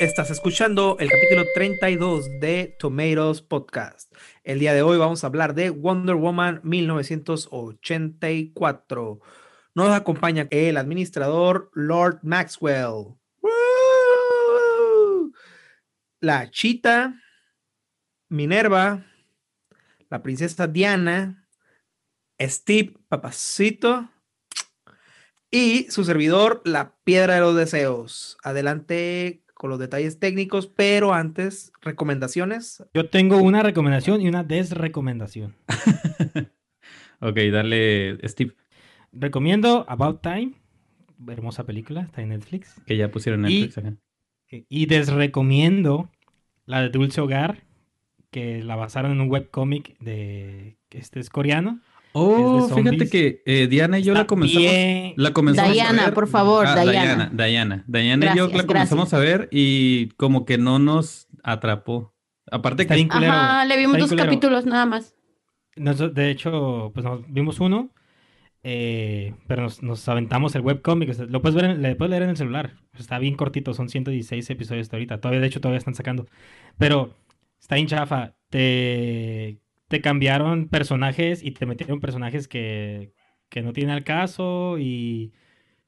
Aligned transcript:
Estás 0.00 0.30
escuchando 0.30 0.96
el 1.00 1.10
capítulo 1.10 1.44
32 1.54 2.38
de 2.38 2.76
Tomatoes 2.78 3.42
Podcast. 3.42 4.14
El 4.44 4.60
día 4.60 4.72
de 4.72 4.82
hoy 4.82 4.96
vamos 4.96 5.24
a 5.24 5.26
hablar 5.26 5.56
de 5.56 5.70
Wonder 5.70 6.14
Woman 6.14 6.60
1984. 6.62 9.20
Nos 9.74 9.90
acompaña 9.90 10.46
el 10.52 10.76
administrador 10.76 11.72
Lord 11.74 12.20
Maxwell. 12.22 13.16
La 16.20 16.48
Chita, 16.52 17.20
Minerva, 18.28 19.04
la 20.10 20.22
princesa 20.22 20.68
Diana, 20.68 21.48
Steve 22.40 22.94
Papacito 23.08 24.08
y 25.50 25.90
su 25.90 26.04
servidor, 26.04 26.62
la 26.64 26.94
Piedra 27.02 27.34
de 27.34 27.40
los 27.40 27.56
Deseos. 27.56 28.38
Adelante 28.44 29.42
con 29.58 29.70
los 29.70 29.78
detalles 29.80 30.20
técnicos, 30.20 30.68
pero 30.68 31.12
antes, 31.12 31.72
recomendaciones. 31.82 32.84
Yo 32.94 33.10
tengo 33.10 33.38
una 33.38 33.62
recomendación 33.62 34.22
y 34.22 34.28
una 34.28 34.44
desrecomendación. 34.44 35.56
ok, 37.20 37.36
dale, 37.52 38.18
Steve. 38.26 38.54
Recomiendo 39.10 39.84
About 39.88 40.22
Time, 40.22 40.52
hermosa 41.26 41.66
película, 41.66 42.02
está 42.02 42.22
en 42.22 42.28
Netflix. 42.28 42.80
Que 42.86 42.96
ya 42.96 43.10
pusieron 43.10 43.44
en 43.44 43.52
Netflix. 43.52 43.98
Y, 44.48 44.64
y 44.68 44.86
desrecomiendo 44.86 46.08
la 46.64 46.80
de 46.80 46.90
Dulce 46.90 47.20
Hogar, 47.20 47.64
que 48.30 48.62
la 48.62 48.76
basaron 48.76 49.10
en 49.10 49.20
un 49.20 49.28
webcómic 49.28 49.98
de 49.98 50.78
que 50.88 50.98
este 50.98 51.18
es 51.18 51.30
coreano. 51.30 51.80
Oh, 52.12 52.68
fíjate 52.74 53.08
que 53.08 53.42
eh, 53.46 53.66
Diana 53.68 53.98
y 53.98 54.02
yo 54.02 54.14
la 54.14 54.26
comenzamos, 54.26 54.70
la 55.16 55.32
comenzamos 55.32 55.72
Diana, 55.72 56.02
a 56.02 56.04
ver. 56.06 56.14
por 56.14 56.26
favor, 56.26 56.66
Ah, 56.66 56.74
Diana. 56.84 57.30
Diana, 57.32 57.84
Diana. 57.86 58.32
y 58.34 58.36
yo 58.38 58.48
la 58.48 58.64
comenzamos 58.64 59.12
a 59.14 59.18
ver 59.18 59.48
y 59.52 60.08
como 60.16 60.44
que 60.44 60.58
no 60.58 60.78
nos 60.78 61.28
atrapó. 61.42 62.14
Aparte 62.50 62.82
Está 62.82 62.94
que. 62.94 63.26
Ajá, 63.30 63.64
le 63.66 63.76
vimos 63.76 63.98
dos 63.98 64.12
capítulos 64.14 64.64
nada 64.66 64.86
más. 64.86 65.14
Nos- 65.76 66.14
de 66.14 66.30
hecho, 66.30 66.90
pues 66.94 67.04
nos 67.04 67.20
vimos 67.30 67.60
uno, 67.60 67.90
eh, 68.64 69.34
pero 69.46 69.62
nos, 69.62 69.82
nos 69.82 70.08
aventamos 70.08 70.54
el 70.56 70.62
sea, 71.14 71.26
Lo 71.26 71.40
puedes 71.42 71.54
ver, 71.54 71.66
en- 71.66 71.82
le 71.82 71.94
puedes 71.94 72.10
leer 72.10 72.22
en 72.24 72.30
el 72.30 72.36
celular. 72.36 72.72
Está 72.98 73.18
bien 73.18 73.34
cortito, 73.36 73.74
son 73.74 73.88
116 73.88 74.48
episodios 74.50 74.86
hasta 74.86 74.96
ahorita. 74.96 75.20
Todavía, 75.20 75.40
de 75.40 75.46
hecho, 75.46 75.60
todavía 75.60 75.78
están 75.78 75.94
sacando. 75.94 76.26
Pero 76.78 77.14
está 77.60 77.76
bien 77.76 77.86
chafa. 77.86 78.34
Te, 78.50 79.60
te 79.88 80.00
cambiaron 80.00 80.68
personajes 80.68 81.42
y 81.42 81.52
te 81.52 81.66
metieron 81.66 82.00
personajes 82.00 82.46
que, 82.46 83.12
que 83.48 83.62
no 83.62 83.72
tienen 83.72 83.94
al 83.94 84.04
caso 84.04 84.78
y 84.78 85.32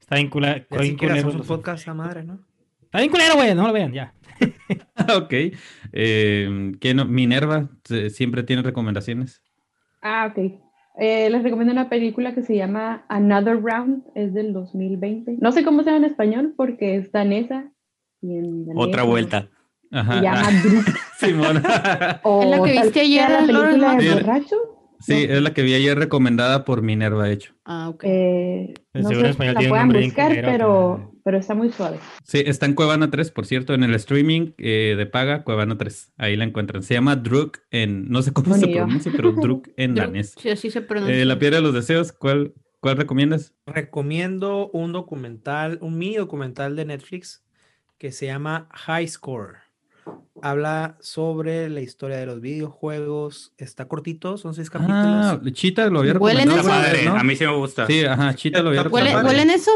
está 0.01 0.17
bien 0.17 0.31
si 0.31 1.27
un 1.27 1.43
podcast 1.43 1.87
a 1.89 1.95
madre, 1.95 2.25
¿no? 2.25 2.41
Está 2.83 2.99
bien 2.99 3.11
culero, 3.11 3.35
güey, 3.37 3.55
no 3.55 3.67
lo 3.67 3.73
vean, 3.73 3.93
ya. 3.93 4.15
ok. 5.17 5.33
Eh, 5.93 6.73
¿qué 6.81 6.95
no? 6.95 7.05
Minerva 7.05 7.69
siempre 8.09 8.43
tiene 8.43 8.63
recomendaciones. 8.63 9.43
Ah, 10.03 10.29
ok. 10.31 10.61
Eh, 10.99 11.31
les 11.31 11.43
recomiendo 11.43 11.73
una 11.73 11.89
película 11.89 12.35
que 12.35 12.43
se 12.43 12.57
llama 12.57 13.05
Another 13.09 13.61
Round, 13.63 14.05
es 14.15 14.35
del 14.35 14.53
2020. 14.53 15.37
No 15.41 15.53
sé 15.53 15.63
cómo 15.63 15.83
se 15.83 15.91
llama 15.91 16.05
en 16.05 16.11
español 16.11 16.55
porque 16.57 16.97
es 16.97 17.13
danesa. 17.13 17.71
y 18.21 18.37
en 18.37 18.67
danés, 18.67 18.83
Otra 18.83 19.05
vuelta. 19.05 19.49
Ajá. 19.93 20.19
Se 20.19 20.23
llama 20.23 20.43
ah. 20.49 21.10
Simón. 21.21 21.57
¿Es 21.65 22.49
la 22.51 22.63
que 22.63 22.73
viste 22.83 23.01
ayer, 23.01 23.31
la 23.31 23.39
película 23.47 23.95
de 23.97 24.15
borracho. 24.15 24.57
sí, 25.01 25.27
es 25.29 25.43
la 25.43 25.53
que 25.55 25.63
vi 25.63 25.75
ayer 25.75 25.99
recomendada 25.99 26.65
por 26.65 26.83
Minerva, 26.83 27.25
de 27.27 27.33
hecho. 27.33 27.55
Ah, 27.65 27.89
ok. 27.89 28.05
Eh, 28.07 28.75
no 28.95 29.09
seguro 29.09 29.33
sé 29.33 29.39
si 29.39 29.45
la 29.53 29.69
puedan 29.69 29.89
buscar, 29.89 30.33
pero, 30.33 30.47
pero- 30.49 31.07
pero 31.23 31.39
está 31.39 31.55
muy 31.55 31.71
suave. 31.71 31.99
Sí, 32.25 32.43
está 32.47 32.65
en 32.67 32.75
Cuevana 32.75 33.11
3, 33.11 33.31
por 33.31 33.45
cierto, 33.47 33.75
en 33.75 33.85
el 33.85 33.95
streaming 33.95 34.53
eh, 34.59 34.95
de 34.97 35.07
paga, 35.07 35.45
Cuevana 35.45 35.77
3. 35.77 36.13
Ahí 36.17 36.35
la 36.37 36.45
encuentran. 36.45 36.83
Se 36.83 36.95
llama 36.95 37.15
Druk 37.17 37.59
en, 37.71 38.09
no 38.09 38.23
sé 38.23 38.33
cómo 38.33 38.55
se 38.57 38.67
pronuncia, 38.67 39.13
pero 39.15 39.33
Druk 39.41 39.69
en 39.77 39.95
danés. 39.95 40.35
Sí, 40.41 40.49
así 40.51 40.71
se 40.71 40.81
pronuncia. 40.81 41.15
Eh, 41.17 41.25
la 41.27 41.39
piedra 41.39 41.59
de 41.59 41.63
los 41.63 41.75
deseos, 41.75 42.13
¿cuál, 42.13 42.55
cuál 42.81 42.97
recomiendas? 42.97 43.55
Recomiendo 43.67 44.71
un 44.73 44.93
documental, 44.93 45.79
un 45.83 45.99
mini 45.99 46.17
documental 46.17 46.75
de 46.75 46.87
Netflix 46.87 47.45
que 47.99 48.13
se 48.13 48.25
llama 48.27 48.69
High 48.73 49.07
Score. 49.09 49.59
Habla 50.43 50.97
sobre 51.01 51.69
la 51.69 51.81
historia 51.81 52.17
de 52.17 52.27
los 52.27 52.41
videojuegos. 52.41 53.53
Está 53.59 53.87
cortito, 53.89 54.39
son 54.39 54.55
seis 54.55 54.71
capítulos. 54.71 55.27
Ah, 55.27 55.41
Chita 55.53 55.89
lo 55.91 56.01
había 56.01 56.15
¿Huelen 56.15 56.49
recomendado. 56.49 56.61
eso? 56.61 56.69
Madre, 56.89 57.05
¿no? 57.05 57.17
a 57.17 57.25
mí 57.25 57.37
sí 57.37 57.45
me 57.47 57.55
gusta. 57.57 57.87
Sí, 57.87 58.05
ajá, 58.05 58.35
Chita 58.35 58.63
lo 58.63 58.69
había 58.71 58.81
¿Huele- 58.83 58.85
recomendado. 58.85 59.27
¿Huelen 59.29 59.51
eso? 59.51 59.71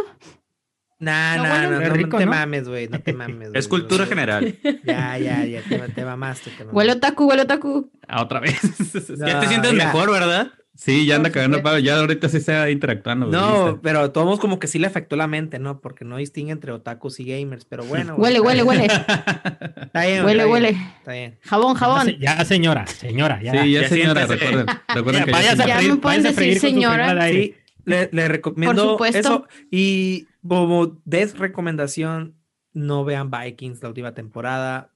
Nah, 1.01 1.37
¿No 1.37 1.43
nah, 1.43 1.53
huelen? 1.55 1.71
no, 1.73 1.81
no, 1.89 1.95
rico, 1.95 2.17
te 2.19 2.25
¿no? 2.25 2.31
mames, 2.31 2.69
güey, 2.69 2.89
no 2.89 3.01
te 3.01 3.13
mames. 3.13 3.51
Es 3.53 3.69
cultura 3.69 4.07
general. 4.07 4.57
Ya, 4.85 5.19
ya, 5.19 5.45
ya, 5.45 5.61
te, 5.63 5.79
te 5.89 6.05
mamaste, 6.05 6.51
te 6.51 6.59
mamaste. 6.65 6.77
Huele 6.77 6.93
otaku, 6.93 7.25
huele 7.29 7.43
otaku. 7.43 7.91
Ah, 8.09 8.23
otra 8.23 8.41
vez. 8.41 8.59
Ya 9.19 9.41
te 9.41 9.47
No, 9.47 9.49
sientes 9.49 9.73
mira. 9.73 9.87
mejor, 9.87 10.11
¿verdad? 10.11 10.53
Sí, 10.75 11.07
ya 11.07 11.17
anda 11.17 11.29
Por 11.29 11.35
cagando 11.35 11.63
palo. 11.63 11.79
Ya 11.79 11.99
ahorita 11.99 12.29
sí 12.29 12.39
está 12.39 12.69
interactuando. 12.71 13.27
No, 13.27 13.65
¿viste? 13.67 13.81
pero 13.83 14.11
todos 14.13 14.39
como 14.41 14.59
que 14.59 14.67
sí 14.67 14.79
le 14.79 14.87
afectó 14.87 15.17
la 15.17 15.27
mente, 15.27 15.59
¿no? 15.59 15.81
Porque 15.81 16.05
no 16.05 16.17
distingue 16.17 16.53
entre 16.53 16.73
otakus 16.73 17.21
y 17.21 17.25
gamers, 17.25 17.65
pero 17.65 17.85
bueno. 17.85 18.17
güey, 18.17 18.39
Huele, 18.39 18.63
huele, 18.63 18.63
huele. 18.63 18.85
Está 18.87 20.07
bien, 20.07 20.25
Huele, 20.25 20.43
está 20.43 20.45
bien, 20.45 20.49
huele. 20.51 20.69
Está 20.99 21.13
bien. 21.13 21.39
Jabón, 21.43 21.75
jabón. 21.75 22.09
ya, 22.19 22.45
señora, 22.45 22.87
señora, 22.87 23.41
ya. 23.43 23.53
Sí, 23.63 23.73
ya, 23.73 23.81
Ya 23.83 23.89
señora, 23.89 24.27
siéntese. 24.27 24.47
recuerden. 24.47 24.77
recuerden 24.95 25.27
Ya, 25.27 25.57
que 25.65 25.69
ya 25.69 25.83
me 25.95 25.97
pueden 25.97 26.23
decir 26.23 26.59
señora. 26.59 27.29
Sí, 27.29 27.55
le, 27.85 28.09
le 28.13 28.29
recomiendo 28.29 28.93
supuesto. 28.93 29.19
eso. 29.19 29.49
Y 29.71 30.27
como 30.47 31.01
desrecomendación, 31.05 32.35
no 32.73 33.05
vean 33.05 33.31
Vikings 33.31 33.83
la 33.83 33.89
última 33.89 34.15
temporada. 34.15 34.91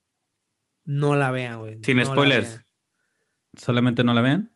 No 0.84 1.14
la 1.16 1.30
vean, 1.30 1.58
güey. 1.60 1.78
Sin 1.82 1.98
no 1.98 2.04
spoilers. 2.06 2.48
vean. 2.48 2.64
Solamente 3.56 4.04
no 4.04 4.14
la 4.14 4.20
vean. 4.22 4.50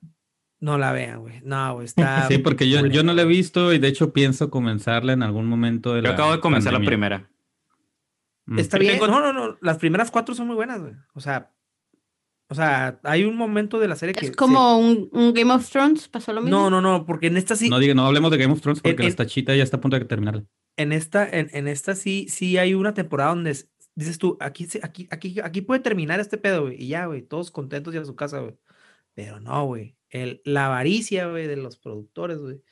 No 0.63 0.79
la 0.79 0.93
vean, 0.93 1.21
güey. 1.21 1.41
No, 1.45 1.75
güey. 1.75 1.87
Está. 1.97 2.29
Sí, 2.29 2.39
porque 2.39 2.69
yo, 2.71 2.87
yo 2.87 3.03
no 3.03 3.13
la 3.13 3.23
he 3.23 3.27
visto 3.27 3.73
y 3.73 3.79
de 3.79 3.89
hecho 3.89 4.13
pienso 4.13 4.49
comenzarla 4.49 5.13
en 5.13 5.23
algún 5.25 5.47
momento 5.47 5.93
de 5.93 6.03
Yo 6.03 6.09
la 6.09 6.15
acabo 6.15 6.33
de 6.33 6.41
comenzar 6.41 6.73
la 6.73 6.79
primera. 6.79 7.29
Mm. 8.47 8.59
Está 8.59 8.79
bien. 8.79 8.95
tengo- 8.95 9.09
No, 9.09 9.21
no, 9.21 9.33
no. 9.33 9.59
Las 9.61 9.79
primeras 9.79 10.11
cuatro 10.11 10.35
son 10.35 10.47
muy 10.47 10.57
buenas, 10.57 10.81
güey. 10.81 10.95
O 11.15 11.21
sea. 11.21 11.51
O 12.49 12.55
sea, 12.55 13.01
hay 13.05 13.25
un 13.25 13.35
momento 13.37 13.79
de 13.81 13.89
la 13.89 13.97
serie 13.97 14.15
que. 14.15 14.27
Es 14.27 14.31
se- 14.31 14.37
como 14.37 14.79
un, 14.79 15.09
un 15.13 15.33
Game 15.35 15.53
of 15.53 15.69
Thrones, 15.71 16.07
pasó 16.09 16.33
lo 16.33 16.43
mismo. 16.43 16.57
No, 16.59 16.71
no, 16.71 16.81
no, 16.81 17.07
porque 17.07 17.27
en 17.29 17.37
esta 17.39 17.57
sí. 17.57 17.69
No, 17.69 17.79
diga, 17.79 17.95
no 17.95 18.07
hablemos 18.07 18.31
de 18.31 18.37
Game 18.37 18.53
of 18.53 18.61
Thrones 18.61 18.81
porque 18.83 19.03
En- 19.03 19.09
la 19.11 19.17
tachita 19.17 19.55
ya 19.57 19.63
está 19.65 19.79
a 19.79 19.81
punto 19.81 19.99
de 19.99 20.05
terminarla. 20.05 20.45
en 20.77 20.93
esta, 20.93 21.29
en, 21.29 21.49
en 21.53 21.67
esta 21.69 21.95
sí, 21.95 22.27
sí 22.29 22.57
hay 22.59 22.75
una 22.75 22.95
temporada 22.95 23.31
donde 23.31 23.57
dices 23.95 24.19
tú, 24.19 24.37
aquí, 24.41 24.67
se- 24.67 24.81
aquí, 24.83 25.09
aquí, 25.11 25.41
aquí 25.43 25.61
puede 25.63 25.81
terminar 25.81 26.21
este 26.21 26.37
pedo, 26.39 26.63
güey. 26.63 26.83
Y 26.83 26.89
ya, 26.89 27.07
güey, 27.07 27.23
todos 27.23 27.51
contentos 27.51 27.95
y 27.95 27.99
a 27.99 28.05
su 28.05 28.15
casa, 28.17 28.39
güey. 28.41 28.55
Pero 29.15 29.41
no, 29.41 29.65
güey. 29.67 29.97
El, 30.13 30.41
la 30.45 30.67
avaricia, 30.67 31.27
güey, 31.27 31.47
de 31.49 31.57
los 31.57 31.77
productores, 31.79 32.39
güey. 32.39 32.63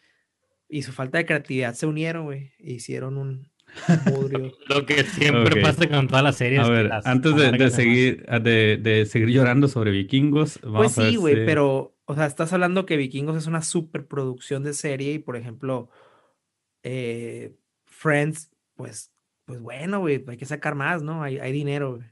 Y 0.69 0.83
su 0.83 0.93
falta 0.93 1.19
de 1.19 1.27
creatividad 1.27 1.75
se 1.75 1.87
unieron, 1.87 2.27
güey. 2.27 2.53
E 2.59 2.75
hicieron 2.75 3.17
un. 3.17 3.51
Lo 4.69 4.85
que 4.87 5.05
siempre 5.05 5.61
Ok. 5.61 5.63
pasa 5.63 5.89
con 5.89 6.07
todas 6.07 6.23
las 6.23 6.37
series. 6.37 6.61
A 6.61 6.69
ver, 6.71 6.87
las 6.87 7.07
antes 7.07 7.35
de, 7.35 7.71
seguir 7.71 8.25
ah, 8.29 8.39
de, 8.39 8.77
de 8.81 9.07
seguir 9.07 9.31
llorando 9.31 9.69
sobre 9.69 9.91
vikingos, 9.91 10.61
vamos 10.63 10.79
Pues 10.95 10.99
a 10.99 11.03
ver 11.03 11.11
sí, 11.11 11.17
güey, 11.17 11.35
si- 11.37 11.41
pero, 11.47 11.97
o 12.05 12.15
sea, 12.15 12.27
estás 12.27 12.53
hablando 12.53 12.85
que 12.87 12.97
Vikingos 12.97 13.37
es 13.37 13.47
una 13.47 13.63
superproducción 13.63 14.63
de 14.65 14.75
serie 14.75 15.13
y, 15.13 15.19
por 15.21 15.37
ejemplo, 15.37 15.89
eh, 16.83 17.57
Friends, 17.85 18.51
pues, 18.75 19.13
pues 19.45 19.61
bueno, 19.61 20.01
güey, 20.01 20.25
hay 20.27 20.37
que 20.37 20.47
sacar 20.47 20.75
más, 20.75 21.03
¿no? 21.03 21.23
Hay, 21.23 21.39
hay 21.39 21.53
dinero, 21.53 21.97
güey. 21.97 22.09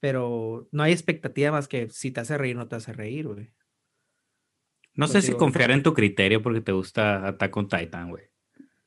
Pero 0.00 0.68
no 0.72 0.82
hay 0.82 0.92
expectativa 0.92 1.50
más 1.50 1.68
que 1.68 1.88
si 1.90 2.10
te 2.10 2.20
hace 2.20 2.36
reír, 2.38 2.56
no 2.56 2.68
te 2.68 2.76
hace 2.76 2.92
reír, 2.92 3.26
güey. 3.28 3.50
No 4.96 5.06
sé 5.08 5.22
si 5.22 5.32
confiar 5.32 5.70
en 5.70 5.82
tu 5.82 5.94
criterio 5.94 6.42
porque 6.42 6.60
te 6.60 6.72
gusta 6.72 7.26
Attack 7.28 7.56
on 7.56 7.68
Titan, 7.68 8.10
güey. 8.10 8.24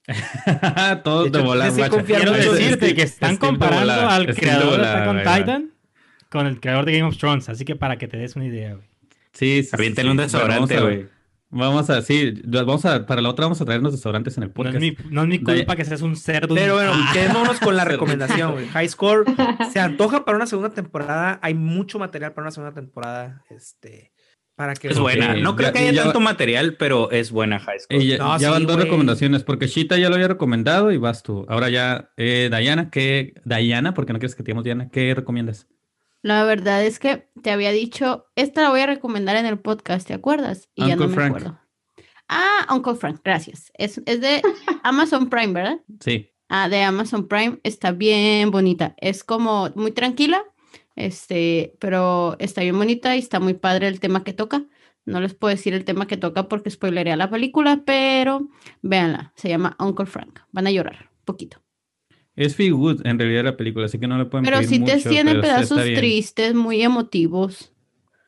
Todos 1.04 1.26
De 1.26 1.30
de 1.32 1.38
hecho, 1.40 1.48
volar, 1.48 1.68
sí, 1.70 1.74
sí 1.76 1.78
guacha. 1.82 1.92
confiar 1.96 2.22
Quiero 2.24 2.34
decirte 2.54 2.96
que 2.96 3.02
están 3.04 3.34
de 3.34 3.40
comparando 3.40 3.94
al 4.10 4.26
de 4.26 4.34
creador 4.34 4.80
de 4.82 4.88
Attack 4.88 5.08
on. 5.08 5.18
Titan 5.20 5.72
con 6.30 6.48
el 6.48 6.60
creador 6.60 6.86
de 6.86 6.94
Game 6.94 7.04
of 7.08 7.18
Thrones. 7.18 7.50
Así 7.50 7.64
que 7.66 7.76
para 7.76 7.98
que 7.98 8.08
te 8.08 8.18
des 8.18 8.36
una 8.36 8.46
idea, 8.48 8.74
güey. 8.76 8.88
Sí, 9.34 9.62
sí, 9.62 9.64
sí, 9.64 9.70
Aviéntale 9.74 10.10
un 10.10 10.18
sí. 10.18 10.18
Vamos 10.18 10.32
desodorante, 10.32 10.78
a- 10.78 10.82
güey. 10.82 11.08
Vamos 11.52 11.90
a, 11.90 12.04
sí, 12.04 12.40
vamos 12.46 12.86
a, 12.86 13.08
para 13.08 13.22
la 13.24 13.30
otra 13.30 13.46
vamos 13.46 13.60
a 13.60 13.66
traernos 13.66 13.92
desodorantes 13.92 14.38
en 14.38 14.44
el 14.44 14.50
No 14.50 14.54
podcast. 14.54 14.76
es, 14.76 14.82
mi, 14.82 14.96
no 15.10 15.24
es 15.24 15.28
mi 15.28 15.40
culpa 15.40 15.76
que 15.76 15.84
seas 15.84 16.04
un 16.04 16.16
cerdo. 16.16 16.54
Pero 16.54 16.76
bueno, 16.76 16.92
Ah, 16.94 17.10
quedémonos 17.12 17.60
con 17.60 17.76
la 17.76 17.86
recomendación, 17.86 18.52
güey. 18.52 18.68
High 18.68 18.88
Score 18.90 19.26
se 19.72 19.80
antoja 19.80 20.26
para 20.26 20.38
una 20.38 20.46
segunda 20.46 20.70
temporada. 20.70 21.40
Hay 21.42 21.56
mucho 21.56 21.98
material 21.98 22.34
para 22.34 22.44
una 22.46 22.52
segunda 22.52 22.76
temporada. 22.76 23.44
Este, 23.50 24.12
para 24.60 24.74
que 24.74 24.90
Es 24.90 25.00
buena. 25.00 25.36
No 25.36 25.56
creo 25.56 25.70
ya- 25.70 25.74
que 25.74 25.80
haya 25.80 25.92
ya- 25.94 26.04
tanto 26.04 26.20
material, 26.20 26.76
pero 26.78 27.10
es 27.12 27.32
buena 27.32 27.60
High 27.62 27.80
School. 27.80 28.04
Ya, 28.04 28.18
No, 28.18 28.38
ya 28.38 28.50
van 28.52 28.60
sí, 28.60 28.66
dos 28.66 28.76
güey. 28.76 28.86
recomendaciones, 28.88 29.44
porque 29.46 29.68
Shita 29.68 29.98
ya 29.98 30.10
lo 30.10 30.16
había 30.16 30.28
recomendado 30.28 30.92
y 30.92 30.98
vas 30.98 31.24
tú. 31.24 31.46
Ahora 31.48 31.70
ya, 31.70 32.12
eh, 32.18 32.50
Dayana, 32.52 32.90
¿qué? 32.92 33.36
Dayana, 33.46 33.94
porque 33.94 34.12
no 34.12 34.20
quieres 34.20 34.36
que 34.36 34.44
te 34.44 34.48
digamos 34.48 34.66
Diana, 34.66 34.90
¿qué 34.92 35.16
recomiendas? 35.16 35.68
La 36.24 36.44
verdad 36.44 36.84
es 36.84 37.00
que 37.00 37.30
te 37.42 37.52
había 37.52 37.72
dicho, 37.72 38.26
esta 38.36 38.62
la 38.64 38.70
voy 38.70 38.82
a 38.82 38.86
recomendar 38.88 39.38
en 39.38 39.46
el 39.46 39.60
podcast, 39.60 40.06
¿te 40.06 40.14
acuerdas? 40.14 40.68
Y 40.76 40.82
ya 40.88 40.98
no 40.98 41.04
Uncle 41.04 41.08
me 41.08 41.14
Frank. 41.14 41.28
acuerdo. 41.38 41.60
Ah, 42.28 42.68
Uncle 42.76 42.96
Frank, 42.96 43.22
gracias. 43.24 43.72
Es, 43.76 44.02
es 44.06 44.20
de 44.20 44.42
Amazon 44.84 45.30
Prime, 45.30 45.54
¿verdad? 45.54 45.78
Sí. 46.02 46.30
ah, 46.50 46.68
de 46.68 46.84
Amazon 46.84 47.30
Prime 47.30 47.60
está 47.64 47.92
bien 47.94 48.52
bonita. 48.52 48.94
Es 48.98 49.24
como 49.24 49.70
muy 49.76 49.92
tranquila, 49.92 50.44
este, 51.00 51.74
pero 51.80 52.36
está 52.40 52.62
bien 52.62 52.78
bonita 52.78 53.16
y 53.16 53.20
está 53.20 53.40
muy 53.40 53.54
padre 53.54 53.88
el 53.88 54.00
tema 54.00 54.24
que 54.24 54.34
toca. 54.34 54.64
No 55.06 55.22
les 55.22 55.34
puedo 55.34 55.50
decir 55.50 55.74
el 55.74 55.86
tema 55.86 56.08
que 56.08 56.18
toca 56.18 56.48
porque 56.48 56.70
spoilería 56.70 57.16
la 57.16 57.30
película, 57.30 57.82
pero 57.86 58.50
véanla. 58.82 59.34
Se 59.36 59.50
llama 59.50 59.76
Uncle 59.80 60.06
Frank. 60.06 60.40
Van 60.52 60.68
a 60.68 60.72
llorar 60.72 61.10
un 61.12 61.26
poquito. 61.26 61.62
Es 62.36 62.56
feel 62.56 62.74
good 62.74 63.06
en 63.06 63.18
realidad 63.18 63.44
la 63.44 63.58
película, 63.58 63.86
así 63.86 63.98
que 63.98 64.08
no 64.08 64.18
le 64.18 64.26
pueden 64.26 64.46
Pero 64.46 64.58
pedir 64.58 64.70
sí 64.70 64.80
te 64.84 64.96
mucho, 64.96 65.10
tiene 65.10 65.36
pedazos 65.36 65.84
tristes, 65.84 66.54
muy 66.54 66.82
emotivos. 66.82 67.74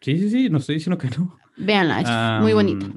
Sí, 0.01 0.17
sí, 0.17 0.29
sí, 0.29 0.50
no 0.50 0.57
estoy 0.57 0.75
diciendo 0.75 0.97
que 0.97 1.09
no. 1.09 1.38
Véanla, 1.57 2.01
es 2.38 2.41
muy 2.41 2.53
bonita. 2.53 2.88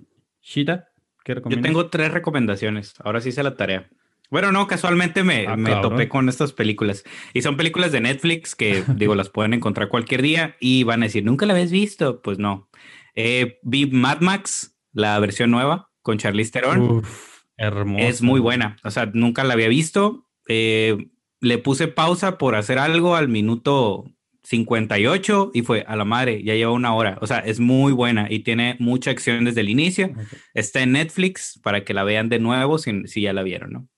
Shita, 0.41 0.89
¿qué 1.25 1.33
Yo 1.33 1.35
recomiendas? 1.37 1.69
tengo 1.69 1.91
tres 1.91 2.11
recomendaciones. 2.13 2.95
Ahora 3.01 3.21
sí 3.21 3.29
hice 3.29 3.43
la 3.43 3.55
tarea. 3.55 3.89
Bueno, 4.31 4.53
no, 4.53 4.67
casualmente 4.67 5.23
me, 5.23 5.47
Ah, 5.47 5.57
me 5.57 5.75
topé 5.77 6.09
con 6.09 6.29
estas 6.29 6.53
películas. 6.53 7.05
Y 7.33 7.43
son 7.43 7.57
películas 7.57 7.93
de 7.93 8.01
Netflix 8.01 8.55
que, 8.55 8.83
digo, 8.97 9.15
las 9.15 9.29
pueden 9.29 9.55
encontrar 9.55 9.89
cualquier 9.89 10.23
día 10.23 10.57
y 10.61 10.85
van 10.85 11.03
a 11.03 11.07
decir, 11.07 11.25
¿nunca 11.25 11.47
la 11.47 11.53
habéis 11.53 11.71
visto? 11.71 12.21
Pues 12.23 12.39
no. 12.39 12.69
Eh, 13.15 13.59
vi 13.63 13.87
Mad 13.87 14.21
Max, 14.21 14.77
la 14.93 15.19
versión 15.19 15.51
nueva, 15.51 15.91
con 16.03 16.19
Charlize 16.19 16.51
Theron. 16.51 16.81
Uf, 16.81 17.43
hermoso. 17.57 18.05
Es 18.05 18.23
muy 18.23 18.41
buena. 18.41 18.77
O 18.83 18.91
sea, 18.91 19.11
nunca 19.13 19.45
la 19.45 19.55
había 19.55 19.69
visto. 19.69 20.27
Eh, 20.49 21.11
le 21.41 21.59
puse 21.59 21.89
pausa 21.89 22.39
por 22.39 22.55
hacer 22.55 22.79
algo 22.79 23.17
al 23.17 23.29
minuto 23.29 24.05
58 24.45 25.53
y 25.55 25.63
fue 25.63 25.85
a 25.87 25.97
la 25.97 26.05
madre, 26.05 26.43
ya 26.43 26.55
lleva 26.55 26.73
una 26.73 26.95
hora. 26.95 27.19
O 27.21 27.27
sea, 27.27 27.39
es 27.39 27.61
muy 27.61 27.93
buena 27.93 28.27
y 28.31 28.41
tiene 28.41 28.77
mucha 28.79 29.11
acción 29.11 29.45
desde 29.45 29.61
el 29.61 29.69
inicio. 29.69 30.13
Está 30.53 30.83
en 30.83 30.93
Netflix 30.93 31.61
para 31.63 31.85
que 31.85 31.95
la 31.95 32.05
vean 32.05 32.29
de 32.29 32.39
nuevo 32.39 32.79
si, 32.79 33.07
si 33.07 33.23
ya 33.23 33.33
la 33.33 33.43
vieron, 33.43 33.73
¿no? 33.73 33.89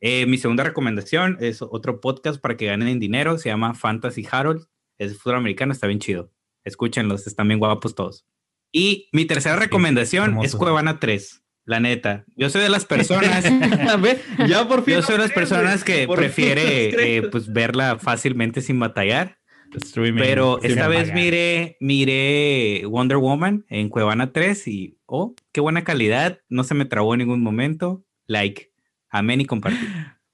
Eh, 0.00 0.26
mi 0.26 0.38
segunda 0.38 0.64
recomendación 0.64 1.38
es 1.40 1.62
otro 1.62 2.00
podcast 2.00 2.40
para 2.40 2.56
que 2.56 2.66
ganen 2.66 3.00
dinero. 3.00 3.38
Se 3.38 3.48
llama 3.48 3.74
Fantasy 3.74 4.26
Harold. 4.30 4.66
Es 4.98 5.10
de 5.10 5.16
fútbol 5.16 5.38
americano, 5.38 5.72
está 5.72 5.86
bien 5.86 6.00
chido. 6.00 6.32
Escúchenlos, 6.64 7.26
están 7.26 7.48
bien 7.48 7.60
guapos 7.60 7.94
todos. 7.94 8.26
Y 8.72 9.08
mi 9.12 9.24
tercera 9.24 9.56
recomendación 9.56 10.38
es. 10.42 10.54
Cuevana 10.56 11.00
3. 11.00 11.42
La 11.64 11.80
neta, 11.80 12.24
yo 12.36 12.48
soy 12.48 12.62
de 12.62 12.68
las 12.68 12.84
personas 12.84 13.42
ya 14.48 14.68
por 14.68 14.84
fin. 14.84 14.94
yo 14.94 15.02
soy 15.02 15.16
de 15.16 15.22
las 15.22 15.32
personas 15.32 15.82
que 15.82 16.06
prefiere 16.06 17.16
eh, 17.16 17.22
pues 17.22 17.52
verla 17.52 17.98
fácilmente 17.98 18.60
sin 18.60 18.78
batallar. 18.78 19.38
Streaming, 19.74 20.22
Pero 20.22 20.62
esta 20.62 20.86
vez 20.86 21.08
pagar. 21.08 21.14
miré, 21.16 21.76
miré 21.80 22.84
Wonder 22.86 23.16
Woman 23.16 23.66
en 23.68 23.88
Cuevana 23.88 24.32
3 24.32 24.68
y 24.68 24.98
oh, 25.06 25.34
qué 25.50 25.60
buena 25.60 25.82
calidad. 25.82 26.38
No 26.48 26.62
se 26.62 26.74
me 26.74 26.84
trabó 26.84 27.14
en 27.14 27.18
ningún 27.18 27.42
momento. 27.42 28.04
Like, 28.28 28.70
amén 29.18 29.40
y 29.40 29.44
compartir. 29.46 29.88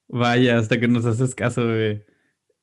Vaya, 0.08 0.58
hasta 0.58 0.78
que 0.78 0.88
nos 0.88 1.04
haces 1.06 1.34
caso, 1.34 1.64
güey. 1.64 2.04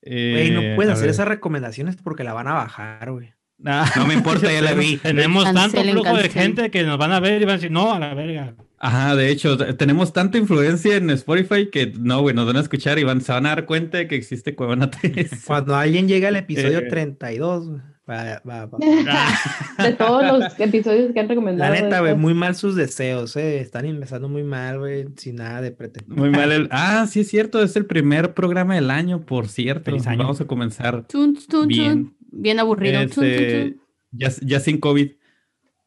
Güey, 0.02 0.50
no 0.52 0.60
Eh, 0.62 0.72
puedes 0.76 0.90
a 0.90 0.92
hacer 0.94 1.06
ver. 1.06 1.10
esas 1.10 1.28
recomendaciones 1.28 1.96
porque 1.96 2.24
la 2.24 2.32
van 2.32 2.48
a 2.48 2.54
bajar, 2.54 3.10
güey. 3.10 3.34
Ah, 3.66 3.90
No 3.96 4.06
me 4.06 4.14
importa, 4.14 4.50
ya 4.50 4.62
la 4.62 4.72
vi. 4.74 4.96
Tenemos 4.96 5.44
tanto 5.52 5.82
flujo 5.82 6.16
de 6.16 6.28
gente 6.30 6.70
que 6.70 6.82
nos 6.84 6.96
van 6.96 7.12
a 7.12 7.20
ver 7.20 7.42
y 7.42 7.44
van 7.44 7.52
a 7.54 7.56
decir, 7.56 7.70
no, 7.70 7.92
a 7.92 7.98
la 7.98 8.14
verga. 8.14 8.54
Ajá, 8.78 9.14
de 9.14 9.28
hecho, 9.28 9.58
tenemos 9.76 10.14
tanta 10.14 10.38
influencia 10.38 10.96
en 10.96 11.10
Spotify 11.10 11.68
que 11.70 11.92
no, 11.98 12.22
güey, 12.22 12.34
nos 12.34 12.46
van 12.46 12.56
a 12.56 12.60
escuchar 12.60 12.98
y 12.98 13.04
van, 13.04 13.20
se 13.20 13.30
van 13.32 13.44
a 13.44 13.50
dar 13.50 13.66
cuenta 13.66 13.98
de 13.98 14.08
que 14.08 14.14
existe 14.14 14.54
Cuevana 14.54 14.90
3. 15.02 15.44
Cuando 15.44 15.76
alguien 15.76 16.08
llega 16.08 16.28
al 16.28 16.36
episodio 16.36 16.78
Eh. 16.78 16.86
32, 16.88 17.68
güey, 17.68 17.80
va, 18.10 18.42
va, 18.48 18.66
va. 18.66 18.78
De 19.84 19.92
todos 19.92 20.24
los 20.24 20.58
episodios 20.60 21.12
que 21.12 21.20
han 21.20 21.26
La 21.28 21.34
recomendado. 21.34 21.72
neta, 21.74 22.00
güey, 22.00 22.14
muy 22.16 22.34
mal 22.34 22.54
sus 22.56 22.74
deseos, 22.74 23.36
eh. 23.36 23.60
Están 23.60 23.86
empezando 23.86 24.28
muy 24.28 24.42
mal, 24.42 24.78
güey, 24.80 25.06
sin 25.16 25.36
nada 25.36 25.60
de 25.60 25.70
pretexto. 25.70 26.14
Muy 26.14 26.30
mal 26.30 26.52
el... 26.52 26.68
Ah, 26.70 27.06
sí 27.08 27.20
es 27.20 27.28
cierto, 27.28 27.62
es 27.62 27.76
el 27.76 27.86
primer 27.86 28.34
programa 28.34 28.74
del 28.74 28.90
año, 28.90 29.24
por 29.24 29.48
cierto. 29.48 29.84
Feliz 29.84 30.06
año. 30.06 30.18
Vamos 30.18 30.40
a 30.40 30.46
comenzar 30.46 31.06
Tun, 31.06 31.34
tun, 31.34 31.46
tun. 31.46 31.68
Bien. 31.68 32.14
Bien, 32.32 32.58
aburrido. 32.60 33.00
Tun, 33.02 33.10
tun, 33.10 33.24
este, 33.24 33.62
tun. 33.70 33.80
ya, 34.12 34.28
ya 34.42 34.60
sin 34.60 34.78
COVID. 34.78 35.12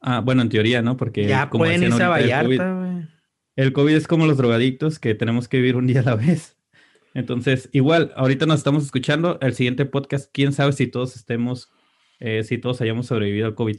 Ah, 0.00 0.20
bueno, 0.20 0.42
en 0.42 0.48
teoría, 0.48 0.82
¿no? 0.82 0.96
Porque 0.96 1.26
Ya 1.26 1.48
como 1.48 1.64
pueden 1.64 1.82
irse 1.82 2.02
a 2.02 2.08
Vallarta, 2.08 2.74
güey. 2.74 3.08
El 3.56 3.72
COVID 3.72 3.94
es 3.94 4.06
como 4.08 4.26
los 4.26 4.36
drogadictos 4.36 4.98
que 4.98 5.14
tenemos 5.14 5.48
que 5.48 5.58
vivir 5.58 5.76
un 5.76 5.86
día 5.86 6.00
a 6.00 6.04
la 6.04 6.16
vez. 6.16 6.56
Entonces, 7.14 7.68
igual, 7.72 8.12
ahorita 8.16 8.44
nos 8.44 8.58
estamos 8.58 8.84
escuchando. 8.84 9.38
El 9.40 9.54
siguiente 9.54 9.86
podcast, 9.86 10.28
quién 10.32 10.52
sabe 10.52 10.72
si 10.72 10.88
todos 10.88 11.14
estemos, 11.16 11.70
eh, 12.24 12.42
si 12.42 12.58
todos 12.58 12.80
hayamos 12.80 13.06
sobrevivido 13.06 13.46
al 13.46 13.54
COVID. 13.54 13.76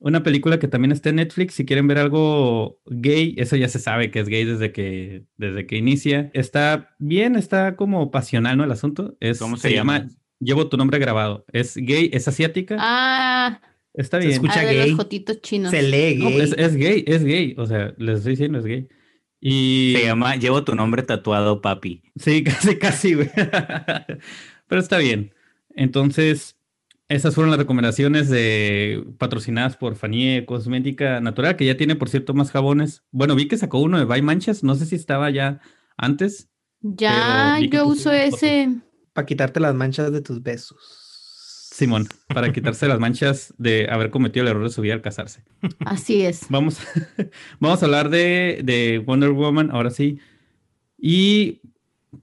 Una 0.00 0.22
película 0.22 0.60
que 0.60 0.68
también 0.68 0.92
está 0.92 1.08
en 1.08 1.16
Netflix, 1.16 1.54
si 1.54 1.66
quieren 1.66 1.88
ver 1.88 1.98
algo 1.98 2.78
gay, 2.86 3.34
eso 3.36 3.56
ya 3.56 3.68
se 3.68 3.80
sabe 3.80 4.12
que 4.12 4.20
es 4.20 4.28
gay 4.28 4.44
desde 4.44 4.70
que, 4.70 5.24
desde 5.36 5.66
que 5.66 5.76
inicia. 5.76 6.30
Está 6.34 6.94
bien, 7.00 7.34
está 7.34 7.74
como 7.74 8.12
pasional, 8.12 8.56
¿no? 8.56 8.62
El 8.62 8.70
asunto. 8.70 9.16
Es, 9.18 9.40
¿Cómo 9.40 9.56
se 9.56 9.72
llama? 9.72 10.06
Llevo 10.38 10.68
tu 10.68 10.76
nombre 10.76 11.00
grabado. 11.00 11.44
Es 11.52 11.76
gay, 11.76 12.10
es 12.12 12.28
asiática. 12.28 12.76
Ah, 12.78 13.60
está 13.92 14.20
se 14.20 14.28
bien. 14.28 14.34
escucha 14.34 14.60
ah, 14.60 14.64
de 14.66 14.74
gay. 14.74 14.90
los 14.90 14.98
jotitos 14.98 15.40
chinos. 15.42 15.72
Se 15.72 15.82
lee 15.82 16.14
No, 16.16 16.28
gay. 16.28 16.40
es, 16.42 16.54
es 16.56 16.76
gay, 16.76 17.04
es 17.04 17.24
gay. 17.24 17.54
O 17.58 17.66
sea, 17.66 17.92
les 17.98 18.18
estoy 18.18 18.32
diciendo, 18.34 18.60
es 18.60 18.64
gay. 18.66 18.86
Y... 19.40 19.94
Se 19.96 20.04
llama 20.04 20.36
Llevo 20.36 20.62
tu 20.62 20.76
nombre 20.76 21.02
tatuado, 21.02 21.60
papi. 21.60 22.02
Sí, 22.16 22.44
casi, 22.44 22.76
casi, 22.76 23.14
güey. 23.14 23.30
Pero 24.68 24.80
está 24.80 24.98
bien. 24.98 25.34
Entonces, 25.74 26.57
esas 27.08 27.34
fueron 27.34 27.50
las 27.50 27.58
recomendaciones 27.58 28.28
de 28.28 29.04
patrocinadas 29.16 29.76
por 29.76 29.96
Fanie 29.96 30.44
Cosmética 30.44 31.20
Natural, 31.20 31.56
que 31.56 31.64
ya 31.64 31.76
tiene, 31.76 31.96
por 31.96 32.10
cierto, 32.10 32.34
más 32.34 32.50
jabones. 32.50 33.02
Bueno, 33.10 33.34
vi 33.34 33.48
que 33.48 33.56
sacó 33.56 33.78
uno 33.78 33.98
de 33.98 34.04
By 34.04 34.20
Manchas. 34.20 34.62
No 34.62 34.74
sé 34.74 34.84
si 34.84 34.94
estaba 34.94 35.30
ya 35.30 35.60
antes. 35.96 36.50
Ya, 36.80 37.58
yo 37.60 37.86
uso 37.86 38.12
ese. 38.12 38.76
Para 39.14 39.26
quitarte 39.26 39.58
las 39.58 39.74
manchas 39.74 40.12
de 40.12 40.20
tus 40.20 40.42
besos. 40.42 40.76
Simón, 41.72 42.08
para 42.26 42.52
quitarse 42.52 42.88
las 42.88 42.98
manchas 42.98 43.54
de 43.56 43.88
haber 43.88 44.10
cometido 44.10 44.44
el 44.44 44.50
error 44.50 44.64
de 44.64 44.70
subir 44.70 44.92
al 44.92 45.00
casarse. 45.00 45.44
Así 45.86 46.22
es. 46.22 46.46
Vamos, 46.50 46.78
vamos 47.60 47.82
a 47.82 47.86
hablar 47.86 48.10
de, 48.10 48.60
de 48.64 48.98
Wonder 48.98 49.30
Woman, 49.30 49.70
ahora 49.70 49.90
sí. 49.90 50.18
Y 50.98 51.62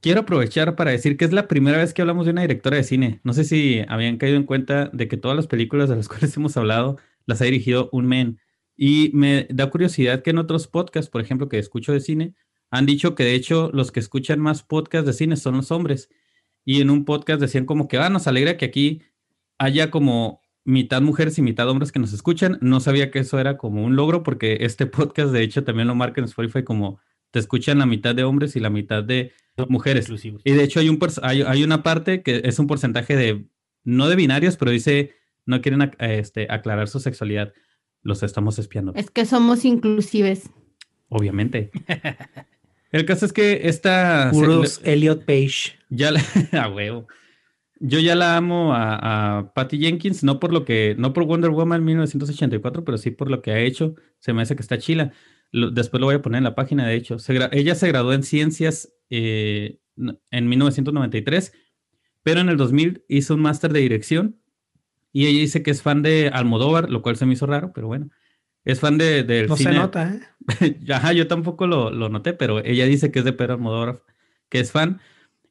quiero 0.00 0.20
aprovechar 0.20 0.76
para 0.76 0.90
decir 0.90 1.16
que 1.16 1.24
es 1.24 1.32
la 1.32 1.48
primera 1.48 1.78
vez 1.78 1.94
que 1.94 2.02
hablamos 2.02 2.26
de 2.26 2.32
una 2.32 2.42
directora 2.42 2.76
de 2.76 2.84
cine. 2.84 3.20
No 3.24 3.32
sé 3.32 3.44
si 3.44 3.82
habían 3.88 4.18
caído 4.18 4.36
en 4.36 4.44
cuenta 4.44 4.86
de 4.92 5.08
que 5.08 5.16
todas 5.16 5.36
las 5.36 5.46
películas 5.46 5.88
de 5.88 5.96
las 5.96 6.08
cuales 6.08 6.36
hemos 6.36 6.56
hablado 6.56 6.98
las 7.26 7.40
ha 7.40 7.44
dirigido 7.44 7.88
un 7.92 8.06
men. 8.06 8.40
Y 8.76 9.10
me 9.14 9.46
da 9.50 9.70
curiosidad 9.70 10.22
que 10.22 10.30
en 10.30 10.38
otros 10.38 10.68
podcasts, 10.68 11.10
por 11.10 11.20
ejemplo, 11.20 11.48
que 11.48 11.58
escucho 11.58 11.92
de 11.92 12.00
cine, 12.00 12.34
han 12.70 12.86
dicho 12.86 13.14
que 13.14 13.24
de 13.24 13.34
hecho 13.34 13.70
los 13.72 13.92
que 13.92 14.00
escuchan 14.00 14.40
más 14.40 14.62
podcasts 14.62 15.06
de 15.06 15.12
cine 15.12 15.36
son 15.36 15.56
los 15.56 15.70
hombres. 15.70 16.10
Y 16.64 16.80
en 16.80 16.90
un 16.90 17.04
podcast 17.04 17.40
decían 17.40 17.64
como 17.64 17.88
que, 17.88 17.96
ah, 17.98 18.10
nos 18.10 18.26
alegra 18.26 18.56
que 18.56 18.66
aquí 18.66 19.02
haya 19.58 19.90
como 19.90 20.40
mitad 20.64 21.00
mujeres 21.00 21.38
y 21.38 21.42
mitad 21.42 21.68
hombres 21.70 21.92
que 21.92 22.00
nos 22.00 22.12
escuchan. 22.12 22.58
No 22.60 22.80
sabía 22.80 23.10
que 23.10 23.20
eso 23.20 23.38
era 23.38 23.56
como 23.56 23.84
un 23.84 23.96
logro 23.96 24.22
porque 24.22 24.58
este 24.60 24.86
podcast 24.86 25.32
de 25.32 25.42
hecho 25.42 25.64
también 25.64 25.88
lo 25.88 25.94
marca 25.94 26.20
en 26.20 26.26
Spotify 26.26 26.64
como 26.64 27.00
te 27.30 27.38
escuchan 27.38 27.78
la 27.78 27.86
mitad 27.86 28.14
de 28.14 28.24
hombres 28.24 28.56
y 28.56 28.60
la 28.60 28.70
mitad 28.70 29.02
de 29.02 29.32
mujeres. 29.68 30.00
Exclusivos. 30.04 30.42
Y 30.44 30.52
de 30.52 30.64
hecho 30.64 30.80
hay, 30.80 30.88
un 30.88 30.98
hay, 31.22 31.42
hay 31.42 31.64
una 31.64 31.82
parte 31.82 32.22
que 32.22 32.42
es 32.44 32.58
un 32.58 32.66
porcentaje 32.66 33.16
de, 33.16 33.46
no 33.84 34.08
de 34.08 34.16
binarios, 34.16 34.56
pero 34.56 34.70
dice, 34.70 35.14
no 35.46 35.60
quieren 35.60 35.80
ac- 35.80 35.96
este, 35.98 36.46
aclarar 36.50 36.88
su 36.88 37.00
sexualidad. 37.00 37.52
Los 38.02 38.22
estamos 38.22 38.58
espiando. 38.58 38.92
Es 38.94 39.10
que 39.10 39.24
somos 39.26 39.64
inclusives. 39.64 40.50
Obviamente. 41.08 41.70
El 42.92 43.04
caso 43.04 43.26
es 43.26 43.32
que 43.32 43.62
esta... 43.68 44.30
Puros 44.32 44.80
Elliot 44.84 45.24
Page. 45.24 45.76
ya 45.90 46.12
la, 46.12 46.20
a 46.52 46.68
huevo. 46.68 47.06
Yo 47.78 47.98
ya 47.98 48.14
la 48.14 48.36
amo 48.36 48.72
a, 48.72 49.38
a 49.38 49.52
Patty 49.52 49.78
Jenkins, 49.78 50.24
no 50.24 50.40
por 50.40 50.52
lo 50.52 50.64
que, 50.64 50.94
no 50.98 51.12
por 51.12 51.24
Wonder 51.24 51.50
Woman 51.50 51.84
1984, 51.84 52.84
pero 52.84 52.96
sí 52.96 53.10
por 53.10 53.30
lo 53.30 53.42
que 53.42 53.50
ha 53.50 53.58
hecho. 53.58 53.96
Se 54.18 54.32
me 54.32 54.40
hace 54.42 54.56
que 54.56 54.62
está 54.62 54.78
chila. 54.78 55.12
Lo- 55.56 55.70
después 55.70 56.00
lo 56.00 56.06
voy 56.06 56.16
a 56.16 56.22
poner 56.22 56.38
en 56.38 56.44
la 56.44 56.54
página, 56.54 56.86
de 56.86 56.94
hecho. 56.94 57.18
Se 57.18 57.36
ella 57.52 57.74
se 57.74 57.88
graduó 57.88 58.12
en 58.12 58.22
ciencias 58.22 58.92
eh, 59.10 59.78
en 60.30 60.48
1993, 60.48 61.52
pero 62.22 62.40
en 62.40 62.48
el 62.48 62.56
2000 62.56 63.04
hizo 63.08 63.34
un 63.34 63.40
máster 63.40 63.72
de 63.72 63.80
dirección 63.80 64.36
y 65.12 65.26
ella 65.26 65.40
dice 65.40 65.62
que 65.62 65.70
es 65.70 65.82
fan 65.82 66.02
de 66.02 66.28
Almodóvar, 66.32 66.90
lo 66.90 67.00
cual 67.02 67.16
se 67.16 67.24
me 67.26 67.32
hizo 67.32 67.46
raro, 67.46 67.72
pero 67.74 67.86
bueno. 67.86 68.10
Es 68.64 68.80
fan 68.80 68.98
de, 68.98 69.22
del 69.22 69.46
No 69.46 69.56
cine. 69.56 69.72
se 69.72 69.78
nota, 69.78 70.12
¿eh? 70.60 70.76
Ajá, 70.92 71.12
yo 71.12 71.26
tampoco 71.28 71.66
lo, 71.66 71.90
lo 71.90 72.08
noté, 72.08 72.32
pero 72.32 72.58
ella 72.64 72.84
dice 72.84 73.10
que 73.12 73.20
es 73.20 73.24
de 73.24 73.32
Pedro 73.32 73.54
Almodóvar, 73.54 74.02
que 74.48 74.58
es 74.60 74.72
fan, 74.72 75.00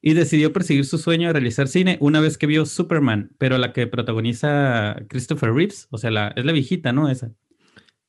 y 0.01 0.13
decidió 0.13 0.51
perseguir 0.53 0.85
su 0.85 0.97
sueño 0.97 1.27
de 1.29 1.33
realizar 1.33 1.67
cine 1.67 1.97
una 2.01 2.19
vez 2.19 2.37
que 2.37 2.45
vio 2.45 2.65
Superman, 2.65 3.31
pero 3.39 3.57
la 3.57 3.71
que 3.73 3.87
protagoniza 3.87 4.97
Christopher 5.07 5.51
Reeves, 5.53 5.87
o 5.91 5.97
sea, 5.97 6.11
la, 6.11 6.27
es 6.35 6.45
la 6.45 6.51
viejita, 6.51 6.91
¿no? 6.93 7.09
Esa. 7.09 7.31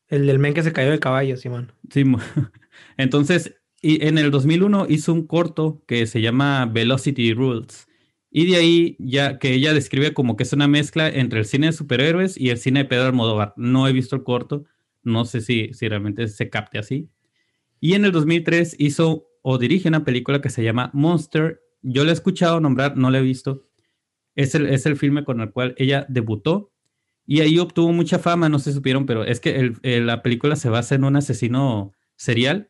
El 0.09 0.27
del 0.27 0.39
men 0.39 0.55
que 0.55 0.63
se 0.63 0.73
cayó 0.73 0.91
del 0.91 1.01
caballo, 1.01 1.37
Simón. 1.37 1.73
Sí, 1.91 2.05
entonces, 2.97 3.57
y 3.83 4.05
en 4.07 4.19
el 4.19 4.31
2001 4.31 4.87
hizo 4.89 5.13
un 5.13 5.27
corto 5.27 5.83
que 5.87 6.07
se 6.07 6.21
llama 6.21 6.67
Velocity 6.67 7.33
Rules. 7.35 7.89
Y 8.31 8.51
de 8.51 8.57
ahí 8.57 8.97
ya 8.99 9.39
que 9.39 9.55
ella 9.55 9.73
describe 9.73 10.13
como 10.13 10.37
que 10.37 10.43
es 10.43 10.53
una 10.53 10.69
mezcla 10.69 11.09
entre 11.09 11.41
el 11.41 11.45
cine 11.47 11.69
de 11.69 11.73
superhéroes 11.73 12.39
y 12.39 12.51
el 12.51 12.59
cine 12.59 12.81
de 12.81 12.85
Pedro 12.87 13.07
Almodóvar. 13.07 13.55
No 13.57 13.89
he 13.89 13.93
visto 13.93 14.17
el 14.17 14.25
corto, 14.25 14.65
no 15.03 15.25
sé 15.25 15.41
si, 15.41 15.73
si 15.73 15.89
realmente 15.89 16.29
se 16.29 16.51
capte 16.51 16.79
así. 16.79 17.09
Y 17.81 17.95
en 17.95 18.05
el 18.05 18.13
2003 18.13 18.77
hizo 18.79 19.29
o 19.43 19.59
dirige 19.59 19.89
una 19.89 20.05
película 20.05 20.41
que 20.41 20.51
se 20.51 20.63
llama 20.63 20.91
Monster 20.93 21.61
yo 21.89 22.05
le 22.05 22.11
he 22.11 22.15
escuchado 22.15 22.61
nombrar, 22.61 22.97
no 22.97 23.11
lo 23.11 23.19
he 23.19 23.23
visto. 23.23 23.69
Es 24.35 24.55
el, 24.57 24.67
es 24.67 24.87
el 24.87 24.97
filme 24.97 25.25
con 25.25 25.41
el 25.41 25.53
cual 25.53 25.75
ella 25.79 26.05
debutó 26.09 26.73
y 27.27 27.41
ahí 27.41 27.59
obtuvo 27.59 27.93
mucha 27.93 28.19
fama, 28.19 28.49
no 28.49 28.59
sé 28.59 28.71
si 28.71 28.75
supieron, 28.77 29.07
pero 29.07 29.25
es 29.25 29.41
que 29.41 29.57
el- 29.57 29.77
el- 29.83 30.07
la 30.07 30.23
película 30.23 30.57
se 30.57 30.69
basa 30.69 30.95
en 30.95 31.05
un 31.05 31.17
asesino 31.17 31.93
serial 32.17 32.69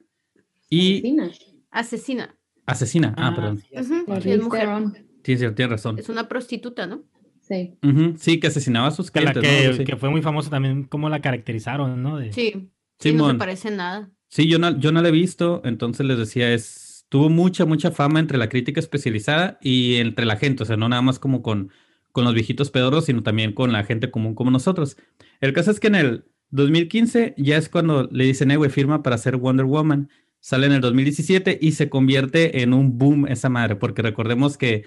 y 0.70 0.98
Asesina. 0.98 1.30
Asesina. 1.70 2.36
asesina. 2.66 3.14
Ah, 3.16 3.28
Ah, 3.28 3.34
perdón. 3.34 3.58
sí, 3.58 3.66
Ujú, 3.78 4.04
cuál. 4.06 4.22
sí, 4.22 4.30
es 4.30 4.42
mujer. 4.42 4.60
Theron. 4.62 4.94
Tienes, 5.22 5.54
tienes 5.54 5.70
razón. 5.70 5.98
Es 5.98 6.08
una 6.08 6.28
prostituta, 6.28 6.86
¿no? 6.86 7.02
Sí. 7.40 7.78
Ujú, 7.82 8.14
Sí, 8.18 8.40
que 8.40 8.48
asesinaba 8.48 8.88
a 8.88 8.90
sus 8.90 9.10
Que, 9.10 9.20
la 9.20 9.32
clientes. 9.32 9.62
que, 9.62 9.68
¿no? 9.68 9.74
Sí. 9.76 9.84
que 9.84 9.96
fue 9.96 10.10
muy 10.10 10.22
famosa 10.22 10.50
también, 10.50 10.84
cómo 10.84 11.08
la 11.08 11.20
caracterizaron, 11.20 12.02
¿no? 12.02 12.16
De- 12.18 12.32
Sí. 12.32 12.70
Sí, 12.98 13.12
no 13.12 13.28
se 13.30 13.34
parece 13.36 13.70
nada. 13.70 14.10
Sí, 14.28 14.48
yo 14.48 14.58
no, 14.58 14.76
yo 14.80 14.90
no 14.90 15.02
la 15.02 15.08
he 15.08 15.12
visto, 15.12 15.60
entonces 15.64 16.06
les 16.06 16.18
decía, 16.18 16.52
es, 16.52 17.04
tuvo 17.08 17.28
mucha, 17.28 17.64
mucha 17.66 17.90
fama 17.92 18.18
entre 18.20 18.38
la 18.38 18.48
crítica 18.48 18.80
especializada 18.80 19.58
y 19.60 19.96
entre 19.96 20.24
la 20.26 20.36
gente, 20.36 20.62
o 20.62 20.66
sea, 20.66 20.76
no 20.76 20.88
nada 20.88 21.02
más 21.02 21.18
como 21.20 21.42
con, 21.42 21.70
con 22.16 22.24
los 22.24 22.32
viejitos 22.32 22.70
pedorros, 22.70 23.04
sino 23.04 23.22
también 23.22 23.52
con 23.52 23.72
la 23.72 23.84
gente 23.84 24.10
común 24.10 24.34
como 24.34 24.50
nosotros. 24.50 24.96
El 25.42 25.52
caso 25.52 25.70
es 25.70 25.78
que 25.78 25.88
en 25.88 25.96
el 25.96 26.24
2015 26.48 27.34
ya 27.36 27.58
es 27.58 27.68
cuando 27.68 28.08
le 28.10 28.24
dicen, 28.24 28.50
eh, 28.50 28.56
güey, 28.56 28.70
firma 28.70 29.02
para 29.02 29.16
hacer 29.16 29.36
Wonder 29.36 29.66
Woman. 29.66 30.08
Sale 30.40 30.64
en 30.66 30.72
el 30.72 30.80
2017 30.80 31.58
y 31.60 31.72
se 31.72 31.90
convierte 31.90 32.62
en 32.62 32.72
un 32.72 32.96
boom 32.96 33.26
esa 33.26 33.50
madre, 33.50 33.76
porque 33.76 34.00
recordemos 34.00 34.56
que, 34.56 34.86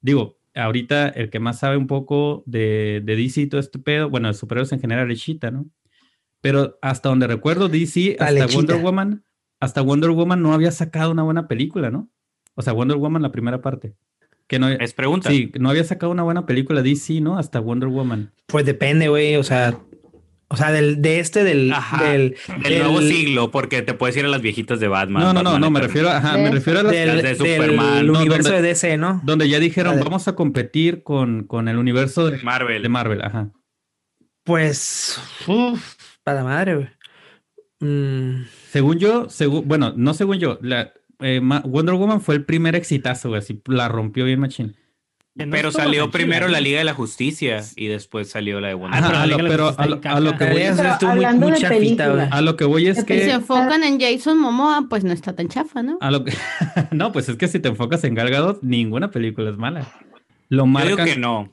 digo, 0.00 0.38
ahorita 0.54 1.10
el 1.10 1.28
que 1.28 1.40
más 1.40 1.58
sabe 1.58 1.76
un 1.76 1.86
poco 1.86 2.42
de, 2.46 3.02
de 3.04 3.16
DC 3.16 3.42
y 3.42 3.46
todo 3.48 3.60
este 3.60 3.78
pedo, 3.78 4.08
bueno, 4.08 4.28
de 4.28 4.34
superhéroes 4.34 4.72
en 4.72 4.80
general 4.80 5.10
es 5.10 5.20
Cheetah, 5.20 5.50
¿no? 5.50 5.66
Pero 6.40 6.78
hasta 6.80 7.10
donde 7.10 7.26
recuerdo, 7.26 7.68
DC, 7.68 8.16
Dale, 8.18 8.40
hasta 8.40 8.56
Wonder 8.56 8.76
Cheetah. 8.76 8.88
Woman, 8.88 9.24
hasta 9.60 9.82
Wonder 9.82 10.10
Woman 10.12 10.40
no 10.40 10.54
había 10.54 10.70
sacado 10.70 11.12
una 11.12 11.22
buena 11.22 11.48
película, 11.48 11.90
¿no? 11.90 12.08
O 12.54 12.62
sea, 12.62 12.72
Wonder 12.72 12.96
Woman, 12.96 13.20
la 13.20 13.30
primera 13.30 13.60
parte. 13.60 13.94
Que 14.46 14.58
no, 14.58 14.68
Es 14.68 14.92
pregunta. 14.92 15.30
sí, 15.30 15.50
no 15.58 15.70
había 15.70 15.84
sacado 15.84 16.12
una 16.12 16.22
buena 16.22 16.44
película 16.46 16.82
DC, 16.82 17.20
¿no? 17.20 17.38
Hasta 17.38 17.60
Wonder 17.60 17.88
Woman. 17.88 18.32
Pues 18.46 18.66
depende, 18.66 19.08
güey. 19.08 19.36
O 19.36 19.42
sea, 19.44 19.78
o 20.48 20.56
sea, 20.56 20.70
del, 20.72 21.00
de 21.00 21.18
este, 21.20 21.44
del, 21.44 21.72
Ajá, 21.72 22.04
del, 22.04 22.36
Del 22.62 22.78
nuevo 22.80 23.00
siglo, 23.00 23.50
porque 23.50 23.80
te 23.80 23.94
puedes 23.94 24.14
ir 24.18 24.26
a 24.26 24.28
las 24.28 24.42
viejitas 24.42 24.78
de 24.80 24.88
Batman. 24.88 25.22
no, 25.22 25.32
no, 25.32 25.42
no, 25.42 25.50
Batman 25.52 25.60
no, 25.62 25.70
me 25.70 25.80
refiero, 25.80 26.10
ajá, 26.10 26.36
me 26.36 26.50
refiero 26.50 26.80
a 26.80 26.82
las 26.82 26.92
del, 26.92 27.06
Las 27.08 27.16
de 27.22 27.22
del 27.22 27.36
Superman, 27.38 28.06
¿no? 28.06 28.18
universo 28.18 28.50
Donde- 28.50 28.62
de 28.62 28.68
DC, 28.68 28.96
¿no? 28.98 29.20
donde 29.24 29.48
ya 29.48 29.58
dijeron, 29.58 29.98
vamos 30.00 30.28
a 30.28 30.34
competir 30.34 31.02
con, 31.02 31.44
con 31.44 31.68
el 31.68 31.78
universo 31.78 32.30
de, 32.30 32.36
Marvel. 32.42 32.82
de 32.82 32.88
Marvel, 32.90 33.22
ajá. 33.22 33.50
Pues, 34.44 35.18
para 36.24 36.44
madre, 36.44 36.74
güey. 36.74 36.88
Mm, 37.80 38.44
Según 38.70 38.98
yo, 38.98 39.28
según, 39.30 39.66
bueno, 39.66 39.92
no 39.96 40.14
según 40.14 40.38
yo, 40.38 40.58
la, 40.62 40.92
eh, 41.22 41.40
Wonder 41.64 41.94
Woman 41.94 42.20
fue 42.20 42.34
el 42.36 42.44
primer 42.44 42.74
exitazo, 42.76 43.28
güey, 43.30 43.40
así 43.40 43.60
la 43.66 43.88
rompió 43.88 44.24
bien 44.24 44.40
machín. 44.40 44.74
que 45.36 45.46
no 45.46 45.52
Pero 45.52 45.70
salió 45.72 46.10
primero 46.10 46.46
¿no? 46.46 46.52
la 46.52 46.60
Liga 46.60 46.78
de 46.78 46.84
la 46.84 46.94
Justicia 46.94 47.62
y 47.76 47.86
después 47.86 48.28
salió 48.28 48.60
la 48.60 48.68
de 48.68 48.74
Wonder 48.74 49.02
Ah, 49.02 49.06
Ajá, 49.08 49.24
pero 49.48 49.70
la 49.70 49.82
a 49.82 49.86
lo- 49.86 50.00
a 50.04 50.20
que 50.98 51.06
voy, 51.06 51.26
muy, 51.36 51.52
chafita, 51.54 52.28
a 52.30 52.40
lo 52.42 52.56
que 52.56 52.64
es 52.86 52.96
Yo 52.98 53.00
Si 53.00 53.00
se 53.00 53.06
que, 53.06 53.30
enfocan 53.30 53.82
en 53.84 53.98
Jason 54.00 54.38
Momoa, 54.38 54.86
pues 54.90 55.04
no 55.04 55.12
está 55.12 55.34
tan 55.34 55.48
chafa, 55.48 55.82
¿no? 55.82 55.96
a 56.00 56.10
lo 56.10 56.24
que, 56.24 56.32
no, 56.90 57.12
pues 57.12 57.28
es 57.28 57.36
que 57.36 57.48
si 57.48 57.58
te 57.60 57.68
enfocas 57.68 58.04
en 58.04 58.14
Gal 58.14 58.28
Gadot, 58.30 58.62
ninguna 58.62 59.10
película 59.10 59.50
es 59.50 59.56
mala. 59.56 59.80
Lo 60.50 60.66
Yo 60.66 60.66
digo 60.66 60.96
marcan, 60.96 61.06
que 61.06 61.16
no. 61.16 61.50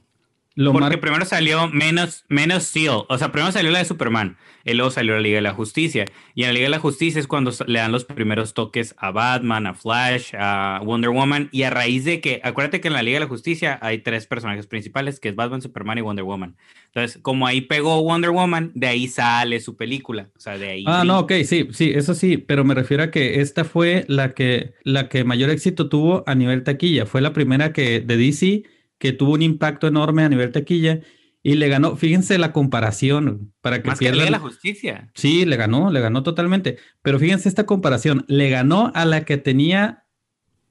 Lo 0.59 0.73
Porque 0.73 0.89
mar- 0.89 0.99
primero 0.99 1.23
salió 1.23 1.69
menos, 1.69 2.25
menos 2.27 2.63
Steel. 2.63 3.03
O 3.07 3.17
sea, 3.17 3.31
primero 3.31 3.49
salió 3.53 3.71
la 3.71 3.79
de 3.79 3.85
Superman. 3.85 4.35
Y 4.65 4.73
luego 4.73 4.91
salió 4.91 5.13
la 5.15 5.21
Liga 5.21 5.35
de 5.37 5.41
la 5.41 5.53
Justicia. 5.53 6.03
Y 6.35 6.41
en 6.43 6.49
la 6.49 6.53
Liga 6.53 6.65
de 6.65 6.69
la 6.71 6.79
Justicia 6.79 7.17
es 7.17 7.27
cuando 7.27 7.51
le 7.65 7.79
dan 7.79 7.93
los 7.93 8.03
primeros 8.03 8.53
toques 8.53 8.93
a 8.97 9.11
Batman, 9.11 9.67
a 9.67 9.73
Flash, 9.73 10.33
a 10.37 10.81
Wonder 10.83 11.11
Woman. 11.11 11.47
Y 11.53 11.63
a 11.63 11.69
raíz 11.69 12.03
de 12.03 12.19
que, 12.19 12.41
acuérdate 12.43 12.81
que 12.81 12.89
en 12.89 12.93
la 12.93 13.01
Liga 13.03 13.15
de 13.15 13.25
la 13.25 13.29
Justicia 13.29 13.79
hay 13.81 13.99
tres 13.99 14.27
personajes 14.27 14.67
principales, 14.67 15.21
que 15.21 15.29
es 15.29 15.35
Batman, 15.35 15.61
Superman 15.61 15.97
y 15.97 16.01
Wonder 16.01 16.25
Woman. 16.25 16.57
Entonces, 16.87 17.21
como 17.21 17.47
ahí 17.47 17.61
pegó 17.61 18.03
Wonder 18.03 18.31
Woman, 18.31 18.71
de 18.75 18.87
ahí 18.87 19.07
sale 19.07 19.61
su 19.61 19.77
película. 19.77 20.29
O 20.35 20.39
sea, 20.41 20.57
de 20.57 20.69
ahí. 20.71 20.83
Ah, 20.87 21.03
no, 21.05 21.19
ok, 21.19 21.31
sí, 21.45 21.69
sí, 21.71 21.93
eso 21.95 22.13
sí, 22.13 22.37
pero 22.37 22.65
me 22.65 22.73
refiero 22.75 23.03
a 23.03 23.11
que 23.11 23.39
esta 23.39 23.63
fue 23.63 24.03
la 24.09 24.33
que, 24.33 24.73
la 24.83 25.07
que 25.07 25.23
mayor 25.23 25.51
éxito 25.51 25.87
tuvo 25.87 26.25
a 26.27 26.35
nivel 26.35 26.65
taquilla. 26.65 27.05
Fue 27.05 27.21
la 27.21 27.31
primera 27.31 27.71
que 27.71 28.01
de 28.01 28.17
DC 28.17 28.63
que 28.99 29.11
tuvo 29.13 29.33
un 29.33 29.41
impacto 29.41 29.87
enorme 29.87 30.23
a 30.23 30.29
nivel 30.29 30.51
taquilla 30.51 31.01
y 31.41 31.55
le 31.55 31.67
ganó, 31.69 31.95
fíjense 31.95 32.37
la 32.37 32.51
comparación 32.53 33.53
para 33.61 33.81
que 33.81 33.87
Más 33.87 33.97
que 33.99 34.11
la 34.11 34.39
Justicia. 34.39 35.09
Sí, 35.15 35.45
le 35.45 35.55
ganó, 35.55 35.89
le 35.89 36.01
ganó 36.01 36.21
totalmente. 36.21 36.77
Pero 37.01 37.17
fíjense 37.17 37.49
esta 37.49 37.65
comparación, 37.65 38.25
le 38.27 38.49
ganó 38.49 38.91
a 38.93 39.05
la 39.05 39.23
que 39.25 39.37
tenía 39.37 40.05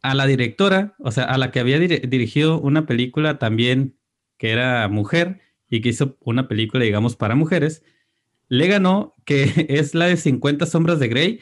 a 0.02 0.14
la 0.14 0.26
directora, 0.26 0.94
o 0.98 1.10
sea, 1.10 1.24
a 1.24 1.38
la 1.38 1.50
que 1.50 1.58
había 1.60 1.78
dir- 1.78 2.08
dirigido 2.08 2.60
una 2.60 2.86
película 2.86 3.38
también 3.38 3.96
que 4.36 4.50
era 4.50 4.86
mujer 4.88 5.40
y 5.68 5.80
que 5.80 5.88
hizo 5.88 6.16
una 6.20 6.46
película, 6.48 6.84
digamos, 6.84 7.16
para 7.16 7.34
mujeres. 7.34 7.82
Le 8.48 8.66
ganó, 8.68 9.14
que 9.24 9.44
es 9.70 9.94
la 9.94 10.06
de 10.06 10.16
50 10.16 10.66
sombras 10.66 11.00
de 11.00 11.08
Grey, 11.08 11.40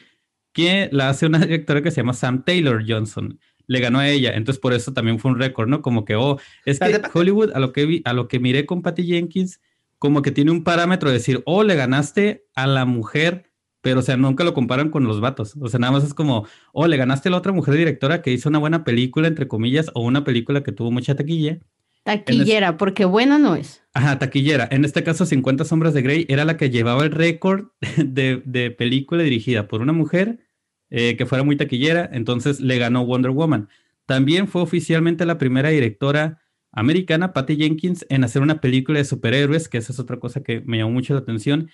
que 0.53 0.89
la 0.91 1.09
hace 1.09 1.25
una 1.25 1.39
directora 1.39 1.81
que 1.83 1.91
se 1.91 1.97
llama 1.97 2.13
Sam 2.13 2.43
Taylor 2.43 2.83
Johnson. 2.87 3.39
Le 3.67 3.79
ganó 3.79 3.99
a 3.99 4.09
ella, 4.09 4.31
entonces 4.33 4.59
por 4.59 4.73
eso 4.73 4.93
también 4.93 5.19
fue 5.19 5.31
un 5.31 5.39
récord, 5.39 5.67
¿no? 5.67 5.81
Como 5.81 6.05
que, 6.05 6.15
oh, 6.15 6.39
es 6.65 6.79
que. 6.79 7.01
Hollywood, 7.13 7.51
a 7.53 7.59
lo 7.59 7.73
que 7.73 7.85
vi, 7.85 8.01
a 8.05 8.13
lo 8.13 8.27
que 8.27 8.39
miré 8.39 8.65
con 8.65 8.81
Patty 8.81 9.05
Jenkins, 9.05 9.59
como 9.99 10.21
que 10.21 10.31
tiene 10.31 10.51
un 10.51 10.63
parámetro 10.63 11.09
de 11.09 11.15
decir, 11.15 11.41
oh, 11.45 11.63
le 11.63 11.75
ganaste 11.75 12.45
a 12.55 12.67
la 12.67 12.85
mujer, 12.85 13.51
pero 13.81 13.99
o 13.99 14.03
sea, 14.03 14.17
nunca 14.17 14.43
lo 14.43 14.53
comparan 14.53 14.89
con 14.89 15.05
los 15.05 15.19
vatos. 15.19 15.55
O 15.59 15.67
sea, 15.67 15.79
nada 15.79 15.93
más 15.93 16.03
es 16.03 16.13
como, 16.13 16.47
oh, 16.71 16.87
le 16.87 16.97
ganaste 16.97 17.29
a 17.29 17.31
la 17.31 17.37
otra 17.37 17.51
mujer 17.51 17.75
directora 17.75 18.21
que 18.21 18.31
hizo 18.31 18.49
una 18.49 18.59
buena 18.59 18.83
película, 18.83 19.27
entre 19.27 19.47
comillas, 19.47 19.91
o 19.93 20.01
una 20.01 20.23
película 20.23 20.63
que 20.63 20.71
tuvo 20.71 20.91
mucha 20.91 21.15
taquilla. 21.15 21.59
Taquillera, 22.03 22.77
porque 22.77 23.03
buena 23.03 23.37
no 23.37 23.55
es. 23.55 23.83
Ajá, 23.93 24.17
taquillera. 24.17 24.67
En 24.71 24.85
este 24.85 25.03
caso, 25.03 25.25
50 25.25 25.65
Sombras 25.65 25.93
de 25.93 26.01
Grey 26.01 26.25
era 26.29 26.45
la 26.45 26.55
que 26.55 26.69
llevaba 26.69 27.03
el 27.03 27.11
récord 27.11 27.65
de, 27.97 28.41
de 28.45 28.71
película 28.71 29.23
dirigida 29.23 29.67
por 29.67 29.81
una 29.81 29.93
mujer 29.93 30.46
eh, 30.89 31.15
que 31.17 31.25
fuera 31.25 31.43
muy 31.43 31.55
taquillera, 31.55 32.09
entonces 32.13 32.59
le 32.59 32.77
ganó 32.77 33.05
Wonder 33.05 33.31
Woman. 33.31 33.69
También 34.05 34.47
fue 34.47 34.61
oficialmente 34.61 35.25
la 35.25 35.37
primera 35.37 35.69
directora 35.69 36.41
americana, 36.71 37.33
Patty 37.33 37.57
Jenkins, 37.57 38.05
en 38.09 38.23
hacer 38.23 38.41
una 38.41 38.61
película 38.61 38.99
de 38.99 39.05
superhéroes, 39.05 39.67
que 39.67 39.77
esa 39.79 39.91
es 39.91 39.99
otra 39.99 40.17
cosa 40.19 40.43
que 40.43 40.61
me 40.65 40.77
llamó 40.77 40.91
mucho 40.91 41.13
la 41.13 41.19
atención. 41.21 41.69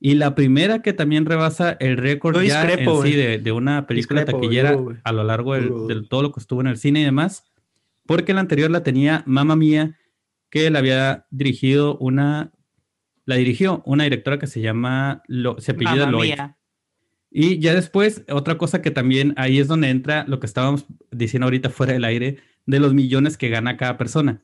Y 0.00 0.14
la 0.14 0.34
primera 0.34 0.80
que 0.82 0.92
también 0.92 1.26
rebasa 1.26 1.72
el 1.80 1.96
récord 1.96 2.40
ya 2.42 2.64
discrepo, 2.64 3.04
en 3.04 3.10
sí 3.10 3.16
de, 3.16 3.38
de 3.38 3.52
una 3.52 3.86
película 3.86 4.20
Discrepo, 4.20 4.40
taquillera 4.40 4.78
a 5.02 5.12
lo 5.12 5.24
largo 5.24 5.54
de 5.54 6.02
todo 6.08 6.22
lo 6.22 6.32
que 6.32 6.40
estuvo 6.40 6.60
en 6.60 6.66
el 6.68 6.76
cine 6.76 7.00
y 7.00 7.04
demás, 7.04 7.44
porque 8.06 8.32
la 8.34 8.40
anterior 8.40 8.70
la 8.70 8.82
tenía 8.82 9.22
Mamma 9.26 9.56
Mía, 9.56 9.96
que 10.50 10.70
la 10.70 10.78
había 10.78 11.26
dirigido 11.30 11.96
una, 11.98 12.52
la 13.24 13.34
dirigió 13.36 13.82
una 13.86 14.04
directora 14.04 14.38
que 14.38 14.46
se 14.46 14.60
llama, 14.60 15.22
Lo- 15.26 15.60
se 15.60 15.72
apellida 15.72 16.06
Mamma 16.06 16.12
Lloyd. 16.12 16.28
mía. 16.34 16.57
Y 17.30 17.58
ya 17.58 17.74
después, 17.74 18.24
otra 18.30 18.56
cosa 18.56 18.80
que 18.80 18.90
también 18.90 19.34
ahí 19.36 19.58
es 19.58 19.68
donde 19.68 19.90
entra 19.90 20.24
lo 20.26 20.40
que 20.40 20.46
estábamos 20.46 20.86
diciendo 21.10 21.46
ahorita 21.46 21.70
fuera 21.70 21.92
del 21.92 22.04
aire, 22.04 22.38
de 22.66 22.80
los 22.80 22.94
millones 22.94 23.36
que 23.36 23.48
gana 23.48 23.76
cada 23.76 23.96
persona. 23.98 24.42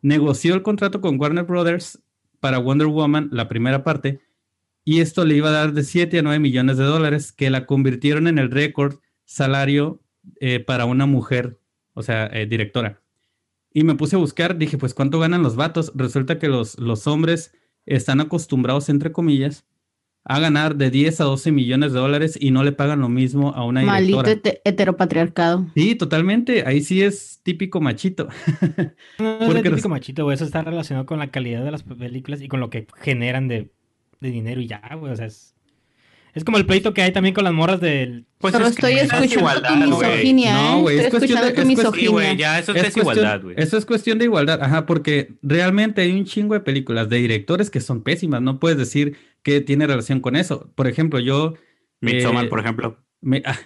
Negoció 0.00 0.54
el 0.54 0.62
contrato 0.62 1.00
con 1.00 1.20
Warner 1.20 1.44
Brothers 1.44 2.02
para 2.40 2.58
Wonder 2.58 2.88
Woman, 2.88 3.28
la 3.32 3.48
primera 3.48 3.84
parte, 3.84 4.20
y 4.84 5.00
esto 5.00 5.24
le 5.24 5.36
iba 5.36 5.48
a 5.48 5.52
dar 5.52 5.72
de 5.72 5.82
7 5.82 6.18
a 6.18 6.22
9 6.22 6.38
millones 6.38 6.76
de 6.76 6.84
dólares, 6.84 7.32
que 7.32 7.48
la 7.48 7.64
convirtieron 7.64 8.28
en 8.28 8.38
el 8.38 8.50
récord 8.50 8.96
salario 9.24 10.02
eh, 10.40 10.60
para 10.60 10.84
una 10.84 11.06
mujer, 11.06 11.58
o 11.94 12.02
sea, 12.02 12.26
eh, 12.26 12.46
directora. 12.46 13.00
Y 13.72 13.84
me 13.84 13.94
puse 13.94 14.16
a 14.16 14.18
buscar, 14.18 14.58
dije, 14.58 14.76
pues, 14.76 14.92
¿cuánto 14.92 15.18
ganan 15.18 15.42
los 15.42 15.56
vatos? 15.56 15.90
Resulta 15.94 16.38
que 16.38 16.48
los, 16.48 16.78
los 16.78 17.06
hombres 17.06 17.54
están 17.86 18.20
acostumbrados, 18.20 18.88
entre 18.90 19.10
comillas, 19.10 19.64
a 20.26 20.40
ganar 20.40 20.76
de 20.76 20.90
10 20.90 21.20
a 21.20 21.24
12 21.24 21.52
millones 21.52 21.92
de 21.92 21.98
dólares 21.98 22.38
y 22.40 22.50
no 22.50 22.64
le 22.64 22.72
pagan 22.72 23.00
lo 23.00 23.08
mismo 23.10 23.50
a 23.54 23.64
una 23.66 23.82
Maldito 23.82 24.22
directora. 24.22 24.54
hete- 24.54 24.60
heteropatriarcado. 24.64 25.66
Sí, 25.74 25.94
totalmente. 25.96 26.64
Ahí 26.66 26.80
sí 26.82 27.02
es 27.02 27.40
típico 27.42 27.80
machito. 27.80 28.28
No 29.18 29.38
es 29.40 29.48
típico 29.54 29.70
los- 29.76 29.88
machito, 29.88 30.24
güey. 30.24 30.34
Eso 30.34 30.44
está 30.44 30.62
relacionado 30.62 31.06
con 31.06 31.18
la 31.18 31.30
calidad 31.30 31.62
de 31.64 31.70
las 31.70 31.82
películas 31.82 32.40
y 32.40 32.48
con 32.48 32.60
lo 32.60 32.70
que 32.70 32.86
generan 33.00 33.48
de, 33.48 33.70
de 34.20 34.30
dinero 34.30 34.60
y 34.60 34.66
ya, 34.66 34.80
güey. 34.98 35.12
O 35.12 35.16
sea, 35.16 35.26
es, 35.26 35.54
es 36.32 36.42
como 36.42 36.56
el 36.56 36.64
pleito 36.66 36.94
que 36.94 37.02
hay 37.02 37.12
también 37.12 37.34
con 37.34 37.44
las 37.44 37.52
morras 37.52 37.80
del... 37.80 38.24
Pues 38.38 38.54
es 38.54 38.60
que 38.60 38.66
estoy 38.68 38.92
es 38.94 39.02
escuchando 39.12 39.62
tu 39.62 39.76
misoginia, 39.76 40.54
No, 40.54 40.78
¿eh? 40.78 40.82
güey, 40.82 40.98
es 41.00 41.10
cuestión 41.10 41.40
de- 41.42 41.48
es 41.60 41.66
misoginia. 41.66 42.10
güey, 42.10 42.36
ya 42.38 42.58
eso 42.58 42.72
es, 42.72 42.78
Es 42.78 42.84
desigualdad, 42.84 43.42
güey. 43.42 43.56
Eso 43.58 43.76
es 43.76 43.84
cuestión 43.86 44.18
de 44.18 44.24
igualdad, 44.24 44.60
ajá, 44.62 44.86
porque 44.86 45.34
realmente 45.42 46.00
hay 46.00 46.12
un 46.12 46.24
chingo 46.24 46.54
de 46.54 46.60
películas 46.60 47.08
de 47.10 47.18
directores 47.18 47.70
que 47.70 47.80
son 47.80 48.02
pésimas. 48.02 48.40
No 48.42 48.58
puedes 48.58 48.78
decir 48.78 49.16
que 49.44 49.60
tiene 49.60 49.86
relación 49.86 50.18
con 50.18 50.34
eso. 50.34 50.72
Por 50.74 50.88
ejemplo, 50.88 51.20
yo. 51.20 51.54
Midsommar, 52.00 52.46
eh, 52.46 52.48
por 52.48 52.58
ejemplo. 52.58 52.98
me- 53.20 53.42
ah, 53.46 53.58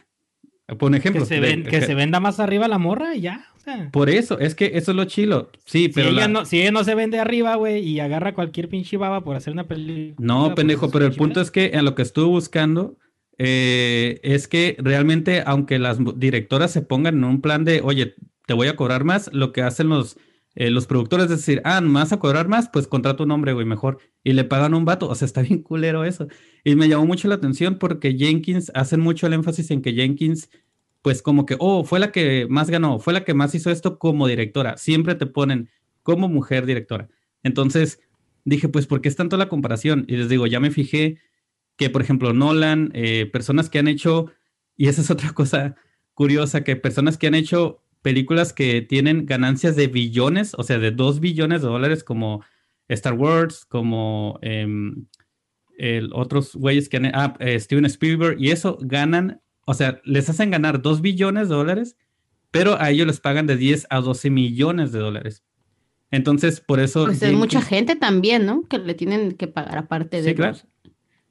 por 0.78 0.90
un 0.90 0.96
ejemplo. 0.96 1.22
Que 1.22 1.26
se, 1.28 1.34
de- 1.36 1.40
ven, 1.40 1.62
que 1.64 1.80
se 1.80 1.94
venda 1.94 2.20
más 2.20 2.38
arriba 2.40 2.68
la 2.68 2.76
morra 2.78 3.14
y 3.14 3.22
ya. 3.22 3.46
O 3.56 3.60
sea, 3.60 3.90
Por 3.90 4.08
eso, 4.10 4.38
es 4.38 4.54
que 4.54 4.72
eso 4.74 4.90
es 4.92 4.96
lo 4.96 5.04
chilo. 5.06 5.50
Sí, 5.64 5.84
si, 5.84 5.88
pero. 5.88 6.08
ella 6.10 6.20
la- 6.22 6.28
no, 6.28 6.44
si 6.44 6.60
ella 6.60 6.70
no 6.72 6.84
se 6.84 6.94
vende 6.94 7.18
arriba, 7.18 7.54
güey, 7.56 7.78
y 7.82 8.00
agarra 8.00 8.34
cualquier 8.34 8.68
pinche 8.68 8.96
baba 8.98 9.22
por 9.24 9.36
hacer 9.36 9.52
una 9.52 9.66
película. 9.66 10.14
No, 10.26 10.54
pendejo, 10.54 10.90
pero 10.90 11.06
el 11.06 11.14
punto 11.14 11.40
es 11.40 11.50
que 11.50 11.70
en 11.74 11.84
lo 11.84 11.94
que 11.94 12.02
estuve 12.02 12.26
buscando 12.26 12.96
eh, 13.38 14.20
es 14.22 14.48
que 14.48 14.76
realmente, 14.80 15.42
aunque 15.46 15.78
las 15.78 15.98
directoras 16.16 16.72
se 16.72 16.82
pongan 16.82 17.16
en 17.18 17.24
un 17.24 17.40
plan 17.40 17.64
de, 17.64 17.80
oye, 17.82 18.14
te 18.46 18.54
voy 18.54 18.66
a 18.68 18.76
cobrar 18.76 19.04
más, 19.04 19.30
lo 19.32 19.52
que 19.52 19.62
hacen 19.62 19.88
los, 19.88 20.18
eh, 20.54 20.70
los 20.70 20.86
productores 20.86 21.24
es 21.26 21.38
decir, 21.38 21.60
ah, 21.64 21.80
¿me 21.80 21.94
vas 21.94 22.12
a 22.12 22.18
cobrar 22.18 22.48
más? 22.48 22.68
Pues 22.68 22.88
contrata 22.88 23.22
un 23.22 23.30
hombre, 23.30 23.52
güey, 23.52 23.66
mejor. 23.66 23.98
Y 24.24 24.32
le 24.32 24.44
pagan 24.44 24.74
un 24.74 24.84
vato. 24.84 25.08
O 25.08 25.14
sea, 25.14 25.26
está 25.26 25.42
bien 25.42 25.62
culero 25.62 26.04
eso. 26.04 26.26
Y 26.64 26.74
me 26.74 26.88
llamó 26.88 27.06
mucho 27.06 27.28
la 27.28 27.36
atención 27.36 27.78
porque 27.78 28.16
Jenkins, 28.16 28.72
hacen 28.74 29.00
mucho 29.00 29.26
el 29.26 29.34
énfasis 29.34 29.70
en 29.70 29.82
que 29.82 29.92
Jenkins, 29.92 30.50
pues 31.02 31.22
como 31.22 31.46
que, 31.46 31.56
oh, 31.58 31.84
fue 31.84 32.00
la 32.00 32.10
que 32.12 32.46
más 32.50 32.70
ganó, 32.70 32.98
fue 32.98 33.12
la 33.12 33.24
que 33.24 33.34
más 33.34 33.54
hizo 33.54 33.70
esto 33.70 33.98
como 33.98 34.26
directora. 34.26 34.76
Siempre 34.76 35.14
te 35.14 35.26
ponen 35.26 35.70
como 36.02 36.28
mujer 36.28 36.66
directora. 36.66 37.08
Entonces 37.42 38.00
dije, 38.44 38.68
pues, 38.68 38.86
¿por 38.86 39.00
qué 39.00 39.08
es 39.08 39.16
tanto 39.16 39.36
la 39.36 39.48
comparación? 39.48 40.04
Y 40.08 40.16
les 40.16 40.28
digo, 40.28 40.46
ya 40.46 40.60
me 40.60 40.70
fijé 40.70 41.18
que, 41.76 41.90
por 41.90 42.02
ejemplo, 42.02 42.32
Nolan, 42.32 42.90
eh, 42.94 43.26
personas 43.26 43.70
que 43.70 43.78
han 43.78 43.88
hecho, 43.88 44.32
y 44.76 44.88
esa 44.88 45.02
es 45.02 45.10
otra 45.10 45.32
cosa 45.34 45.76
curiosa, 46.14 46.64
que 46.64 46.74
personas 46.74 47.16
que 47.16 47.28
han 47.28 47.34
hecho 47.34 47.80
películas 48.02 48.52
que 48.52 48.82
tienen 48.82 49.26
ganancias 49.26 49.76
de 49.76 49.88
billones, 49.88 50.54
o 50.56 50.62
sea, 50.62 50.78
de 50.78 50.90
dos 50.90 51.20
billones 51.20 51.62
de 51.62 51.68
dólares, 51.68 52.04
como 52.04 52.44
Star 52.88 53.14
Wars, 53.14 53.64
como 53.64 54.38
em, 54.42 55.06
el, 55.78 56.10
otros 56.12 56.54
güeyes 56.54 56.88
que 56.88 56.98
han, 56.98 57.06
ah, 57.06 57.34
eh, 57.40 57.58
Steven 57.58 57.84
Spielberg, 57.86 58.40
y 58.40 58.50
eso 58.50 58.78
ganan, 58.80 59.40
o 59.66 59.74
sea, 59.74 60.00
les 60.04 60.28
hacen 60.28 60.50
ganar 60.50 60.82
dos 60.82 61.00
billones 61.00 61.48
de 61.48 61.54
dólares, 61.54 61.96
pero 62.50 62.80
a 62.80 62.90
ellos 62.90 63.06
les 63.06 63.20
pagan 63.20 63.46
de 63.46 63.56
10 63.56 63.86
a 63.90 64.00
12 64.00 64.30
millones 64.30 64.92
de 64.92 64.98
dólares. 65.00 65.44
Entonces, 66.10 66.60
por 66.60 66.80
eso... 66.80 67.04
Pues 67.04 67.22
es 67.22 67.34
mucha 67.34 67.60
gente 67.60 67.94
también, 67.94 68.46
¿no? 68.46 68.66
Que 68.66 68.78
le 68.78 68.94
tienen 68.94 69.32
que 69.32 69.46
pagar 69.46 69.76
aparte 69.76 70.22
de... 70.22 70.30
Sí, 70.30 70.34
claro. 70.34 70.56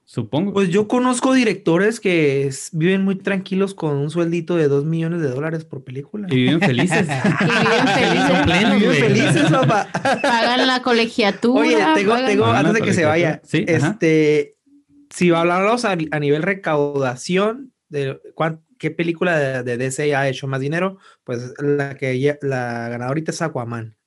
Supongo. 0.10 0.54
Pues 0.54 0.70
yo 0.70 0.88
conozco 0.88 1.34
directores 1.34 2.00
que 2.00 2.48
es- 2.48 2.70
viven 2.72 3.04
muy 3.04 3.16
tranquilos 3.16 3.74
con 3.74 3.98
un 3.98 4.10
sueldito 4.10 4.56
de 4.56 4.70
2 4.70 4.86
millones 4.86 5.20
de 5.22 5.28
dólares 5.28 5.66
por 5.66 5.84
película. 5.84 6.28
Y 6.32 6.36
viven 6.44 6.62
felices. 6.62 7.06
Y 7.42 7.44
viven 7.46 7.88
felices. 7.94 8.44
Pleno, 8.46 8.76
Viven 8.76 8.86
güey. 8.86 9.00
felices, 9.02 9.52
papá. 9.52 9.90
Pagan 10.22 10.66
la 10.66 10.82
colegiatura. 10.82 11.60
Oye, 11.62 11.78
tengo, 11.94 12.16
tengo, 12.26 12.46
Ah, 12.46 12.60
antes 12.60 12.76
de 12.76 12.82
que 12.84 12.94
se 12.94 13.04
vaya. 13.04 13.42
Sí, 13.44 13.66
este, 13.68 14.56
si 15.14 15.30
hablamos 15.32 15.84
a, 15.84 15.92
a 15.92 16.20
nivel 16.20 16.42
recaudación 16.42 17.74
de 17.90 18.18
cuán- 18.34 18.62
qué 18.80 18.92
película 18.92 19.38
de, 19.38 19.64
de 19.64 19.78
DC 19.78 20.16
ha 20.16 20.30
hecho 20.30 20.48
más 20.48 20.62
dinero, 20.62 21.00
pues 21.26 21.54
la 21.60 21.98
que 21.98 22.38
la 22.44 22.88
ganadora 22.88 23.08
ahorita 23.08 23.32
es 23.32 23.42
Aquaman. 23.42 23.98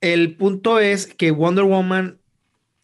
El 0.00 0.36
punto 0.36 0.78
es 0.80 1.06
que 1.06 1.30
Wonder 1.32 1.64
Woman 1.64 2.19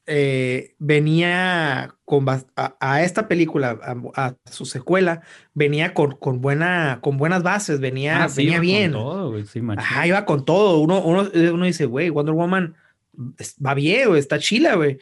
eh, 0.07 0.75
venía 0.79 1.95
con 2.05 2.29
a, 2.29 2.45
a 2.81 3.03
esta 3.03 3.27
película, 3.27 3.79
a, 3.83 4.27
a 4.27 4.37
su 4.51 4.65
secuela, 4.65 5.23
venía 5.55 5.95
con, 5.95 6.13
con 6.17 6.41
buena, 6.41 7.01
con 7.03 7.17
buenas 7.17 7.43
bases, 7.43 7.81
venía, 7.81 8.25
Ah, 8.25 8.29
sí, 8.29 8.45
venía 8.45 8.59
con 8.59 8.67
bien. 8.67 8.93
todo, 8.93 9.31
güey, 9.31 9.47
sí. 9.47 9.61
Ajá, 9.77 10.07
iba 10.07 10.25
con 10.25 10.45
todo. 10.45 10.79
Uno, 10.79 11.03
uno, 11.03 11.29
uno 11.53 11.65
dice, 11.65 11.87
güey, 11.87 12.11
Wonder 12.11 12.35
Woman 12.35 12.77
va 13.65 13.75
bien, 13.75 14.09
güey, 14.09 14.21
está 14.21 14.39
chila, 14.39 14.77
güey. 14.77 14.99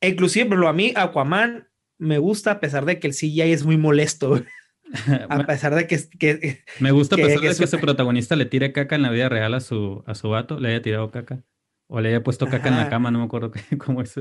E 0.00 0.08
inclusive, 0.10 0.48
pero 0.50 0.68
a 0.68 0.72
mí 0.72 0.92
Aquaman 0.94 1.68
me 1.98 2.18
gusta 2.18 2.52
a 2.52 2.60
pesar 2.60 2.84
de 2.84 2.98
que 2.98 3.06
el 3.06 3.14
CGI 3.14 3.52
es 3.52 3.64
muy 3.64 3.78
molesto, 3.78 4.28
güey. 4.30 4.44
a 5.30 5.46
pesar 5.46 5.74
de 5.74 5.86
que, 5.86 5.98
que 6.18 6.62
Me 6.78 6.90
gusta 6.90 7.14
a 7.14 7.18
pesar 7.18 7.40
que 7.40 7.48
de 7.48 7.56
que 7.56 7.66
su 7.66 7.78
protagonista 7.78 8.36
le 8.36 8.44
tire 8.44 8.72
caca 8.72 8.94
en 8.96 9.02
la 9.02 9.10
vida 9.10 9.30
real 9.30 9.54
a 9.54 9.60
su, 9.60 10.04
a 10.06 10.14
su 10.14 10.28
vato, 10.28 10.60
le 10.60 10.68
haya 10.68 10.82
tirado 10.82 11.10
caca. 11.10 11.42
O 11.86 12.00
le 12.00 12.08
haya 12.10 12.22
puesto 12.22 12.48
caca 12.48 12.68
en 12.68 12.74
la 12.76 12.82
Ajá. 12.82 12.90
cama, 12.90 13.10
no 13.10 13.18
me 13.18 13.24
acuerdo 13.24 13.50
qué- 13.50 13.60
cómo 13.78 14.00
es. 14.02 14.18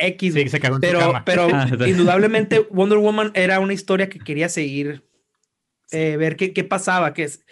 X, 0.00 0.34
Sí, 0.34 0.48
se 0.48 0.60
cagó 0.60 0.76
en 0.76 0.80
pero, 0.80 0.98
cama. 1.00 1.24
pero 1.24 1.48
Ah, 1.52 1.68
indudablemente 1.86 2.60
Wonder 2.70 2.98
Woman 2.98 3.32
era 3.34 3.60
una 3.60 3.72
historia 3.72 4.08
que 4.08 4.18
quería 4.20 4.48
seguir, 4.48 5.04
eh, 5.90 6.16
ver 6.16 6.36
qué, 6.36 6.52
qué 6.52 6.62
pasaba, 6.64 7.12
que 7.12 7.24
es 7.24 7.44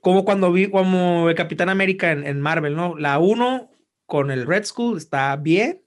como 0.00 0.24
cuando 0.24 0.52
vi 0.52 0.70
como 0.70 1.28
el 1.28 1.34
Capitán 1.34 1.68
América 1.68 2.10
en, 2.12 2.26
en 2.26 2.40
Marvel, 2.40 2.74
¿no? 2.76 2.96
La 2.98 3.18
1 3.18 3.70
con 4.06 4.30
el 4.30 4.46
Red 4.46 4.64
Skull 4.64 4.96
está 4.96 5.36
bien, 5.36 5.82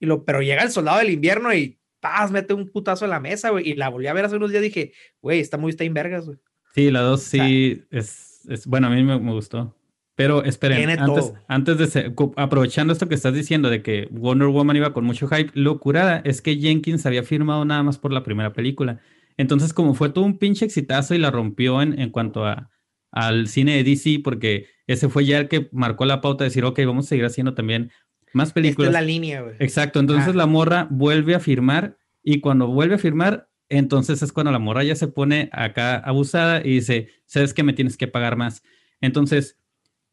y 0.00 0.06
lo, 0.06 0.24
pero 0.24 0.40
llega 0.40 0.62
el 0.62 0.70
Soldado 0.70 0.98
del 0.98 1.10
Invierno 1.10 1.52
y 1.52 1.80
paz, 2.00 2.30
mete 2.30 2.54
un 2.54 2.68
putazo 2.70 3.04
en 3.04 3.10
la 3.10 3.18
mesa, 3.20 3.50
güey, 3.50 3.68
y 3.68 3.74
la 3.74 3.88
volví 3.88 4.06
a 4.06 4.12
ver 4.12 4.24
hace 4.24 4.36
unos 4.36 4.50
días, 4.52 4.62
dije, 4.62 4.92
güey, 5.20 5.40
está 5.40 5.56
muy 5.56 5.70
está 5.70 5.82
en 5.84 5.94
vergas, 5.94 6.26
güey. 6.26 6.38
Sí, 6.74 6.90
la 6.92 7.00
dos 7.00 7.22
sí 7.24 7.82
es, 7.90 8.42
es- 8.48 8.66
bueno, 8.66 8.86
a 8.86 8.90
mí 8.90 9.02
me, 9.02 9.18
me 9.18 9.32
gustó. 9.32 9.76
Pero 10.18 10.42
esperen, 10.42 10.78
Tiene 10.78 10.92
antes, 10.94 11.26
todo. 11.30 11.34
antes 11.46 11.78
de 11.94 12.12
aprovechando 12.34 12.92
esto 12.92 13.08
que 13.08 13.14
estás 13.14 13.32
diciendo 13.34 13.70
de 13.70 13.82
que 13.84 14.08
Wonder 14.10 14.48
Woman 14.48 14.76
iba 14.76 14.92
con 14.92 15.04
mucho 15.04 15.28
hype, 15.28 15.52
lo 15.54 15.78
curada 15.78 16.20
es 16.24 16.42
que 16.42 16.56
Jenkins 16.56 17.06
había 17.06 17.22
firmado 17.22 17.64
nada 17.64 17.84
más 17.84 17.98
por 17.98 18.12
la 18.12 18.24
primera 18.24 18.52
película. 18.52 18.98
Entonces, 19.36 19.72
como 19.72 19.94
fue 19.94 20.08
todo 20.10 20.24
un 20.24 20.38
pinche 20.38 20.64
exitazo 20.64 21.14
y 21.14 21.18
la 21.18 21.30
rompió 21.30 21.80
en, 21.82 22.00
en 22.00 22.10
cuanto 22.10 22.44
a, 22.44 22.68
al 23.12 23.46
cine 23.46 23.76
de 23.76 23.84
DC, 23.84 24.20
porque 24.24 24.66
ese 24.88 25.08
fue 25.08 25.24
ya 25.24 25.38
el 25.38 25.46
que 25.46 25.68
marcó 25.70 26.04
la 26.04 26.20
pauta 26.20 26.42
de 26.42 26.50
decir, 26.50 26.64
ok, 26.64 26.80
vamos 26.84 27.06
a 27.06 27.10
seguir 27.10 27.24
haciendo 27.24 27.54
también 27.54 27.92
más 28.32 28.48
Esta 28.48 28.54
películas. 28.54 28.88
es 28.88 28.94
la 28.94 29.02
línea, 29.02 29.42
güey. 29.42 29.54
Exacto, 29.60 30.00
entonces 30.00 30.30
Ah. 30.34 30.36
la 30.36 30.46
morra 30.46 30.88
vuelve 30.90 31.36
a 31.36 31.40
firmar 31.40 31.96
y 32.24 32.40
cuando 32.40 32.66
vuelve 32.66 32.96
a 32.96 32.98
firmar, 32.98 33.48
entonces 33.68 34.20
es 34.22 34.32
cuando 34.32 34.50
la 34.50 34.58
morra 34.58 34.82
ya 34.82 34.96
se 34.96 35.06
pone 35.06 35.48
acá 35.52 35.96
abusada 35.98 36.60
y 36.66 36.70
dice, 36.70 37.08
sabes 37.24 37.54
que 37.54 37.62
me 37.62 37.72
tienes 37.72 37.96
que 37.96 38.08
pagar 38.08 38.34
más. 38.36 38.64
Entonces, 39.00 39.57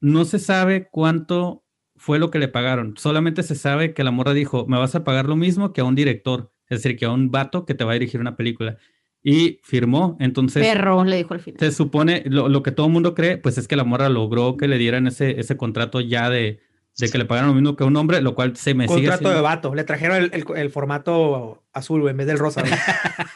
no 0.05 0.25
se 0.25 0.39
sabe 0.39 0.87
cuánto 0.91 1.63
fue 1.95 2.19
lo 2.19 2.29
que 2.29 2.39
le 2.39 2.47
pagaron, 2.47 2.93
solamente 2.97 3.41
se 3.43 3.55
sabe 3.55 3.93
que 3.93 4.03
la 4.03 4.11
morra 4.11 4.33
dijo, 4.33 4.65
me 4.67 4.77
vas 4.77 4.93
a 4.95 5.03
pagar 5.03 5.25
lo 5.25 5.35
mismo 5.35 5.73
que 5.73 5.81
a 5.81 5.85
un 5.85 5.95
director, 5.95 6.51
es 6.69 6.81
decir, 6.83 6.97
que 6.97 7.05
a 7.05 7.11
un 7.11 7.31
vato 7.31 7.65
que 7.65 7.73
te 7.73 7.83
va 7.83 7.91
a 7.91 7.93
dirigir 7.95 8.19
una 8.21 8.35
película. 8.35 8.77
Y 9.23 9.59
firmó, 9.63 10.15
entonces... 10.19 10.63
Perro, 10.63 11.03
le 11.03 11.17
dijo 11.17 11.33
al 11.33 11.39
final. 11.39 11.59
Se 11.59 11.71
supone, 11.71 12.21
lo, 12.27 12.47
lo 12.49 12.61
que 12.61 12.71
todo 12.71 12.85
el 12.85 12.93
mundo 12.93 13.15
cree, 13.15 13.37
pues 13.37 13.57
es 13.57 13.67
que 13.67 13.75
la 13.75 13.83
morra 13.83 14.07
logró 14.09 14.55
que 14.57 14.67
le 14.67 14.77
dieran 14.77 15.07
ese, 15.07 15.39
ese 15.39 15.57
contrato 15.57 15.99
ya 16.01 16.29
de, 16.29 16.59
de 16.99 17.09
que 17.09 17.17
le 17.17 17.25
pagaran 17.25 17.49
lo 17.49 17.55
mismo 17.55 17.75
que 17.75 17.83
a 17.83 17.87
un 17.87 17.95
hombre, 17.97 18.21
lo 18.21 18.35
cual 18.35 18.55
se 18.55 18.75
me 18.75 18.87
sigue 18.87 19.07
Contrato 19.07 19.29
de 19.33 19.41
vato. 19.41 19.73
Le 19.73 19.83
trajeron 19.83 20.17
el, 20.17 20.29
el- 20.33 20.45
el 20.55 20.69
formato 20.69 21.63
azul, 21.73 22.07
en 22.07 22.17
vez 22.17 22.27
del 22.27 22.37
rosa. 22.37 22.61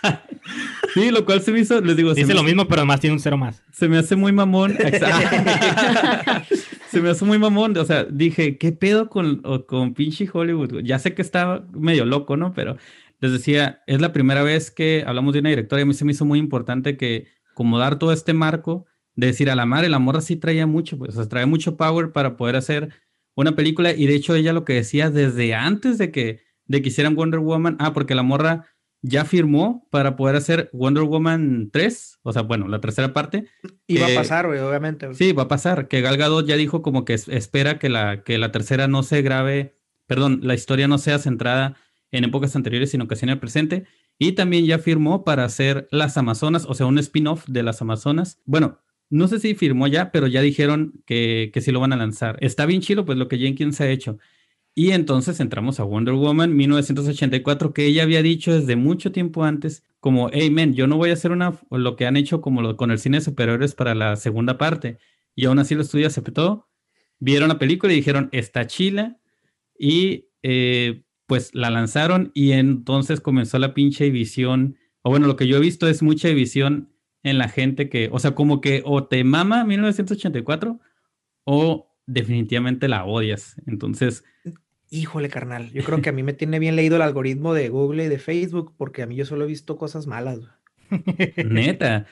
Sí, 0.99 1.11
lo 1.11 1.25
cual 1.25 1.41
se 1.41 1.51
me 1.51 1.59
hizo, 1.59 1.81
les 1.81 1.95
digo, 1.95 2.13
Dice 2.13 2.27
me, 2.27 2.33
lo 2.33 2.43
mismo, 2.43 2.67
pero 2.67 2.81
además 2.81 2.99
tiene 2.99 3.15
un 3.15 3.19
cero 3.19 3.37
más. 3.37 3.63
se 3.71 3.87
me 3.87 3.97
hace 3.97 4.15
muy 4.15 4.31
mamón. 4.31 4.77
Se 6.89 7.01
me 7.01 7.09
hace 7.09 7.23
muy 7.23 7.37
mamón. 7.37 7.77
O 7.77 7.85
sea, 7.85 8.03
dije, 8.03 8.57
¿qué 8.57 8.71
pedo 8.71 9.09
con, 9.09 9.43
con 9.67 9.93
pinche 9.93 10.27
Hollywood? 10.31 10.81
Ya 10.83 10.97
sé 10.97 11.13
que 11.13 11.21
estaba 11.21 11.67
medio 11.71 12.03
loco, 12.03 12.35
¿no? 12.35 12.53
Pero 12.53 12.77
les 13.19 13.31
decía, 13.31 13.83
es 13.85 14.01
la 14.01 14.11
primera 14.11 14.43
vez 14.43 14.71
que 14.71 15.03
hablamos 15.05 15.33
de 15.33 15.39
una 15.39 15.49
directora 15.49 15.81
y 15.81 15.83
a 15.83 15.85
mí 15.85 15.93
se 15.93 16.05
me 16.05 16.13
hizo 16.13 16.25
muy 16.25 16.39
importante 16.39 16.97
que 16.97 17.27
como 17.53 17.77
dar 17.77 17.99
todo 17.99 18.11
este 18.11 18.33
marco 18.33 18.85
de 19.15 19.27
decir 19.27 19.49
a 19.49 19.55
la 19.55 19.65
madre, 19.65 19.89
la 19.89 19.99
morra 19.99 20.21
sí 20.21 20.37
traía 20.37 20.65
mucho, 20.65 20.97
pues, 20.97 21.11
o 21.11 21.13
sea, 21.15 21.27
trae 21.29 21.45
mucho 21.45 21.75
power 21.75 22.11
para 22.11 22.37
poder 22.37 22.55
hacer 22.55 22.89
una 23.35 23.55
película 23.55 23.91
y 23.91 24.07
de 24.07 24.15
hecho 24.15 24.33
ella 24.33 24.53
lo 24.53 24.63
que 24.63 24.73
decía 24.73 25.09
desde 25.09 25.53
antes 25.53 25.97
de 25.97 26.11
que, 26.11 26.41
de 26.65 26.81
que 26.81 26.87
hicieran 26.87 27.15
Wonder 27.15 27.41
Woman, 27.41 27.75
ah, 27.79 27.93
porque 27.93 28.15
la 28.15 28.23
morra 28.23 28.67
ya 29.01 29.23
firmó 29.25 29.87
para 29.91 30.15
poder 30.15 30.35
hacer 30.35 30.69
Wonder 30.73 31.03
Woman 31.03 31.69
3, 31.71 32.19
o 32.23 32.33
sea, 32.33 32.41
bueno, 32.41 32.67
la 32.67 32.81
tercera 32.81 33.13
parte. 33.13 33.45
Iba 33.87 34.07
a 34.07 34.11
Eh, 34.11 34.15
pasar, 34.15 34.47
güey, 34.47 34.59
obviamente. 34.59 35.13
Sí, 35.13 35.31
va 35.31 35.43
a 35.43 35.47
pasar, 35.47 35.87
que 35.87 36.01
Gal 36.01 36.17
Gadot 36.17 36.45
ya 36.45 36.57
dijo 36.57 36.81
como 36.81 37.05
que 37.05 37.13
es- 37.13 37.27
espera 37.29 37.79
que 37.79 37.89
la, 37.89 38.23
que 38.23 38.37
la 38.37 38.51
tercera 38.51 38.87
no 38.87 39.03
se 39.03 39.21
grabe, 39.21 39.75
perdón, 40.07 40.41
la 40.43 40.53
historia 40.53 40.87
no 40.87 40.97
sea 40.97 41.17
centrada 41.19 41.75
en 42.11 42.23
épocas 42.25 42.55
anteriores, 42.55 42.91
sino 42.91 43.07
que 43.07 43.15
sea 43.15 43.27
en 43.27 43.31
el 43.33 43.39
presente. 43.39 43.85
Y 44.17 44.33
también 44.33 44.65
ya 44.65 44.79
firmó 44.79 45.23
para 45.23 45.45
hacer 45.45 45.87
Las 45.91 46.17
Amazonas, 46.17 46.65
o 46.67 46.73
sea, 46.73 46.85
un 46.87 46.99
spin-off 46.99 47.45
de 47.47 47.63
Las 47.63 47.81
Amazonas. 47.81 48.41
Bueno, 48.45 48.79
no 49.09 49.27
sé 49.29 49.39
si 49.39 49.55
firmó 49.55 49.87
ya, 49.87 50.11
pero 50.11 50.27
ya 50.27 50.41
dijeron 50.41 51.01
que, 51.05 51.51
que 51.53 51.61
sí 51.61 51.71
lo 51.71 51.79
van 51.79 51.93
a 51.93 51.97
lanzar. 51.97 52.37
Está 52.41 52.65
bien 52.65 52.81
chido, 52.81 53.05
pues 53.05 53.17
lo 53.17 53.27
que 53.29 53.37
Jenkins 53.37 53.79
ha 53.79 53.87
hecho. 53.89 54.17
Y 54.75 54.91
entonces 54.91 55.39
entramos 55.39 55.79
a 55.79 55.83
Wonder 55.83 56.13
Woman 56.13 56.55
1984, 56.55 57.73
que 57.73 57.85
ella 57.85 58.03
había 58.03 58.21
dicho 58.21 58.53
desde 58.53 58.75
mucho 58.75 59.11
tiempo 59.11 59.43
antes, 59.43 59.83
como, 59.99 60.29
hey, 60.31 60.49
men, 60.49 60.73
yo 60.73 60.87
no 60.87 60.97
voy 60.97 61.09
a 61.09 61.13
hacer 61.13 61.31
una, 61.31 61.59
lo 61.69 61.95
que 61.95 62.05
han 62.05 62.15
hecho 62.15 62.39
como 62.39 62.61
lo, 62.61 62.77
con 62.77 62.91
el 62.91 62.99
cine 62.99 63.17
de 63.17 63.25
superhéroes 63.25 63.75
para 63.75 63.95
la 63.95 64.15
segunda 64.15 64.57
parte. 64.57 64.97
Y 65.35 65.45
aún 65.45 65.59
así 65.59 65.73
el 65.73 65.81
estudio 65.81 66.07
aceptó, 66.07 66.69
vieron 67.19 67.49
la 67.49 67.59
película 67.59 67.91
y 67.91 67.97
dijeron, 67.97 68.29
está 68.31 68.67
chila. 68.67 69.17
Y 69.77 70.29
eh, 70.43 71.03
pues 71.29 71.53
la 71.53 71.69
lanzaron 71.69 72.31
y 72.33 72.53
entonces 72.53 73.21
comenzó 73.21 73.59
la 73.59 73.75
pinche 73.75 74.05
división. 74.05 74.77
O 75.03 75.11
bueno, 75.11 75.27
lo 75.27 75.35
que 75.35 75.47
yo 75.47 75.57
he 75.57 75.61
visto 75.61 75.87
es 75.87 76.01
mucha 76.01 76.27
división 76.27 76.91
en 77.21 77.37
la 77.37 77.49
gente 77.49 77.87
que, 77.87 78.09
o 78.11 78.17
sea, 78.17 78.33
como 78.33 78.61
que 78.61 78.81
o 78.83 79.05
te 79.05 79.23
mama 79.23 79.63
1984 79.63 80.79
o 81.43 81.88
definitivamente 82.13 82.87
la 82.87 83.05
odias. 83.05 83.55
Entonces, 83.67 84.23
Híjole, 84.91 85.29
carnal. 85.29 85.71
Yo 85.71 85.83
creo 85.83 86.01
que 86.01 86.09
a 86.09 86.11
mí 86.11 86.23
me 86.23 86.33
tiene 86.33 86.57
bien 86.57 86.75
leído 86.75 86.95
el 86.95 87.03
algoritmo 87.03 87.53
de 87.53 87.69
Google 87.69 88.05
y 88.05 88.07
de 88.07 88.17
Facebook, 88.17 88.73
porque 88.75 89.03
a 89.03 89.05
mí 89.05 89.15
yo 89.15 89.23
solo 89.25 89.43
he 89.43 89.47
visto 89.47 89.77
cosas 89.77 90.07
malas. 90.07 90.39
neta, 91.37 92.07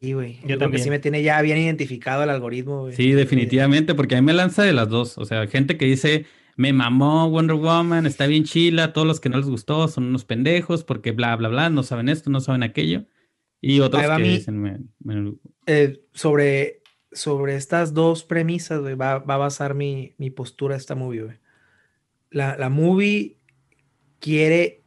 Sí, 0.00 0.12
güey. 0.12 0.34
Yo 0.42 0.48
Yo 0.48 0.58
creo 0.58 0.58
que 0.58 0.78
también. 0.78 0.84
sí 0.84 0.90
me 0.90 0.98
tiene 0.98 1.22
ya 1.22 1.40
bien 1.42 1.58
identificado 1.58 2.22
el 2.22 2.30
algoritmo, 2.30 2.82
güey. 2.82 2.94
sí, 2.94 3.12
definitivamente, 3.12 3.94
porque 3.94 4.16
a 4.16 4.20
mí 4.20 4.26
me 4.26 4.34
lanza 4.34 4.62
de 4.62 4.72
las 4.72 4.88
dos. 4.88 5.16
O 5.16 5.24
sea, 5.24 5.46
gente 5.46 5.76
que 5.78 5.86
dice, 5.86 6.26
me 6.56 6.72
mamó 6.72 7.30
Wonder 7.30 7.56
Woman, 7.56 8.04
está 8.04 8.26
bien 8.26 8.44
chila, 8.44 8.92
todos 8.92 9.06
los 9.06 9.20
que 9.20 9.28
no 9.28 9.38
les 9.38 9.46
gustó 9.46 9.88
son 9.88 10.04
unos 10.04 10.24
pendejos 10.24 10.84
porque 10.84 11.12
bla, 11.12 11.34
bla, 11.36 11.48
bla, 11.48 11.70
no 11.70 11.82
saben 11.82 12.08
esto, 12.08 12.30
no 12.30 12.40
saben 12.40 12.62
aquello. 12.62 13.06
Y 13.62 13.80
otros 13.80 14.02
que 14.16 14.22
dicen, 14.22 14.60
me- 14.60 14.80
me- 15.02 15.34
Eh, 15.66 16.02
sobre, 16.12 16.82
sobre 17.16 17.56
estas 17.56 17.92
dos 17.94 18.22
premisas, 18.24 18.80
güey, 18.80 18.94
va, 18.94 19.18
va 19.18 19.34
a 19.34 19.38
basar 19.38 19.74
mi, 19.74 20.14
mi 20.18 20.30
postura 20.30 20.74
de 20.74 20.78
esta 20.80 20.94
movie, 20.94 21.22
güey. 21.22 21.36
La, 22.30 22.56
la 22.56 22.68
movie 22.68 23.36
quiere 24.20 24.82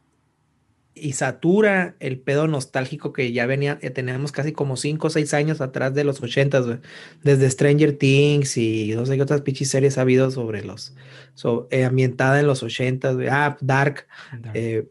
y 0.94 1.12
satura 1.12 1.94
el 2.00 2.18
pedo 2.20 2.46
nostálgico 2.46 3.12
que 3.12 3.32
ya 3.32 3.46
venía, 3.46 3.78
eh, 3.80 3.90
teníamos 3.90 4.32
casi 4.32 4.52
como 4.52 4.76
5 4.76 5.06
o 5.06 5.10
6 5.10 5.32
años 5.34 5.60
atrás 5.60 5.94
de 5.94 6.04
los 6.04 6.20
80, 6.22 6.60
güey. 6.60 6.78
Desde 7.22 7.48
Stranger 7.50 7.96
Things 7.96 8.56
y 8.58 8.92
no 8.94 9.06
sé 9.06 9.16
qué 9.16 9.22
otras 9.22 9.40
pinches 9.42 9.70
series 9.70 9.96
ha 9.98 10.02
habido 10.02 10.30
sobre 10.30 10.62
los, 10.64 10.94
so- 11.34 11.68
eh, 11.70 11.84
ambientada 11.84 12.40
en 12.40 12.46
los 12.46 12.62
80, 12.62 13.12
güey. 13.12 13.28
Ah, 13.30 13.56
Dark. 13.60 14.06
Dark. 14.40 14.50
eh, 14.54 14.88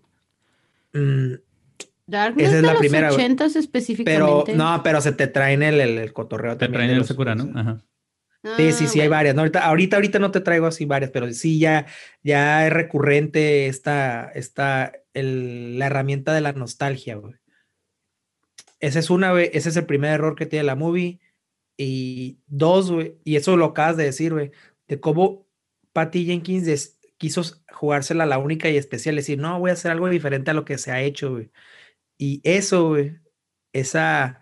mm, 0.94 1.34
Dark 2.10 2.36
no 2.36 2.42
Esa 2.42 2.50
es 2.56 2.56
de 2.58 2.62
la 2.64 2.74
los 2.74 2.80
primera, 2.80 3.08
güey. 3.12 3.16
80 3.26 3.48
pero, 4.04 4.44
no, 4.56 4.82
pero 4.84 5.02
se 5.02 5.12
te 5.12 5.28
traen 5.28 5.64
el, 5.64 5.80
el, 5.80 5.98
el 5.98 6.14
cotorreo 6.14 6.54
Te 6.58 6.66
también 6.66 6.88
traen 6.88 6.98
el 6.98 7.06
Sakura, 7.06 7.36
¿no? 7.36 7.58
Ajá. 7.60 7.84
Sí, 8.58 8.72
sí, 8.72 8.86
Ah, 8.86 8.88
sí, 8.88 9.02
hay 9.02 9.08
varias. 9.10 9.36
¿no? 9.36 9.42
Ahorita, 9.42 9.66
ahorita, 9.66 9.98
ahorita 9.98 10.20
no 10.20 10.32
te 10.32 10.40
traigo 10.40 10.66
así 10.66 10.86
varias, 10.86 11.12
pero 11.12 11.32
sí 11.34 11.60
ya, 11.60 11.86
ya 12.24 12.66
es 12.66 12.72
recurrente 12.74 13.68
esta, 13.68 14.32
esta, 14.34 14.94
el- 15.14 15.78
la 15.78 15.88
herramienta 15.88 16.34
de 16.34 16.42
la 16.42 16.54
nostalgia, 16.54 17.16
güey. 17.16 17.34
Esa 18.80 19.00
es 19.00 19.10
una, 19.10 19.32
güey, 19.32 19.50
ese 19.54 19.70
es 19.70 19.76
el 19.76 19.86
primer 19.86 20.12
error 20.12 20.36
que 20.36 20.46
tiene 20.46 20.64
la 20.64 20.76
movie. 20.76 21.20
Y 21.78 22.40
dos, 22.48 22.92
güey, 22.92 23.16
y 23.24 23.36
eso 23.36 23.56
lo 23.58 23.66
acabas 23.66 23.98
de 23.98 24.06
decir, 24.06 24.34
güey, 24.34 24.52
de 24.88 25.00
cómo 25.00 25.46
Patty 25.94 26.26
Jenkins 26.26 26.66
des- 26.66 26.98
quiso 27.18 27.42
jugársela 27.72 28.26
la 28.26 28.38
única 28.38 28.70
y 28.70 28.78
especial, 28.78 29.16
decir, 29.18 29.38
no, 29.40 29.60
voy 29.60 29.70
a 29.72 29.74
hacer 29.74 29.92
algo 29.92 30.08
diferente 30.10 30.52
a 30.52 30.54
lo 30.54 30.64
que 30.66 30.78
se 30.78 30.92
ha 30.92 31.02
hecho, 31.02 31.32
güey. 31.32 31.52
Y 32.20 32.42
eso, 32.44 32.90
güey, 32.90 33.18
esa, 33.74 34.42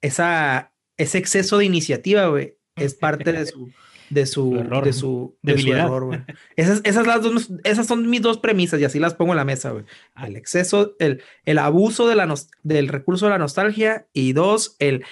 esa, 0.00 0.72
ese 0.96 1.18
exceso 1.18 1.58
de 1.58 1.66
iniciativa, 1.66 2.26
güey, 2.26 2.56
es 2.74 2.94
parte 2.94 3.32
de 3.32 3.46
su, 3.46 3.70
de 4.08 4.26
su, 4.26 4.56
error, 4.56 4.84
de 4.84 4.92
su, 4.94 5.36
de 5.42 5.58
su 5.58 5.72
error, 5.72 6.06
güey. 6.06 6.20
Esas, 6.56 6.80
esas, 6.84 7.06
las 7.06 7.22
dos, 7.22 7.50
esas 7.64 7.86
son 7.86 8.08
mis 8.08 8.22
dos 8.22 8.38
premisas 8.38 8.80
y 8.80 8.84
así 8.84 8.98
las 8.98 9.14
pongo 9.14 9.32
en 9.32 9.36
la 9.36 9.44
mesa, 9.44 9.70
güey. 9.70 9.84
Ah. 10.14 10.26
El 10.26 10.36
exceso, 10.36 10.96
el, 10.98 11.22
el 11.44 11.58
abuso 11.58 12.08
de 12.08 12.16
la 12.16 12.34
del 12.62 12.88
recurso 12.88 13.26
de 13.26 13.32
la 13.32 13.38
nostalgia 13.38 14.08
y 14.14 14.32
dos, 14.32 14.76
el, 14.78 15.04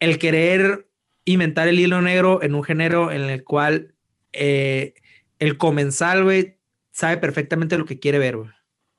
el 0.00 0.18
querer 0.18 0.88
inventar 1.24 1.68
el 1.68 1.78
hilo 1.78 2.02
negro 2.02 2.42
en 2.42 2.56
un 2.56 2.64
género 2.64 3.12
en 3.12 3.22
el 3.22 3.44
cual 3.44 3.94
eh, 4.32 4.94
el 5.38 5.58
comensal, 5.58 6.24
güey, 6.24 6.58
sabe 6.90 7.18
perfectamente 7.18 7.78
lo 7.78 7.84
que 7.84 8.00
quiere 8.00 8.18
ver, 8.18 8.36
güey. 8.36 8.50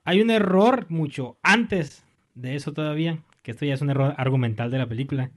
Hay 0.04 0.22
un 0.22 0.30
error 0.30 0.86
mucho 0.88 1.38
antes 1.42 2.02
de 2.34 2.54
eso 2.56 2.72
todavía, 2.72 3.22
que 3.42 3.50
esto 3.52 3.64
ya 3.64 3.74
es 3.74 3.82
un 3.82 3.90
error 3.90 4.14
argumental 4.16 4.70
de 4.70 4.78
la 4.78 4.86
película. 4.86 5.30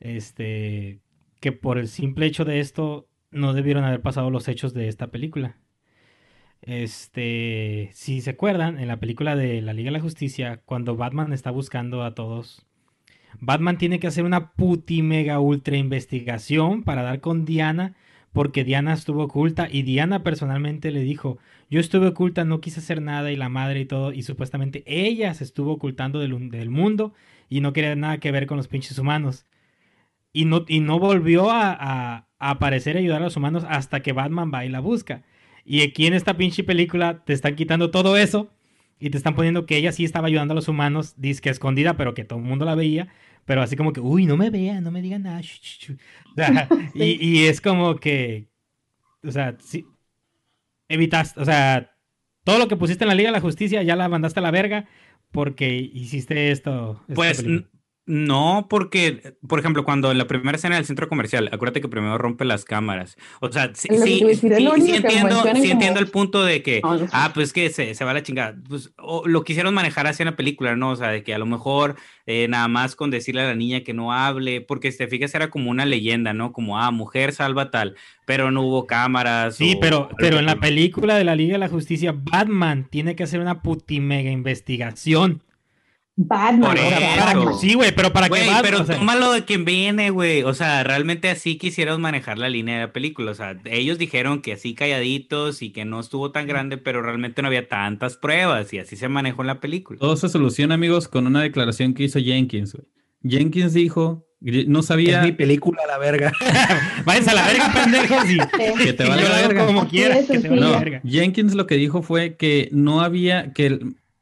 Este, 0.00 1.00
que 1.40 1.52
por 1.52 1.78
el 1.78 1.88
simple 1.88 2.26
hecho 2.26 2.44
de 2.44 2.60
esto 2.60 3.08
no 3.30 3.52
debieron 3.54 3.84
haber 3.84 4.02
pasado 4.02 4.30
los 4.30 4.48
hechos 4.48 4.74
de 4.74 4.88
esta 4.88 5.08
película. 5.08 5.56
Este, 6.62 7.90
si 7.92 8.20
se 8.20 8.30
acuerdan, 8.30 8.78
en 8.78 8.88
la 8.88 8.98
película 8.98 9.36
de 9.36 9.60
la 9.62 9.72
Liga 9.72 9.88
de 9.88 9.98
la 9.98 10.00
Justicia, 10.00 10.62
cuando 10.64 10.96
Batman 10.96 11.32
está 11.32 11.50
buscando 11.50 12.02
a 12.02 12.14
todos, 12.14 12.66
Batman 13.38 13.78
tiene 13.78 14.00
que 14.00 14.06
hacer 14.06 14.24
una 14.24 14.52
puti 14.52 15.02
mega 15.02 15.40
ultra 15.40 15.76
investigación 15.76 16.82
para 16.82 17.02
dar 17.02 17.20
con 17.20 17.44
Diana, 17.44 17.94
porque 18.36 18.64
Diana 18.64 18.92
estuvo 18.92 19.22
oculta 19.24 19.66
y 19.70 19.82
Diana 19.82 20.22
personalmente 20.22 20.90
le 20.90 21.00
dijo, 21.00 21.38
yo 21.70 21.80
estuve 21.80 22.08
oculta, 22.08 22.44
no 22.44 22.60
quise 22.60 22.80
hacer 22.80 23.00
nada 23.00 23.32
y 23.32 23.36
la 23.36 23.48
madre 23.48 23.80
y 23.80 23.86
todo, 23.86 24.12
y 24.12 24.22
supuestamente 24.22 24.82
ella 24.86 25.32
se 25.32 25.42
estuvo 25.44 25.72
ocultando 25.72 26.18
del, 26.20 26.34
un- 26.34 26.50
del 26.50 26.68
mundo 26.68 27.14
y 27.48 27.62
no 27.62 27.72
quería 27.72 27.96
nada 27.96 28.18
que 28.18 28.30
ver 28.32 28.46
con 28.46 28.58
los 28.58 28.68
pinches 28.68 28.98
humanos. 28.98 29.46
Y 30.32 30.44
no, 30.44 30.64
y 30.68 30.80
no 30.80 30.98
volvió 30.98 31.50
a, 31.50 31.72
a- 31.72 32.26
a 32.38 32.50
aparecer 32.50 32.96
y 32.96 32.98
ayudar 33.00 33.22
a 33.22 33.24
los 33.24 33.36
humanos 33.38 33.64
hasta 33.68 34.00
que 34.00 34.12
Batman 34.12 34.50
va 34.52 34.66
y 34.66 34.68
la 34.68 34.80
busca. 34.80 35.22
Y 35.64 35.80
aquí 35.82 36.06
en 36.06 36.12
esta 36.14 36.36
pinche 36.36 36.62
película 36.64 37.24
te 37.24 37.32
están 37.32 37.56
quitando 37.56 37.90
todo 37.90 38.16
eso 38.18 38.50
y 39.00 39.10
te 39.10 39.16
están 39.16 39.34
poniendo 39.34 39.66
que 39.66 39.76
ella 39.78 39.92
sí 39.92 40.04
estaba 40.04 40.28
ayudando 40.28 40.52
a 40.52 40.56
los 40.56 40.68
humanos, 40.68 41.14
disque 41.16 41.50
escondida, 41.50 41.96
pero 41.96 42.14
que 42.14 42.24
todo 42.24 42.38
el 42.38 42.44
mundo 42.44 42.66
la 42.66 42.74
veía. 42.74 43.08
Pero 43.46 43.62
así 43.62 43.76
como 43.76 43.92
que, 43.92 44.00
uy, 44.00 44.26
no 44.26 44.36
me 44.36 44.50
vean, 44.50 44.84
no 44.84 44.90
me 44.90 45.02
digan 45.02 45.22
nada. 45.22 45.40
shu, 45.40 45.58
shu, 45.62 45.92
shu". 45.94 45.98
O 46.32 46.34
sea, 46.36 46.68
y, 46.94 47.26
y 47.26 47.46
es 47.46 47.60
como 47.62 47.96
que, 47.96 48.48
o 49.24 49.32
sea, 49.32 49.56
sí, 49.60 49.86
evitaste, 50.88 51.40
o 51.40 51.44
sea, 51.44 51.96
todo 52.44 52.58
lo 52.58 52.68
que 52.68 52.76
pusiste 52.76 53.04
en 53.04 53.08
la 53.08 53.14
Liga 53.14 53.28
de 53.30 53.34
la 53.34 53.40
Justicia 53.40 53.82
ya 53.82 53.96
la 53.96 54.08
mandaste 54.08 54.40
a 54.40 54.42
la 54.42 54.50
verga 54.50 54.86
porque 55.32 55.74
hiciste 55.74 56.50
esto. 56.50 57.02
Pues 57.14 57.44
no, 58.06 58.66
porque, 58.70 59.34
por 59.48 59.58
ejemplo, 59.58 59.84
cuando 59.84 60.12
en 60.12 60.18
la 60.18 60.26
primera 60.28 60.56
escena 60.56 60.76
del 60.76 60.84
centro 60.84 61.08
comercial, 61.08 61.48
acuérdate 61.52 61.80
que 61.80 61.88
primero 61.88 62.16
rompe 62.18 62.44
las 62.44 62.64
cámaras. 62.64 63.16
O 63.40 63.50
sea, 63.50 63.72
sí, 63.74 63.88
sí, 63.90 64.20
sí- 64.34 64.48
sí 65.60 65.70
entiendo, 65.70 65.98
el 66.00 66.06
punto 66.08 66.44
de 66.44 66.62
que, 66.62 66.80
No, 66.82 66.92
no 66.92 66.98
sé. 67.00 67.08
ah, 67.12 67.32
pues 67.34 67.52
que 67.52 67.68
se, 67.70 67.94
se 67.94 68.04
va 68.04 68.12
a 68.12 68.14
la 68.14 68.22
chingada. 68.22 68.56
Pues, 68.68 68.92
o 68.98 69.26
lo 69.26 69.42
quisieron 69.42 69.74
manejar 69.74 70.06
así 70.06 70.22
en 70.22 70.26
la 70.26 70.36
película, 70.36 70.76
¿no? 70.76 70.90
O 70.90 70.96
sea, 70.96 71.08
de 71.08 71.22
que 71.24 71.34
a 71.34 71.38
lo 71.38 71.46
mejor 71.46 71.96
eh, 72.26 72.46
nada 72.48 72.68
más 72.68 72.94
con 72.96 73.10
decirle 73.10 73.42
a 73.42 73.46
la 73.46 73.54
niña 73.54 73.80
que 73.82 73.92
no 73.92 74.12
hable, 74.12 74.60
porque 74.60 74.92
si 74.92 74.98
te 74.98 75.08
fijas 75.08 75.34
era 75.34 75.50
como 75.50 75.70
una 75.70 75.84
leyenda, 75.84 76.32
¿no? 76.32 76.52
Como, 76.52 76.78
ah, 76.78 76.90
mujer 76.92 77.32
salva 77.32 77.70
tal, 77.70 77.96
pero 78.24 78.50
no 78.52 78.62
hubo 78.62 78.86
cámaras. 78.86 79.56
Sí, 79.56 79.74
o 79.76 79.80
pero, 79.80 80.08
pero 80.18 80.38
en 80.38 80.46
la 80.46 80.56
película 80.56 81.16
de 81.16 81.24
la 81.24 81.34
Liga 81.34 81.54
de 81.54 81.58
la 81.58 81.68
Justicia, 81.68 82.14
Batman 82.16 82.86
tiene 82.90 83.16
que 83.16 83.24
hacer 83.24 83.40
una 83.40 83.62
puti 83.62 83.98
mega 84.00 84.30
investigación. 84.30 85.42
Batman. 86.18 86.70
Por 86.70 86.78
eso. 86.78 86.90
Batman. 87.18 87.54
sí, 87.60 87.74
güey, 87.74 87.94
pero 87.94 88.12
para 88.12 88.28
Güey, 88.28 88.42
que 88.42 88.46
Batman, 88.48 88.62
pero 88.64 88.82
o 88.82 88.86
sea, 88.86 88.96
tómalo 88.96 89.32
de 89.32 89.44
quien 89.44 89.64
viene, 89.66 90.08
güey. 90.10 90.42
O 90.44 90.54
sea, 90.54 90.82
realmente 90.82 91.28
así 91.28 91.58
quisieron 91.58 92.00
manejar 92.00 92.38
la 92.38 92.48
línea 92.48 92.76
de 92.76 92.80
la 92.86 92.92
película. 92.92 93.32
O 93.32 93.34
sea, 93.34 93.58
ellos 93.66 93.98
dijeron 93.98 94.40
que 94.40 94.54
así 94.54 94.74
calladitos 94.74 95.60
y 95.60 95.70
que 95.72 95.84
no 95.84 96.00
estuvo 96.00 96.32
tan 96.32 96.46
grande, 96.46 96.78
pero 96.78 97.02
realmente 97.02 97.42
no 97.42 97.48
había 97.48 97.68
tantas 97.68 98.16
pruebas 98.16 98.72
y 98.72 98.78
así 98.78 98.96
se 98.96 99.08
manejó 99.08 99.42
en 99.42 99.48
la 99.48 99.60
película. 99.60 99.98
Todo 100.00 100.16
se 100.16 100.28
soluciona, 100.30 100.74
amigos, 100.74 101.06
con 101.08 101.26
una 101.26 101.42
declaración 101.42 101.92
que 101.92 102.04
hizo 102.04 102.18
Jenkins. 102.18 102.72
güey. 102.74 102.86
Jenkins 103.22 103.74
dijo, 103.74 104.26
no 104.40 104.80
Es 104.80 104.86
sabía 104.86 105.20
mi 105.22 105.32
película, 105.32 105.82
la 105.86 105.98
verga. 105.98 106.32
váyanse 107.04 107.30
a 107.30 107.34
la 107.34 107.46
verga, 107.46 107.72
pendejos, 107.74 108.24
que 108.78 108.92
te 108.92 109.04
yo 109.04 109.14
la 109.14 109.16
verga. 109.42 109.66
como 109.66 109.82
Así 109.82 109.90
quiera, 109.90 110.14
de 110.14 110.26
que 110.26 110.38
te 110.38 110.48
valga 110.48 110.64
No, 110.64 110.72
la 110.72 110.78
verga. 110.78 111.02
Jenkins 111.04 111.54
lo 111.54 111.66
que 111.66 111.74
dijo 111.74 112.02
fue 112.02 112.36
que 112.36 112.68
no 112.72 113.00
había, 113.00 113.52
que 113.52 113.78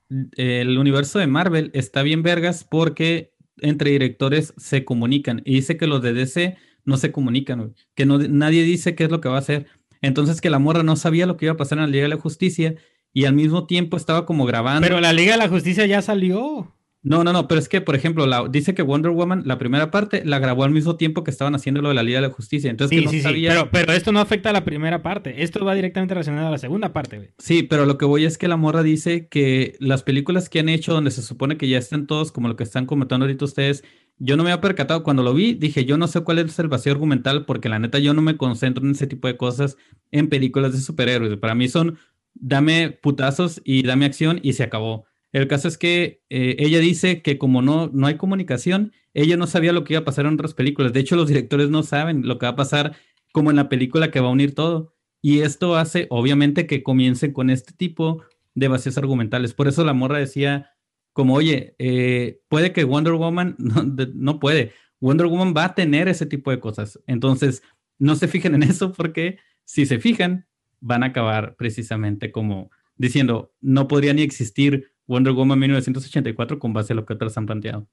el, 0.08 0.78
universo 0.78 1.18
de 1.18 1.26
Marvel 1.26 1.70
está 1.74 2.02
bien 2.02 2.22
vergas 2.22 2.64
porque 2.64 3.32
entre 3.58 3.90
directores 3.90 4.54
se 4.56 4.84
comunican. 4.84 5.42
Y 5.44 5.54
dice 5.54 5.76
que 5.76 5.86
los 5.86 6.02
de 6.02 6.12
DC 6.12 6.56
no 6.84 6.96
se 6.96 7.12
comunican, 7.12 7.74
que 7.94 8.06
no, 8.06 8.18
nadie 8.18 8.62
dice 8.62 8.94
qué 8.94 9.04
es 9.04 9.10
lo 9.10 9.20
que 9.20 9.28
va 9.28 9.36
a 9.36 9.40
hacer. 9.40 9.66
Entonces 10.02 10.40
que 10.40 10.50
la 10.50 10.58
morra 10.58 10.82
no 10.82 10.96
sabía 10.96 11.26
lo 11.26 11.36
que 11.36 11.46
iba 11.46 11.54
a 11.54 11.56
pasar 11.56 11.78
en 11.78 11.84
la 11.84 11.90
Liga 11.90 12.02
de 12.02 12.10
la 12.10 12.20
Justicia 12.20 12.74
y 13.12 13.24
al 13.24 13.34
mismo 13.34 13.66
tiempo 13.66 13.96
estaba 13.96 14.26
como 14.26 14.44
grabando. 14.44 14.86
Pero 14.86 15.00
la 15.00 15.12
Liga 15.12 15.32
de 15.32 15.38
la 15.38 15.48
Justicia 15.48 15.86
ya 15.86 16.02
salió. 16.02 16.73
No, 17.04 17.22
no, 17.22 17.34
no, 17.34 17.46
pero 17.46 17.58
es 17.60 17.68
que, 17.68 17.82
por 17.82 17.94
ejemplo, 17.94 18.26
la, 18.26 18.48
dice 18.48 18.72
que 18.74 18.80
Wonder 18.80 19.12
Woman, 19.12 19.42
la 19.44 19.58
primera 19.58 19.90
parte, 19.90 20.24
la 20.24 20.38
grabó 20.38 20.64
al 20.64 20.70
mismo 20.70 20.96
tiempo 20.96 21.22
que 21.22 21.30
estaban 21.30 21.54
haciendo 21.54 21.82
lo 21.82 21.90
de 21.90 21.94
la 21.94 22.02
Liga 22.02 22.20
de 22.22 22.28
la 22.28 22.32
Justicia. 22.32 22.70
Entonces, 22.70 22.96
Sí, 22.96 23.00
que 23.00 23.04
no 23.04 23.10
sí, 23.10 23.18
sí. 23.18 23.22
sabía... 23.22 23.50
Pero, 23.50 23.70
pero 23.70 23.92
esto 23.92 24.10
no 24.10 24.20
afecta 24.20 24.48
a 24.48 24.52
la 24.54 24.64
primera 24.64 25.02
parte. 25.02 25.42
Esto 25.42 25.62
va 25.66 25.74
directamente 25.74 26.14
relacionado 26.14 26.48
a 26.48 26.50
la 26.50 26.56
segunda 26.58 26.94
parte, 26.94 27.18
güey. 27.18 27.28
Sí, 27.38 27.62
pero 27.62 27.84
lo 27.84 27.98
que 27.98 28.06
voy 28.06 28.24
es 28.24 28.38
que 28.38 28.48
la 28.48 28.56
morra 28.56 28.82
dice 28.82 29.28
que 29.28 29.76
las 29.80 30.02
películas 30.02 30.48
que 30.48 30.60
han 30.60 30.70
hecho 30.70 30.94
donde 30.94 31.10
se 31.10 31.20
supone 31.20 31.58
que 31.58 31.68
ya 31.68 31.76
están 31.76 32.06
todos 32.06 32.32
como 32.32 32.48
lo 32.48 32.56
que 32.56 32.64
están 32.64 32.86
comentando 32.86 33.26
ahorita 33.26 33.44
ustedes, 33.44 33.84
yo 34.18 34.38
no 34.38 34.42
me 34.42 34.50
había 34.50 34.62
percatado 34.62 35.02
cuando 35.02 35.22
lo 35.22 35.34
vi, 35.34 35.52
dije, 35.52 35.84
yo 35.84 35.98
no 35.98 36.08
sé 36.08 36.22
cuál 36.22 36.38
es 36.38 36.58
el 36.58 36.68
vacío 36.68 36.92
argumental 36.92 37.44
porque 37.44 37.68
la 37.68 37.78
neta 37.78 37.98
yo 37.98 38.14
no 38.14 38.22
me 38.22 38.38
concentro 38.38 38.82
en 38.82 38.92
ese 38.92 39.06
tipo 39.06 39.28
de 39.28 39.36
cosas 39.36 39.76
en 40.10 40.28
películas 40.30 40.72
de 40.72 40.80
superhéroes. 40.80 41.36
Para 41.36 41.54
mí 41.54 41.68
son, 41.68 41.98
dame 42.32 42.90
putazos 42.90 43.60
y 43.62 43.82
dame 43.82 44.06
acción 44.06 44.40
y 44.42 44.54
se 44.54 44.62
acabó. 44.62 45.04
El 45.34 45.48
caso 45.48 45.66
es 45.66 45.76
que 45.76 46.22
eh, 46.30 46.54
ella 46.60 46.78
dice 46.78 47.20
que 47.20 47.38
como 47.38 47.60
no, 47.60 47.90
no 47.92 48.06
hay 48.06 48.16
comunicación, 48.16 48.92
ella 49.14 49.36
no 49.36 49.46
sabía 49.48 49.72
lo 49.72 49.82
que 49.84 49.94
iba 49.94 50.00
a 50.00 50.04
pasar 50.04 50.26
en 50.26 50.34
otras 50.34 50.54
películas. 50.54 50.92
De 50.92 51.00
hecho, 51.00 51.16
los 51.16 51.28
directores 51.28 51.70
no 51.70 51.82
saben 51.82 52.26
lo 52.26 52.38
que 52.38 52.46
va 52.46 52.52
a 52.52 52.56
pasar 52.56 52.94
como 53.32 53.50
en 53.50 53.56
la 53.56 53.68
película 53.68 54.10
que 54.12 54.20
va 54.20 54.28
a 54.28 54.32
unir 54.32 54.54
todo. 54.54 54.94
Y 55.20 55.40
esto 55.40 55.74
hace, 55.76 56.06
obviamente, 56.10 56.66
que 56.68 56.84
comiencen 56.84 57.32
con 57.32 57.50
este 57.50 57.72
tipo 57.72 58.22
de 58.54 58.68
vacíos 58.68 58.96
argumentales. 58.96 59.54
Por 59.54 59.66
eso 59.66 59.82
la 59.84 59.92
morra 59.92 60.18
decía, 60.18 60.70
como, 61.12 61.34
oye, 61.34 61.74
eh, 61.78 62.40
puede 62.48 62.72
que 62.72 62.84
Wonder 62.84 63.14
Woman, 63.14 63.56
no, 63.58 63.82
de- 63.84 64.12
no 64.14 64.38
puede, 64.38 64.72
Wonder 65.00 65.26
Woman 65.26 65.52
va 65.56 65.64
a 65.64 65.74
tener 65.74 66.06
ese 66.06 66.26
tipo 66.26 66.52
de 66.52 66.60
cosas. 66.60 67.00
Entonces, 67.08 67.62
no 67.98 68.14
se 68.14 68.28
fijen 68.28 68.54
en 68.54 68.62
eso 68.62 68.92
porque 68.92 69.38
si 69.64 69.84
se 69.84 69.98
fijan, 69.98 70.46
van 70.80 71.02
a 71.02 71.06
acabar 71.06 71.56
precisamente 71.56 72.30
como 72.30 72.70
diciendo, 72.96 73.52
no 73.60 73.88
podría 73.88 74.14
ni 74.14 74.22
existir 74.22 74.92
Wonder 75.06 75.32
Woman 75.32 75.58
1984 75.58 76.58
con 76.58 76.72
base 76.72 76.92
a 76.92 76.96
lo 76.96 77.04
que 77.04 77.12
otros 77.14 77.36
han 77.36 77.46
planteado. 77.46 77.86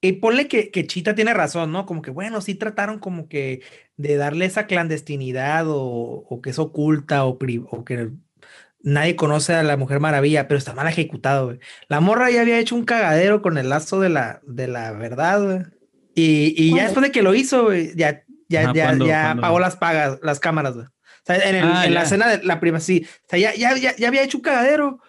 Y 0.00 0.12
ponle 0.12 0.46
que, 0.46 0.70
que 0.70 0.86
Chita 0.86 1.14
tiene 1.14 1.34
razón, 1.34 1.72
¿no? 1.72 1.84
Como 1.84 2.02
que, 2.02 2.10
bueno, 2.12 2.40
sí 2.40 2.54
trataron 2.54 2.98
como 3.00 3.28
que 3.28 3.62
de 3.96 4.16
darle 4.16 4.44
esa 4.44 4.66
clandestinidad 4.66 5.66
o, 5.68 5.80
o 5.82 6.40
que 6.40 6.50
es 6.50 6.58
oculta 6.58 7.24
o, 7.24 7.36
pri- 7.38 7.64
o 7.68 7.84
que 7.84 8.10
nadie 8.80 9.16
conoce 9.16 9.54
a 9.54 9.62
la 9.64 9.76
Mujer 9.76 9.98
Maravilla, 9.98 10.46
pero 10.46 10.58
está 10.58 10.72
mal 10.72 10.86
ejecutado, 10.86 11.46
güey. 11.46 11.58
La 11.88 11.98
morra 12.00 12.30
ya 12.30 12.42
había 12.42 12.60
hecho 12.60 12.76
un 12.76 12.84
cagadero 12.84 13.42
con 13.42 13.58
el 13.58 13.68
lazo 13.70 13.98
de 14.00 14.08
la, 14.08 14.40
de 14.46 14.68
la 14.68 14.92
verdad, 14.92 15.42
güey. 15.42 15.58
Y, 16.14 16.54
y 16.56 16.74
ya 16.76 16.84
después 16.84 17.04
de 17.06 17.12
que 17.12 17.22
lo 17.22 17.34
hizo, 17.34 17.64
güey, 17.64 17.92
ya 17.96 18.22
ya, 18.50 18.62
Ajá, 18.62 18.72
ya, 18.72 18.84
¿cuándo- 18.86 19.06
ya 19.06 19.22
cuándo? 19.24 19.42
apagó 19.42 19.60
las 19.60 19.76
pagas, 19.76 20.18
las 20.22 20.40
cámaras, 20.40 20.74
güey. 20.74 20.86
O 20.86 20.90
sea, 21.26 21.36
en, 21.36 21.56
el- 21.56 21.64
Ah, 21.70 21.86
en 21.86 21.94
la 21.94 22.02
escena 22.04 22.28
de 22.28 22.44
la 22.44 22.60
prima, 22.60 22.80
sí. 22.80 23.04
O 23.04 23.28
sea, 23.28 23.38
ya, 23.38 23.54
ya, 23.54 23.76
ya, 23.76 23.94
ya 23.96 24.08
había 24.08 24.22
hecho 24.22 24.38
un 24.38 24.42
cagadero. 24.42 25.00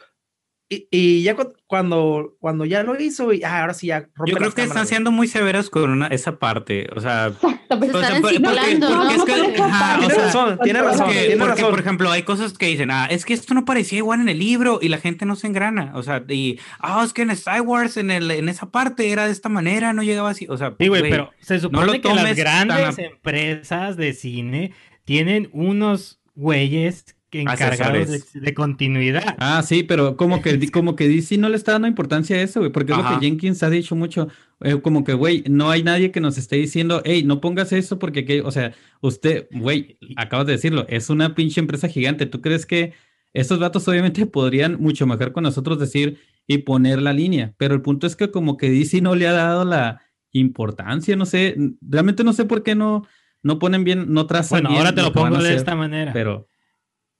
Y, 0.72 0.88
y 0.92 1.24
ya 1.24 1.36
cu- 1.36 1.52
cuando, 1.66 2.36
cuando 2.40 2.64
ya 2.64 2.84
lo 2.84 2.96
hizo, 3.02 3.26
güey, 3.26 3.44
ah, 3.44 3.62
ahora 3.62 3.74
sí 3.74 3.88
ya 3.88 4.08
rompe 4.14 4.32
Yo 4.32 4.38
creo 4.38 4.52
que 4.54 4.62
están 4.62 4.86
siendo 4.86 5.10
muy 5.12 5.28
severos 5.28 5.72
con 5.72 5.90
una, 5.90 6.06
esa 6.08 6.38
parte. 6.38 6.88
O 6.96 7.02
sea, 7.02 7.28
Exacto, 7.28 7.80
pues, 7.80 7.96
O 7.96 8.00
sea, 8.00 8.08
están 8.18 8.22
por- 8.22 8.32
porque- 8.32 8.36
ensimulando, 8.72 8.88
porque 8.88 9.04
¿no? 9.04 9.12
es 9.12 9.24
que- 9.24 9.58
No, 9.58 9.58
no, 9.58 9.64
ajá, 9.74 9.98
no, 9.98 10.06
o 10.06 10.08
Tiene 10.08 10.14
sea, 10.14 10.26
razón, 10.26 10.60
tiene 10.64 10.82
razón, 10.84 11.06
porque, 11.06 11.20
tiene 11.22 11.36
porque, 11.38 11.54
razón. 11.56 11.70
por 11.72 11.80
ejemplo, 11.80 12.12
hay 12.12 12.22
cosas 12.22 12.54
que 12.56 12.68
dicen, 12.68 12.92
ah, 12.92 13.08
es 13.10 13.26
que 13.26 13.34
esto 13.34 13.56
no 13.56 13.66
parecía 13.66 13.98
igual 13.98 14.22
en 14.22 14.30
el 14.30 14.38
libro 14.38 14.78
y 14.80 14.90
la 14.90 15.00
gente 15.00 15.26
no 15.26 15.36
se 15.36 15.48
engrana. 15.48 15.92
O 15.96 16.04
sea, 16.04 16.24
y, 16.30 16.60
ah, 16.80 17.02
es 17.04 17.14
que 17.14 17.24
en 17.24 17.32
Star 17.32 17.62
Wars, 17.62 17.98
en, 17.98 18.12
el, 18.12 18.30
en 18.30 18.48
esa 18.48 18.70
parte 18.70 19.10
era 19.12 19.26
de 19.26 19.32
esta 19.32 19.50
manera, 19.50 19.92
no 19.94 20.04
llegaba 20.04 20.30
así. 20.30 20.46
O 20.50 20.58
sea, 20.58 20.76
Sí, 20.80 20.88
güey, 20.88 21.02
güey, 21.02 21.10
pero 21.12 21.32
se 21.40 21.60
supone 21.60 21.88
lo 21.88 21.94
que 21.94 22.10
las 22.14 22.26
tan 22.26 22.36
grandes 22.36 23.00
a- 23.00 23.02
empresas 23.02 23.98
de 23.98 24.14
cine 24.14 24.74
tienen 25.04 25.50
unos 25.52 26.20
güeyes 26.36 27.16
que 27.30 27.42
encargados 27.42 28.34
de, 28.34 28.54
continuidad. 28.54 29.36
Ah, 29.38 29.62
sí, 29.64 29.84
pero 29.84 30.18
como 30.18 30.42
que, 30.42 30.72
como 30.72 30.96
que 30.96 31.08
DC 31.08 31.38
no 31.38 31.50
le 31.50 31.56
está 31.56 31.74
dando 31.74 31.88
importancia 31.88 32.36
a 32.36 32.42
eso, 32.42 32.60
güey, 32.60 32.72
porque 32.72 32.92
es 32.92 32.98
lo 32.98 33.08
que 33.08 33.26
Jenkins 33.26 33.62
ha 33.62 33.70
dicho 33.70 33.96
mucho, 33.96 34.28
eh, 34.62 34.82
como 34.82 35.04
que, 35.04 35.14
güey, 35.14 35.44
no 35.48 35.70
hay 35.70 35.84
nadie 35.84 36.12
que 36.12 36.22
nos 36.22 36.38
esté 36.38 36.56
diciendo, 36.56 37.02
hey, 37.06 37.24
no 37.24 37.40
pongas 37.40 37.72
eso 37.72 38.00
porque, 38.00 38.26
que, 38.26 38.42
o 38.42 38.52
sea, 38.52 38.74
usted, 39.02 39.48
güey, 39.52 39.98
acabas 40.16 40.48
de 40.48 40.54
decirlo, 40.54 40.86
es 40.90 41.10
una 41.10 41.36
pinche 41.36 41.60
empresa 41.60 41.88
gigante, 41.88 42.26
¿tú 42.26 42.42
crees 42.42 42.66
que 42.66 42.94
estos 43.34 43.60
vatos 43.60 43.88
obviamente 43.88 44.26
podrían 44.26 44.82
mucho 44.82 45.06
mejor 45.06 45.32
con 45.32 45.44
nosotros 45.44 45.80
decir 45.80 46.20
y 46.48 46.60
poner 46.60 47.00
la 47.02 47.14
línea? 47.14 47.54
Pero 47.58 47.76
el 47.76 47.82
punto 47.82 48.08
es 48.08 48.16
que 48.16 48.32
como 48.32 48.58
que 48.58 48.72
DC 48.72 49.02
no 49.02 49.14
le 49.14 49.28
ha 49.28 49.34
dado 49.34 49.66
la 49.66 50.02
importancia, 50.32 51.16
no 51.16 51.28
sé, 51.28 51.56
realmente 51.82 52.24
no 52.24 52.34
sé 52.34 52.46
por 52.46 52.64
qué 52.64 52.74
no, 52.74 53.06
no 53.44 53.60
ponen 53.60 53.84
bien, 53.84 54.12
no 54.12 54.26
trazan 54.26 54.58
Bueno, 54.58 54.70
bien 54.70 54.80
ahora 54.80 54.96
te 54.96 55.04
lo 55.04 55.14
pongo 55.14 55.38
de 55.38 55.50
hacer, 55.50 55.58
esta 55.58 55.76
manera. 55.76 56.12
Pero... 56.12 56.49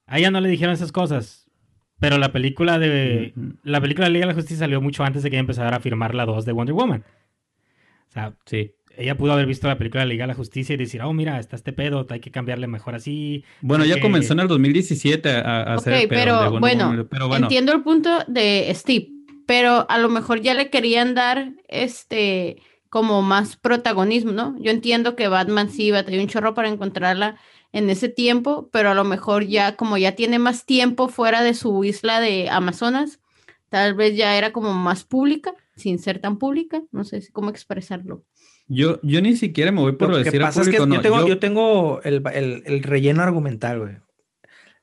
A 0.10 0.20
ella 0.20 0.32
no 0.32 0.42
le 0.42 0.50
dijeron 0.50 0.74
esas 0.74 0.92
cosas. 0.92 1.46
Pero 2.00 2.18
la 2.18 2.32
película 2.32 2.80
de. 2.80 3.34
La 3.64 3.82
película 3.82 4.08
de 4.08 4.14
Liga 4.14 4.26
de 4.26 4.32
la 4.32 4.36
Justicia 4.36 4.60
salió 4.60 4.80
mucho 4.82 5.04
antes 5.04 5.22
de 5.24 5.30
que 5.30 5.36
ella 5.36 5.42
empezara 5.42 5.76
a 5.76 5.80
firmar 5.80 6.16
la 6.16 6.26
2 6.26 6.46
de 6.46 6.52
Wonder 6.54 6.74
Woman. 6.74 7.04
O 8.08 8.12
sea, 8.12 8.34
Sí. 8.46 8.72
ella 8.98 9.16
pudo 9.18 9.34
haber 9.34 9.46
visto 9.46 9.68
la 9.68 9.78
película 9.78 10.04
de 10.04 10.10
Liga 10.10 10.24
de 10.24 10.30
la 10.30 10.34
Justicia 10.34 10.74
y 10.74 10.78
decir, 10.78 11.02
oh, 11.02 11.14
mira, 11.14 11.40
está 11.40 11.56
este 11.56 11.74
pedo, 11.74 12.08
hay 12.10 12.20
que 12.22 12.32
cambiarle 12.32 12.68
mejor 12.68 12.96
así. 12.96 13.44
Bueno, 13.62 13.86
ya 13.86 13.96
Ok. 13.96 14.02
comenzó 14.02 14.34
en 14.34 14.40
el 14.40 14.48
2017 14.48 15.30
a, 15.30 15.40
a 15.42 15.74
hacer 15.76 15.94
el 15.94 16.08
pedo 16.08 16.20
pero 16.20 16.34
de 16.34 16.44
Wonder 16.50 16.60
bueno, 16.60 16.86
Woman, 16.88 17.08
pero 17.10 17.28
bueno, 17.28 17.46
Entiendo 17.46 17.74
el 17.74 17.84
punto 17.84 18.10
de 18.28 18.72
Steve, 18.74 19.10
pero 19.46 19.86
a 19.90 19.98
lo 20.00 20.10
mejor 20.10 20.42
ya 20.42 20.54
le 20.54 20.70
querían 20.70 21.16
dar 21.16 21.52
este 21.68 22.62
como 22.90 23.22
más 23.22 23.56
protagonismo, 23.58 24.32
¿no? 24.32 24.56
Yo 24.60 24.72
entiendo 24.72 25.16
que 25.16 25.28
Batman 25.28 25.70
sí 25.70 25.92
batalló 25.92 26.20
un 26.22 26.28
chorro 26.28 26.54
para 26.56 26.70
encontrarla 26.70 27.38
en 27.72 27.90
ese 27.90 28.10
tiempo, 28.10 28.70
pero 28.72 28.90
a 28.92 28.96
lo 28.96 29.04
mejor 29.04 29.46
ya 29.46 29.76
como 29.76 29.98
ya 29.98 30.16
tiene 30.16 30.40
más 30.40 30.66
tiempo 30.66 31.08
fuera 31.08 31.44
de 31.44 31.54
su 31.54 31.84
isla 31.84 32.20
de 32.20 32.50
Amazonas, 32.50 33.20
tal 33.70 33.94
vez 33.94 34.16
ya 34.18 34.36
era 34.38 34.52
como 34.52 34.74
más 34.74 35.04
pública, 35.04 35.54
sin 35.76 36.00
ser 36.00 36.20
tan 36.20 36.38
pública, 36.38 36.82
no 36.92 37.04
sé 37.04 37.22
si- 37.22 37.32
cómo 37.32 37.50
expresarlo. 37.50 38.24
yo, 38.72 39.00
yo 39.02 39.20
ni 39.22 39.36
siquiera 39.36 39.72
me 39.72 39.82
voy 39.82 39.94
por 39.94 40.10
Lo 40.10 40.18
que 40.18 40.26
decir 40.26 40.42
al 40.42 40.48
pasa 40.50 40.62
es 40.62 40.70
que 40.70 40.78
yo 40.78 41.02
tengo, 41.02 41.20
yo- 41.22 41.28
yo 41.28 41.40
tengo 41.40 42.02
el, 42.04 42.22
el- 42.34 42.64
el 42.66 42.84
relleno 42.84 43.24
argumental, 43.24 43.80
güey. 43.80 43.96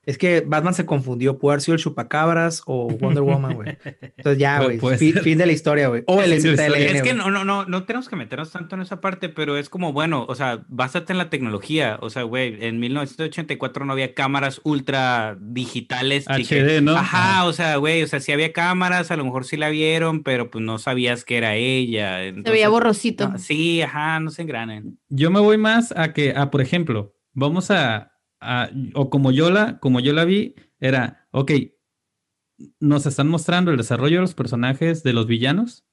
Es 0.07 0.19
que 0.19 0.41
Batman 0.47 0.73
se 0.73 0.87
confundió, 0.87 1.37
puede 1.39 1.55
haber 1.55 1.63
sido 1.63 1.75
el 1.75 1.81
chupacabras 1.83 2.63
o 2.67 2.89
Wonder 2.89 3.25
Woman, 3.25 3.55
güey. 3.55 3.77
Entonces 4.17 4.39
ya, 4.39 4.59
Puede- 4.63 4.79
güey, 4.79 4.97
fin, 4.99 5.37
de 5.37 5.47
la 5.47 5.53
historia, 5.53 5.89
güey. 5.89 6.05
O 6.07 6.23
el. 6.23 6.31
TLN, 6.41 6.97
Es 6.97 7.03
que 7.03 7.13
no, 7.13 7.31
no, 7.33 7.45
no, 7.45 7.65
no 7.65 7.85
tenemos 7.85 8.09
que 8.09 8.15
meternos 8.15 8.53
tanto 8.53 8.77
en 8.77 8.83
esa 8.83 9.01
parte, 9.01 9.29
pero 9.29 9.57
es 9.59 9.69
como, 9.69 9.93
bueno, 9.93 10.25
o 10.29 10.35
sea, 10.37 10.65
básate 10.69 11.13
en 11.13 11.19
la 11.19 11.29
tecnología. 11.29 11.99
O 12.01 12.09
sea, 12.11 12.23
güey, 12.23 12.57
en 12.65 12.79
1984 12.79 13.85
no 13.85 13.93
había 13.93 14.15
cámaras 14.15 14.61
ultra 14.63 15.37
digitales. 15.41 16.27
HD, 16.29 16.81
¿no? 16.83 16.97
Ajá, 16.97 17.45
o 17.45 17.53
sea, 17.53 17.77
güey, 17.77 18.03
o 18.03 18.07
sea, 18.07 18.21
sí 18.21 18.31
había 18.31 18.53
cámaras, 18.53 19.11
a 19.11 19.17
lo 19.17 19.25
mejor 19.25 19.45
sí 19.45 19.57
la 19.57 19.71
vieron, 19.71 20.23
pero 20.23 20.51
pues 20.53 20.65
no 20.65 20.79
sabías 20.79 21.25
que 21.25 21.37
era 21.37 21.57
ella. 21.57 22.19
Se 22.19 22.23
veía 22.23 22.29
entonces- 22.29 22.69
borrosito. 22.71 23.29
no, 23.29 23.39
sí, 23.39 23.83
ajá, 23.83 24.21
no 24.21 24.31
se 24.31 24.43
engranen. 24.43 24.99
yo 25.09 25.31
me 25.31 25.41
voy 25.41 25.57
más 25.59 25.93
a 25.97 26.13
que, 26.13 26.33
a, 26.37 26.51
por 26.51 26.61
ejemplo, 26.61 27.15
vamos 27.33 27.71
a, 27.71 28.13
a- 28.41 28.71
o 28.95 29.11
como 29.11 29.31
yo 29.33 29.51
la, 29.51 29.79
como 29.81 30.01
yo 30.01 30.13
la 30.13 30.25
vi, 30.25 30.55
era, 30.81 31.29
ok, 31.33 31.53
nos 32.81 33.07
están 33.07 33.29
mostrando 33.29 33.71
el 33.71 33.77
desarrollo 33.77 34.17
de 34.17 34.21
los 34.23 34.35
personajes 34.35 35.03
de 35.03 35.13
los 35.13 35.27
villanos 35.27 35.85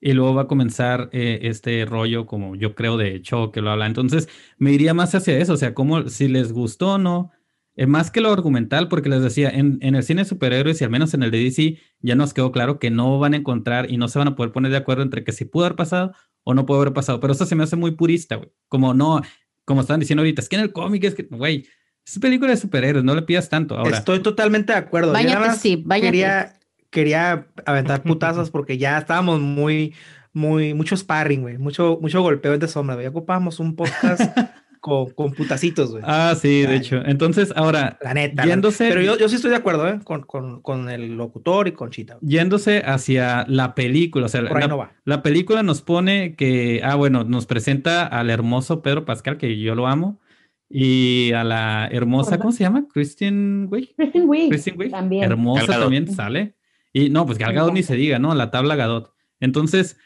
y 0.00 0.12
luego 0.12 0.34
va 0.34 0.42
a 0.42 0.48
comenzar 0.48 1.10
eh, 1.12 1.40
este 1.42 1.84
rollo 1.86 2.26
como 2.26 2.56
yo 2.56 2.74
creo 2.74 2.96
de 2.96 3.14
hecho 3.14 3.52
que 3.52 3.62
lo 3.62 3.70
habla. 3.70 3.86
Entonces 3.86 4.28
me 4.58 4.72
iría 4.72 4.94
más 4.94 5.14
hacia 5.14 5.38
eso, 5.38 5.54
o 5.54 5.56
sea, 5.56 5.74
como 5.74 6.08
si 6.08 6.28
les 6.28 6.52
gustó 6.52 6.94
o 6.94 6.98
no, 6.98 7.30
eh, 7.76 7.86
más 7.86 8.10
que 8.10 8.20
lo 8.20 8.32
argumental, 8.32 8.88
porque 8.88 9.08
les 9.10 9.22
decía, 9.22 9.50
en, 9.50 9.78
en 9.82 9.94
el 9.96 10.02
cine 10.04 10.22
de 10.22 10.28
superhéroes 10.28 10.80
y 10.80 10.84
al 10.84 10.90
menos 10.90 11.14
en 11.14 11.22
el 11.24 11.30
de 11.30 11.38
DC 11.44 11.78
ya 12.00 12.14
nos 12.16 12.34
quedó 12.34 12.52
claro 12.52 12.78
que 12.78 12.90
no 12.90 13.18
van 13.18 13.34
a 13.34 13.38
encontrar 13.38 13.90
y 13.90 13.98
no 13.98 14.08
se 14.08 14.18
van 14.18 14.28
a 14.28 14.36
poder 14.36 14.52
poner 14.52 14.70
de 14.72 14.78
acuerdo 14.78 15.02
entre 15.02 15.24
que 15.24 15.32
si 15.32 15.44
pudo 15.46 15.66
haber 15.66 15.76
pasado 15.76 16.12
o 16.44 16.54
no 16.54 16.66
pudo 16.66 16.80
haber 16.80 16.92
pasado, 16.94 17.20
pero 17.20 17.32
eso 17.34 17.46
se 17.46 17.54
me 17.56 17.64
hace 17.64 17.76
muy 17.76 17.92
purista, 17.92 18.40
como 18.68 18.94
no, 18.94 19.22
como 19.64 19.82
estaban 19.82 20.00
diciendo 20.00 20.22
ahorita, 20.22 20.42
es 20.42 20.48
que 20.48 20.56
en 20.56 20.62
el 20.62 20.72
cómic 20.72 21.04
es 21.04 21.14
que, 21.14 21.24
güey, 21.24 21.66
es 22.10 22.18
película 22.18 22.50
de 22.50 22.56
superhéroes, 22.56 23.04
no 23.04 23.14
le 23.14 23.22
pidas 23.22 23.48
tanto. 23.48 23.76
Ahora, 23.76 23.98
Estoy 23.98 24.20
totalmente 24.20 24.72
de 24.72 24.78
acuerdo. 24.78 25.12
Báñate, 25.12 25.34
nada 25.34 25.46
más 25.48 25.58
Steve, 25.58 25.82
báñate. 25.84 26.06
Quería, 26.08 26.52
quería 26.90 27.46
aventar 27.66 28.02
putazos 28.02 28.50
porque 28.52 28.78
ya 28.78 28.98
estábamos 28.98 29.40
muy, 29.40 29.94
muy, 30.32 30.74
mucho 30.74 30.96
sparring, 30.96 31.42
güey. 31.42 31.58
Mucho, 31.58 31.98
mucho 32.00 32.22
golpeo 32.22 32.56
de 32.58 32.68
sombra, 32.68 32.94
güey. 32.94 33.04
Ya 33.04 33.10
ocupábamos 33.10 33.60
un 33.60 33.76
podcast 33.76 34.20
con, 34.80 35.10
con 35.10 35.32
putacitos, 35.32 35.90
güey. 35.90 36.02
ah, 36.06 36.34
sí, 36.40 36.62
de 36.62 36.76
hecho. 36.76 37.02
Entonces, 37.04 37.52
ahora, 37.56 37.98
La 38.00 38.14
neta. 38.14 38.42
la- 38.44 38.48
yéndose, 38.50 38.88
Pero 38.88 39.02
yo, 39.02 39.18
yo 39.18 39.28
sí 39.28 39.34
estoy 39.36 39.50
de 39.50 39.56
acuerdo, 39.56 39.88
¿eh? 39.88 39.98
Con, 40.04 40.22
con, 40.22 40.62
con 40.62 40.88
el 40.88 41.16
locutor 41.16 41.68
y 41.68 41.72
con 41.72 41.90
Chita. 41.90 42.16
yéndose 42.22 42.82
hacia 42.86 43.44
la 43.48 43.74
película, 43.74 44.26
o 44.26 44.28
sea, 44.28 44.46
Por 44.46 44.56
ahí 44.56 44.62
la, 44.62 44.68
no 44.68 44.78
va. 44.78 44.92
la 45.04 45.22
película 45.22 45.62
nos 45.62 45.82
pone 45.82 46.36
que, 46.36 46.80
ah, 46.84 46.94
bueno, 46.94 47.24
nos 47.24 47.46
presenta 47.46 48.06
al 48.06 48.30
hermoso 48.30 48.80
Pedro 48.80 49.04
Pascal, 49.04 49.36
que 49.36 49.58
yo 49.58 49.74
lo 49.74 49.88
amo, 49.88 50.20
y 50.68 51.32
a 51.32 51.44
la 51.44 51.88
hermosa. 51.90 52.38
¿cómo 52.38 52.52
se 52.52 52.64
llama? 52.64 52.86
Christian 52.92 53.68
Wiig. 53.70 53.94
Kristen 53.96 54.28
Wiig 54.28 54.50
Kristen 54.50 54.74
Wiig, 54.78 54.90
también. 54.90 55.24
hermosa 55.24 55.66
también 55.66 56.12
sale. 56.12 56.54
Y 56.92 57.10
no, 57.10 57.26
pues 57.26 57.38
Gal 57.38 57.50
Me 57.50 57.54
Gadot 57.56 57.72
ni 57.74 57.82
se 57.82 57.96
diga, 57.96 58.18
¿no? 58.18 58.34
La 58.34 58.50
tabla 58.50 58.76
Gadot. 58.76 59.12
Entonces, 59.40 59.98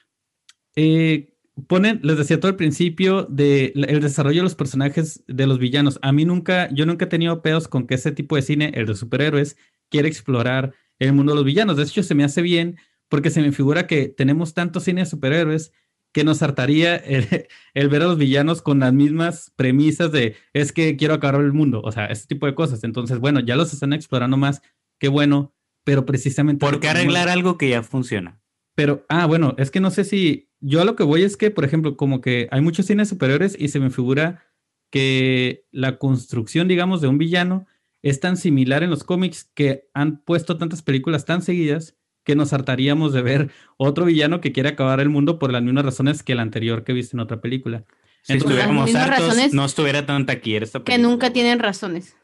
eh, 0.77 1.35
ponen, 1.67 2.01
les 2.03 2.19
decía 2.19 2.41
todo 2.41 2.51
al 2.51 2.57
principio, 2.57 3.25
de 3.25 3.73
el 3.75 4.01
desarrollo 4.01 4.39
de 4.39 4.45
los 4.45 4.55
personajes 4.55 5.25
de 5.27 5.47
los 5.47 5.59
villanos. 5.59 5.99
A 6.03 6.13
mí 6.13 6.25
nunca, 6.25 6.69
yo 6.73 6.87
nunca 6.87 7.05
he 7.05 7.09
tenido 7.09 7.43
pedos 7.43 7.69
con 7.69 7.87
que 7.87 7.95
ese 7.95 8.13
tipo 8.13 8.37
de 8.37 8.43
cine, 8.43 8.73
el 8.75 8.87
de 8.87 8.95
superhéroes, 8.95 9.57
quiere 9.89 10.09
explorar 10.09 10.75
el 10.99 11.13
mundo 11.13 11.33
de 11.33 11.37
los 11.37 11.45
villanos. 11.45 11.77
De 11.77 11.85
hecho, 11.85 12.03
se 12.03 12.15
me 12.15 12.25
hace 12.25 12.43
bien 12.43 12.77
porque 13.09 13.31
se 13.31 13.43
me 13.43 13.53
figura 13.53 13.87
que 13.87 14.09
tenemos 14.09 14.55
tantos 14.55 14.85
cine 14.85 15.03
de 15.03 15.07
superhéroes 15.07 15.73
que 16.13 16.25
nos 16.25 16.43
hartaría 16.43 16.97
el, 16.97 17.27
el 17.75 17.89
ver 17.89 18.03
a 18.03 18.07
los 18.07 18.19
villanos 18.19 18.63
con 18.63 18.81
las 18.81 18.93
mismas 18.93 19.53
premisas 19.57 20.13
de 20.13 20.37
es 20.53 20.73
que 20.73 20.97
quiero 20.97 21.15
acabar 21.15 21.41
el 21.41 21.53
mundo, 21.53 21.81
o 21.85 21.93
sea, 21.93 22.07
ese 22.07 22.27
tipo 22.27 22.47
de 22.47 22.55
cosas. 22.55 22.85
Entonces, 22.85 23.19
bueno, 23.19 23.41
ya 23.41 23.57
los 23.57 23.73
están 23.73 23.93
explorando 23.93 24.37
más, 24.37 24.63
qué 24.99 25.09
bueno, 25.09 25.55
pero 25.85 26.07
precisamente... 26.07 26.65
¿Por 26.65 26.81
qué 26.81 26.89
arreglar 26.89 27.29
algo 27.29 27.59
que 27.59 27.71
ya 27.71 27.83
funciona? 27.83 28.43
Pero, 28.75 29.05
ah, 29.09 29.27
bueno, 29.27 29.55
es 29.59 29.71
que 29.71 29.81
no 29.81 29.91
sé 29.91 30.05
si. 30.05 30.49
Yo 30.61 30.81
a 30.81 30.85
lo 30.85 30.97
que 30.97 31.03
voy 31.03 31.23
es 31.25 31.37
que, 31.37 31.51
por 31.51 31.65
ejemplo, 31.65 31.97
como 31.97 32.21
que 32.21 32.49
hay 32.51 32.61
muchos 32.61 32.87
cines 32.87 33.09
superiores 33.09 33.57
y 33.59 33.69
se 33.69 33.81
me 33.81 33.91
figura 33.91 34.45
que 34.91 35.67
la 35.73 35.99
construcción, 35.99 36.69
digamos, 36.69 37.01
de 37.01 37.09
un 37.09 37.19
villano 37.19 37.67
es 38.03 38.21
tan 38.21 38.37
similar 38.37 38.83
en 38.83 38.91
los 38.91 39.05
cómics 39.05 39.51
que 39.55 39.89
han 39.95 40.23
puesto 40.23 40.59
tantas 40.59 40.83
películas 40.83 41.25
tan 41.25 41.43
seguidas 41.43 41.97
que 42.25 42.37
nos 42.37 42.53
hartaríamos 42.53 43.13
de 43.13 43.23
ver 43.23 43.51
otro 43.77 44.05
villano 44.05 44.41
que 44.41 44.53
quiere 44.53 44.69
acabar 44.71 45.01
el 45.01 45.09
mundo 45.09 45.39
por 45.39 45.53
las 45.53 45.63
mismas 45.63 45.85
razones 45.85 46.23
que 46.23 46.33
el 46.33 46.41
anterior 46.41 46.85
que 46.85 46.93
viste 46.93 47.17
en 47.17 47.21
otra 47.21 47.41
película. 47.41 47.85
Si 48.23 48.33
Entonces- 48.35 48.59
estuviéramos 48.59 48.95
hartos, 48.95 49.27
razones 49.29 49.53
no 49.55 49.65
estuviera 49.65 50.07
tan 50.07 50.27
taquillera 50.27 50.65
esta 50.65 50.79
Que 50.81 50.85
película. 50.93 51.09
nunca 51.09 51.33
tienen 51.33 51.59
razones. 51.59 52.17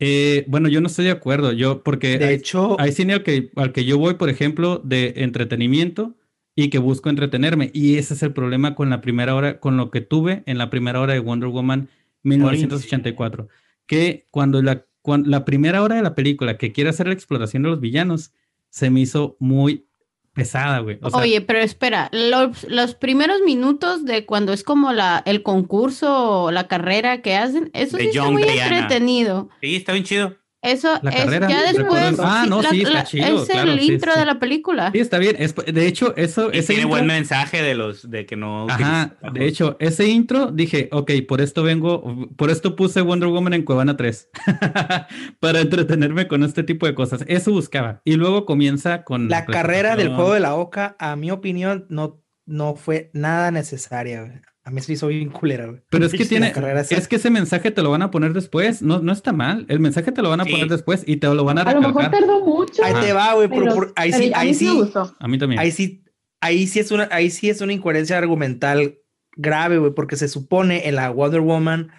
Eh, 0.00 0.44
bueno, 0.48 0.68
yo 0.68 0.80
no 0.80 0.86
estoy 0.86 1.04
de 1.04 1.10
acuerdo, 1.10 1.52
yo, 1.52 1.82
porque 1.82 2.18
De 2.18 2.24
hay- 2.26 2.34
hecho, 2.34 2.80
Hay 2.80 2.92
cine 2.92 3.12
al 3.12 3.22
que, 3.22 3.50
al 3.56 3.72
que 3.72 3.84
yo 3.84 3.98
voy, 3.98 4.14
por 4.14 4.30
ejemplo, 4.30 4.80
de 4.82 5.12
entretenimiento 5.18 6.16
y 6.56 6.68
que 6.70 6.78
busco 6.78 7.10
entretenerme. 7.10 7.70
Y 7.74 7.96
ese 7.96 8.14
es 8.14 8.22
el 8.22 8.32
problema 8.32 8.74
con 8.74 8.90
la 8.90 9.00
primera 9.02 9.34
hora, 9.34 9.60
con 9.60 9.76
lo 9.76 9.90
que 9.90 10.00
tuve 10.00 10.42
en 10.46 10.56
la 10.58 10.70
primera 10.70 11.00
hora 11.00 11.12
de 11.12 11.20
Wonder 11.20 11.50
Woman 11.50 11.88
1984. 12.24 13.48
Que 13.86 14.26
cuando 14.30 14.62
la, 14.62 14.84
cuan- 15.02 15.24
la 15.26 15.44
primera 15.44 15.82
hora 15.82 15.96
de 15.96 16.02
la 16.02 16.14
película 16.14 16.56
que 16.58 16.72
quiere 16.72 16.90
hacer 16.90 17.06
la 17.06 17.12
exploración 17.14 17.62
de 17.62 17.68
los 17.70 17.80
villanos, 17.80 18.32
se 18.70 18.90
me 18.90 19.00
hizo 19.00 19.36
muy 19.38 19.86
pesada, 20.32 20.78
güey. 20.78 20.98
O 21.02 21.10
sea, 21.10 21.20
Oye, 21.20 21.40
pero 21.40 21.58
espera, 21.58 22.08
los, 22.12 22.64
los 22.64 22.94
primeros 22.94 23.40
minutos 23.44 24.04
de 24.04 24.24
cuando 24.24 24.52
es 24.52 24.62
como 24.64 24.92
la, 24.92 25.22
el 25.26 25.42
concurso 25.42 26.44
o 26.44 26.50
la 26.50 26.66
carrera 26.68 27.20
que 27.20 27.34
hacen, 27.36 27.70
eso 27.74 27.98
sí 27.98 28.06
está 28.06 28.30
muy 28.30 28.44
Diana. 28.44 28.78
entretenido. 28.78 29.48
Sí, 29.60 29.76
está 29.76 29.92
bien 29.92 30.04
chido. 30.04 30.36
Eso 30.62 30.98
La 31.02 31.10
es 31.10 31.24
carrera, 31.24 31.48
ya 31.48 31.72
después. 31.72 32.18
Ah, 32.18 32.44
no, 32.46 32.62
sí, 32.62 32.82
está 32.82 33.04
chido, 33.04 33.42
Es 33.44 33.48
claro, 33.48 33.72
el 33.72 33.80
sí, 33.80 33.92
intro 33.94 34.12
sí. 34.12 34.18
de 34.20 34.26
la 34.26 34.38
película. 34.38 34.90
Sí, 34.92 34.98
está 34.98 35.16
bien. 35.18 35.36
Es- 35.38 35.54
de 35.54 35.86
hecho, 35.86 36.14
eso, 36.16 36.50
Y 36.52 36.58
ese 36.58 36.74
tiene 36.74 36.82
intro- 36.82 36.88
buen 36.90 37.06
mensaje 37.06 37.62
de 37.62 37.74
los 37.74 38.10
de 38.10 38.26
que 38.26 38.36
no. 38.36 38.66
Ajá, 38.68 39.16
utilices- 39.22 39.32
de 39.32 39.46
hecho, 39.46 39.76
ese 39.80 40.08
intro 40.08 40.50
dije, 40.52 40.90
ok, 40.92 41.12
por 41.26 41.40
esto 41.40 41.62
vengo, 41.62 42.28
por 42.36 42.50
esto 42.50 42.76
puse 42.76 43.00
Wonder 43.00 43.30
Woman 43.30 43.54
en 43.54 43.62
Cuevana 43.64 43.96
3, 43.96 44.28
para 45.40 45.60
entretenerme 45.60 46.28
con 46.28 46.42
este 46.44 46.62
tipo 46.62 46.86
de 46.86 46.94
cosas. 46.94 47.24
Eso 47.26 47.52
buscaba. 47.52 48.02
Y 48.04 48.16
luego 48.16 48.44
comienza 48.44 49.04
con... 49.04 49.28
La 49.28 49.46
carrera 49.46 49.96
del 49.96 50.14
juego 50.14 50.34
de 50.34 50.40
la 50.40 50.54
Oca, 50.56 50.96
a 50.98 51.16
mi 51.16 51.30
opinión, 51.30 51.86
no, 51.88 52.22
no 52.46 52.74
fue 52.76 53.10
nada 53.14 53.50
necesaria, 53.50 54.22
güey. 54.22 54.40
A 54.62 54.70
mí 54.70 54.80
se 54.82 54.92
hizo 54.92 55.06
bien 55.06 55.30
culera, 55.30 55.66
güey. 55.66 55.80
Pero 55.90 56.04
es 56.04 56.12
que 56.12 56.26
tiene, 56.26 56.52
es 56.90 57.08
que 57.08 57.16
ese 57.16 57.30
mensaje 57.30 57.70
te 57.70 57.82
lo 57.82 57.90
van 57.90 58.02
a 58.02 58.10
poner 58.10 58.34
después, 58.34 58.82
no, 58.82 59.00
no 59.00 59.10
está 59.12 59.32
mal. 59.32 59.64
El 59.68 59.80
mensaje 59.80 60.12
te 60.12 60.20
lo 60.20 60.28
van 60.28 60.40
a 60.42 60.44
Sí. 60.44 60.50
poner 60.52 60.68
después 60.68 61.02
y 61.06 61.16
te 61.16 61.26
lo 61.34 61.44
van 61.44 61.58
a 61.58 61.62
A 61.62 61.72
lo 61.72 61.80
mejor 61.80 61.96
recalcar. 62.04 62.20
tardó 62.20 62.44
mucho. 62.44 62.84
Ahí 62.84 62.92
Ajá. 62.92 63.00
te 63.00 63.12
va, 63.14 63.34
güey. 63.34 63.48
pero 63.48 63.74
por- 63.74 63.92
ahí 63.96 64.10
pero 64.10 64.22
sí, 64.24 64.32
a 64.34 64.38
ahí 64.40 64.48
mí 64.48 64.54
sí 64.54 64.64
me 64.66 64.70
sí, 64.72 64.76
gustó. 64.78 65.16
A 65.18 65.28
mí 65.28 65.38
también. 65.38 65.60
ahí 65.60 65.70
sí, 65.70 66.04
ahí 66.42 66.66
sí 66.66 66.78
es 66.78 66.90
una, 66.90 67.08
ahí 67.10 67.30
sí 67.30 67.48
es 67.48 67.60
una 67.62 67.72
incoherencia 67.72 68.18
argumental 68.18 68.98
grave, 69.36 69.78
güey, 69.78 69.92
porque 69.94 70.16
se 70.16 70.28
supone 70.28 70.86
en 70.88 70.96
la 70.96 71.08
Wonder 71.10 71.40
Woman 71.40 71.90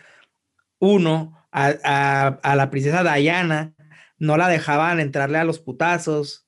1 0.79 1.47
a, 1.51 1.73
a- 1.83 2.27
a 2.43 2.55
la 2.55 2.69
princesa 2.69 3.03
Diana 3.03 3.73
no 4.19 4.37
la 4.37 4.47
dejaban 4.49 4.99
entrarle 4.99 5.39
a 5.39 5.43
los 5.43 5.59
putazos, 5.59 6.45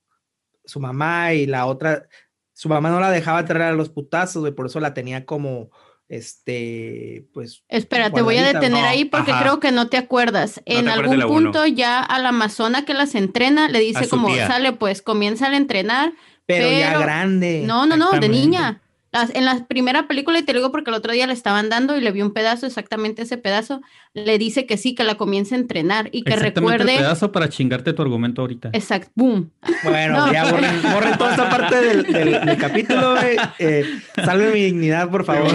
su 0.63 0.79
mamá 0.79 1.33
y 1.33 1.47
la 1.47 1.65
otra, 1.65 2.07
su 2.53 2.69
mamá 2.69 2.89
no 2.91 2.99
la 2.99 3.09
dejaba 3.09 3.39
entrarle 3.39 3.65
a 3.65 3.71
los 3.73 3.89
putazos, 3.89 4.41
güey, 4.41 4.53
por 4.53 4.67
eso 4.67 4.79
la 4.79 4.93
tenía 4.93 5.25
como, 5.25 5.71
este, 6.09 7.25
pues, 7.33 7.63
Espera, 7.69 8.11
te 8.11 8.21
voy 8.21 8.37
a 8.37 8.43
detener 8.43 8.83
no, 8.83 8.87
ahí 8.87 9.05
porque 9.05 9.31
ajá. 9.31 9.41
creo 9.41 9.59
que 9.59 9.71
no 9.71 9.87
te 9.87 9.97
acuerdas. 9.97 10.61
No 10.67 10.77
en 10.77 10.85
te 10.85 10.91
algún 10.91 11.21
punto 11.21 11.65
ya 11.65 11.99
a 12.01 12.19
la 12.19 12.29
amazona 12.29 12.85
que 12.85 12.93
las 12.93 13.15
entrena 13.15 13.67
le 13.67 13.79
dice 13.79 14.07
como, 14.07 14.27
tía. 14.27 14.47
sale 14.47 14.73
pues, 14.73 15.01
comienza 15.01 15.47
a 15.47 15.57
entrenar. 15.57 16.13
pero, 16.45 16.69
ya 16.69 16.99
grande. 16.99 17.63
No, 17.65 17.85
no, 17.85 17.97
no, 17.97 18.11
de 18.11 18.29
niña. 18.29 18.82
Las- 19.13 19.33
en 19.35 19.45
la 19.45 19.65
primera 19.67 20.07
película, 20.07 20.39
y 20.39 20.43
te 20.43 20.51
lo 20.53 20.59
digo 20.59 20.71
porque 20.71 20.89
el 20.89 20.95
otro 20.95 21.13
día 21.13 21.27
le 21.27 21.33
estaban 21.33 21.69
dando 21.69 21.95
y 21.95 22.01
le 22.01 22.11
vi 22.11 22.21
un 22.23 22.33
pedazo, 22.33 22.65
exactamente 22.65 23.21
ese 23.21 23.37
pedazo, 23.37 23.79
le 24.15 24.37
dice 24.39 24.65
que 24.65 24.75
sí, 24.75 24.95
que 24.95 25.03
la 25.03 25.15
comience 25.15 25.53
a 25.53 25.59
entrenar 25.59 26.09
y 26.11 26.23
que 26.23 26.33
Exactamente 26.33 26.71
recuerde. 26.77 26.93
el 26.93 26.97
pedazo 26.99 27.31
para 27.31 27.47
chingarte 27.47 27.93
tu 27.93 28.01
argumento 28.01 28.41
ahorita. 28.41 28.71
Exacto, 28.73 29.11
boom. 29.15 29.51
Bueno, 29.83 30.25
No. 30.25 30.33
ya 30.33 30.51
borren, 30.51 30.81
borren 30.91 31.17
toda 31.17 31.31
esta 31.31 31.49
parte 31.49 31.79
del, 31.79 32.03
del- 32.11 32.45
del 32.45 32.57
capítulo, 32.57 33.11
güey. 33.11 33.37
Eh, 33.59 33.85
salve 34.25 34.51
mi 34.51 34.61
dignidad, 34.63 35.09
por 35.09 35.23
favor. 35.23 35.51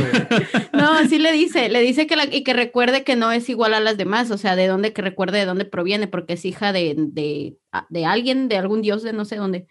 No, 0.73 1.05
sí 1.09 1.19
le 1.19 1.33
dice, 1.33 1.69
le 1.69 1.81
dice 1.81 2.07
que 2.07 2.15
la, 2.17 2.25
y 2.33 2.45
que 2.45 2.53
recuerde 2.53 3.03
que 3.05 3.17
no 3.17 3.33
es 3.33 3.49
igual 3.49 3.75
a 3.75 3.81
las 3.81 3.97
demás, 3.97 4.31
o 4.31 4.39
sea, 4.39 4.55
de 4.57 4.69
dónde, 4.69 4.93
que 4.93 5.03
recuerde 5.03 5.39
de 5.39 5.45
dónde 5.45 5.65
proviene, 5.65 6.07
porque 6.07 6.35
es 6.35 6.45
hija 6.45 6.73
de, 6.73 6.95
de, 6.97 7.57
de 7.91 8.05
alguien, 8.07 8.49
de 8.49 8.57
algún 8.57 8.83
dios 8.83 9.03
de 9.03 9.13
no 9.13 9.25
sé 9.25 9.35
dónde. 9.37 9.67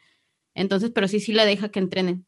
Entonces, 0.55 0.91
pero 0.93 1.07
sí, 1.07 1.19
sí 1.21 1.31
le 1.33 1.45
deja 1.45 1.69
que 1.69 1.79
entrenen. 1.79 2.25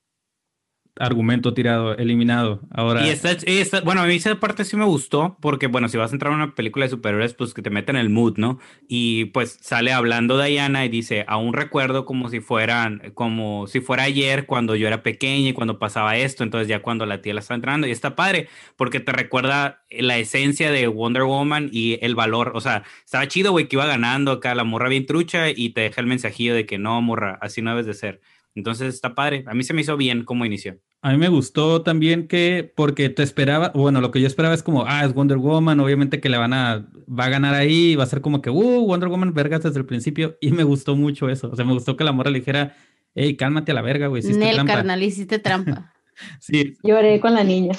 Argumento 0.99 1.53
tirado, 1.53 1.95
eliminado. 1.97 2.61
Ahora, 2.71 3.05
Y 3.05 3.09
esta, 3.09 3.31
esta- 3.31 3.81
bueno, 3.81 4.01
a 4.01 4.05
mí 4.05 4.15
esa 4.15 4.39
parte 4.39 4.65
sí 4.65 4.75
me 4.75 4.83
gustó, 4.85 5.37
porque 5.41 5.67
bueno, 5.67 5.87
si 5.87 5.97
vas 5.97 6.11
a 6.11 6.15
entrar 6.15 6.33
a 6.33 6.35
una 6.35 6.55
película 6.55 6.85
de 6.85 6.89
superhéroes, 6.89 7.33
pues 7.33 7.53
que 7.53 7.61
te 7.61 7.69
meten 7.69 7.95
en 7.95 8.01
el 8.01 8.09
mood, 8.09 8.37
¿no? 8.37 8.59
Y 8.87 9.25
pues 9.25 9.57
sale 9.61 9.93
hablando 9.93 10.41
Diana 10.41 10.83
y 10.85 10.89
dice, 10.89 11.23
aún 11.27 11.53
recuerdo 11.53 12.03
como 12.05 12.29
si 12.29 12.41
fueran, 12.41 13.11
como 13.13 13.65
si 13.67 13.79
fuera 13.79 14.03
ayer 14.03 14.45
cuando 14.45 14.75
yo 14.75 14.87
era 14.87 15.01
pequeña 15.01 15.49
y 15.49 15.53
cuando 15.53 15.79
pasaba 15.79 16.17
esto, 16.17 16.43
entonces 16.43 16.67
ya 16.67 16.81
cuando 16.81 17.05
la 17.05 17.21
tía 17.21 17.33
la 17.33 17.39
está 17.39 17.55
entrando, 17.55 17.87
y 17.87 17.91
está 17.91 18.15
padre, 18.15 18.49
porque 18.75 18.99
te 18.99 19.11
recuerda 19.13 19.83
la 19.89 20.17
esencia 20.17 20.71
de 20.71 20.87
Wonder 20.87 21.23
Woman 21.23 21.69
y 21.71 21.97
el 22.01 22.15
valor, 22.15 22.51
o 22.55 22.61
sea, 22.61 22.83
estaba 23.05 23.27
chido, 23.27 23.51
güey, 23.51 23.67
que 23.67 23.77
iba 23.77 23.85
ganando 23.85 24.31
acá 24.33 24.53
la 24.53 24.65
morra 24.65 24.89
bien 24.89 25.05
trucha 25.05 25.49
y 25.49 25.69
te 25.69 25.81
deja 25.81 26.01
el 26.01 26.07
mensajillo 26.07 26.53
de 26.53 26.65
que 26.65 26.77
no, 26.77 27.01
morra, 27.01 27.37
así 27.41 27.61
no 27.61 27.69
debes 27.71 27.85
de 27.85 27.93
ser. 27.93 28.21
Entonces 28.55 28.93
está 28.93 29.15
padre, 29.15 29.43
a 29.47 29.53
mí 29.53 29.63
se 29.63 29.73
me 29.73 29.81
hizo 29.81 29.95
bien 29.95 30.25
como 30.25 30.45
inició. 30.45 30.77
A 31.01 31.11
mí 31.11 31.17
me 31.17 31.29
gustó 31.29 31.81
también 31.81 32.27
que, 32.27 32.73
porque 32.75 33.09
te 33.09 33.23
esperaba, 33.23 33.71
bueno, 33.73 34.01
lo 34.01 34.11
que 34.11 34.19
yo 34.19 34.27
esperaba 34.27 34.53
es 34.53 34.63
como, 34.63 34.85
ah, 34.85 35.05
es 35.05 35.13
Wonder 35.13 35.37
Woman, 35.37 35.79
obviamente 35.79 36.19
que 36.19 36.27
le 36.27 36.37
van 36.37 36.51
a, 36.51 36.85
va 37.07 37.25
a 37.25 37.29
ganar 37.29 37.55
ahí, 37.55 37.95
va 37.95 38.03
a 38.03 38.07
ser 38.07 38.19
como 38.19 38.41
que, 38.41 38.49
uh, 38.49 38.85
Wonder 38.85 39.07
Woman 39.07 39.33
vergas 39.33 39.63
desde 39.63 39.79
el 39.79 39.85
principio, 39.85 40.37
y 40.41 40.51
me 40.51 40.63
gustó 40.63 40.97
mucho 40.97 41.29
eso, 41.29 41.49
o 41.51 41.55
sea, 41.55 41.63
me 41.63 41.71
gustó 41.71 41.95
que 41.95 42.03
la 42.03 42.11
morra 42.11 42.31
le 42.31 42.39
dijera, 42.39 42.75
hey, 43.15 43.37
cálmate 43.37 43.71
a 43.71 43.75
la 43.75 43.81
verga, 43.81 44.07
güey, 44.07 44.19
hiciste 44.19 44.39
Nel, 44.39 44.55
trampa. 44.55 44.73
carnal, 44.73 45.03
hiciste 45.03 45.39
trampa. 45.39 45.93
Sí, 46.41 46.75
Lloré 46.83 47.21
con 47.21 47.33
la 47.33 47.45
niña. 47.45 47.73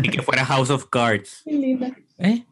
Y 0.00 0.08
que 0.08 0.22
fuera 0.22 0.44
House 0.44 0.70
of 0.70 0.86
Cards. 0.90 1.42
Qué 1.44 1.54
linda. 1.54 1.90
¿eh? 2.18 2.44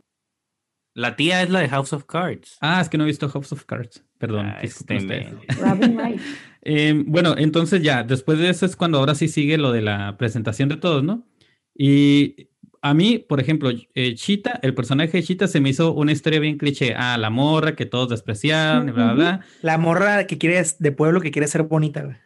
La 0.94 1.14
tía 1.14 1.42
es 1.42 1.50
la 1.50 1.60
de 1.60 1.68
House 1.68 1.92
of 1.92 2.06
Cards. 2.06 2.58
Ah, 2.60 2.80
es 2.80 2.88
que 2.88 2.98
no 2.98 3.04
he 3.04 3.06
visto 3.06 3.28
House 3.28 3.52
of 3.52 3.64
Cards, 3.64 4.04
perdón. 4.18 4.46
Ah, 4.46 4.58
disculpen 4.60 4.96
este. 4.96 5.60
Robin 5.60 5.96
Wright. 5.96 6.20
Eh, 6.64 7.02
bueno, 7.06 7.34
entonces 7.36 7.82
ya, 7.82 8.02
después 8.04 8.38
de 8.38 8.48
eso 8.50 8.64
es 8.66 8.76
cuando 8.76 8.98
ahora 8.98 9.14
sí 9.14 9.28
sigue 9.28 9.58
lo 9.58 9.72
de 9.72 9.82
la 9.82 10.16
presentación 10.16 10.68
de 10.68 10.76
todos, 10.76 11.02
¿no? 11.02 11.26
Y 11.74 12.48
a 12.82 12.94
mí, 12.94 13.18
por 13.18 13.40
ejemplo, 13.40 13.70
eh, 13.94 14.14
Cheetah, 14.14 14.60
el 14.62 14.74
personaje 14.74 15.16
de 15.18 15.22
Cheetah 15.22 15.48
se 15.48 15.60
me 15.60 15.70
hizo 15.70 15.92
una 15.92 16.12
historia 16.12 16.38
bien 16.40 16.58
cliché. 16.58 16.94
Ah, 16.96 17.16
la 17.18 17.30
morra 17.30 17.74
que 17.74 17.86
todos 17.86 18.08
despreciaron 18.10 18.88
y 18.88 18.92
bla, 18.92 19.04
bla, 19.06 19.14
bla. 19.14 19.40
La 19.62 19.78
morra 19.78 20.26
que 20.26 20.38
quiere, 20.38 20.62
de 20.78 20.92
pueblo 20.92 21.20
que 21.20 21.30
quiere 21.30 21.48
ser 21.48 21.62
bonita, 21.64 22.02
güey. 22.02 22.16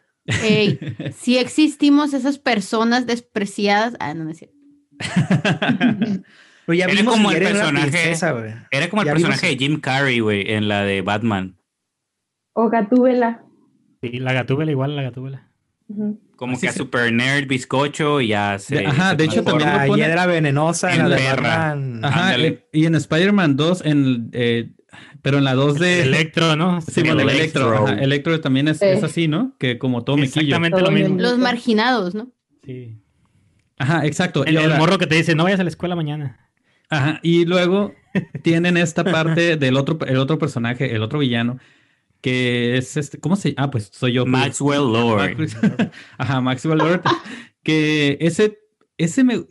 Ey, 0.43 0.79
si 1.17 1.37
existimos 1.37 2.13
esas 2.13 2.37
personas 2.37 3.05
despreciadas. 3.07 3.95
Ah, 3.99 4.13
no, 4.13 4.23
no 4.25 4.31
es 4.31 4.37
cierto. 4.37 4.55
Ya 6.69 6.83
Era 6.83 6.93
vimos 6.95 7.13
como 7.13 7.31
el 7.31 7.37
personaje- 7.41 7.89
princesa. 7.91 8.65
Era 8.71 8.89
como 8.89 9.01
el 9.01 9.05
Ya 9.07 9.13
vimos- 9.13 9.29
personaje 9.29 9.47
de 9.47 9.57
Jim 9.57 9.79
Carrey, 9.79 10.19
güey, 10.19 10.51
en 10.51 10.67
la 10.67 10.83
de 10.83 11.01
Batman. 11.01 11.55
O 12.51 12.67
Gatúbela. 12.69 13.45
Sí, 14.01 14.19
la 14.19 14.33
gatúbela 14.33 14.71
igual, 14.71 14.95
la 14.95 15.03
gatúbela. 15.03 15.47
Ujú. 15.89 16.19
Como 16.35 16.53
Así 16.53 16.61
que 16.61 16.67
a 16.69 16.71
se- 16.73 16.77
super 16.79 17.11
nerd, 17.13 17.47
bizcocho 17.47 18.21
y 18.21 18.27
ya 18.29 18.59
se. 18.59 18.75
De- 18.75 18.85
ajá, 18.87 19.11
se 19.11 19.15
de 19.17 19.23
hecho, 19.23 19.43
también 19.43 19.69
La 19.69 19.85
pone- 19.87 20.03
hiedra 20.03 20.25
venenosa 20.25 20.93
en 20.93 21.09
la 21.09 21.15
de 21.15 21.21
perra. 21.23 21.57
Batman. 21.69 22.05
Ajá, 22.05 22.25
Ándale. 22.27 22.67
y 22.73 22.85
en 22.85 22.95
Spider-Man 22.95 23.55
2, 23.55 23.81
en, 23.85 24.29
eh, 24.33 24.69
pero 25.21 25.37
en 25.39 25.43
la 25.45 25.55
2 25.55 25.79
de... 25.79 26.01
Electro, 26.03 26.55
¿no? 26.55 26.81
Sí, 26.81 27.01
bueno, 27.01 27.21
el 27.21 27.29
Electro. 27.29 27.67
Electro. 27.69 27.87
ajá, 27.87 28.01
Electro 28.03 28.39
también 28.41 28.67
es, 28.67 28.77
Sí. 28.79 28.85
es 28.85 29.03
así, 29.03 29.27
¿no? 29.27 29.55
Que 29.57 29.77
como 29.77 30.03
todo 30.03 30.17
mequillo. 30.17 30.41
Exactamente 30.41 30.81
lo 30.81 30.91
mismo. 30.91 31.19
Los 31.19 31.37
marginados, 31.39 32.13
¿no? 32.15 32.31
Sí. 32.65 32.97
Ajá, 33.79 34.05
exacto. 34.05 34.43
Y 34.45 34.55
El, 34.55 34.75
morro 34.77 34.97
que 34.97 35.07
te 35.07 35.15
dice, 35.15 35.35
no 35.35 35.43
vayas 35.45 35.59
a 35.59 35.63
la 35.63 35.69
escuela 35.69 35.95
mañana. 35.95 36.49
Ajá, 36.89 37.19
y 37.23 37.45
luego 37.45 37.93
tienen 38.43 38.77
esta 38.77 39.03
parte 39.03 39.57
del 39.57 39.75
otro, 39.77 39.97
el 40.07 40.17
otro 40.17 40.37
personaje, 40.39 40.95
el 40.95 41.01
otro 41.03 41.19
villano, 41.19 41.59
que 42.21 42.77
es 42.77 42.97
este, 42.97 43.19
¿cómo 43.19 43.35
se 43.35 43.49
llama? 43.53 43.65
Ah, 43.67 43.71
pues 43.71 43.89
soy 43.93 44.13
yo. 44.13 44.23
pues. 44.23 44.31
Maxwell 44.31 44.79
Lord. 44.91 45.37
Ajá, 46.17 46.41
Maxwell 46.41 46.77
Lord. 46.79 47.01
Que 47.63 48.17
ese, 48.21 48.59
ese 48.97 49.23
me, 49.23 49.45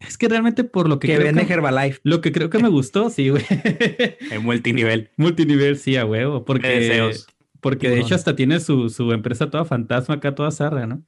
es 0.00 0.18
que 0.18 0.28
realmente 0.28 0.64
por 0.64 0.88
lo 0.88 0.98
que, 0.98 1.08
Que 1.08 1.14
creo 1.16 1.26
vende 1.26 1.46
que, 1.46 1.52
Herbalife. 1.52 2.00
lo 2.04 2.20
que 2.20 2.32
creo 2.32 2.50
que 2.50 2.58
me 2.58 2.68
gustó, 2.68 3.10
sí, 3.10 3.28
güey. 3.30 3.42
En 4.30 4.42
multinivel. 4.42 5.10
Multinivel, 5.16 5.76
sí, 5.78 5.96
a 5.96 6.04
huevo, 6.04 6.40
De 6.40 6.44
porque, 6.44 6.68
deseos. 6.68 7.26
porque 7.60 7.88
de 7.90 8.00
hecho 8.00 8.14
hasta 8.14 8.36
tiene 8.36 8.60
su, 8.60 8.90
su 8.90 9.12
empresa 9.12 9.50
toda 9.50 9.64
fantasma 9.64 10.16
acá, 10.16 10.34
toda 10.34 10.50
zarra, 10.50 10.86
¿no? 10.86 11.04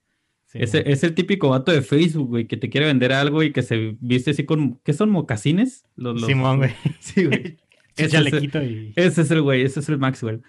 Sí. 0.46 0.58
Ese, 0.62 0.84
es 0.90 1.02
el 1.02 1.14
típico 1.14 1.48
vato 1.50 1.72
de 1.72 1.82
Facebook, 1.82 2.28
güey, 2.28 2.46
que 2.46 2.56
te 2.56 2.70
quiere 2.70 2.86
vender 2.86 3.12
algo 3.12 3.42
y 3.42 3.52
que 3.52 3.62
se 3.62 3.96
viste 4.00 4.30
así 4.30 4.44
con, 4.44 4.78
¿qué 4.84 4.92
son 4.92 5.10
mocasines? 5.10 5.84
Los, 5.96 6.14
los- 6.20 6.26
Simón, 6.26 6.58
güey. 6.58 6.70
Sí, 7.00 7.24
güey. 7.26 7.58
Ese 7.96 8.18
Ese 8.18 8.36
es 8.36 8.42
y... 8.44 8.92
Ese 8.94 9.22
es 9.22 9.30
el 9.30 9.42
güey, 9.42 9.62
ese 9.62 9.80
es 9.80 9.88
el 9.88 9.98
Maxwell. 9.98 10.42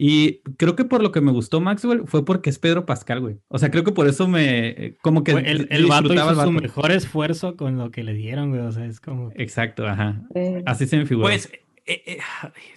Y 0.00 0.42
creo 0.56 0.76
que 0.76 0.84
por 0.84 1.02
lo 1.02 1.10
que 1.10 1.20
me 1.20 1.32
gustó 1.32 1.60
Maxwell 1.60 2.04
fue 2.06 2.24
porque 2.24 2.50
es 2.50 2.60
Pedro 2.60 2.86
Pascal, 2.86 3.18
güey. 3.18 3.38
O 3.48 3.58
sea, 3.58 3.72
creo 3.72 3.82
que 3.82 3.90
por 3.90 4.06
eso 4.06 4.28
me. 4.28 4.94
Como 5.02 5.24
que. 5.24 5.32
El, 5.32 5.66
el 5.70 5.86
vato 5.86 6.02
disfrutaba 6.02 6.32
hizo 6.32 6.40
su 6.42 6.46
vato. 6.46 6.52
mejor 6.52 6.92
esfuerzo 6.92 7.56
con 7.56 7.78
lo 7.78 7.90
que 7.90 8.04
le 8.04 8.14
dieron, 8.14 8.50
güey. 8.50 8.60
O 8.62 8.70
sea, 8.70 8.86
es 8.86 9.00
como... 9.00 9.32
Exacto, 9.34 9.88
ajá. 9.88 10.22
Eh, 10.36 10.62
Así 10.66 10.86
se 10.86 10.98
me 10.98 11.04
figuró. 11.04 11.26
Pues, 11.26 11.50
eh, 11.84 12.02
eh, 12.06 12.18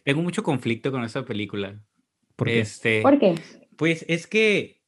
tengo 0.04 0.24
mucho 0.24 0.41
conflicto 0.41 0.91
con 0.91 1.04
esta 1.04 1.24
película. 1.24 1.80
¿Por 2.36 2.48
qué? 2.48 2.60
Este, 2.60 3.04
¿Por 3.04 3.20
qué? 3.20 3.36
Pues 3.76 4.04
es 4.08 4.26
que 4.26 4.82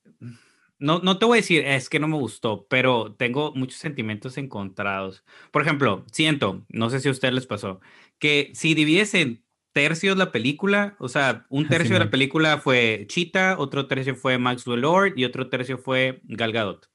no, 0.79 1.01
no 1.03 1.19
te 1.19 1.25
voy 1.25 1.37
a 1.37 1.41
decir 1.41 1.63
es 1.63 1.87
que 1.87 1.99
no 1.99 2.07
me 2.07 2.17
gustó, 2.17 2.65
pero 2.67 3.13
tengo 3.13 3.53
muchos 3.53 3.77
sentimientos 3.77 4.39
encontrados. 4.39 5.23
Por 5.51 5.61
ejemplo, 5.61 6.03
siento, 6.11 6.65
no 6.69 6.89
sé 6.89 6.99
si 6.99 7.09
a 7.09 7.11
ustedes 7.11 7.35
les 7.35 7.45
pasó, 7.45 7.79
que 8.17 8.49
si 8.55 8.73
divides 8.73 9.13
en 9.13 9.42
tercios 9.73 10.17
la 10.17 10.31
película, 10.31 10.95
o 10.99 11.09
sea, 11.09 11.45
un 11.49 11.67
tercio 11.69 11.95
de 11.95 12.05
la 12.05 12.11
película 12.11 12.59
fue 12.59 13.05
Cheetah, 13.07 13.57
otro 13.57 13.87
tercio 13.87 14.15
fue 14.15 14.37
Maxwell 14.37 14.81
Lord 14.81 15.13
y 15.17 15.25
otro 15.25 15.49
tercio 15.49 15.77
fue 15.77 16.21
Gal 16.23 16.53
Gadot. 16.53 16.89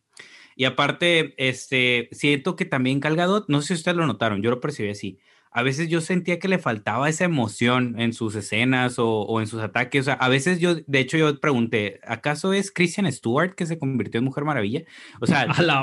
Y 0.56 0.64
aparte, 0.64 1.34
este, 1.36 2.08
siento 2.12 2.56
que 2.56 2.64
también 2.64 3.00
Gal 3.00 3.16
Gadot, 3.16 3.48
no 3.48 3.60
sé 3.60 3.68
si 3.68 3.74
ustedes 3.74 3.96
lo 3.96 4.06
notaron, 4.06 4.42
yo 4.42 4.50
lo 4.50 4.60
percibí 4.60 4.90
así. 4.90 5.18
A 5.50 5.62
veces 5.62 5.88
yo 5.88 6.00
sentía 6.00 6.38
que 6.38 6.48
le 6.48 6.58
faltaba 6.58 7.08
esa 7.08 7.24
emoción 7.24 7.98
en 7.98 8.12
sus 8.12 8.34
escenas 8.34 8.98
o, 8.98 9.08
o 9.22 9.40
en 9.40 9.46
sus 9.46 9.60
ataques. 9.62 10.02
O 10.02 10.04
sea, 10.04 10.14
a 10.14 10.28
veces 10.28 10.60
yo, 10.60 10.74
de 10.86 10.98
hecho, 11.00 11.16
yo 11.16 11.40
pregunté, 11.40 12.00
¿acaso 12.06 12.52
es 12.52 12.70
Christian 12.70 13.10
Stewart 13.10 13.54
que 13.54 13.66
se 13.66 13.78
convirtió 13.78 14.18
en 14.18 14.24
Mujer 14.24 14.44
Maravilla? 14.44 14.82
O 15.20 15.26
sea, 15.26 15.40
A 15.56 15.62
la 15.62 15.82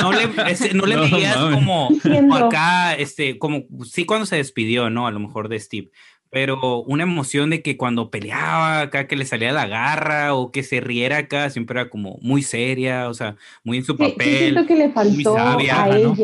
no, 0.00 0.12
le, 0.12 0.28
ese- 0.50 0.74
no 0.74 0.86
le 0.86 0.96
No 0.96 1.02
veías 1.02 1.36
como, 1.36 1.88
acá, 2.34 2.94
este, 2.94 3.38
como, 3.38 3.64
sí 3.84 4.04
cuando 4.04 4.26
se 4.26 4.36
despidió, 4.36 4.90
¿no? 4.90 5.06
A 5.06 5.10
lo 5.10 5.20
mejor 5.20 5.48
de 5.48 5.58
Steve. 5.58 5.90
pero 6.30 6.82
una 6.82 7.04
emoción 7.04 7.50
de 7.50 7.62
que 7.62 7.76
cuando 7.76 8.10
peleaba 8.10 8.80
acá, 8.80 9.06
que 9.06 9.14
le 9.16 9.24
salía 9.24 9.52
la 9.52 9.66
garra 9.68 10.34
o 10.34 10.50
que 10.50 10.62
se 10.64 10.80
riera 10.80 11.18
acá, 11.18 11.48
siempre 11.50 11.80
era 11.80 11.88
como 11.90 12.18
muy 12.22 12.42
seria, 12.42 13.08
o 13.08 13.14
sea, 13.14 13.36
muy 13.62 13.78
en 13.78 13.84
su 13.84 13.96
Sí, 13.96 14.04
sí 14.04 14.10
papel. 14.10 14.38
siento 14.38 14.66
que 14.66 14.74
le 14.76 14.90
faltó 14.90 15.34
sabia, 15.36 15.84
a 15.84 15.86
¿no? 15.98 16.14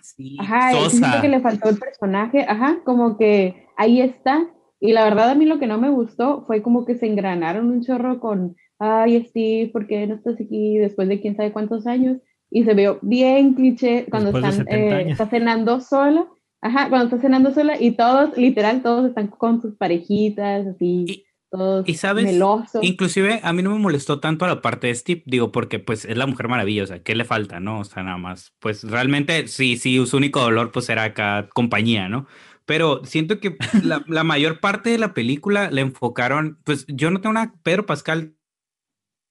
Sí, 0.00 0.36
Ajá, 0.40 0.72
siento 0.88 1.20
que 1.20 1.28
le 1.28 1.40
faltó 1.40 1.68
el 1.68 1.78
personaje, 1.78 2.44
ajá, 2.48 2.78
como 2.84 3.16
que 3.16 3.66
ahí 3.76 4.00
está. 4.00 4.46
Y 4.80 4.92
la 4.92 5.04
verdad 5.04 5.30
a 5.30 5.34
mí 5.34 5.44
lo 5.44 5.58
que 5.58 5.66
no 5.66 5.78
me 5.78 5.90
gustó 5.90 6.44
fue 6.46 6.62
como 6.62 6.84
que 6.84 6.94
se 6.94 7.06
engranaron 7.06 7.70
un 7.70 7.82
chorro 7.82 8.20
con, 8.20 8.56
ay 8.78 9.24
Steve, 9.24 9.70
¿por 9.72 9.86
qué 9.86 10.06
no 10.06 10.14
estás 10.14 10.40
aquí 10.40 10.78
después 10.78 11.08
de 11.08 11.20
quién 11.20 11.36
sabe 11.36 11.52
cuántos 11.52 11.86
años? 11.86 12.18
Y 12.50 12.64
se 12.64 12.74
vio 12.74 12.98
bien 13.02 13.54
cliché 13.54 14.06
cuando 14.08 14.32
Después 14.32 14.58
están, 14.58 14.66
70 14.66 15.00
eh, 15.00 15.10
está 15.10 15.26
cenando 15.26 15.80
sola, 15.80 16.26
ajá, 16.60 16.88
cuando 16.88 17.06
está 17.06 17.20
cenando 17.20 17.52
sola 17.52 17.80
y 17.80 17.90
todos, 17.92 18.36
literal, 18.36 18.82
todos 18.82 19.08
están 19.08 19.26
con 19.28 19.60
sus 19.60 19.76
parejitas, 19.76 20.66
así, 20.66 21.04
Y- 21.08 21.27
todos 21.50 21.88
y 21.88 21.94
sabes, 21.94 22.24
melosos. 22.24 22.82
Inclusive 22.82 23.40
a 23.42 23.52
mí 23.52 23.62
no 23.62 23.70
me 23.70 23.78
molestó 23.78 24.20
tanto 24.20 24.46
la 24.46 24.62
parte 24.62 24.88
de 24.88 24.94
Steve, 24.94 25.22
digo, 25.26 25.52
porque 25.52 25.78
pues 25.78 26.04
es 26.04 26.16
la 26.16 26.26
mujer 26.26 26.48
sea, 26.86 27.02
¿qué 27.02 27.14
le 27.14 27.24
falta, 27.24 27.60
no? 27.60 27.80
O 27.80 27.84
sea, 27.84 28.02
nada 28.02 28.18
más, 28.18 28.54
pues 28.58 28.84
realmente 28.84 29.48
sí, 29.48 29.76
sí, 29.76 30.04
su 30.06 30.16
único 30.16 30.40
dolor 30.40 30.72
pues 30.72 30.88
era 30.88 31.04
acá 31.04 31.48
compañía, 31.54 32.08
¿no? 32.08 32.26
Pero 32.66 33.02
siento 33.04 33.40
que 33.40 33.56
la, 33.82 34.04
la 34.08 34.24
mayor 34.24 34.60
parte 34.60 34.90
de 34.90 34.98
la 34.98 35.14
película 35.14 35.70
le 35.70 35.80
enfocaron, 35.80 36.58
pues 36.64 36.84
yo 36.88 37.10
no 37.10 37.20
tengo 37.20 37.30
una, 37.30 37.54
Pedro 37.62 37.86
Pascal 37.86 38.34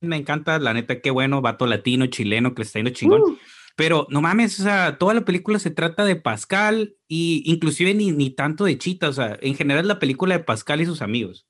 me 0.02 0.16
encanta, 0.16 0.60
la 0.60 0.74
neta, 0.74 1.02
qué 1.02 1.12
bueno, 1.12 1.42
vato 1.42 1.66
latino, 1.66 2.06
chileno, 2.08 2.54
que 2.54 2.62
le 2.62 2.66
está 2.66 2.80
yendo 2.80 2.92
chingón. 2.92 3.22
Uh, 3.22 3.38
Pero 3.76 4.08
no 4.10 4.22
mames, 4.22 4.60
o 4.60 4.64
sea, 4.64 4.98
toda 4.98 5.14
la 5.14 5.26
película 5.26 5.60
se 5.60 5.72
trata 5.72 6.06
de 6.06 6.16
Pascal 6.16 6.96
y 7.08 7.44
inclusive 7.46 7.94
ni, 7.94 8.12
ni 8.12 8.30
tanto 8.30 8.66
de 8.66 8.78
Chita, 8.78 9.10
o 9.10 9.14
sea, 9.14 9.38
en 9.42 9.56
general 9.56 9.88
la 9.88 10.00
película 10.00 10.38
de 10.38 10.44
Pascal 10.44 10.82
y 10.82 10.86
sus 10.86 11.02
amigos. 11.02 11.48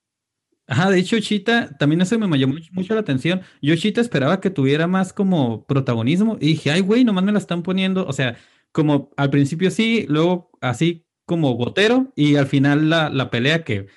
Ajá, 0.67 0.91
de 0.91 0.99
hecho, 0.99 1.19
Chita, 1.19 1.77
también 1.77 2.01
eso 2.01 2.19
me 2.19 2.37
llamó 2.37 2.55
mucho, 2.71 2.93
la 2.93 2.99
atención. 2.99 3.41
Yo, 3.61 3.75
Chita, 3.75 4.01
esperaba 4.01 4.41
que 4.41 4.49
tuviera 4.49 4.85
más 4.85 5.13
como 5.13 5.65
protagonismo 5.65 6.37
y 6.41 6.47
dije, 6.47 6.71
ay, 6.71 6.81
güey, 6.81 7.05
nomás 7.05 7.23
me 7.23 7.31
la 7.31 7.39
están 7.39 7.63
poniendo. 7.63 8.05
O 8.05 8.13
sea, 8.13 8.35
como 8.73 9.11
al 9.15 9.29
principio 9.29 9.71
sí, 9.71 10.05
luego 10.09 10.51
así 10.59 11.07
como 11.25 11.53
gotero 11.53 12.11
y 12.15 12.35
al 12.35 12.47
final 12.47 12.89
la, 12.89 13.09
la 13.09 13.29
pelea 13.29 13.63
que. 13.63 13.87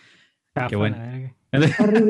Chafa, 0.55 0.69
Qué 0.69 0.77
bueno. 0.77 0.97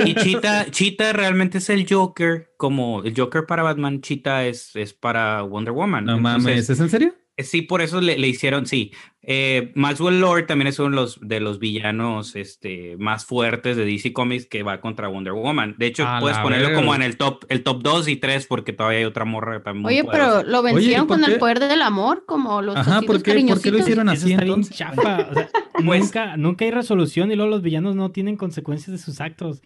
Y 0.05 0.15
Chita, 0.15 0.67
Chita 0.71 1.13
realmente 1.15 1.59
es 1.59 1.71
el 1.71 1.87
Joker, 1.89 2.53
como 2.59 3.03
el 3.03 3.15
Joker 3.17 3.47
para 3.47 3.63
Batman, 3.63 4.03
Chita 4.03 4.45
es, 4.45 4.77
es 4.77 4.93
para 4.93 5.43
Wonder 5.43 5.73
Woman. 5.73 6.05
No 6.05 6.19
mames, 6.19 6.47
Entonces, 6.47 6.71
¿es 6.71 6.81
en 6.81 6.91
serio? 6.91 7.15
Eh, 7.37 7.43
Sí, 7.43 7.63
por 7.63 7.83
eso 7.83 8.01
le, 8.01 8.19
le 8.19 8.29
hicieron, 8.29 8.67
sí. 8.67 8.93
Eh, 9.23 9.71
Maxwell 9.75 10.19
Lord 10.19 10.47
también 10.47 10.69
es 10.69 10.79
uno 10.79 10.89
de 10.91 10.97
los, 10.97 11.19
de 11.21 11.41
los 11.41 11.59
villanos 11.59 12.37
este, 12.37 12.97
más 12.97 13.27
fuertes 13.27 13.77
de 13.77 13.85
DC 13.85 14.13
Comics 14.15 14.47
que 14.47 14.63
va 14.63 14.81
contra 14.81 15.09
Wonder 15.09 15.35
Woman. 15.35 15.75
De 15.79 15.87
hecho, 15.87 16.07
A 16.07 16.21
puedes 16.21 16.39
ponerlo 16.39 16.69
verga, 16.69 16.81
como 16.81 16.95
en 16.95 17.03
el 17.03 17.17
top, 17.19 17.45
el 17.51 17.63
top 17.63 17.83
2 17.83 18.09
y 18.09 18.17
3 18.17 18.47
porque 18.47 18.73
todavía 18.73 19.01
hay 19.01 19.05
otra 19.05 19.27
morra 19.27 19.63
también 19.63 19.87
Oye, 19.87 20.05
poderosa. 20.05 20.41
pero 20.41 20.51
lo 20.51 20.61
Oye, 20.61 20.71
¿y 20.71 20.75
vencieron 20.77 21.07
con 21.07 21.23
qué? 21.23 21.33
el 21.33 21.39
poder 21.39 21.61
del 21.61 21.83
amor, 21.83 22.25
como 22.27 22.63
los 22.63 22.77
Ajá, 22.77 23.03
¿por 23.03 23.23
qué, 23.23 23.35
¿por 23.47 23.61
qué 23.61 23.71
lo 23.71 23.79
hicieron 23.79 24.09
así 24.09 24.33
está 24.33 24.43
bien 24.45 24.55
entonces? 24.59 24.77
chafa. 24.77 25.29
o 25.31 25.35
sea, 25.35 25.49
Pues- 25.85 26.01
nunca, 26.03 26.37
nunca 26.39 26.65
hay 26.65 26.71
resolución 26.71 27.31
y 27.31 27.37
luego 27.37 27.51
los 27.51 27.63
villanos 27.63 27.97
no 27.97 28.11
tienen 28.13 28.37
consecuencias 28.37 28.91
de 28.93 28.99
sus 28.99 29.21
actos. 29.21 29.63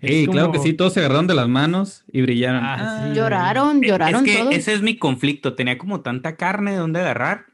Ey, 0.00 0.26
claro 0.26 0.52
que 0.52 0.58
como- 0.58 0.64
sí, 0.68 0.72
todos 0.74 0.92
se 0.92 1.00
agarraron 1.00 1.26
de 1.26 1.34
las 1.34 1.48
manos 1.48 2.04
y 2.12 2.22
brillaron. 2.22 2.62
Ah, 2.64 3.08
sí. 3.08 3.14
Lloraron, 3.16 3.80
lloraron 3.82 4.26
es 4.26 4.32
que 4.32 4.38
todos. 4.42 4.54
ese 4.54 4.74
es 4.74 4.82
mi 4.82 4.96
conflicto. 4.98 5.54
Tenía 5.54 5.78
como 5.78 6.00
tanta 6.02 6.36
carne 6.36 6.72
de 6.72 6.76
dónde 6.78 7.00
agarrar 7.00 7.46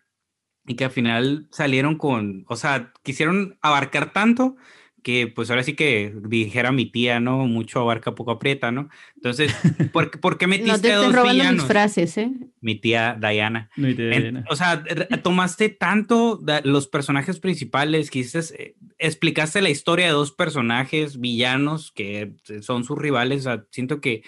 y 0.66 0.74
que 0.74 0.84
al 0.84 0.90
final 0.90 1.46
salieron 1.50 1.96
con, 1.96 2.44
o 2.48 2.56
sea, 2.56 2.92
quisieron 3.02 3.58
abarcar 3.62 4.12
tanto 4.12 4.56
que 5.02 5.26
pues 5.26 5.50
ahora 5.50 5.62
sí 5.64 5.74
que 5.74 6.14
dijera 6.22 6.72
mi 6.72 6.86
tía, 6.86 7.20
¿no? 7.20 7.46
Mucho 7.46 7.80
abarca, 7.80 8.14
poco 8.14 8.30
aprieta, 8.30 8.70
¿no? 8.72 8.88
Entonces, 9.16 9.52
¿por, 9.92 10.10
qué- 10.10 10.18
por 10.18 10.38
qué 10.38 10.46
No 10.46 10.50
metiste 10.50 10.78
te 10.88 10.92
a 10.92 10.96
dos 10.98 11.12
robando 11.12 11.32
mis 11.34 11.42
villanos? 11.42 11.66
frases, 11.66 12.16
¿eh? 12.18 12.30
Mi 12.60 12.76
tía 12.76 13.18
Diana. 13.20 13.68
No, 13.76 13.88
y 13.88 13.94
te- 13.94 14.14
En- 14.28 14.44
o 14.48 14.56
sea, 14.56 14.82
tomaste 15.22 15.68
tanto 15.68 16.40
los 16.64 16.86
personajes 16.86 17.38
principales, 17.40 18.10
quisiste, 18.10 18.62
eh, 18.62 18.74
explicaste 18.98 19.60
la 19.62 19.70
historia 19.70 20.06
de 20.06 20.12
dos 20.12 20.32
personajes 20.32 21.18
villanos 21.20 21.90
que 21.92 22.34
son 22.60 22.84
sus 22.84 22.96
rivales. 22.98 23.40
O 23.40 23.42
sea, 23.42 23.64
siento 23.70 24.00
que 24.00 24.22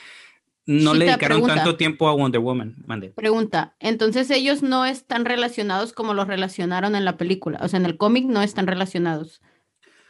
no 0.67 0.95
le 0.95 1.05
dedicaron 1.05 1.37
pregunta. 1.43 1.55
tanto 1.57 1.77
tiempo 1.77 2.09
a 2.09 2.15
Wonder 2.15 2.41
Woman. 2.41 2.77
Mande. 2.87 3.11
Pregunta, 3.11 3.77
entonces 3.81 4.31
ellos 4.31 4.63
no 4.63 4.87
están 4.87 5.27
relacionados 5.27 5.93
como 5.93 6.15
los 6.15 6.27
relacionaron 6.27 6.97
en 6.97 7.05
la 7.05 7.17
película, 7.19 7.59
o 7.63 7.69
sea, 7.69 7.79
en 7.79 7.85
el 7.87 7.99
cómic 7.99 8.25
no 8.25 8.41
están 8.43 8.67
relacionados, 8.67 9.43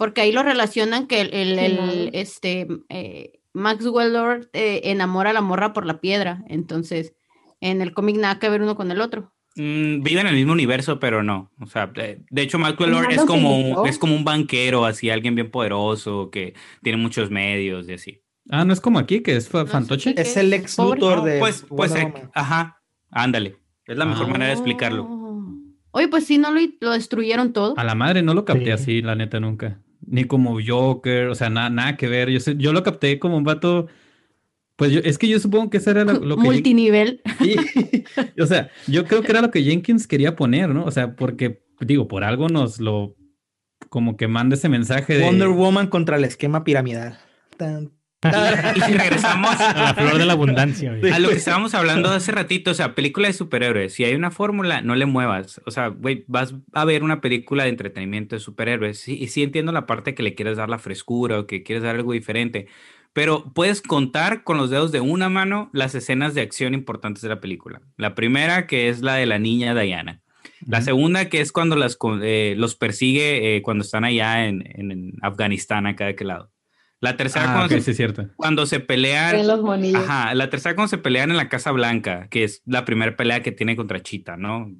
porque 0.05 0.21
ahí 0.21 0.33
lo 0.33 0.43
relacionan 0.43 1.07
que 1.07 1.23
el, 1.23 1.33
el- 1.33 1.59
Sí, 1.59 1.65
el, 1.65 1.77
no. 1.77 1.93
este, 2.13 2.67
eh, 2.91 3.41
Maxwell 3.55 4.13
Lord 4.13 4.51
eh, 4.53 4.83
enamora 4.85 5.31
a 5.31 5.33
la 5.33 5.41
morra 5.41 5.73
por 5.73 5.87
la 5.87 5.99
piedra, 6.03 6.45
entonces 6.49 7.15
en 7.63 7.81
el 7.81 7.95
cómic 7.95 8.17
nada 8.17 8.39
que 8.39 8.51
ver 8.51 8.61
uno 8.61 8.77
con 8.77 8.91
el 8.91 9.01
otro. 9.01 9.33
Mm, 9.57 10.03
vive 10.03 10.21
en 10.21 10.27
el 10.27 10.35
mismo 10.35 10.53
universo, 10.53 11.01
pero 11.01 11.23
no. 11.23 11.51
O 11.59 11.67
sea, 11.67 11.87
de, 11.87 12.23
de 12.29 12.43
hecho, 12.43 12.59
Lord 12.59 12.77
Nada 12.91 13.09
es 13.09 13.25
como, 13.25 13.57
un- 13.59 13.89
es 13.89 13.99
como 13.99 14.15
un 14.15 14.25
banquero, 14.25 14.85
así, 14.85 15.09
alguien 15.09 15.35
bien 15.37 15.51
poderoso, 15.51 16.29
que 16.31 16.53
tiene 16.83 16.99
muchos 17.01 17.31
medios 17.31 17.89
y 17.89 17.95
así. 17.95 18.21
Ah, 18.51 18.67
no 18.67 18.75
es 18.75 18.81
como 18.83 18.99
aquí, 18.99 19.23
que 19.23 19.37
es 19.37 19.49
fantoche. 19.49 20.13
Es 20.21 20.37
el 20.37 20.53
ex. 20.53 20.77
Luthor 20.77 21.23
de 21.23 21.39
pues, 21.39 21.65
pues, 21.67 21.95
eh, 21.95 22.13
ajá, 22.35 22.83
ándale. 23.11 23.57
Es 23.87 23.97
la 23.97 24.05
mejor 24.05 24.27
Ah. 24.27 24.31
manera 24.33 24.49
de 24.49 24.53
explicarlo. 24.53 25.05
Oh. 25.09 25.55
Oye, 25.93 26.09
pues 26.09 26.27
sí, 26.27 26.39
no 26.39 26.51
lo, 26.51 26.61
lo 26.81 26.91
destruyeron 26.91 27.53
todo. 27.53 27.75
A 27.79 27.85
la 27.85 27.95
madre 27.95 28.21
no 28.23 28.35
lo 28.35 28.45
capté 28.45 28.65
Sí. 28.65 28.71
así, 28.73 29.01
la 29.03 29.15
neta, 29.15 29.39
nunca. 29.39 29.81
Ni 30.07 30.25
como 30.25 30.59
Joker, 30.65 31.29
o 31.29 31.35
sea, 31.35 31.51
nada, 31.51 31.71
nada 31.71 31.97
que 31.97 32.09
ver. 32.09 32.31
Yo, 32.31 32.41
sé- 32.41 32.57
yo 32.57 32.73
lo 32.73 32.83
capté 32.83 33.19
como 33.19 33.37
un 33.37 33.45
vato. 33.45 33.87
Pues 34.77 34.91
yo, 34.91 35.01
es 35.05 35.19
que 35.19 35.29
yo 35.29 35.39
supongo 35.39 35.71
que 35.71 35.77
eso 35.79 35.91
era 35.91 36.05
lo, 36.05 36.13
lo 36.25 36.37
que. 36.37 36.43
Multinivel. 36.43 37.23
Sí. 37.41 37.57
o 38.41 38.47
sea, 38.47 38.71
yo 38.87 39.05
creo 39.07 39.23
que 39.23 39.33
era 39.33 39.41
lo 39.43 39.51
que 39.51 39.63
Jenkins 39.63 40.07
quería 40.07 40.37
poner, 40.37 40.69
¿no? 40.71 40.85
O 40.85 40.91
sea, 40.91 41.15
porque, 41.17 41.63
digo, 41.81 42.09
por 42.09 42.25
algo 42.25 42.49
nos 42.49 42.81
lo. 42.81 43.15
Como 43.89 44.17
que 44.17 44.29
manda 44.29 44.57
ese 44.57 44.69
mensaje 44.69 45.17
de. 45.19 45.25
Wonder 45.25 45.49
Woman 45.49 45.87
contra 45.89 46.17
el 46.17 46.25
esquema 46.25 46.65
piramidal. 46.65 47.19
Tan, 47.57 47.93
Y 48.25 48.93
regresamos 48.93 49.61
A 49.61 49.75
la 49.83 49.95
flor 49.95 50.19
de 50.19 50.25
la 50.27 50.33
abundancia, 50.33 50.95
güey. 50.99 51.13
a 51.13 51.19
lo 51.19 51.29
que 51.29 51.37
estábamos 51.37 51.75
hablando 51.75 52.11
hace 52.11 52.33
ratito, 52.33 52.71
o 52.71 52.75
sea, 52.75 52.95
película 52.95 53.29
de 53.29 53.35
superhéroes, 53.35 53.93
si 53.95 54.05
hay 54.05 54.15
una 54.15 54.31
fórmula, 54.31 54.81
no 54.83 54.95
le 54.95 55.07
muevas. 55.07 55.61
O 55.67 55.71
sea, 55.71 55.89
güey, 55.89 56.25
vas 56.27 56.55
a 56.73 56.85
ver 56.85 57.03
una 57.03 57.21
película 57.21 57.65
de 57.65 57.71
entretenimiento 57.71 58.37
de 58.37 58.41
superhéroes. 58.41 58.99
Sí, 58.99 59.17
y 59.21 59.29
sí 59.29 59.43
entiendo 59.43 59.73
la 59.73 59.87
parte 59.87 60.15
que 60.15 60.23
le 60.23 60.35
quieres 60.35 60.57
dar 60.57 60.69
la 60.69 60.79
frescura 60.79 61.39
o 61.39 61.47
que 61.47 61.63
quieres 61.63 61.83
dar 61.83 61.97
algo 61.97 62.13
diferente, 62.13 62.67
pero 63.13 63.53
puedes 63.55 63.81
contar 63.83 64.43
con 64.43 64.57
los 64.57 64.71
dedos 64.71 64.91
de 64.93 65.01
una 65.01 65.29
mano 65.29 65.71
las 65.73 65.95
escenas 65.95 66.35
de 66.35 66.41
acción 66.41 66.75
importantes 66.75 67.23
de 67.23 67.29
la 67.29 67.41
película. 67.41 67.81
La 67.97 68.15
primera, 68.15 68.67
que 68.67 68.89
es 68.89 69.03
la 69.03 69.15
de 69.15 69.27
la 69.27 69.39
niña 69.39 69.75
Diana. 69.75 70.21
La 70.67 70.81
segunda, 70.81 71.29
que 71.29 71.41
es 71.41 71.53
cuando 71.53 71.77
las, 71.77 71.99
eh, 72.23 72.55
los 72.57 72.75
persigue 72.75 73.57
eh, 73.57 73.63
cuando 73.63 73.85
están 73.85 74.05
allá 74.05 74.47
en, 74.47 74.65
en- 74.75 74.91
en 74.91 75.13
Afganistán, 75.21 75.87
acá 75.87 76.05
de 76.07 76.11
aquel 76.13 76.29
lado. 76.29 76.51
La 77.01 77.17
tercera, 77.19 77.45
Ah, 77.51 77.55
cuando, 77.57 77.75
ok, 77.75 77.81
se, 77.83 77.93
sí, 77.93 77.95
cierto. 77.95 78.29
cuando 78.37 78.65
se 78.65 78.81
pelean. 78.81 79.37
En 79.37 79.47
los 79.47 79.61
monillos. 79.61 80.03
Ajá, 80.09 80.35
la 80.35 80.49
tercera 80.49 80.75
cuando 80.75 80.89
se 80.89 80.97
pelean 80.97 81.31
en 81.31 81.37
la 81.37 81.51
Casa 81.51 81.71
Blanca, 81.71 82.29
que 82.31 82.45
es 82.45 82.63
la 82.65 82.87
primera 82.87 83.15
pelea 83.15 83.43
que 83.43 83.53
tiene 83.53 83.77
contra 83.77 84.01
Chita, 84.03 84.39
¿no? 84.39 84.71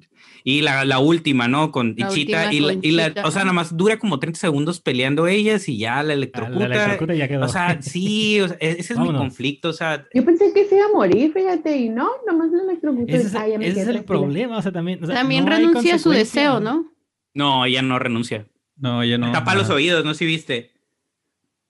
Y 0.43 0.61
la, 0.61 0.85
la 0.85 0.97
última, 0.97 1.47
¿no? 1.47 1.71
Con 1.71 1.93
y 1.95 2.01
La 2.01 2.07
Chita, 2.09 2.51
y, 2.51 2.61
la, 2.61 2.73
y 2.81 2.91
la- 2.91 3.13
o 3.25 3.29
sea, 3.31 3.41
nada 3.43 3.53
más 3.53 3.77
dura 3.77 3.99
como 3.99 4.17
30 4.17 4.39
segundos 4.39 4.79
peleando 4.81 5.27
ellas 5.27 5.69
y 5.69 5.77
ya 5.77 6.01
la 6.01 6.13
A 6.13 6.15
electrocuta. 6.15 6.67
La 6.67 6.75
electrocuta 6.75 7.13
ya 7.13 7.27
quedó. 7.27 7.45
O 7.45 7.47
sea, 7.47 7.77
sí, 7.83 8.41
o 8.41 8.47
sea, 8.47 8.57
e- 8.59 8.77
ese 8.79 8.93
es 8.93 8.99
mi 8.99 9.13
conflicto, 9.13 9.69
o 9.69 9.73
sea, 9.73 10.05
Yo 10.11 10.25
pensé 10.25 10.51
que 10.51 10.65
se 10.65 10.77
iba 10.77 10.85
a 10.85 10.93
morir, 10.93 11.31
fíjate, 11.31 11.77
y 11.77 11.89
no, 11.89 12.09
nomás 12.25 12.49
lo 12.51 12.63
electrocutó. 12.63 13.13
ese 13.13 13.27
es, 13.27 13.35
Ah, 13.35 13.47
ya 13.47 13.59
me 13.59 13.67
ese 13.67 13.81
es 13.81 13.87
el 13.87 13.93
tranquila. 13.93 14.05
problema, 14.19 14.57
o 14.57 14.61
sea, 14.63 14.71
también. 14.71 15.03
o 15.03 15.05
sea, 15.05 15.15
También 15.15 15.45
no 15.45 15.51
renuncia 15.51 15.95
a 15.95 15.99
su 15.99 16.09
deseo, 16.09 16.59
¿no? 16.59 16.91
no, 17.35 17.65
ella 17.65 17.83
no 17.83 17.99
renuncia. 17.99 18.47
No, 18.77 19.03
yo 19.03 19.17
no. 19.19 19.31
tapa 19.31 19.53
los 19.53 19.65
ajá. 19.65 19.75
oídos, 19.75 20.03
¿no? 20.05 20.13
Si 20.15 20.25
viste. 20.25 20.71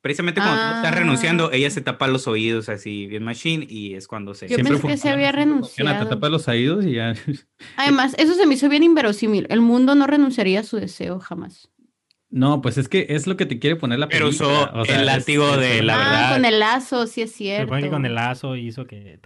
Precisamente 0.06 0.40
cuando 0.40 0.62
tú 0.62 0.76
estás 0.76 0.92
Ah. 0.92 0.96
renunciando, 1.00 1.52
ella 1.52 1.68
se 1.72 1.82
tapa 1.82 2.08
los 2.08 2.28
oídos 2.28 2.70
así, 2.70 3.08
bien 3.08 3.24
machine, 3.24 3.66
y 3.68 3.96
es 3.96 4.08
cuando 4.08 4.36
se... 4.36 4.48
Yo 4.48 4.54
Siempre 4.54 4.74
pensé 4.74 4.82
que 4.84 4.88
se 4.90 4.98
funciona, 4.98 5.14
había 5.16 5.32
renunciado. 5.32 6.04
Te 6.04 6.10
tapas 6.12 6.30
los 6.30 6.48
oídos 6.48 6.86
y 6.86 6.92
ya. 6.94 7.16
Además, 7.76 8.14
eso 8.20 8.36
se 8.36 8.46
me 8.46 8.54
hizo 8.54 8.70
bien 8.70 8.84
inverosímil. 8.84 9.48
El 9.50 9.62
mundo 9.62 9.96
no 9.96 10.06
renunciaría 10.06 10.60
a 10.60 10.64
su 10.64 10.78
deseo 10.78 11.20
jamás. 11.20 11.72
No, 12.30 12.62
pues 12.62 12.78
es 12.78 12.88
que 12.88 13.08
es 13.10 13.26
lo 13.26 13.36
que 13.36 13.48
te 13.48 13.58
quiere 13.58 13.78
poner 13.78 13.98
la 13.98 14.08
Pero 14.08 14.28
película. 14.28 14.50
usó 14.70 14.80
o 14.80 14.86
sea, 14.86 15.00
el 15.00 15.08
látigo 15.08 15.56
es- 15.56 15.60
de 15.60 15.82
la 15.82 15.96
ah, 15.96 15.98
verdad. 16.12 16.34
con 16.36 16.46
el 16.46 16.60
lazo, 16.60 17.08
sí 17.08 17.24
es 17.24 17.32
Se 17.32 17.38
cierto. 17.38 17.64
supone 17.66 17.82
que 17.82 17.90
con 17.90 18.06
el 18.06 18.14
lazo 18.14 18.56
hizo 18.56 18.86
que. 18.86 19.20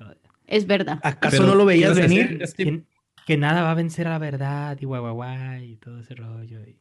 Es 0.47 0.65
verdad. 0.65 1.01
¿Acaso 1.03 1.37
Pero, 1.39 1.47
no 1.47 1.55
lo 1.55 1.65
veías 1.65 1.91
¿qué 1.97 2.05
ibas 2.05 2.53
a 2.53 2.55
venir? 2.63 2.85
que 3.25 3.35
nada 3.35 3.63
va 3.63 3.71
a 3.71 3.75
vencer 3.75 4.07
a 4.07 4.11
la 4.11 4.17
verdad 4.19 4.77
y 4.79 4.85
guay, 4.85 5.01
guay, 5.01 5.13
guay, 5.13 5.71
y 5.73 5.75
todo 5.75 5.99
ese 5.99 6.15
rollo. 6.15 6.61
y- 6.65 6.77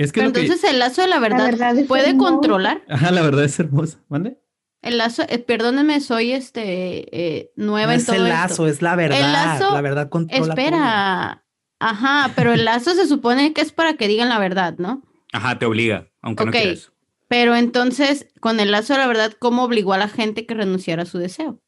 Es 0.00 0.12
que 0.12 0.20
Pero 0.20 0.32
que- 0.32 0.40
entonces 0.40 0.70
el 0.70 0.78
lazo 0.78 1.02
de 1.02 1.08
la 1.08 1.18
verdad, 1.18 1.44
verdad 1.44 1.76
es 1.78 1.86
puede 1.86 2.16
controlar. 2.16 2.82
Ajá, 2.88 3.10
la 3.10 3.20
verdad 3.22 3.44
es 3.44 3.58
hermosa. 3.60 3.98
¿Mande? 4.08 4.38
El 4.82 4.96
lazo, 4.96 5.24
eh, 5.28 5.38
perdónenme, 5.38 6.00
soy 6.00 6.32
este 6.32 7.14
eh, 7.14 7.52
nueva 7.56 7.88
No 7.88 7.92
en 7.92 7.98
es 8.00 8.06
todo 8.06 8.16
el 8.16 8.22
esto. 8.22 8.34
lazo, 8.34 8.66
es 8.66 8.80
la 8.80 8.96
verdad. 8.96 9.20
lazo- 9.60 9.74
la 9.74 9.80
verdad 9.82 10.08
controla 10.08 10.42
todo. 10.42 10.50
Espera. 10.64 11.44
Ajá, 11.80 12.32
pero 12.34 12.52
el 12.54 12.64
lazo 12.64 12.94
se 12.94 13.06
supone 13.06 13.52
que 13.52 13.60
es 13.60 13.72
para 13.72 13.94
que 13.94 14.08
digan 14.08 14.30
la 14.30 14.38
verdad, 14.38 14.76
¿no? 14.78 15.02
Ajá, 15.32 15.58
te 15.58 15.66
obliga, 15.66 16.08
aunque 16.22 16.46
no 16.46 16.50
quieras. 16.52 16.92
Pero 17.28 17.54
entonces, 17.54 18.26
con 18.40 18.58
el 18.58 18.70
lazo 18.70 18.94
de 18.94 19.00
la 19.00 19.06
verdad, 19.06 19.32
¿cómo 19.38 19.64
obligó 19.64 19.92
a 19.92 19.98
la 19.98 20.08
gente 20.08 20.46
que 20.46 20.54
renunciara 20.54 21.02
a 21.02 21.06
su 21.06 21.18
deseo? 21.18 21.60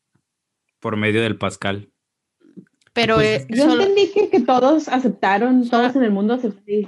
Por 0.80 0.96
medio 0.96 1.20
del 1.22 1.36
Pascal. 1.36 1.91
Pero 2.94 3.14
Pues, 3.14 3.42
eh, 3.42 3.46
Yo 3.48 3.64
solo- 3.70 3.82
entendí 3.84 4.10
que, 4.12 4.28
que 4.28 4.40
todos 4.40 4.86
aceptaron, 4.88 5.64
Solo- 5.64 5.84
todos 5.84 5.96
en 5.96 6.02
el 6.04 6.10
mundo 6.10 6.38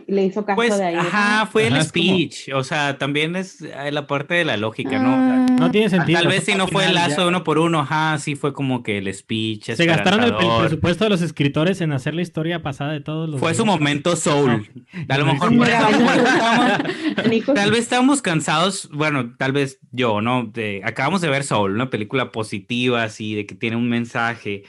le 0.07 0.24
hizo 0.26 0.44
caso 0.44 0.57
Pues, 0.57 0.76
de 0.76 0.84
ahí. 0.84 0.94
ajá, 0.96 1.46
fue 1.46 1.66
Ajá, 1.66 1.76
el 1.76 1.80
es 1.80 1.92
como- 1.92 2.05
speech. 2.05 2.48
O 2.55 2.62
sea, 2.62 2.98
también 2.98 3.36
es 3.36 3.62
eh, 3.62 3.90
la 3.90 4.07
parte 4.07 4.34
de 4.34 4.44
la 4.44 4.59
lógica, 4.59 4.98
¿no? 4.98 5.14
Ah, 5.14 5.46
No 5.59 5.70
tiene 5.70 5.88
sentido. 5.88 6.18
Tal 6.20 6.28
vez 6.28 6.44
si 6.44 6.55
no 6.57 6.68
fue 6.68 6.84
el 6.84 6.94
lazo 6.94 7.16
ya- 7.16 7.22
de 7.22 7.28
uno 7.28 7.42
por 7.42 7.59
uno, 7.59 7.80
ajá, 7.80 8.18
sí 8.18 8.34
fue 8.36 8.52
como 8.52 8.82
que 8.82 8.98
el 8.98 9.12
speech. 9.14 9.70
Se 9.72 9.86
gastaron 9.86 10.22
el, 10.24 10.34
el 10.34 10.59
presupuesto 10.61 11.05
de 11.05 11.11
los 11.11 11.22
escritores 11.22 11.80
en 11.80 11.92
hacer 11.92 12.14
la 12.14 12.20
historia 12.20 12.62
pasada 12.62 12.92
de 12.92 13.00
todos 13.00 13.28
los. 13.30 13.40
Fue 13.40 13.55
su 13.55 13.64
momento 13.64 14.14
soul. 14.14 14.68
A 15.09 15.16
lo 15.18 15.24
mejor 15.24 15.48
sí. 15.50 15.57
por 15.57 15.68
eso, 15.68 15.76
Nico, 17.30 17.55
Tal 17.55 17.70
vez 17.70 17.80
estábamos 17.80 18.20
cansados, 18.22 18.88
bueno, 18.92 19.34
tal 19.38 19.52
vez 19.52 19.78
yo, 19.90 20.20
¿no? 20.20 20.44
De- 20.44 20.82
acabamos 20.84 21.20
de 21.20 21.28
ver 21.30 21.44
Soul, 21.44 21.74
una 21.74 21.88
película 21.90 22.30
positiva, 22.32 23.02
así, 23.05 23.34
de 23.34 23.46
que 23.46 23.55
tiene 23.55 23.76
un 23.76 23.88
mensaje. 23.88 24.64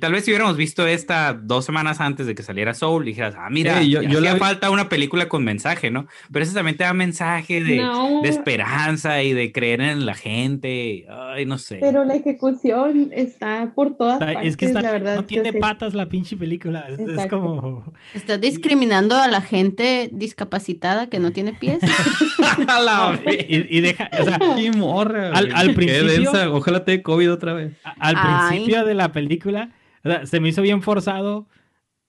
Tal 0.00 0.12
vez 0.12 0.24
si 0.24 0.30
hubiéramos 0.32 0.56
visto 0.58 0.86
esta 0.86 1.32
dos 1.32 1.64
semanas 1.64 2.00
antes 2.00 2.26
de 2.26 2.34
que 2.34 2.42
saliera 2.42 2.74
Soul, 2.74 3.06
dijeras, 3.06 3.34
ah, 3.38 3.48
mira, 3.50 3.80
Ey, 3.80 3.88
yo- 3.90 4.02
yo, 4.02 4.10
yo 4.10 4.20
la 4.20 4.34
vi- 4.34 4.38
falta 4.38 4.70
una 4.70 4.88
película 4.90 5.28
con 5.30 5.44
mensaje, 5.44 5.90
¿no? 5.90 6.06
Pero 6.30 6.44
eso 6.44 6.52
también 6.52 6.76
te 6.76 6.84
da 6.84 6.92
mensaje 6.92 7.64
de, 7.64 7.76
No. 7.78 8.20
de 8.22 8.28
esperanza 8.28 9.22
y 9.22 9.32
de 9.32 9.50
creer 9.50 9.80
en 9.80 10.04
la 10.04 10.14
gente. 10.14 11.06
Ay, 11.10 11.46
no 11.46 11.56
sé. 11.56 11.78
pero 11.80 12.04
la 12.04 12.16
ejecución 12.16 13.10
está 13.14 13.72
por 13.74 13.96
todas 13.96 14.20
Está- 14.20 14.34
partes, 14.34 14.50
es 14.50 14.56
que 14.58 14.66
está- 14.66 14.82
la 14.82 14.92
verdad. 14.92 15.16
no 15.16 15.24
tiene 15.24 15.52
patas 15.54 15.94
la 15.94 16.06
pinche 16.06 16.36
película. 16.36 16.84
Es, 16.88 16.98
es 16.98 17.08
Exacto. 17.08 17.40
como. 17.40 17.92
Estás 18.14 18.40
discriminando 18.40 19.16
a 19.16 19.26
la 19.28 19.40
gente 19.40 20.10
discapacitada 20.12 21.08
que 21.08 21.18
no 21.18 21.32
tiene 21.32 21.52
pies. 21.54 21.78
A 22.68 22.80
la 22.80 23.10
vez. 23.24 23.46
Y, 23.48 23.78
y 23.78 23.80
deja. 23.80 24.10
O 24.20 24.24
sea, 24.24 24.38
Qué 24.56 24.70
morra, 24.72 25.30
Al- 25.32 25.52
al 25.54 25.68
Qué 25.68 25.74
principio- 25.74 26.06
densa. 26.06 26.50
Ojalá 26.50 26.84
te 26.84 26.92
dé 26.92 27.02
COVID 27.02 27.32
otra 27.32 27.52
vez. 27.54 27.72
al 27.84 28.14
Ay. 28.18 28.48
principio 28.48 28.84
de 28.84 28.94
la 28.94 29.12
película, 29.12 29.70
o 30.04 30.08
sea, 30.10 30.26
se 30.26 30.40
me 30.40 30.48
hizo 30.48 30.62
bien 30.62 30.82
forzado 30.82 31.48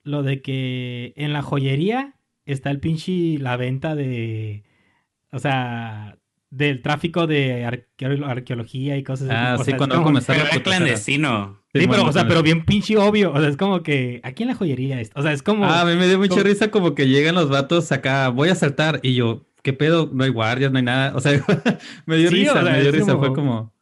lo 0.04 0.24
de 0.24 0.42
que 0.42 1.14
en 1.16 1.34
la 1.34 1.42
joyería 1.42 2.16
está 2.46 2.72
el 2.72 2.80
pinche. 2.80 3.38
La 3.40 3.58
venta 3.58 3.96
de. 3.96 4.64
O 5.32 5.40
sea. 5.40 6.16
Del 6.52 6.82
tráfico 6.82 7.28
de 7.28 7.64
arqueo- 7.64 8.26
arqueología 8.26 8.98
y 8.98 9.04
cosas 9.04 9.30
así. 9.30 9.38
Ah, 9.40 9.64
sí, 9.64 9.74
cuando 9.74 9.94
como- 9.98 10.08
comenzar 10.08 10.36
Pero 10.36 10.48
la 10.48 10.54
era 10.56 10.64
clandestino. 10.64 11.60
Sí, 11.66 11.70
pero, 11.74 11.88
bueno, 11.90 12.06
o 12.06 12.12
sea, 12.12 12.28
pero 12.28 12.42
bien 12.42 12.66
pinche 12.66 12.98
obvio. 12.98 13.32
O 13.32 13.40
sea, 13.40 13.50
es 13.50 13.56
como 13.56 13.84
que. 13.84 14.20
Aquí 14.24 14.42
en 14.42 14.50
la 14.50 14.56
joyería. 14.56 15.00
es- 15.00 15.12
O 15.14 15.22
sea, 15.22 15.32
es 15.32 15.44
como. 15.44 15.66
Ah, 15.66 15.82
a 15.82 15.86
mí 15.86 15.96
me 15.96 16.08
dio 16.08 16.18
mucha 16.18 16.30
como- 16.32 16.44
risa 16.44 16.72
como 16.72 16.96
que 16.96 17.08
llegan 17.08 17.36
los 17.36 17.50
vatos 17.50 17.92
acá, 17.92 18.30
voy 18.30 18.50
a 18.50 18.56
saltar, 18.56 19.00
y 19.04 19.14
yo, 19.14 19.46
¿qué 19.62 19.74
pedo? 19.74 20.10
No 20.12 20.24
hay 20.24 20.32
guardias, 20.32 20.72
no 20.72 20.80
hay 20.80 20.86
nada. 20.86 21.14
O 21.16 21.20
sea, 21.22 21.34
me 22.08 22.18
dio 22.18 22.30
Sí, 22.30 22.36
risa, 22.38 22.54
o 22.60 22.64
sea, 22.64 22.72
me 22.74 22.82
dio 22.82 22.92
risa, 22.94 23.12
como- 23.12 23.20
fue 23.20 23.36
como... 23.36 23.74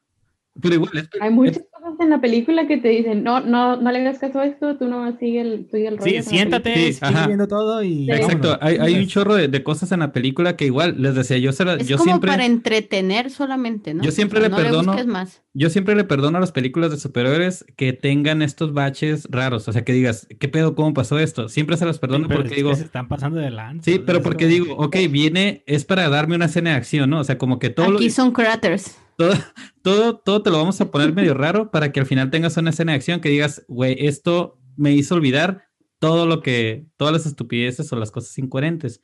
Pero 0.61 0.75
igual, 0.75 0.91
es- 0.97 1.09
Hay 1.21 1.29
muchas 1.31 1.59
cosas 1.59 1.76
en 1.99 2.09
la 2.09 2.21
película 2.21 2.67
que 2.67 2.77
te 2.77 2.89
dicen, 2.89 3.23
no, 3.23 3.39
no, 3.39 3.77
no 3.77 3.91
le 3.91 3.99
hagas 3.99 4.19
caso 4.19 4.39
a 4.39 4.45
esto, 4.45 4.77
tú 4.77 4.87
no 4.87 5.15
sigue 5.17 5.41
el, 5.41 5.67
sigue 5.71 5.87
el 5.87 5.97
rollo. 5.97 6.11
sí, 6.23 6.29
siéntate, 6.29 6.75
Sí, 6.75 6.93
sigue 6.93 7.27
viendo 7.27 7.47
todo 7.47 7.83
y. 7.83 8.09
Exacto, 8.11 8.57
hay, 8.61 8.77
hay 8.77 8.95
un 8.95 9.07
chorro 9.07 9.35
de, 9.35 9.47
de 9.47 9.63
cosas 9.63 9.91
en 9.91 9.99
la 9.99 10.11
película 10.11 10.55
que 10.55 10.65
igual, 10.65 10.95
les 11.01 11.15
decía, 11.15 11.37
yo, 11.37 11.51
se 11.51 11.65
la- 11.65 11.75
Es 11.75 11.87
yo 11.87 11.97
como 11.97 12.09
siempre... 12.11 12.29
para 12.31 12.45
entretener 12.45 13.29
solamente, 13.29 13.93
¿no? 13.93 14.03
Yo 14.03 14.11
siempre 14.11 14.39
O 14.39 14.41
sea, 14.41 14.49
le 14.49 14.55
no 14.55 14.61
perdono- 14.63 14.85
busques 14.91 15.07
más. 15.07 15.41
Yo 15.53 15.71
siempre 15.71 15.95
le 15.95 16.03
perdono 16.03 16.37
a 16.37 16.41
las 16.41 16.51
películas 16.51 16.91
de 16.91 16.97
superhéroes 16.97 17.65
que 17.75 17.91
tengan 17.91 18.43
estos 18.43 18.73
baches 18.73 19.27
raros. 19.31 19.67
O 19.67 19.73
sea, 19.73 19.83
que 19.83 19.91
digas, 19.91 20.27
¿qué 20.39 20.47
pedo? 20.47 20.75
¿Cómo 20.75 20.93
pasó 20.93 21.17
esto? 21.17 21.49
Siempre 21.49 21.77
se 21.77 21.85
las 21.85 21.97
perdono 21.97 22.27
Pero 22.27 22.41
porque 22.41 22.49
es 22.49 22.53
que 22.53 22.61
digo, 22.63 22.75
se 22.75 22.83
están 22.83 23.07
pasando 23.07 23.39
de 23.39 23.49
lanza. 23.49 23.89
sí, 23.89 23.99
pero 24.05 24.21
porque 24.21 24.45
como- 24.45 24.53
digo, 24.53 24.75
ok, 24.77 24.95
viene, 25.09 25.63
es 25.65 25.83
para 25.83 26.09
darme 26.09 26.35
una 26.35 26.45
escena 26.45 26.69
de 26.71 26.75
acción, 26.75 27.09
¿no? 27.09 27.21
O 27.21 27.23
sea, 27.23 27.39
como 27.39 27.57
que 27.57 27.71
todo, 27.71 27.89
lo- 27.89 27.97
Aquí 27.97 28.11
son 28.11 28.31
craters. 28.33 28.97
Todo, 29.17 29.33
todo, 29.81 30.17
todo 30.17 30.43
te 30.43 30.49
lo 30.49 30.57
vamos 30.57 30.79
a 30.79 30.89
poner 30.91 31.13
medio 31.13 31.33
raro 31.33 31.71
para 31.71 31.91
que 31.91 31.99
al 31.99 32.05
final 32.05 32.29
tengas 32.29 32.55
una 32.55 32.69
escena 32.69 32.93
de 32.93 32.97
acción 32.97 33.19
que 33.19 33.29
digas, 33.29 33.65
güey, 33.67 33.97
esto 34.05 34.59
me 34.77 34.93
hizo 34.93 35.15
olvidar 35.15 35.65
todo 35.99 36.25
lo 36.25 36.41
que, 36.41 36.85
todas 36.95 37.11
las 37.13 37.25
estupideces 37.25 37.91
o 37.91 37.95
las 37.95 38.11
cosas 38.11 38.37
incoherentes. 38.37 39.01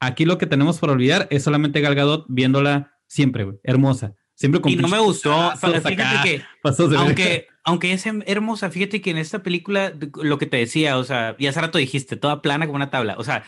Aquí 0.00 0.24
lo 0.24 0.36
que 0.36 0.46
tenemos 0.46 0.78
por 0.78 0.90
olvidar 0.90 1.28
es 1.30 1.44
solamente 1.44 1.80
Gal 1.80 1.94
Gadot 1.94 2.26
viéndola 2.28 2.92
siempre, 3.06 3.44
güey, 3.44 3.58
hermosa. 3.62 4.14
Siempre 4.34 4.60
con 4.60 4.72
Y 4.72 4.76
no 4.76 4.88
me 4.88 4.98
gustó. 4.98 5.30
brazos 5.30 5.60
Fíjate 5.60 5.94
acá, 5.94 6.22
que 6.24 6.42
pasos 6.60 6.90
de 6.90 6.96
aunque, 6.96 7.46
aunque 7.62 7.92
es 7.92 8.04
hermosa, 8.26 8.68
fíjate 8.68 9.00
que 9.00 9.10
en 9.10 9.18
esta 9.18 9.44
película, 9.44 9.92
lo 10.20 10.38
que 10.38 10.46
te 10.46 10.56
decía, 10.56 10.98
o 10.98 11.04
sea, 11.04 11.36
y 11.38 11.46
hace 11.46 11.60
rato 11.60 11.78
dijiste, 11.78 12.16
toda 12.16 12.42
plana 12.42 12.66
como 12.66 12.74
una 12.74 12.90
tabla, 12.90 13.14
o 13.16 13.22
sea, 13.22 13.44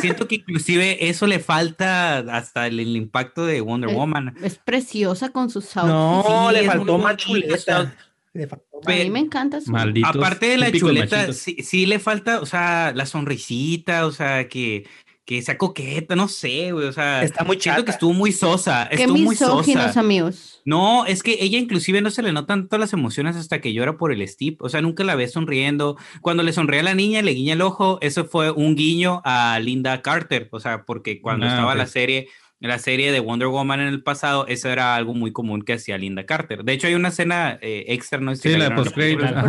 siento 0.00 0.28
que 0.28 0.36
inclusive 0.36 1.08
eso 1.08 1.26
le 1.26 1.38
falta 1.38 2.18
hasta 2.18 2.66
el, 2.66 2.80
el 2.80 2.96
impacto 2.96 3.46
de 3.46 3.60
Wonder 3.60 3.94
Woman. 3.94 4.36
Es 4.42 4.58
preciosa 4.58 5.30
con 5.30 5.50
sus 5.50 5.76
outfits. 5.76 5.92
No, 5.92 6.48
Sí, 6.50 6.54
le 6.54 6.66
faltó 6.66 6.98
más 6.98 7.16
chuleta. 7.16 7.94
Le 8.32 8.46
faltó 8.46 8.66
A 8.84 8.90
mí 8.90 9.10
me 9.10 9.20
encanta 9.20 9.60
su... 9.60 9.70
Malditos 9.70 10.14
Aparte 10.14 10.46
de 10.46 10.58
la 10.58 10.70
chuleta, 10.70 11.32
sí, 11.32 11.56
sí 11.62 11.86
le 11.86 11.98
falta, 11.98 12.40
o 12.40 12.46
sea, 12.46 12.92
la 12.94 13.06
sonrisita, 13.06 14.06
o 14.06 14.12
sea, 14.12 14.48
que, 14.48 14.86
que 15.26 15.42
sea 15.42 15.58
coqueta, 15.58 16.14
no 16.16 16.28
sé, 16.28 16.70
güey, 16.72 16.86
o 16.86 16.92
sea, 16.92 17.22
Está 17.24 17.42
muy 17.44 17.60
siento 17.60 17.84
que 17.84 17.90
estuvo 17.90 18.12
muy 18.12 18.30
sosa, 18.32 18.88
Qué 18.88 19.02
estuvo 19.02 19.18
muy 19.18 19.34
sosa. 19.36 19.98
amigos. 20.00 20.62
No, 20.64 21.04
es 21.04 21.22
que 21.24 21.36
ella 21.40 21.58
inclusive 21.58 22.00
no 22.00 22.10
se 22.10 22.22
le 22.22 22.32
notan 22.32 22.68
todas 22.68 22.80
las 22.80 22.92
emociones 22.92 23.34
hasta 23.36 23.60
que 23.60 23.72
llora 23.72 23.96
por 23.96 24.12
el 24.12 24.26
Steve. 24.26 24.56
O 24.60 24.68
sea, 24.68 24.80
nunca 24.82 25.02
la 25.04 25.16
ves 25.16 25.32
sonriendo. 25.32 25.96
Cuando 26.20 26.42
le 26.44 26.52
sonríe 26.52 26.80
a 26.80 26.84
la 26.84 26.94
niña, 26.94 27.22
le 27.22 27.32
guiña 27.32 27.54
el 27.54 27.62
ojo. 27.62 27.98
Eso 28.02 28.24
fue 28.24 28.50
un 28.52 28.76
guiño 28.76 29.20
a 29.24 29.58
Linda 29.60 30.00
Carter. 30.00 30.48
O 30.52 30.60
sea, 30.60 30.84
porque 30.84 31.20
cuando 31.20 31.46
Ah, 31.46 31.50
estaba 31.50 31.72
ok. 31.72 31.78
la 31.78 31.86
serie, 31.86 32.28
la 32.60 32.78
serie 32.78 33.10
de 33.12 33.18
Wonder 33.20 33.48
Woman 33.48 33.80
en 33.80 33.88
el 33.88 34.02
pasado, 34.04 34.46
eso 34.46 34.68
era 34.68 34.94
algo 34.94 35.12
muy 35.12 35.32
común 35.32 35.62
que 35.62 35.72
hacía 35.74 35.98
Linda 35.98 36.24
Carter. 36.24 36.62
De 36.64 36.72
hecho, 36.72 36.86
hay 36.86 36.94
una 36.94 37.08
escena 37.08 37.58
eh, 37.62 37.84
extra, 37.88 38.20
¿no? 38.20 38.34
Sí, 38.36 38.48
la 38.56 38.66
ajá. 38.66 38.74
Por 38.76 38.90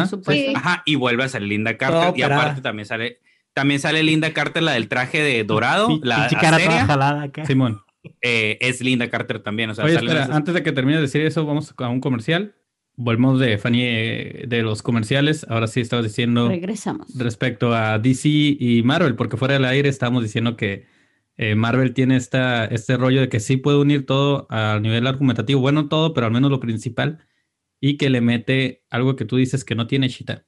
supuesto. 0.07 0.31
Sí. 0.31 0.53
Ajá, 0.55 0.81
y 0.87 0.95
vuelve 0.95 1.23
a 1.23 1.29
salir 1.29 1.49
Linda 1.49 1.77
Carter. 1.77 2.17
Y 2.17 2.23
aparte 2.23 2.61
también 2.61 2.85
sale, 2.87 3.19
también 3.57 3.79
sale 3.79 4.03
Linda 4.03 4.31
Carter, 4.33 4.61
la 4.61 4.73
del 4.73 4.87
traje 4.87 5.19
de 5.23 5.43
dorado, 5.43 5.87
Pi- 5.87 5.99
la 6.03 6.27
cara 6.39 6.59
toda 6.59 6.85
jalada 6.85 7.23
acá. 7.23 7.43
Simón. 7.47 7.81
eh, 8.21 8.59
es 8.61 8.81
Linda 8.81 9.09
Carter 9.09 9.39
también. 9.39 9.71
O 9.71 9.73
sea, 9.75 9.83
Oye, 9.83 9.95
salen 9.95 10.09
espera, 10.09 10.25
esas- 10.25 10.35
antes 10.37 10.53
de 10.53 10.61
que 10.61 10.71
termine 10.71 10.97
de 10.97 11.01
decir 11.01 11.21
eso, 11.21 11.43
vamos 11.45 11.73
a 11.75 11.89
un 11.89 11.99
comercial. 11.99 12.53
Volvemos 12.95 13.39
de 13.39 13.57
Fanny 13.57 13.81
eh, 13.83 14.45
de 14.47 14.61
los 14.61 14.81
comerciales. 14.83 15.45
Ahora 15.49 15.67
sí 15.67 15.81
estabas 15.81 16.05
diciendo 16.05 16.47
Regresamos. 16.49 17.07
respecto 17.17 17.73
a 17.73 17.97
DC 17.99 18.29
y 18.29 18.81
Marvel, 18.83 19.15
porque 19.15 19.37
fuera 19.37 19.55
del 19.55 19.65
aire 19.65 19.89
estábamos 19.89 20.23
diciendo 20.23 20.55
que 20.55 20.85
eh, 21.37 21.53
Marvel 21.55 21.93
tiene 21.93 22.15
esta, 22.15 22.65
este 22.65 22.97
rollo 22.97 23.21
de 23.21 23.29
que 23.29 23.39
sí 23.39 23.57
puede 23.57 23.77
unir 23.77 24.05
todo 24.05 24.47
a 24.49 24.79
nivel 24.81 25.05
argumentativo. 25.07 25.61
Bueno, 25.61 25.87
todo, 25.89 26.13
pero 26.13 26.27
al 26.27 26.33
menos 26.33 26.49
lo 26.51 26.59
principal. 26.59 27.19
Y 27.79 27.97
que 27.97 28.09
le 28.09 28.21
mete 28.21 28.83
algo 28.89 29.15
que 29.15 29.25
tú 29.25 29.37
dices 29.37 29.63
que 29.63 29.75
no 29.75 29.85
tiene 29.85 30.09
Chita. 30.09 30.46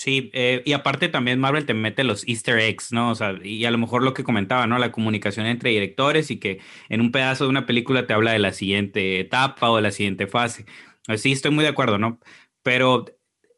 Sí, 0.00 0.30
eh, 0.32 0.62
y 0.64 0.72
aparte 0.72 1.10
también 1.10 1.38
Marvel 1.40 1.66
te 1.66 1.74
mete 1.74 2.04
los 2.04 2.26
easter 2.26 2.58
eggs, 2.58 2.90
¿no? 2.90 3.10
O 3.10 3.14
sea, 3.14 3.34
y 3.44 3.66
a 3.66 3.70
lo 3.70 3.76
mejor 3.76 4.02
lo 4.02 4.14
que 4.14 4.24
comentaba, 4.24 4.66
¿no? 4.66 4.78
La 4.78 4.92
comunicación 4.92 5.44
entre 5.44 5.70
directores 5.72 6.30
y 6.30 6.38
que 6.40 6.58
en 6.88 7.02
un 7.02 7.12
pedazo 7.12 7.44
de 7.44 7.50
una 7.50 7.66
película 7.66 8.06
te 8.06 8.14
habla 8.14 8.32
de 8.32 8.38
la 8.38 8.54
siguiente 8.54 9.20
etapa 9.20 9.68
o 9.70 9.76
de 9.76 9.82
la 9.82 9.90
siguiente 9.90 10.26
fase. 10.26 10.64
Sí, 11.18 11.32
estoy 11.32 11.50
muy 11.50 11.64
de 11.64 11.68
acuerdo, 11.70 11.98
¿no? 11.98 12.18
Pero 12.62 13.04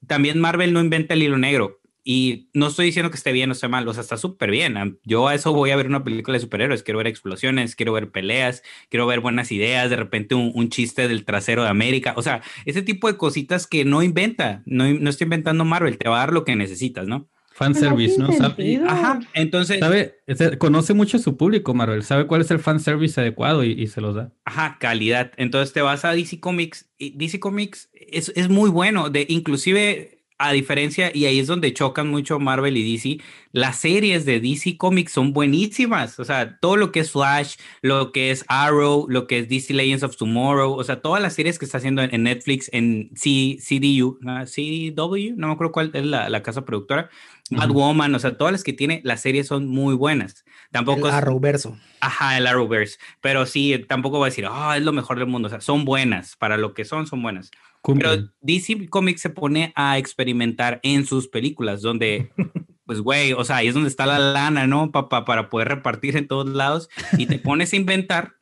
también 0.08 0.40
Marvel 0.40 0.72
no 0.72 0.80
inventa 0.80 1.14
el 1.14 1.22
hilo 1.22 1.38
negro. 1.38 1.80
Y 2.04 2.48
no 2.52 2.66
estoy 2.66 2.86
diciendo 2.86 3.10
que 3.10 3.16
esté 3.16 3.30
bien 3.32 3.50
o 3.50 3.52
esté 3.52 3.68
mal, 3.68 3.86
o 3.86 3.92
sea, 3.94 4.00
está 4.02 4.16
súper 4.16 4.50
bien. 4.50 4.98
Yo 5.04 5.28
a 5.28 5.34
eso 5.34 5.52
voy 5.52 5.70
a 5.70 5.76
ver 5.76 5.86
una 5.86 6.02
película 6.02 6.36
de 6.36 6.40
superhéroes. 6.40 6.82
Quiero 6.82 6.98
ver 6.98 7.06
explosiones, 7.06 7.76
quiero 7.76 7.92
ver 7.92 8.10
peleas, 8.10 8.62
quiero 8.88 9.06
ver 9.06 9.20
buenas 9.20 9.52
ideas, 9.52 9.88
de 9.88 9.96
repente 9.96 10.34
un, 10.34 10.50
un 10.54 10.68
chiste 10.68 11.06
del 11.06 11.24
trasero 11.24 11.62
de 11.62 11.68
América. 11.68 12.14
O 12.16 12.22
sea, 12.22 12.42
ese 12.64 12.82
tipo 12.82 13.06
de 13.06 13.16
cositas 13.16 13.66
que 13.66 13.84
no 13.84 14.02
inventa, 14.02 14.62
no, 14.66 14.92
no 14.92 15.10
está 15.10 15.24
inventando 15.24 15.64
Marvel, 15.64 15.96
te 15.98 16.08
va 16.08 16.16
a 16.16 16.20
dar 16.20 16.32
lo 16.32 16.44
que 16.44 16.56
necesitas, 16.56 17.06
¿no? 17.06 17.28
Fanservice, 17.54 18.18
¿no? 18.18 18.32
Sabe, 18.32 18.54
sentido. 18.56 18.88
Ajá, 18.88 19.20
entonces, 19.34 19.78
sabe- 19.78 20.14
conoce 20.58 20.94
mucho 20.94 21.18
a 21.18 21.20
su 21.20 21.36
público, 21.36 21.74
Marvel. 21.74 22.02
Sabe 22.02 22.26
cuál 22.26 22.40
es 22.40 22.50
el 22.50 22.58
fanservice 22.58 23.20
adecuado 23.20 23.62
y, 23.62 23.72
y 23.72 23.86
se 23.88 24.00
los 24.00 24.14
da. 24.16 24.32
ajá, 24.46 24.78
calidad. 24.80 25.32
Entonces 25.36 25.72
te 25.72 25.82
vas 25.82 26.04
a 26.04 26.12
DC 26.14 26.40
Comics 26.40 26.90
y 26.98 27.10
DC 27.16 27.38
Comics 27.40 27.90
es, 27.92 28.32
es 28.34 28.48
muy 28.48 28.70
bueno, 28.70 29.10
de 29.10 29.26
inclusive 29.28 30.21
a 30.38 30.52
diferencia, 30.52 31.10
y 31.14 31.26
ahí 31.26 31.38
es 31.38 31.46
donde 31.46 31.72
chocan 31.72 32.08
mucho 32.08 32.38
Marvel 32.40 32.76
y 32.76 32.92
DC, 32.92 33.18
las 33.52 33.76
series 33.78 34.24
de 34.24 34.40
DC 34.40 34.76
Comics 34.76 35.12
son 35.12 35.32
buenísimas. 35.32 36.18
O 36.18 36.24
sea, 36.24 36.58
todo 36.58 36.76
lo 36.76 36.90
que 36.90 37.00
es 37.00 37.12
Flash, 37.12 37.56
lo 37.80 38.10
que 38.12 38.30
es 38.30 38.44
Arrow, 38.48 39.06
lo 39.08 39.26
que 39.26 39.38
es 39.38 39.48
DC 39.48 39.72
Legends 39.74 40.02
of 40.02 40.16
Tomorrow, 40.16 40.72
o 40.72 40.84
sea, 40.84 41.00
todas 41.00 41.22
las 41.22 41.34
series 41.34 41.58
que 41.58 41.64
está 41.64 41.78
haciendo 41.78 42.02
en, 42.02 42.22
Netflix, 42.22 42.68
en 42.72 43.10
C, 43.14 43.56
CDU, 43.60 44.18
¿no? 44.20 44.44
CW, 44.46 45.34
no 45.36 45.46
me 45.48 45.52
acuerdo 45.52 45.72
cuál 45.72 45.90
es 45.94 46.04
la, 46.04 46.28
la 46.28 46.42
casa 46.42 46.64
productora, 46.64 47.08
Ujú. 47.50 47.60
Batwoman, 47.60 48.14
o 48.14 48.18
sea, 48.18 48.36
todas 48.38 48.52
las 48.52 48.64
que 48.64 48.72
tiene, 48.72 49.00
las 49.04 49.20
series 49.20 49.46
son 49.46 49.66
muy 49.68 49.94
buenas. 49.94 50.44
Tampoco 50.70 51.00
El 51.06 51.08
es- 51.08 51.12
Arrowverso. 51.14 51.76
Ajá, 52.00 52.38
el 52.38 52.46
Arrowverse. 52.46 52.98
Pero 53.20 53.44
sí, 53.46 53.78
tampoco 53.88 54.16
voy 54.18 54.26
a 54.26 54.30
decir, 54.30 54.46
ah, 54.50 54.76
es 54.76 54.82
lo 54.82 54.92
mejor 54.92 55.18
del 55.18 55.28
mundo. 55.28 55.46
O 55.46 55.50
sea, 55.50 55.60
son 55.60 55.84
buenas. 55.84 56.34
Para 56.36 56.56
lo 56.56 56.72
que 56.74 56.84
son, 56.84 57.06
son 57.06 57.22
buenas. 57.22 57.50
Cumplen. 57.82 58.10
Pero 58.12 58.32
DC 58.40 58.88
Comics 58.88 59.20
se 59.20 59.30
pone 59.30 59.72
a 59.76 59.98
experimentar 59.98 60.80
en 60.82 61.04
sus 61.04 61.28
películas, 61.28 61.82
donde, 61.82 62.30
pues, 62.86 63.00
güey, 63.00 63.32
o 63.32 63.44
sea, 63.44 63.56
ahí 63.56 63.68
es 63.68 63.74
donde 63.74 63.90
está 63.90 64.06
la 64.06 64.18
lana, 64.18 64.66
¿no? 64.66 64.90
Pa- 64.92 65.08
pa- 65.08 65.24
para 65.24 65.50
poder 65.50 65.68
repartir 65.68 66.16
en 66.16 66.28
todos 66.28 66.48
lados. 66.48 66.88
Y 67.18 67.26
te 67.26 67.38
pones 67.38 67.72
a 67.72 67.76
inventar. 67.76 68.36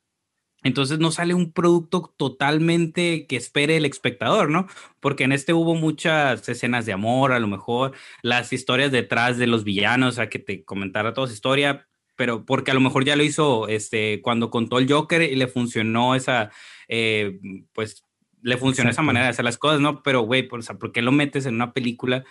Entonces 0.63 0.99
no 0.99 1.11
sale 1.11 1.33
un 1.33 1.53
producto 1.53 2.13
totalmente 2.19 3.27
que 3.27 3.37
espere 3.37 3.79
el 3.79 3.87
espectador, 3.87 4.51
¿no? 4.51 4.67
Porque 5.01 5.25
en 5.25 5.33
este 5.33 5.55
hubo 5.55 5.75
muchas 5.75 6.47
escenas 6.51 6.85
de 6.85 6.93
amor, 6.93 7.33
a 7.33 7.39
lo 7.39 7.47
mejor 7.47 7.93
las 8.23 8.53
historias 8.53 8.93
detrás 8.93 9.39
de 9.39 9.47
los 9.47 9.65
villanos, 9.65 10.19
a 10.19 10.29
que 10.29 10.39
te 10.39 10.63
comentara 10.65 11.15
toda 11.15 11.29
esa 11.29 11.35
historia, 11.35 11.89
pero 12.15 12.45
porque 12.45 12.73
a 12.73 12.75
lo 12.75 12.81
mejor 12.81 13.07
ya 13.07 13.17
lo 13.17 13.23
hizo 13.23 13.69
este, 13.69 14.21
cuando 14.21 14.51
contó 14.51 14.79
el 14.79 14.93
Joker 14.93 15.23
y 15.23 15.35
le 15.35 15.47
funcionó 15.49 16.15
esa, 16.15 16.51
eh, 16.89 17.41
pues 17.73 18.05
le 18.43 18.57
funcionó 18.57 18.91
esa 18.91 19.03
manera 19.03 19.27
de 19.27 19.31
hacer 19.31 19.45
las 19.45 19.59
cosas, 19.59 19.81
¿no? 19.81 20.03
Pero, 20.03 20.23
güey, 20.23 20.43
por, 20.43 20.61
o 20.61 20.63
sea, 20.63 20.77
¿por 20.77 20.93
qué 20.93 21.03
lo 21.03 21.13
metes 21.13 21.47
en 21.47 21.55
una 21.55 21.73
película 21.73 22.25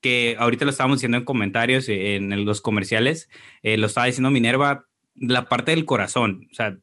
que 0.00 0.36
ahorita 0.38 0.64
lo 0.64 0.70
estábamos 0.70 0.98
diciendo 0.98 1.18
en 1.18 1.24
comentarios, 1.24 1.88
eh, 1.88 2.16
en 2.16 2.44
los 2.44 2.60
comerciales, 2.60 3.28
eh, 3.62 3.76
lo 3.76 3.86
estaba 3.86 4.06
diciendo 4.06 4.30
Minerva, 4.30 4.86
la 5.14 5.48
parte 5.48 5.72
del 5.72 5.84
corazón, 5.84 6.46
o 6.52 6.54
sea, 6.54 6.78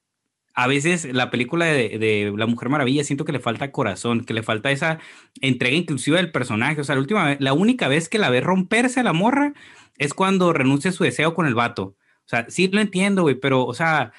a 0.56 0.68
veces 0.68 1.06
la 1.14 1.30
película 1.30 1.66
de, 1.66 2.00
de 2.00 2.34
La 2.36 2.46
Mujer 2.46 2.70
Maravilla 2.70 3.04
siento 3.04 3.26
que 3.26 3.34
le 3.34 3.40
falta 3.40 3.72
corazón, 3.72 4.24
que 4.24 4.34
le 4.34 4.42
falta 4.42 4.72
esa 4.72 5.00
entrega 5.42 5.76
inclusiva 5.76 6.16
del 6.16 6.32
personaje. 6.32 6.80
O 6.80 6.84
sea, 6.86 6.96
la 6.96 7.02
última 7.02 7.26
vez, 7.26 7.38
la 7.42 7.52
única 7.52 7.90
vez 7.90 8.08
que 8.08 8.20
la 8.20 8.30
ve 8.30 8.40
romperse 8.40 9.02
a 9.02 9.04
la 9.04 9.12
morra 9.12 9.54
es 9.98 10.14
cuando 10.14 10.54
renuncia 10.54 10.92
a 10.92 10.94
su 10.94 11.04
deseo 11.04 11.34
con 11.34 11.46
el 11.46 11.56
vato. 11.56 11.98
O 12.26 12.28
sea, 12.28 12.46
sí 12.50 12.70
lo 12.70 12.80
entiendo, 12.80 13.24
güey, 13.24 13.36
pero, 13.36 13.66
o 13.66 13.74
sea, 13.74 14.14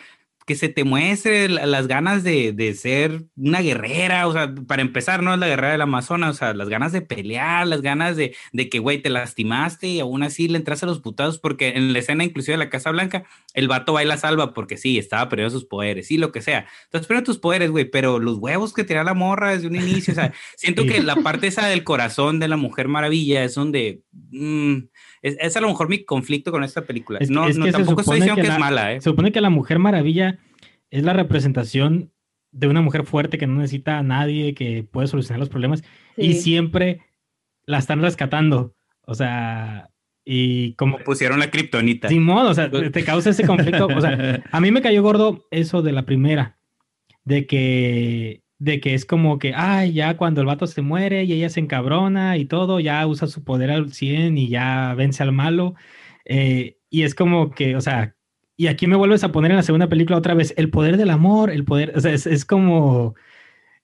que 0.46 0.54
se 0.54 0.68
te 0.68 0.84
muestre 0.84 1.48
la- 1.48 1.66
las 1.66 1.88
ganas 1.88 2.22
de, 2.22 2.52
de 2.52 2.72
ser 2.74 3.24
una 3.36 3.60
guerrera, 3.60 4.26
o 4.28 4.32
sea, 4.32 4.54
para 4.66 4.80
empezar, 4.82 5.22
no 5.22 5.34
es 5.34 5.40
la 5.40 5.48
guerrera 5.48 5.72
del 5.72 5.80
Amazonas, 5.82 6.30
o 6.30 6.38
sea, 6.38 6.54
las 6.54 6.68
ganas 6.68 6.92
de 6.92 7.02
pelear, 7.02 7.66
las 7.66 7.82
ganas 7.82 8.16
de, 8.16 8.34
de 8.52 8.68
que, 8.68 8.78
güey, 8.78 9.02
te 9.02 9.10
lastimaste 9.10 9.88
y 9.88 10.00
aún 10.00 10.22
así 10.22 10.46
le 10.48 10.58
entras 10.58 10.82
a 10.82 10.86
los 10.86 11.00
putados, 11.00 11.38
porque 11.40 11.70
en 11.70 11.92
la 11.92 11.98
escena 11.98 12.22
inclusive 12.24 12.52
de 12.54 12.64
la 12.64 12.70
Casa 12.70 12.90
Blanca, 12.92 13.24
el 13.54 13.66
vato 13.68 13.92
va 13.92 14.02
y 14.04 14.06
la 14.06 14.16
salva 14.16 14.54
porque 14.54 14.76
sí, 14.76 14.98
estaba 14.98 15.28
perdiendo 15.28 15.50
sus 15.50 15.64
poderes, 15.66 16.06
sí, 16.06 16.16
lo 16.16 16.30
que 16.32 16.42
sea. 16.42 16.66
Entonces, 16.84 17.08
pero 17.08 17.22
tus 17.24 17.38
poderes, 17.38 17.70
güey, 17.72 17.84
pero 17.90 18.18
los 18.20 18.38
huevos 18.38 18.72
que 18.72 18.84
tenía 18.84 19.02
la 19.04 19.14
morra 19.14 19.50
desde 19.50 19.66
un 19.66 19.74
inicio, 19.76 20.12
o 20.12 20.14
sea, 20.14 20.32
siento 20.56 20.82
Sí. 20.82 20.88
que 20.90 21.02
la 21.02 21.16
parte 21.24 21.48
esa 21.48 21.66
del 21.66 21.82
corazón 21.84 22.38
de 22.38 22.46
la 22.48 22.56
Mujer 22.56 22.86
Maravilla 22.88 23.42
es 23.42 23.54
donde... 23.56 24.02
mm, 24.30 24.76
es, 25.26 25.36
es 25.40 25.56
a 25.56 25.60
lo 25.60 25.68
mejor 25.68 25.88
mi 25.88 26.04
conflicto 26.04 26.50
con 26.50 26.62
esta 26.64 26.82
película. 26.84 27.18
Es 27.20 27.28
que- 27.28 27.34
no, 27.34 27.46
es 27.48 27.56
no, 27.58 27.64
que 27.64 27.72
se 27.72 27.78
tampoco 27.78 28.00
estoy 28.00 28.18
supone 28.20 28.32
diciendo 28.32 28.36
que, 28.36 28.42
que 28.42 28.48
es 28.48 28.54
la- 28.54 28.58
mala, 28.58 28.92
¿eh? 28.92 29.00
Se 29.00 29.10
supone 29.10 29.32
que 29.32 29.40
la 29.40 29.50
Mujer 29.50 29.78
Maravilla 29.78 30.38
es 30.90 31.02
la 31.02 31.12
representación 31.12 32.12
de 32.52 32.68
una 32.68 32.80
mujer 32.80 33.04
fuerte 33.04 33.36
que 33.38 33.46
no 33.46 33.56
necesita 33.56 33.98
a 33.98 34.02
nadie, 34.02 34.54
que 34.54 34.82
puede 34.84 35.08
solucionar 35.08 35.40
los 35.40 35.48
problemas 35.50 35.82
y 36.16 36.34
Sí. 36.34 36.40
siempre 36.42 37.00
la 37.66 37.78
están 37.78 38.00
rescatando. 38.00 38.74
O 39.02 39.14
sea, 39.14 39.90
y 40.24 40.72
como 40.74 40.98
Pusieron 40.98 41.38
la 41.38 41.50
kriptonita. 41.50 42.08
Simón, 42.08 42.46
o 42.46 42.54
sea, 42.54 42.70
te 42.70 42.90
te 42.90 43.04
causa 43.04 43.30
ese 43.30 43.46
conflicto. 43.46 43.86
O 43.86 44.00
sea, 44.00 44.42
a 44.50 44.60
mí 44.60 44.70
me 44.70 44.80
cayó 44.82 45.02
gordo 45.02 45.46
eso 45.50 45.82
de 45.82 45.92
la 45.92 46.04
primera, 46.06 46.58
de 47.24 47.46
que, 47.46 48.42
de 48.58 48.80
que 48.80 48.94
es 48.94 49.04
como 49.04 49.38
que, 49.38 49.52
ay, 49.54 49.92
ya 49.92 50.16
cuando 50.16 50.40
el 50.40 50.46
vato 50.46 50.66
se 50.66 50.82
muere 50.82 51.24
y 51.24 51.32
ella 51.32 51.48
se 51.50 51.60
encabrona 51.60 52.36
y 52.38 52.46
todo, 52.46 52.80
ya 52.80 53.06
usa 53.06 53.26
su 53.28 53.44
poder 53.44 53.70
al 53.70 53.92
100 53.92 54.38
y 54.38 54.48
ya 54.48 54.94
vence 54.96 55.22
al 55.22 55.32
malo. 55.32 55.74
Eh, 56.24 56.78
y 56.90 57.02
es 57.02 57.14
como 57.14 57.50
que, 57.50 57.76
o 57.76 57.80
sea, 57.80 58.14
y 58.56 58.68
aquí 58.68 58.86
me 58.86 58.96
vuelves 58.96 59.24
a 59.24 59.32
poner 59.32 59.50
en 59.50 59.58
la 59.58 59.62
segunda 59.62 59.88
película 59.88 60.16
otra 60.18 60.34
vez, 60.34 60.54
el 60.56 60.70
poder 60.70 60.96
del 60.96 61.10
amor, 61.10 61.50
el 61.50 61.64
poder, 61.64 61.92
o 61.96 62.00
sea, 62.00 62.12
es, 62.12 62.26
es 62.26 62.44
como, 62.46 63.14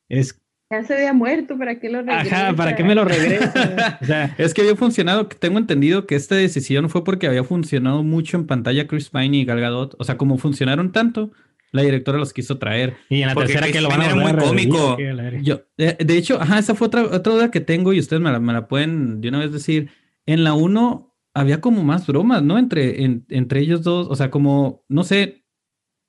es, 0.08 0.40
Ya 0.70 0.82
se 0.84 0.94
había 0.94 1.12
muerto, 1.12 1.58
¿para 1.58 1.78
qué 1.78 1.90
lo 1.90 2.00
regresa? 2.02 2.46
ajá, 2.48 2.56
¿para 2.56 2.74
qué 2.74 2.82
me 2.84 2.94
lo 2.94 3.04
regresa? 3.06 3.98
O 4.00 4.04
sea, 4.06 4.34
Es 4.38 4.54
que 4.54 4.62
había 4.62 4.76
funcionado, 4.76 5.28
que 5.28 5.36
tengo 5.36 5.58
entendido 5.58 6.06
que 6.06 6.14
esta 6.14 6.34
decisión 6.36 6.88
fue 6.88 7.04
porque 7.04 7.26
había 7.26 7.44
funcionado 7.44 8.02
mucho 8.02 8.38
en 8.38 8.46
pantalla 8.46 8.86
Chris 8.86 9.10
Pine 9.10 9.36
y 9.36 9.44
Gal 9.44 9.60
Gadot. 9.60 9.94
O 9.98 10.04
sea, 10.04 10.16
como 10.16 10.38
funcionaron 10.38 10.90
tanto, 10.92 11.30
la 11.72 11.82
directora 11.82 12.18
los 12.18 12.32
quiso 12.32 12.58
traer. 12.58 12.94
y 13.08 13.22
en 13.22 13.28
la 13.28 13.34
Porque 13.34 13.54
tercera 13.54 13.72
que 13.72 13.80
lo 13.80 13.88
van 13.88 14.02
a 14.02 14.10
a 14.10 14.14
muy 14.14 14.32
cómico. 14.36 14.96
Yo, 15.42 15.62
de, 15.76 15.96
de 15.98 16.16
hecho, 16.16 16.40
ajá, 16.40 16.58
esa 16.58 16.74
fue 16.74 16.86
otra, 16.86 17.02
otra 17.04 17.32
duda 17.32 17.50
que 17.50 17.60
tengo 17.60 17.92
y 17.92 17.98
ustedes 17.98 18.22
me 18.22 18.30
la, 18.30 18.38
me 18.40 18.52
la 18.52 18.68
pueden 18.68 19.20
de 19.20 19.28
una 19.30 19.38
vez 19.40 19.52
decir. 19.52 19.88
En 20.26 20.44
la 20.44 20.52
1 20.54 21.16
había 21.34 21.60
como 21.60 21.82
más 21.82 22.06
bromas, 22.06 22.42
¿no? 22.42 22.58
Entre, 22.58 23.02
en- 23.04 23.24
entre 23.30 23.60
ellos 23.60 23.82
dos, 23.82 24.06
o 24.10 24.14
sea, 24.14 24.30
como, 24.30 24.84
no 24.88 25.02
sé, 25.02 25.44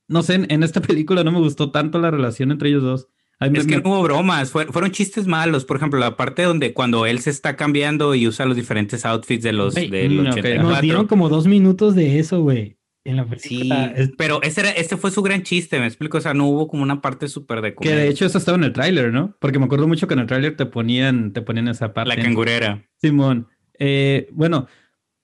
no 0.07 0.22
sé, 0.22 0.36
en, 0.36 0.45
en 0.49 0.64
esta 0.64 0.82
película 0.82 1.24
no 1.24 1.32
me 1.32 1.39
gustó 1.39 1.72
tanto 1.72 1.97
la 1.97 2.11
relación 2.11 2.51
entre 2.51 2.70
ellos 2.70 2.84
dos. 2.84 3.07
A 3.39 3.47
mí 3.49 3.57
Es 3.57 3.66
me- 3.66 3.72
que 3.72 3.78
me- 3.78 3.84
no 3.84 3.89
hubo 3.91 4.03
bromas, 4.03 4.51
fue- 4.51 4.66
fueron 4.68 4.91
chistes 4.91 5.26
malos. 5.28 5.66
Por 5.66 5.78
ejemplo, 5.78 5.99
la 5.99 6.16
parte 6.18 6.43
donde 6.43 6.74
cuando 6.74 7.05
él 7.05 7.20
se 7.20 7.30
está 7.32 7.55
cambiando 7.55 8.14
y 8.16 8.28
usa 8.28 8.45
los 8.45 8.55
diferentes 8.55 9.05
outfits 9.05 9.43
de 9.43 9.53
los 9.53 9.74
Güey, 9.74 9.89
del 9.89 10.11
mm, 10.11 10.20
ok. 10.20 10.28
84. 10.34 10.70
Nos 10.70 10.82
dieron 10.82 11.07
como 11.07 11.30
dos 11.30 11.47
minutos 11.47 11.95
de 11.95 12.20
eso, 12.20 12.41
güey. 12.41 12.78
En 13.06 13.18
la 13.18 13.28
Sí, 13.38 13.58
película. 13.58 13.93
Es- 13.95 14.12
pero 14.18 14.41
ese, 14.43 14.62
era, 14.62 14.70
ese 14.72 14.95
fue 14.97 15.12
su 15.12 15.22
gran 15.22 15.43
chiste, 15.43 15.78
me 15.80 15.86
explico. 15.88 16.18
O 16.18 16.22
sea, 16.22 16.34
no 16.34 16.47
hubo 16.47 16.68
como 16.68 16.84
una 16.84 17.01
parte 17.01 17.28
súper 17.28 17.62
de 17.62 17.70
que 17.72 17.76
comedia. 17.76 17.97
de 17.97 18.08
hecho 18.08 18.26
eso 18.26 18.38
estaba 18.38 18.58
en 18.58 18.64
el 18.64 18.72
tráiler, 18.74 19.12
¿no? 19.12 19.36
Porque 19.39 19.60
me 19.60 19.66
acuerdo 19.66 19.88
mucho 19.88 20.08
que 20.08 20.14
en 20.14 20.22
el 20.22 20.28
tráiler 20.28 20.56
te 20.56 20.66
ponían, 20.66 21.34
te 21.34 21.41
ponían 21.41 21.68
esa 21.68 21.93
parte. 21.93 22.16
La 22.16 22.22
cangurera. 22.24 22.88
Simón. 23.01 23.47
Eh, 23.78 24.30
bueno, 24.32 24.68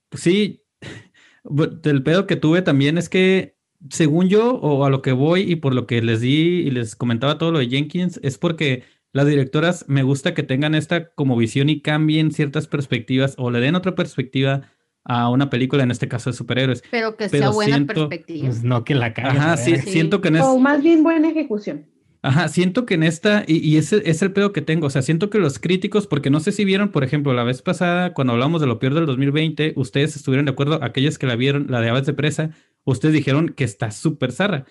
pues 0.09 0.23
sí, 0.23 0.63
el 1.83 2.03
pedo 2.03 2.27
que 2.27 2.35
tuve 2.35 2.61
también 2.61 2.97
es 2.97 3.09
que, 3.09 3.55
según 3.89 4.27
yo, 4.27 4.55
o 4.55 4.83
a 4.85 4.89
lo 4.89 5.01
que 5.01 5.11
voy 5.13 5.41
y 5.41 5.55
por 5.55 5.73
lo 5.73 5.87
que 5.87 6.01
les 6.01 6.21
di 6.21 6.59
y 6.65 6.71
les 6.71 6.95
comentaba 6.95 7.37
todo 7.37 7.51
lo 7.51 7.59
de 7.59 7.69
Jenkins, 7.69 8.19
es 8.23 8.37
porque 8.37 8.83
las 9.13 9.25
directoras 9.25 9.85
me 9.87 10.03
gusta 10.03 10.33
que 10.33 10.43
tengan 10.43 10.75
esta 10.75 11.11
como 11.13 11.35
visión 11.37 11.69
y 11.69 11.81
cambien 11.81 12.31
ciertas 12.31 12.67
perspectivas 12.67 13.35
o 13.37 13.49
le 13.51 13.59
den 13.59 13.75
otra 13.75 13.95
perspectiva 13.95 14.69
a 15.05 15.29
una 15.29 15.49
película, 15.49 15.83
en 15.83 15.91
este 15.91 16.07
caso 16.07 16.29
de 16.29 16.35
superhéroes. 16.37 16.83
Pero 16.91 17.15
que 17.17 17.29
Pero 17.29 17.43
sea 17.45 17.49
buena 17.51 17.75
siento- 17.77 17.93
perspectiva. 17.93 18.45
pues 18.47 18.63
no 18.63 18.83
que 18.83 18.95
la 18.95 19.13
cagues. 19.13 19.39
Ajá, 19.39 19.57
sí, 19.57 19.75
siento 19.77 20.21
que 20.21 20.27
en, 20.29 20.35
es- 20.37 20.43
O 20.43 20.59
más 20.59 20.81
bien 20.83 21.03
buena 21.03 21.29
ejecución. 21.29 21.85
Ajá, 22.21 22.49
siento 22.49 22.85
que 22.85 22.95
en 22.95 23.03
esta, 23.03 23.45
y, 23.47 23.57
y 23.65 23.77
ese 23.77 24.01
es 24.03 24.21
el 24.21 24.33
pedo 24.33 24.51
que 24.51 24.61
tengo, 24.61 24.87
o 24.87 24.89
sea, 24.89 25.01
siento 25.01 25.29
que 25.29 25.37
los 25.39 25.57
críticos, 25.57 26.05
porque 26.05 26.29
no 26.29 26.41
sé 26.41 26.51
si 26.51 26.65
vieron, 26.65 26.89
por 26.89 27.05
ejemplo, 27.05 27.33
la 27.33 27.45
vez 27.45 27.61
pasada, 27.61 28.13
cuando 28.13 28.33
hablamos 28.33 28.59
de 28.59 28.67
lo 28.67 28.77
peor 28.77 28.93
del 28.93 29.05
2020, 29.05 29.71
ustedes 29.77 30.17
estuvieron 30.17 30.45
de 30.45 30.51
acuerdo, 30.51 30.83
aquellos 30.83 31.17
que 31.17 31.27
la 31.27 31.37
vieron, 31.37 31.67
la 31.69 31.79
de 31.79 31.87
Aves 31.89 32.05
de 32.05 32.11
Presa, 32.13 32.49
ustedes 32.83 33.13
dijeron 33.13 33.47
que 33.55 33.63
está 33.63 33.91
súper 33.91 34.33
zarra, 34.33 34.65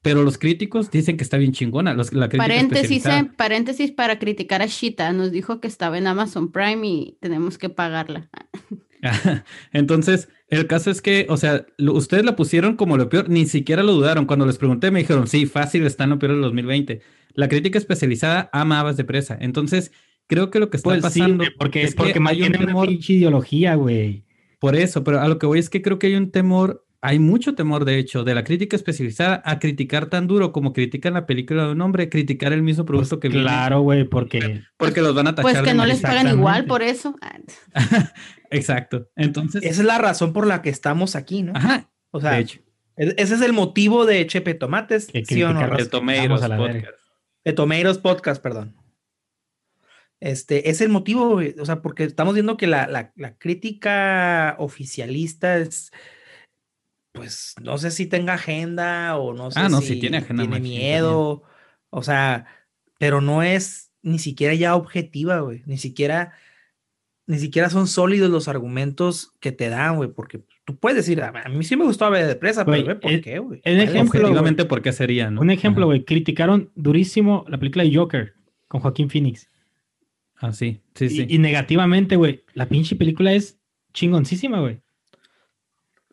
pero 0.00 0.22
los 0.22 0.38
críticos 0.38 0.92
dicen 0.92 1.16
que 1.16 1.24
está 1.24 1.38
bien 1.38 1.50
chingona, 1.52 1.92
los, 1.92 2.12
la 2.12 2.28
crítica 2.28 2.44
Paréntesis, 2.46 3.04
eh, 3.06 3.28
paréntesis 3.36 3.90
para 3.90 4.20
criticar 4.20 4.62
a 4.62 4.66
Shita. 4.66 5.12
Nos 5.12 5.32
dijo 5.32 5.60
que 5.60 5.66
estaba 5.66 5.98
en 5.98 6.06
Amazon 6.06 6.52
Prime 6.52 6.86
y 6.86 7.18
tenemos 7.20 7.58
que 7.58 7.68
pagarla. 7.68 8.30
Entonces, 9.72 10.28
el 10.48 10.66
caso 10.66 10.90
es 10.90 11.02
que, 11.02 11.26
o 11.28 11.36
sea, 11.36 11.66
lo- 11.76 11.94
ustedes 11.94 12.24
la 12.24 12.36
pusieron 12.36 12.76
como 12.76 12.96
lo 12.96 13.08
peor, 13.08 13.28
ni 13.28 13.46
siquiera 13.46 13.82
lo 13.82 13.92
dudaron. 13.92 14.26
Cuando 14.26 14.46
les 14.46 14.58
pregunté, 14.58 14.90
me 14.90 15.00
dijeron, 15.00 15.26
sí, 15.26 15.46
fácil, 15.46 15.84
está 15.86 16.04
en 16.04 16.10
lo 16.10 16.18
peor 16.18 16.32
del 16.32 16.42
2020. 16.42 17.00
La 17.34 17.48
crítica 17.48 17.78
especializada 17.78 18.48
ama 18.52 18.80
Aves 18.80 18.96
de 18.96 19.04
Presa. 19.04 19.36
Entonces, 19.40 19.92
creo 20.26 20.50
que 20.50 20.60
lo 20.60 20.70
que 20.70 20.76
está 20.76 20.88
Pues 20.90 21.02
pasando 21.02 21.44
porque, 21.58 21.82
es 21.82 21.94
que 21.94 21.96
porque 21.96 22.20
hay 22.26 22.42
un 22.42 22.48
una 22.54 22.58
temor 22.58 22.86
pinche 22.88 23.14
ideología, 23.14 23.74
güey. 23.74 24.24
por 24.58 24.76
eso, 24.76 25.02
pero 25.04 25.20
a 25.20 25.28
lo 25.28 25.38
que 25.38 25.46
voy 25.46 25.58
es 25.58 25.68
que 25.70 25.82
creo 25.82 25.98
que 25.98 26.06
hay 26.08 26.14
un 26.14 26.30
temor, 26.30 26.86
hay 27.04 27.18
mucho 27.18 27.54
temor, 27.56 27.84
de 27.84 27.98
hecho, 27.98 28.22
de 28.24 28.34
la 28.34 28.44
crítica 28.44 28.76
especializada 28.76 29.42
a 29.44 29.58
criticar 29.58 30.06
tan 30.06 30.26
duro 30.28 30.52
como 30.52 30.72
critican 30.72 31.14
la 31.14 31.26
película 31.26 31.66
de 31.66 31.72
un 31.72 31.80
hombre, 31.80 32.08
criticar 32.08 32.52
el 32.52 32.62
mismo 32.62 32.84
producto 32.84 33.18
que 33.20 33.28
viene, 33.28 33.42
Claro, 33.44 33.80
güey, 33.80 34.04
porque 34.04 34.62
porque 34.76 35.02
los 35.02 35.14
van 35.14 35.26
a 35.26 35.34
tachar 35.34 35.52
Pues 35.52 35.62
que 35.64 35.70
de 35.70 35.74
no 35.74 35.84
les 35.84 36.00
pagan 36.00 36.28
igual 36.28 36.64
por 36.64 36.82
eso. 36.82 37.16
Ah, 37.20 37.38
Exacto. 38.50 39.10
Entonces, 39.16 39.62
Esa 39.62 39.80
es 39.80 39.86
la 39.86 39.98
razón 39.98 40.32
por 40.32 40.46
la 40.46 40.62
que 40.62 40.70
estamos 40.70 41.16
aquí, 41.16 41.42
¿no? 41.42 41.52
ajá, 41.56 41.90
O 42.12 42.20
sea, 42.20 42.32
de 42.32 42.38
hecho, 42.40 42.60
ese 42.96 43.34
es 43.34 43.40
el 43.40 43.52
motivo 43.52 44.06
de 44.06 44.26
Chepe 44.26 44.54
Tomates, 44.54 45.06
Que 45.08 45.24
¿sí 45.24 45.42
o 45.42 45.52
no? 45.52 45.60
a 45.60 45.66
la 45.66 46.56
podcast. 46.56 46.86
De 47.44 47.52
Tomatoes 47.52 47.98
Podcast, 47.98 48.42
perdón. 48.42 48.76
Este, 50.20 50.70
es 50.70 50.80
el 50.80 50.88
motivo, 50.88 51.40
o 51.58 51.66
sea, 51.66 51.82
porque 51.82 52.04
estamos 52.04 52.34
viendo 52.34 52.56
que 52.56 52.68
la, 52.68 52.86
la- 52.86 53.12
la 53.16 53.36
crítica 53.38 54.54
oficialista 54.58 55.56
es, 55.58 55.90
pues, 57.12 57.54
no 57.62 57.78
sé 57.78 57.90
si 57.90 58.06
tenga 58.06 58.34
agenda 58.34 59.16
o 59.16 59.34
no 59.34 59.50
sé 59.50 59.60
Ah, 59.60 59.68
no, 59.68 59.80
si 59.80 60.00
tiene 60.00 60.18
agenda, 60.18 60.42
tiene 60.44 60.60
miedo, 60.60 61.42
o 61.90 62.02
sea, 62.02 62.46
pero 62.98 63.20
no 63.20 63.42
es 63.42 63.90
ni 64.02 64.18
siquiera 64.18 64.54
ya 64.54 64.74
objetiva, 64.74 65.40
güey, 65.40 65.62
ni 65.66 65.76
siquiera, 65.78 66.32
ni 67.26 67.38
siquiera 67.38 67.70
son 67.70 67.86
sólidos 67.86 68.30
los 68.30 68.48
argumentos 68.48 69.34
que 69.40 69.52
te 69.52 69.68
dan, 69.68 69.96
güey, 69.96 70.10
porque 70.10 70.42
tú 70.64 70.76
puedes 70.76 70.96
decir, 70.96 71.22
a 71.22 71.28
a 71.28 71.48
mí 71.48 71.62
sí 71.64 71.76
me 71.76 71.84
gustó 71.84 72.06
Ave 72.06 72.24
de 72.24 72.34
Presa, 72.34 72.64
pero 72.64 72.82
Güey, 72.82 72.98
por 73.00 73.10
el- 73.12 73.20
qué, 73.22 73.38
güey. 73.38 73.60
el 73.64 73.76
¿Cuál 73.76 73.76
es 73.76 73.76
la 73.76 73.82
ejemplo, 74.00 74.20
objetivamente, 74.20 74.64
¿por 74.64 74.82
qué 74.82 74.92
sería, 74.92 75.30
no? 75.30 75.40
Un 75.40 75.50
ejemplo, 75.50 75.82
Ajá. 75.84 75.86
güey, 75.86 76.04
criticaron 76.04 76.70
durísimo 76.74 77.44
la 77.48 77.58
película 77.58 77.84
de 77.84 77.94
Joker 77.94 78.34
con 78.68 78.80
Joaquín 78.80 79.10
Phoenix. 79.10 79.48
Ah, 80.36 80.52
sí, 80.52 80.80
sí, 80.94 81.04
Y- 81.04 81.08
sí. 81.10 81.26
Y, 81.28 81.38
negativamente, 81.38 82.16
güey, 82.16 82.44
la 82.54 82.66
pinche 82.66 82.96
película 82.96 83.32
es 83.32 83.60
chingoncísima, 83.92 84.58
güey. 84.60 84.80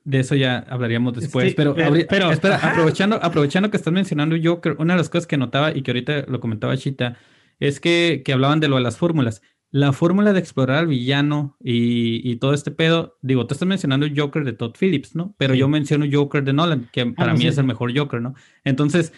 De 0.10 0.20
eso 0.22 0.34
ya 0.36 0.66
hablaríamos 0.70 1.14
después, 1.14 1.50
Sí, 1.50 1.54
pero, 1.56 1.76
pero- 1.76 1.92
abri- 1.92 2.08
pero- 2.10 2.32
espera, 2.32 2.56
ajá. 2.56 2.72
aprovechando, 2.72 3.20
aprovechando 3.22 3.70
que 3.70 3.78
estás 3.78 3.94
mencionando 3.94 4.36
Joker, 4.44 4.76
una 4.80 4.94
de 4.94 4.98
las 4.98 5.10
cosas 5.10 5.28
que 5.28 5.38
notaba 5.38 5.76
y 5.76 5.84
que 5.84 5.92
ahorita 5.92 6.26
lo 6.28 6.40
comentaba 6.40 6.76
Chita, 6.78 7.18
es 7.60 7.80
que, 7.80 8.24
que 8.26 8.34
hablaban 8.34 8.60
de 8.60 8.70
lo 8.70 8.78
de 8.78 8.82
las 8.82 8.98
fórmulas. 8.98 9.42
La 9.70 9.94
fórmula 9.94 10.34
de 10.34 10.40
explorar 10.40 10.78
al 10.80 10.88
villano 10.88 11.56
y, 11.64 12.28
y 12.28 12.38
todo 12.38 12.54
este 12.56 12.72
pedo, 12.72 13.18
digo, 13.22 13.46
tú 13.46 13.54
estás 13.54 13.68
mencionando 13.68 14.08
Joker 14.16 14.44
de 14.46 14.54
Todd 14.54 14.74
Phillips, 14.80 15.16
¿no? 15.16 15.36
Pero 15.38 15.54
Sí. 15.54 15.60
yo 15.60 15.68
menciono 15.70 16.06
Joker 16.12 16.44
de 16.44 16.54
Nolan, 16.54 16.90
que 16.92 17.06
para 17.06 17.34
mí 17.34 17.42
sí, 17.42 17.48
es 17.50 17.58
el 17.60 17.66
mejor 17.66 17.96
Joker, 17.96 18.20
¿no? 18.20 18.34
Entonces, 18.64 19.14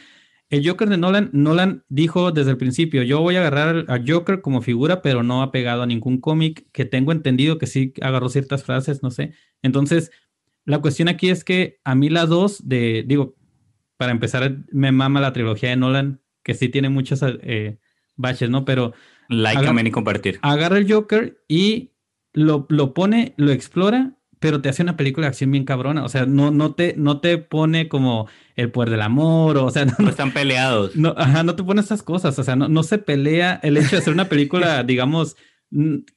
el 0.50 0.68
Joker 0.68 0.90
de 0.90 0.98
Nolan, 0.98 1.30
Nolan 1.32 1.86
dijo 1.88 2.34
desde 2.34 2.52
el 2.52 2.58
principio, 2.58 3.04
yo 3.04 3.22
voy 3.22 3.38
a 3.38 3.40
agarrar 3.40 3.86
a 3.88 4.02
Joker 4.06 4.42
como 4.42 4.62
figura, 4.62 5.02
pero 5.02 5.24
no 5.24 5.42
ha 5.42 5.54
pegado 5.54 5.84
a 5.84 5.86
ningún 5.86 6.20
cómic, 6.20 6.68
que 6.74 6.84
tengo 6.84 7.14
entendido 7.14 7.58
que 7.58 7.68
sí 7.68 7.94
agarró 8.02 8.28
ciertas 8.28 8.66
frases, 8.66 9.02
no 9.02 9.10
sé. 9.10 9.32
Entonces, 9.62 10.12
la 10.66 10.80
cuestión 10.80 11.08
aquí 11.08 11.30
es 11.30 11.44
que 11.44 11.80
a 11.84 11.96
mí 11.96 12.10
la 12.10 12.26
dos 12.26 12.68
de, 12.68 13.04
digo, 13.08 13.36
para 13.98 14.12
empezar, 14.12 14.58
me 14.72 14.92
mama 14.92 15.22
la 15.22 15.34
trilogía 15.34 15.70
de 15.70 15.76
Nolan, 15.76 16.22
que 16.44 16.54
sí 16.54 16.70
tiene 16.70 16.90
muchas 16.90 17.22
eh, 17.24 17.78
baches, 18.16 18.50
¿no? 18.50 18.66
Pero 18.66 18.94
Like, 19.30 19.60
Agar- 19.60 19.68
comment 19.70 19.88
y 19.88 19.92
compartir. 19.92 20.40
agarra 20.42 20.78
el 20.78 20.92
Joker 20.92 21.38
y 21.48 21.92
lo, 22.34 22.66
lo 22.70 22.94
pone, 22.94 23.34
lo 23.38 23.52
explora, 23.52 24.18
pero 24.40 24.60
te 24.62 24.70
hace 24.70 24.82
una 24.82 24.98
película 24.98 25.26
de 25.26 25.30
acción 25.30 25.52
bien 25.52 25.66
cabrona. 25.66 26.04
O 26.04 26.10
sea, 26.10 26.26
no, 26.26 26.50
no, 26.52 26.74
te, 26.74 26.96
no 26.98 27.20
te 27.22 27.38
pone 27.38 27.88
como 27.88 28.28
el 28.56 28.72
poder 28.72 28.90
del 28.90 29.02
amor, 29.04 29.58
o, 29.58 29.66
o 29.66 29.72
sea, 29.72 29.86
no, 29.86 29.94
No 30.00 30.10
están 30.10 30.32
peleados. 30.34 30.96
no, 30.96 31.14
ajá, 31.18 31.44
no 31.44 31.56
te 31.56 31.64
pone 31.64 31.80
estas 31.80 32.02
cosas. 32.04 32.38
O 32.40 32.44
sea, 32.44 32.56
no, 32.56 32.68
no 32.68 32.84
se 32.84 32.98
pelea 32.98 33.60
el 33.64 33.78
hecho 33.78 33.92
de 33.92 33.98
hacer 34.00 34.14
una 34.14 34.28
película, 34.30 34.84
digamos, 34.86 35.38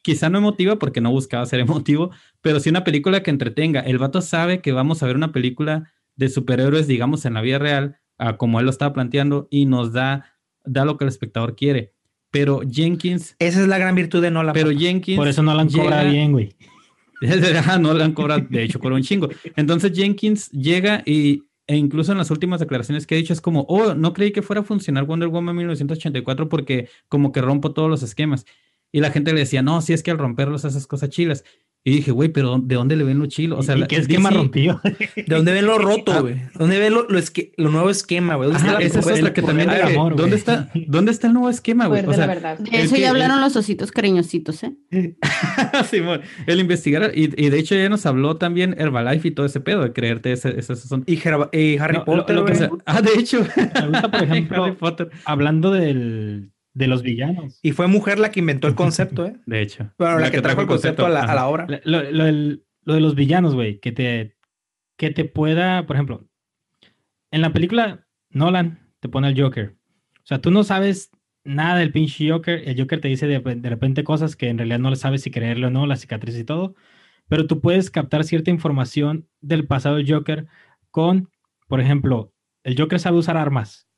quizá 0.02 0.28
no 0.30 0.38
emotiva 0.38 0.78
porque 0.78 1.00
no 1.00 1.10
buscaba 1.10 1.46
ser 1.46 1.60
emotivo, 2.00 2.10
pero 2.40 2.60
sí 2.60 2.70
una 2.70 2.84
película 2.84 3.22
que 3.22 3.30
entretenga. 3.30 3.80
El 3.80 3.98
vato 3.98 4.20
sabe 4.20 4.60
que 4.60 4.72
vamos 4.72 5.02
a 5.02 5.06
ver 5.06 5.16
una 5.16 5.32
película 5.32 5.92
de 6.16 6.28
superhéroes, 6.28 6.86
digamos, 6.86 7.24
en 7.24 7.34
la 7.34 7.40
vida 7.40 7.58
real, 7.58 7.96
a 8.18 8.36
como 8.36 8.58
él 8.60 8.66
lo 8.66 8.70
estaba 8.70 8.92
planteando, 8.92 9.48
y 9.50 9.66
nos 9.66 9.92
da, 9.92 10.26
da 10.64 10.84
lo 10.84 10.96
que 10.96 11.04
el 11.04 11.08
espectador 11.08 11.56
quiere. 11.56 11.92
Pero 12.30 12.62
Jenkins, 12.68 13.36
Esa 13.38 13.60
es 13.62 13.68
la 13.68 13.78
gran 13.78 13.94
virtud 13.94 14.20
de 14.22 14.30
Nolan. 14.30 14.54
pero 14.54 14.68
papá. 14.68 14.80
Jenkins. 14.80 15.16
Por 15.18 15.28
eso 15.28 15.42
no 15.42 15.54
la 15.54 15.64
cobra 15.66 16.02
llega- 16.02 16.10
bien, 16.10 16.32
güey. 16.32 16.54
Ajá, 17.58 17.78
no 17.78 17.94
le 17.94 18.04
han 18.04 18.12
cobrado, 18.12 18.44
de 18.50 18.62
hecho, 18.64 18.78
cobra 18.80 18.96
un 18.96 19.02
chingo. 19.02 19.28
Entonces 19.56 19.92
Jenkins 19.94 20.50
llega 20.50 21.02
y, 21.06 21.44
e 21.66 21.76
incluso 21.76 22.12
en 22.12 22.18
las 22.18 22.30
últimas 22.30 22.60
declaraciones 22.60 23.06
que 23.06 23.14
ha 23.14 23.18
dicho 23.18 23.32
es 23.32 23.40
como, 23.40 23.62
oh, 23.68 23.94
no 23.94 24.12
creí 24.12 24.30
que 24.32 24.42
fuera 24.42 24.60
a 24.60 24.64
funcionar 24.64 25.04
Wonder 25.04 25.28
Woman 25.28 25.56
1984 25.56 26.48
porque 26.48 26.88
como 27.08 27.32
que 27.32 27.40
rompo 27.40 27.72
todos 27.72 27.88
los 27.88 28.02
esquemas. 28.02 28.44
Y 28.94 29.00
la 29.00 29.10
gente 29.10 29.32
le 29.32 29.40
decía, 29.40 29.60
no, 29.60 29.80
si 29.82 29.92
es 29.92 30.04
que 30.04 30.12
al 30.12 30.18
romperlos 30.18 30.64
haces 30.64 30.86
cosas 30.86 31.10
chilas. 31.10 31.42
Y 31.86 31.90
dije, 31.96 32.12
güey, 32.12 32.30
pero 32.30 32.58
¿de 32.62 32.76
dónde 32.76 32.96
le 32.96 33.04
ven 33.04 33.18
lo 33.18 33.26
chilo? 33.26 33.58
O 33.58 33.62
sea, 33.62 33.76
¿Y 33.76 33.82
qué 33.88 33.96
esquema 33.96 34.30
DC 34.30 34.38
rompió? 34.40 34.80
¿De 35.16 35.34
dónde 35.34 35.52
ven 35.52 35.66
lo 35.66 35.76
roto, 35.78 36.12
Ah. 36.12 36.20
güey? 36.20 36.36
¿Dónde 36.54 36.78
ven 36.78 36.94
lo, 36.94 37.06
lo, 37.06 37.18
esque- 37.18 37.52
lo 37.58 37.68
nuevo 37.70 37.90
esquema, 37.90 38.36
güey? 38.36 38.50
¿Dónde 38.52 38.62
Ajá, 38.66 38.68
está 38.68 38.80
la 38.80 38.86
esa 38.86 39.12
es 39.12 39.18
otra 39.20 39.32
que 39.34 39.42
también 39.42 39.68
que, 39.68 39.82
amor. 39.82 40.16
¿dónde 40.16 40.36
está, 40.36 40.70
¿dónde 40.86 41.10
está 41.12 41.26
el 41.26 41.34
nuevo 41.34 41.50
esquema, 41.50 41.86
güey? 41.88 42.06
O 42.06 42.14
sea, 42.14 42.26
verdad. 42.26 42.58
De 42.58 42.70
El 42.70 42.84
eso 42.86 42.94
que- 42.94 43.02
ya 43.02 43.10
hablaron 43.10 43.40
los 43.42 43.54
ositos 43.56 43.90
cariñositos, 43.90 44.62
¿eh? 44.62 44.76
Simón, 45.90 46.22
el 46.46 46.60
investigar, 46.60 47.12
y, 47.14 47.24
y 47.36 47.50
de 47.50 47.58
hecho 47.58 47.74
ya 47.74 47.88
nos 47.90 48.06
habló 48.06 48.36
también 48.36 48.74
Herbalife 48.78 49.28
y 49.28 49.30
todo 49.32 49.44
ese 49.44 49.60
pedo 49.60 49.82
de 49.82 49.92
creerte 49.92 50.32
ese, 50.32 50.58
ese 50.58 50.76
son. 50.76 51.04
Y, 51.06 51.16
Gerba- 51.18 51.50
y 51.52 51.76
Harry 51.78 51.94
No, 51.94 51.98
lo- 51.98 52.04
Potter, 52.06 52.36
lo 52.36 52.44
que 52.46 52.54
güey. 52.54 52.64
se- 52.64 52.70
Ah, 52.86 53.02
de 53.02 53.10
hecho. 53.18 53.40
Me 53.56 53.88
gusta, 53.88 54.10
por 54.10 54.22
ejemplo, 54.22 54.64
Harry 54.64 54.76
Potter. 54.76 55.10
hablando 55.26 55.70
del, 55.70 56.50
de 56.74 56.86
los 56.88 57.02
villanos. 57.02 57.58
Y 57.62 57.72
fue 57.72 57.86
mujer 57.86 58.18
la 58.18 58.30
que 58.30 58.40
inventó 58.40 58.68
el 58.68 58.74
concepto, 58.74 59.24
¿eh? 59.26 59.36
De 59.46 59.62
hecho. 59.62 59.92
Bueno, 59.98 60.18
la, 60.18 60.30
que 60.30 60.42
trajo 60.42 60.60
el 60.60 60.66
concepto 60.66 61.06
a 61.06 61.08
la, 61.08 61.22
a 61.22 61.34
la 61.34 61.46
obra. 61.48 61.66
Lo, 61.84 62.02
lo 62.10 62.24
del- 62.24 62.64
lo 62.86 62.92
de 62.94 63.00
los 63.00 63.14
villanos, 63.14 63.54
güey, 63.54 63.80
que 63.80 63.92
te, 63.92 64.36
que 64.98 65.10
te 65.10 65.24
pueda, 65.24 65.86
por 65.86 65.96
ejemplo, 65.96 66.28
en 67.30 67.40
la 67.40 67.52
película 67.52 68.06
Nolan 68.30 68.92
te 69.00 69.08
pone 69.08 69.28
el 69.28 69.40
Joker. 69.40 69.74
O 70.18 70.26
sea, 70.26 70.40
tú 70.40 70.50
no 70.50 70.64
sabes 70.64 71.10
nada 71.44 71.78
del 71.78 71.92
pinche 71.92 72.28
Joker. 72.30 72.62
El 72.68 72.78
Joker 72.78 73.00
te 73.00 73.08
dice 73.08 73.26
de, 73.26 73.38
de 73.40 73.68
repente 73.70 74.04
cosas 74.04 74.36
que 74.36 74.48
en 74.48 74.58
realidad 74.58 74.78
no 74.80 74.90
le 74.90 74.96
sabes 74.96 75.22
si 75.22 75.30
creerle 75.30 75.66
o 75.66 75.70
no, 75.70 75.86
la 75.86 75.96
cicatriz 75.96 76.36
y 76.38 76.44
todo. 76.44 76.74
Pero 77.28 77.46
tú 77.46 77.60
puedes 77.62 77.90
captar 77.90 78.24
cierta 78.24 78.50
información 78.50 79.28
del 79.40 79.66
pasado 79.66 79.96
del 79.96 80.10
Joker 80.10 80.46
con, 80.90 81.30
por 81.68 81.80
ejemplo, 81.80 82.32
el 82.64 82.78
Joker 82.78 83.00
sabe 83.00 83.16
usar 83.18 83.36
armas. 83.38 83.88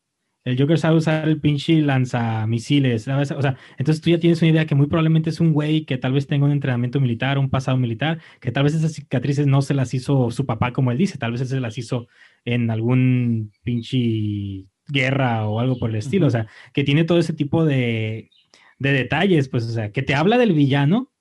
El 0.47 0.59
Joker 0.59 0.78
sabe 0.78 0.97
usar 0.97 1.28
el 1.28 1.40
pinche 1.40 1.80
lanzamisiles. 1.82 3.09
O 3.09 3.24
sea, 3.42 3.57
entonces 3.78 4.01
tú 4.03 4.11
ya 4.11 4.18
tienes 4.20 4.40
una 4.42 4.51
idea 4.53 4.64
que 4.66 4.74
muy 4.74 4.86
probablemente 4.86 5.30
es 5.30 5.40
un 5.40 5.53
güey 5.53 5.84
que 5.84 5.99
tal 5.99 6.12
vez 6.12 6.26
tenga 6.26 6.47
un 6.47 6.53
entrenamiento 6.53 7.01
militar, 7.01 7.38
un 7.38 7.51
pasado 7.51 7.76
militar, 7.76 8.20
que 8.40 8.53
tal 8.53 8.64
vez 8.64 8.74
esas 8.74 8.92
cicatrices 8.92 9.47
no 9.47 9.61
se 9.61 9.74
las 9.74 9.92
hizo 9.92 10.30
su 10.30 10.47
papá 10.47 10.72
como 10.72 10.92
él 10.92 10.99
dice, 10.99 11.18
tal 11.18 11.32
vez 11.32 11.49
se 11.49 11.61
las 11.61 11.76
hizo 11.78 12.07
en 12.44 12.70
algún 12.70 13.53
pinche 13.64 14.66
guerra 14.88 15.47
o 15.49 15.59
algo 15.61 15.78
por 15.78 15.90
el 15.90 15.97
estilo. 15.97 16.26
O 16.28 16.30
sea, 16.30 16.47
que 16.72 16.84
tiene 16.84 17.05
todo 17.05 17.18
ese 17.18 17.32
tipo 17.32 17.64
de, 17.64 18.30
de 18.78 18.92
detalles, 18.92 19.49
pues, 19.49 19.64
o 19.64 19.72
sea, 19.72 19.90
que 19.90 20.03
te 20.03 20.14
habla 20.14 20.38
del 20.38 20.53
villano 20.53 21.12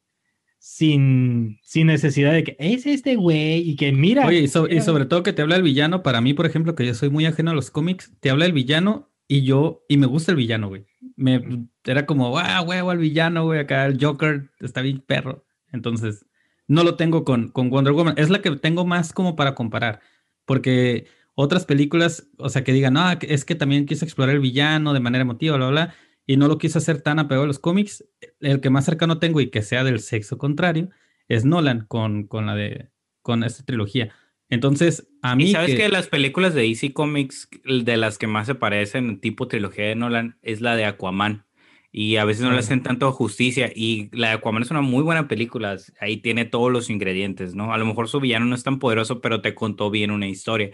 sin, 0.60 1.60
sin 1.64 1.88
necesidad 1.88 2.32
de 2.34 2.44
que 2.44 2.56
es 2.60 2.86
este 2.86 3.16
güey 3.16 3.70
y 3.70 3.76
que 3.76 3.92
mira. 3.92 4.26
Oye, 4.28 4.42
y, 4.42 4.48
so- 4.48 4.66
y 4.68 4.72
mira, 4.72 4.82
sobre 4.84 5.06
todo 5.06 5.24
que 5.24 5.34
te 5.34 5.42
habla 5.42 5.56
el 5.56 5.64
villano, 5.64 6.04
para 6.04 6.22
mí, 6.22 6.34
por 6.34 6.46
ejemplo, 6.46 6.76
que 6.76 6.86
yo 6.86 6.94
soy 6.94 7.10
muy 7.10 7.26
ajeno 7.26 7.52
a 7.52 7.54
los 7.56 7.72
cómics, 7.72 8.12
te 8.20 8.30
habla 8.30 8.46
el 8.46 8.54
villano 8.54 9.12
y 9.28 9.44
yo, 9.44 9.84
y 9.90 9.98
me 9.98 10.06
gusta 10.08 10.32
el 10.32 10.38
villano, 10.38 10.68
güey. 10.70 10.86
Me, 11.16 11.68
era 11.84 12.06
como, 12.06 12.30
wow, 12.30 12.64
huevo, 12.66 12.92
el 12.92 13.00
villano, 13.00 13.46
güey, 13.46 13.60
acá 13.60 13.86
el 13.86 13.98
Joker 14.04 14.50
está 14.60 14.82
bien 14.82 15.00
perro. 15.02 15.46
Entonces, 15.72 16.26
no 16.68 16.84
lo 16.84 16.96
tengo 16.96 17.24
con, 17.26 17.50
con 17.50 17.70
Wonder 17.70 17.94
Woman. 17.94 18.16
Es 18.18 18.30
la 18.30 18.42
que 18.42 18.52
tengo 18.58 18.86
más 18.86 19.14
como 19.14 19.36
para 19.36 19.56
comparar, 19.56 20.02
porque 20.46 21.08
otras 21.36 21.66
películas, 21.66 22.28
o 22.38 22.50
sea, 22.50 22.64
que 22.64 22.72
digan, 22.74 22.96
que- 23.20 23.34
es 23.34 23.46
que 23.46 23.56
también 23.56 23.86
quiso 23.86 24.06
explorar 24.06 24.36
el 24.36 24.42
villano 24.42 24.94
de 24.94 25.00
manera 25.00 25.24
emotiva, 25.24 25.58
bla, 25.58 25.70
bla, 25.70 25.86
bla, 25.86 25.96
y 26.28 26.38
no 26.38 26.48
lo 26.48 26.58
quiso 26.58 26.80
hacer 26.80 27.02
tan 27.02 27.20
apegado 27.20 27.44
a 27.44 27.48
los 27.48 27.60
cómics. 27.60 28.06
El 28.40 28.62
que 28.62 28.70
más 28.70 28.86
cercano 28.86 29.20
tengo 29.20 29.42
y 29.42 29.50
que 29.50 29.62
sea 29.62 29.84
del 29.84 30.00
sexo 30.00 30.38
contrario 30.38 30.90
es 31.28 31.46
Nolan 31.46 31.86
con, 31.88 32.28
con 32.28 32.46
la 32.46 32.56
de, 32.56 32.90
con 33.22 33.44
esta 33.44 33.64
trilogía. 33.64 34.12
Entonces, 34.50 35.08
a 35.22 35.36
mí 35.36 35.46
Y 35.46 35.52
sabes 35.52 35.72
que- 35.72 35.78
que... 35.78 35.90
las 35.90 36.08
películas 36.08 36.54
de 36.54 36.62
DC 36.62 36.94
Comics, 36.94 37.50
de 37.64 37.98
las 37.98 38.18
que 38.18 38.28
más 38.28 38.46
se 38.48 38.56
parecen, 38.56 39.20
tipo 39.20 39.48
trilogía 39.48 39.86
de 39.86 39.96
Nolan, 39.96 40.38
es 40.42 40.62
la 40.62 40.76
de 40.76 40.86
Aquaman. 40.86 41.46
Y 41.92 42.18
a 42.18 42.26
veces 42.26 42.44
no 42.44 42.52
le 42.52 42.60
hacen 42.60 42.84
tanto 42.84 43.10
justicia. 43.14 43.72
Y 43.74 44.10
la 44.12 44.28
de 44.28 44.34
Aquaman 44.36 44.62
es 44.64 44.70
una 44.72 44.82
muy 44.82 45.02
buena 45.02 45.28
película. 45.30 45.78
Ahí 46.02 46.18
tiene 46.18 46.44
todos 46.46 46.72
los 46.72 46.90
ingredientes, 46.90 47.56
¿no? 47.56 47.74
A 47.74 47.78
lo 47.78 47.86
mejor 47.86 48.10
su 48.10 48.20
villano 48.20 48.46
no 48.46 48.54
es 48.56 48.64
tan 48.64 48.80
poderoso, 48.80 49.22
pero 49.22 49.42
te 49.42 49.56
contó 49.56 49.90
bien 49.90 50.12
una 50.12 50.28
historia. 50.28 50.72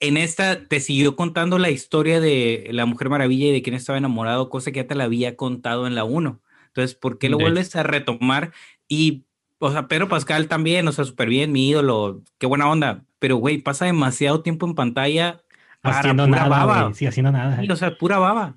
En 0.00 0.16
esta 0.16 0.66
te 0.66 0.80
siguió 0.80 1.14
contando 1.16 1.58
la 1.58 1.70
historia 1.70 2.20
de 2.20 2.68
la 2.72 2.84
Mujer 2.86 3.08
Maravilla 3.10 3.46
y 3.46 3.52
de 3.52 3.62
quién 3.62 3.76
estaba 3.76 3.96
enamorado, 3.98 4.50
cosa 4.50 4.72
que 4.72 4.80
ya 4.80 4.86
te 4.86 4.94
la 4.94 5.04
había 5.04 5.36
contado 5.36 5.86
en 5.86 5.94
la 5.94 6.04
1. 6.04 6.42
Entonces, 6.68 6.94
¿por 6.96 7.18
qué 7.18 7.28
lo 7.28 7.36
De 7.38 7.44
hecho. 7.44 7.52
vuelves 7.52 7.76
a 7.76 7.82
retomar? 7.84 8.52
Y, 8.88 9.24
o 9.58 9.70
sea, 9.72 9.88
Pedro 9.88 10.08
Pascal 10.08 10.46
también, 10.48 10.86
o 10.88 10.92
sea, 10.92 11.04
súper 11.04 11.28
bien, 11.28 11.52
mi 11.52 11.68
ídolo, 11.70 12.22
qué 12.38 12.46
buena 12.46 12.68
onda. 12.70 13.04
Pero, 13.18 13.36
güey, 13.36 13.58
pasa 13.58 13.84
demasiado 13.86 14.42
tiempo 14.42 14.66
en 14.66 14.74
pantalla 14.74 15.40
para 15.80 15.98
haciendo 16.00 16.26
pura 16.26 16.36
nada, 16.48 16.48
baba. 16.66 16.94
Sí, 16.94 17.06
haciendo 17.06 17.32
nada. 17.32 17.60
Sí, 17.60 17.70
o 17.70 17.76
sea, 17.76 17.96
pura 17.96 18.18
baba. 18.18 18.56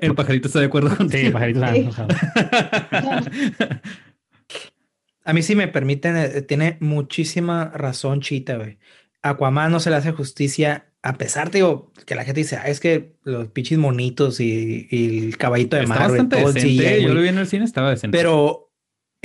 el 0.00 0.14
pajarito 0.14 0.48
está 0.48 0.60
de 0.60 0.66
acuerdo 0.66 0.90
Sí, 0.90 0.96
contigo. 0.96 1.32
pajaritos 1.32 1.62
ah, 1.62 1.72
Sí. 1.72 1.78
enojados. 1.80 2.14
A 5.24 5.32
mí, 5.32 5.42
si 5.42 5.56
me 5.56 5.66
permiten, 5.68 6.16
eh, 6.16 6.42
tiene 6.42 6.76
muchísima 6.80 7.66
razón 7.74 8.20
Chita, 8.20 8.56
güey. 8.56 8.78
Aquaman 9.22 9.72
no 9.72 9.80
se 9.80 9.90
le 9.90 9.96
hace 9.96 10.12
justicia, 10.12 10.86
a 11.02 11.14
pesar, 11.18 11.50
digo, 11.50 11.92
que 12.06 12.14
la 12.14 12.24
gente 12.24 12.40
dice, 12.42 12.56
"Ah, 12.56 12.68
es 12.68 12.78
que 12.78 13.16
los 13.24 13.48
pinches 13.48 13.76
monitos 13.76 14.38
y, 14.38 14.86
y 14.88 15.26
el 15.26 15.36
caballito 15.36 15.74
de 15.76 15.82
Está 15.82 15.94
mar, 15.94 16.08
bastante 16.10 16.36
todo 16.36 16.48
el 16.48 16.54
decente. 16.54 16.84
CGI, 16.84 16.96
Yo 17.02 17.02
güey". 17.08 17.14
lo 17.14 17.22
vi 17.22 17.28
en 17.28 17.38
el 17.38 17.46
cine, 17.48 17.64
estaba 17.64 17.90
decente. 17.90 18.16
Pero 18.16 18.65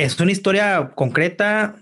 es 0.04 0.20
una 0.20 0.32
historia 0.32 0.91
concreta, 0.95 1.76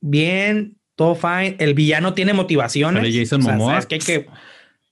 bien, 0.00 0.76
todo 0.96 1.14
fine. 1.14 1.56
El 1.58 1.74
villano 1.74 2.14
tiene 2.14 2.32
motivaciones. 2.32 3.02
Sale 3.02 3.18
Jason 3.18 3.40
O 3.40 3.44
sea, 3.44 3.52
Momoa. 3.54 3.72
sabes 3.80 3.86
que 3.86 3.94
hay 3.96 4.00
que, 4.00 4.26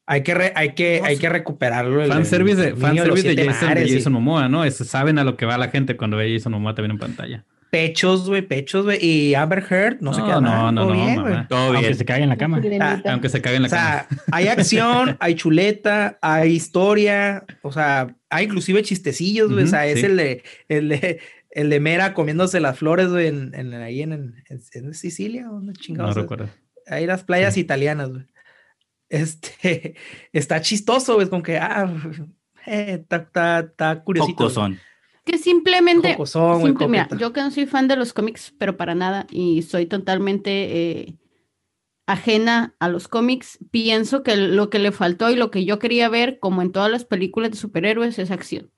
hay 0.06 0.22
que, 0.22 0.34
re- 0.34 0.52
hay 0.54 0.74
que, 0.74 1.00
hay 1.04 1.16
que 1.18 1.28
recuperarlo. 1.28 2.02
el- 2.02 2.08
fanservice 2.08 2.56
de, 2.60 2.70
los 2.70 2.80
fanservice 2.80 3.34
de 3.34 3.44
Jason, 3.46 3.74
de 3.74 3.86
y 3.88 3.94
Jason 3.94 4.12
Momoa, 4.12 4.48
¿no? 4.48 4.64
Es- 4.64 4.76
saben 4.76 5.18
a 5.18 5.24
lo 5.24 5.36
que 5.36 5.46
va 5.46 5.58
la 5.58 5.68
gente 5.68 5.96
cuando 5.96 6.16
ve 6.16 6.30
a 6.32 6.36
Jason 6.38 6.52
Momoa 6.52 6.74
también 6.74 6.92
en 6.92 6.98
pantalla. 6.98 7.44
Pechos, 7.68 8.28
güey, 8.28 8.42
pechos, 8.42 8.84
güey. 8.84 9.04
Y 9.04 9.34
Amber 9.34 9.62
Heard, 9.68 9.96
no, 10.00 10.14
se 10.14 10.20
No, 10.20 10.26
queda 10.26 10.40
no, 10.40 10.48
mal, 10.48 10.74
no, 10.74 10.82
todo 10.82 10.94
no, 10.94 11.04
bien, 11.04 11.16
mamá. 11.16 11.28
güey. 11.30 11.48
Todo 11.48 11.66
Aunque 11.66 11.80
bien. 11.80 11.94
se 11.98 12.04
caiga 12.04 12.22
en 12.22 12.28
la 12.30 12.36
cama. 12.36 12.62
Sirenita. 12.62 13.02
Aunque 13.12 13.28
se 13.28 13.42
cague 13.42 13.56
en 13.56 13.62
la 13.62 13.66
O 13.66 13.70
sea, 13.70 14.06
cama. 14.08 14.22
hay 14.32 14.46
acción, 14.48 15.16
hay 15.18 15.34
chuleta, 15.34 16.16
hay 16.22 16.52
historia, 16.52 17.44
o 17.62 17.72
sea, 17.72 18.14
hay 18.30 18.44
inclusive 18.44 18.82
chistecillos, 18.82 19.48
güey. 19.48 19.60
o 19.60 19.62
Ujú, 19.64 19.70
sea, 19.72 19.86
es 19.86 19.98
sí. 20.00 20.06
el 20.06 20.16
de, 20.16 20.42
el 20.68 20.88
de, 20.90 21.18
el 21.56 21.70
de 21.70 21.80
Mera 21.80 22.12
comiéndose 22.14 22.60
las 22.60 22.78
flores, 22.78 23.08
güey, 23.08 23.28
en, 23.28 23.54
en- 23.54 23.74
ahí 23.74 24.02
en, 24.02 24.12
en, 24.12 24.34
en 24.72 24.94
Sicilia, 24.94 25.48
¿o 25.50 25.54
¿dónde 25.54 25.72
No 25.72 25.80
chingados? 25.80 26.10
es? 26.16 26.22
recuerdo. 26.22 26.48
ahí 26.86 27.06
las 27.06 27.24
playas 27.24 27.54
Sí. 27.54 27.60
italianas, 27.60 28.10
güey. 28.10 28.24
Este, 29.08 29.94
está 30.32 30.60
chistoso, 30.60 31.14
güey, 31.14 31.28
con 31.28 31.42
que, 31.42 31.58
ah, 31.58 31.92
eh, 32.66 33.04
está, 33.10 33.60
está 33.60 34.02
curiosito. 34.04 34.36
güey. 34.44 34.48
Cocosón. 34.48 34.78
Que 35.24 35.38
simplemente, 35.38 36.12
Cocosón, 36.12 36.60
güey, 36.60 36.72
simple- 36.72 36.88
mira, 36.88 37.08
yo 37.18 37.32
que 37.32 37.40
no 37.40 37.50
soy 37.50 37.66
fan 37.66 37.88
de 37.88 37.96
los 37.96 38.12
cómics, 38.12 38.54
pero 38.58 38.76
para 38.76 38.94
nada, 38.94 39.26
y 39.30 39.62
soy 39.62 39.86
totalmente 39.86 40.50
eh, 41.00 41.14
ajena 42.06 42.74
a 42.78 42.88
los 42.88 43.08
cómics, 43.08 43.58
pienso 43.72 44.22
que 44.22 44.36
lo 44.36 44.70
que 44.70 44.78
le 44.78 44.92
faltó 44.92 45.28
y 45.30 45.34
lo 45.36 45.50
que 45.50 45.64
yo 45.64 45.78
quería 45.80 46.08
ver, 46.08 46.38
como 46.38 46.62
en 46.62 46.70
todas 46.70 46.90
las 46.90 47.04
películas 47.04 47.50
de 47.50 47.56
superhéroes, 47.56 48.18
es 48.20 48.30
acción. 48.30 48.70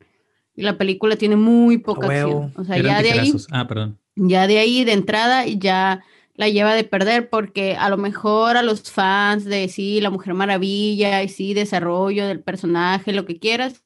Y 0.59 0.63
la 0.63 0.77
película 0.77 1.15
tiene 1.15 1.37
muy 1.37 1.79
poca 1.79 2.09
acción. 2.09 2.53
O 2.57 2.65
sea, 2.65 2.75
Eran 2.75 2.97
ya 2.97 3.03
de 3.03 3.13
ahí. 3.13 3.33
Ah, 3.53 3.69
perdón. 3.69 3.97
ya 4.17 4.49
de 4.49 4.59
ahí 4.59 4.83
de 4.83 4.93
entrada, 4.93 5.47
ya 5.47 6.03
la 6.35 6.49
lleva 6.49 6.75
de 6.75 6.83
perder 6.83 7.31
porque 7.31 7.77
a 7.77 7.89
lo 7.89 7.97
mejor 7.97 8.57
a 8.57 8.63
los 8.63 8.91
fans 8.91 9.45
de 9.45 9.69
sí, 9.69 10.01
la 10.01 10.11
Mujer 10.11 10.35
Maravilla 10.35 11.23
y 11.23 11.29
sí, 11.29 11.55
desarrollo 11.55 12.27
del 12.27 12.43
personaje, 12.43 13.13
lo 13.13 13.25
que 13.25 13.39
quieras, 13.39 13.85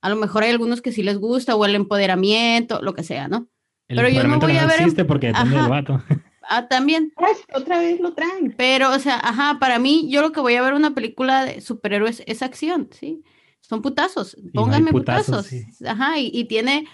a 0.00 0.08
lo 0.08 0.16
mejor 0.16 0.42
hay 0.42 0.50
algunos 0.52 0.80
que 0.80 0.90
sí 0.90 1.02
les 1.02 1.18
gusta 1.18 1.54
o 1.54 1.66
el 1.66 1.74
empoderamiento, 1.74 2.80
lo 2.80 2.94
que 2.94 3.02
sea, 3.02 3.28
¿no? 3.28 3.48
El 3.86 3.96
Pero 3.96 4.08
yo 4.08 4.24
no 4.24 4.38
voy 4.38 4.56
a 4.56 4.64
ver 4.64 4.80
existe 4.80 5.04
porque 5.04 5.26
depende 5.26 5.54
Ajá. 5.54 5.60
del 5.60 5.70
vato. 5.70 6.02
Ah, 6.48 6.66
también. 6.66 7.12
Ay, 7.16 7.34
otra 7.54 7.78
vez 7.78 8.00
lo 8.00 8.14
traen. 8.14 8.54
Pero, 8.56 8.90
o 8.90 8.98
sea, 8.98 9.20
ajá, 9.22 9.58
para 9.60 9.78
mí, 9.78 10.08
yo 10.10 10.22
lo 10.22 10.32
que 10.32 10.40
voy 10.40 10.54
a 10.54 10.62
ver 10.62 10.72
una 10.72 10.94
película 10.94 11.44
de 11.44 11.60
superhéroes 11.60 12.22
es 12.26 12.42
acción, 12.42 12.88
¿sí? 12.90 13.22
Son 13.60 13.82
putazos, 13.82 14.36
no 14.52 14.62
pónganme 14.62 14.90
putazos, 14.90 15.26
putazos. 15.26 15.46
sí. 15.46 15.64
Ajá, 15.86 16.18
y, 16.18 16.30
y 16.34 16.44
tiene 16.44 16.86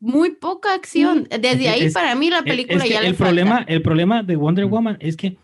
muy 0.00 0.30
poca 0.30 0.74
acción. 0.74 1.26
Desde 1.30 1.50
Es 1.50 1.58
que 1.58 1.68
ahí, 1.68 1.80
es- 1.82 1.92
para 1.94 2.14
mí, 2.14 2.30
la 2.30 2.38
Es- 2.38 2.44
película 2.44 2.78
es 2.78 2.82
que 2.84 2.90
ya 2.90 3.00
le 3.02 3.08
el 3.08 3.14
falta. 3.14 3.28
problema, 3.30 3.64
el 3.68 3.82
problema 3.82 4.22
de 4.22 4.36
Wonder 4.36 4.64
Woman 4.66 4.96
es 5.00 5.16
que 5.16 5.36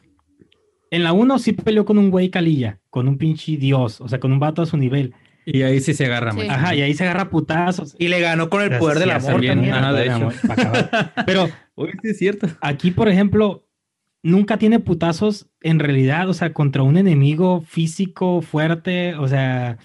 en 0.90 1.02
la 1.02 1.12
1 1.12 1.38
sí 1.38 1.52
peleó 1.52 1.84
con 1.84 1.98
un 1.98 2.10
güey 2.10 2.30
calilla, 2.30 2.78
con 2.88 3.08
un 3.08 3.18
pinche 3.18 3.56
dios, 3.56 4.00
o 4.00 4.08
sea, 4.08 4.20
con 4.20 4.32
un 4.32 4.38
vato 4.38 4.62
a 4.62 4.66
su 4.66 4.76
nivel. 4.76 5.12
Y 5.46 5.60
ahí 5.62 5.80
sí 5.80 5.92
se 5.92 6.06
agarra, 6.06 6.32
Sí. 6.32 6.40
Ajá, 6.48 6.74
y 6.74 6.80
ahí 6.80 6.94
se 6.94 7.04
agarra 7.04 7.28
putazos. 7.28 7.94
Y 7.98 8.08
le 8.08 8.18
ganó 8.20 8.48
con 8.48 8.62
el 8.62 8.78
poder 8.78 8.98
del 8.98 9.10
amor 9.10 9.32
también, 9.32 9.54
también. 9.56 9.74
ajá, 9.74 9.92
de 9.92 10.08
amor. 10.10 10.34
Pero 11.26 11.48
Uy, 11.74 11.90
sí 12.02 12.08
es 12.10 12.18
cierto. 12.18 12.48
aquí, 12.62 12.92
por 12.92 13.08
ejemplo, 13.10 13.66
nunca 14.22 14.56
tiene 14.56 14.78
putazos 14.78 15.48
en 15.60 15.80
realidad, 15.80 16.30
o 16.30 16.32
sea, 16.32 16.54
contra 16.54 16.82
un 16.82 16.96
enemigo 16.96 17.60
físico 17.60 18.40
fuerte, 18.40 19.16
o 19.16 19.28
sea, 19.28 19.76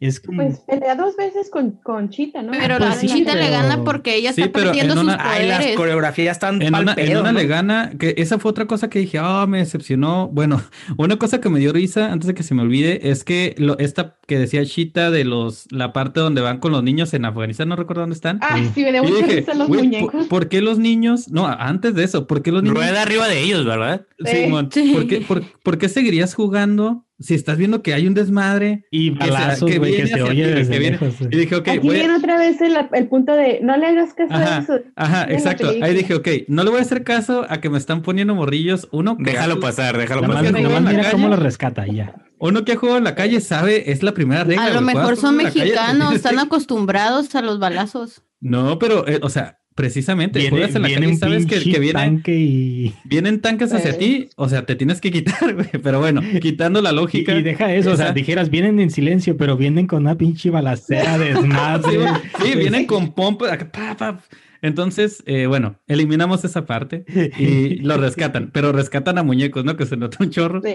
es 0.00 0.20
como... 0.20 0.42
Pues 0.42 0.60
pelea 0.60 0.94
dos 0.94 1.16
veces 1.16 1.50
con, 1.50 1.72
con 1.82 2.08
Chita, 2.10 2.42
¿no? 2.42 2.52
Pero 2.52 2.76
Pues 2.78 2.88
la 2.90 2.94
sí, 2.94 3.06
Chita 3.08 3.34
le 3.34 3.50
gana 3.50 3.82
porque 3.84 4.14
ella 4.16 4.32
Sí, 4.32 4.42
está 4.42 4.52
pero 4.52 4.66
perdiendo 4.66 4.92
en 4.94 4.98
sus 5.00 5.08
una- 5.08 5.30
Ay, 5.32 5.48
las 5.48 5.66
coreografías 5.76 6.36
están 6.36 6.62
En 6.62 6.74
una, 6.74 6.92
en 6.92 6.96
pedo, 6.96 7.20
una 7.20 7.32
¿no? 7.32 7.38
le 7.40 7.46
gana, 7.46 7.92
que 7.98 8.14
esa 8.18 8.38
fue 8.38 8.50
otra 8.50 8.66
cosa 8.66 8.88
que 8.88 9.00
dije, 9.00 9.18
ah, 9.20 9.46
me 9.48 9.58
decepcionó. 9.58 10.28
Bueno, 10.28 10.62
una 10.98 11.16
cosa 11.16 11.40
que 11.40 11.48
me 11.48 11.58
dio 11.58 11.72
risa 11.72 12.12
antes 12.12 12.26
de 12.28 12.34
que 12.34 12.42
se 12.42 12.54
me 12.54 12.62
olvide 12.62 13.10
es 13.10 13.24
que 13.24 13.54
lo, 13.58 13.78
esta 13.78 14.16
que 14.26 14.38
decía 14.38 14.64
Chita 14.64 15.10
de 15.10 15.24
los, 15.24 15.66
la 15.72 15.92
parte 15.92 16.20
donde 16.20 16.40
van 16.42 16.58
con 16.60 16.70
los 16.72 16.82
niños 16.82 17.12
en 17.14 17.24
Afganistán, 17.24 17.68
no 17.68 17.76
recuerdo 17.76 18.02
dónde 18.02 18.14
están. 18.14 18.38
Ah, 18.42 18.58
Sí. 18.74 18.82
me 18.82 18.92
dio 18.92 19.02
mucha 19.02 19.16
dije, 19.26 19.36
risa 19.40 19.54
los 19.54 19.68
"Güey, 19.68 19.82
muñecos. 19.82 20.12
¿por, 20.12 20.28
por 20.28 20.48
qué 20.48 20.60
los 20.60 20.78
niños? 20.78 21.28
No, 21.30 21.46
antes 21.46 21.94
de 21.94 22.04
eso, 22.04 22.26
¿por 22.26 22.42
qué 22.42 22.52
los 22.52 22.62
niños? 22.62 22.76
Rueda 22.76 23.02
arriba 23.02 23.26
de 23.26 23.40
ellos, 23.42 23.64
¿verdad? 23.64 24.06
Sí. 24.24 24.48
Sí. 24.70 24.92
¿por, 24.92 25.06
qué, 25.08 25.20
por, 25.22 25.42
por 25.62 25.78
qué 25.78 25.88
seguirías 25.88 26.34
jugando 26.34 27.04
si 27.20 27.34
estás 27.34 27.58
viendo 27.58 27.82
que 27.82 27.94
hay 27.94 28.06
un 28.06 28.14
desmadre? 28.14 28.84
Y 28.90 29.14
que 29.14 29.24
se- 29.24 29.30
balazos, 29.30 29.68
que 29.70 30.06
se 30.06 30.22
oye 30.22 30.44
ti, 30.44 30.50
desde 30.52 30.72
que 30.72 30.78
viene- 30.78 30.98
lejos. 31.00 31.20
Y 31.20 31.36
dije, 31.36 31.56
ok, 31.56 31.68
Aquí 31.68 31.78
voy 31.80 31.96
a- 31.96 31.98
viene 32.00 32.14
otra 32.16 32.38
vez 32.38 32.60
el, 32.60 32.76
el 32.92 33.08
punto 33.08 33.34
de 33.34 33.60
no 33.62 33.76
le 33.76 33.86
hagas 33.86 34.14
caso 34.14 34.32
Ajá, 34.34 34.56
a 34.56 34.60
eso. 34.60 34.80
Ajá, 34.96 35.24
exacto. 35.28 35.70
Ahí 35.82 35.94
dije, 35.94 36.14
ok, 36.14 36.28
no 36.48 36.64
le 36.64 36.70
voy 36.70 36.78
a 36.78 36.82
hacer 36.82 37.02
caso 37.04 37.44
a 37.48 37.60
que 37.60 37.70
me 37.70 37.78
están 37.78 38.02
poniendo 38.02 38.34
morrillos. 38.34 38.88
Uno 38.92 39.16
que 39.16 39.24
Déjalo 39.24 39.54
ha- 39.54 39.60
pasar, 39.60 39.98
déjalo 39.98 40.22
pasar. 40.22 40.52
nomás 40.52 40.82
mira 40.82 41.02
calle. 41.02 41.12
cómo 41.12 41.28
lo 41.28 41.36
rescata 41.36 41.86
ya. 41.86 42.14
Uno 42.40 42.64
que 42.64 42.72
ha 42.72 42.76
jugado 42.76 42.98
en 42.98 43.04
la 43.04 43.16
calle 43.16 43.40
sabe, 43.40 43.90
es 43.90 44.02
la 44.04 44.12
primera 44.14 44.44
regla. 44.44 44.64
A 44.66 44.70
lo 44.70 44.80
mejor 44.80 45.16
son 45.16 45.36
calle, 45.38 45.48
mexicanos, 45.48 46.14
están 46.14 46.38
acostumbrados 46.38 47.34
a 47.34 47.42
los 47.42 47.58
balazos. 47.58 48.22
No, 48.40 48.78
pero, 48.78 49.08
eh, 49.08 49.18
o 49.22 49.28
sea, 49.30 49.57
precisamente, 49.78 50.40
Viene, 50.40 50.50
juegas 50.50 50.74
en 50.74 50.82
la 50.82 50.88
calle 50.88 51.08
y 51.08 51.14
sabes 51.14 51.46
que, 51.46 51.60
que 51.60 51.78
viene, 51.78 51.92
tanque 51.92 52.34
y, 52.34 52.94
vienen 53.04 53.40
tanques 53.40 53.72
hacia 53.72 53.96
ti, 53.96 54.28
o 54.34 54.48
sea, 54.48 54.66
te 54.66 54.74
tienes 54.74 55.00
que 55.00 55.12
quitar, 55.12 55.54
güey. 55.54 55.68
Pero 55.80 56.00
bueno, 56.00 56.20
quitando 56.42 56.82
la 56.82 56.90
lógica. 56.90 57.32
y 57.32 57.44
deja 57.44 57.72
eso, 57.72 57.92
o 57.92 57.96
sea, 57.96 58.10
dijeras, 58.10 58.50
vienen 58.50 58.80
en 58.80 58.90
silencio, 58.90 59.36
pero 59.36 59.56
vienen 59.56 59.86
con 59.86 60.00
una 60.00 60.16
pinche 60.16 60.50
balacera 60.50 61.16
de 61.16 61.26
Sí, 61.32 61.32
desmadre. 61.42 61.96
güey. 61.96 62.08
Sí, 62.08 62.20
Pues, 62.40 62.56
vienen 62.58 62.86
con 62.86 63.12
pompa. 63.14 63.52
acá, 63.52 63.70
pa, 63.70 63.96
pa. 63.96 64.20
Entonces, 64.62 65.22
eh, 65.26 65.46
bueno, 65.46 65.78
eliminamos 65.86 66.44
esa 66.44 66.66
parte 66.66 67.04
y 67.38 67.76
lo 67.82 67.98
rescatan, 67.98 68.50
pero 68.52 68.72
rescatan 68.72 69.16
a 69.16 69.22
muñecos, 69.22 69.64
¿no? 69.64 69.76
Que 69.76 69.86
se 69.86 69.96
nota 69.96 70.16
un 70.18 70.30
chorro. 70.30 70.60
Sí. 70.60 70.72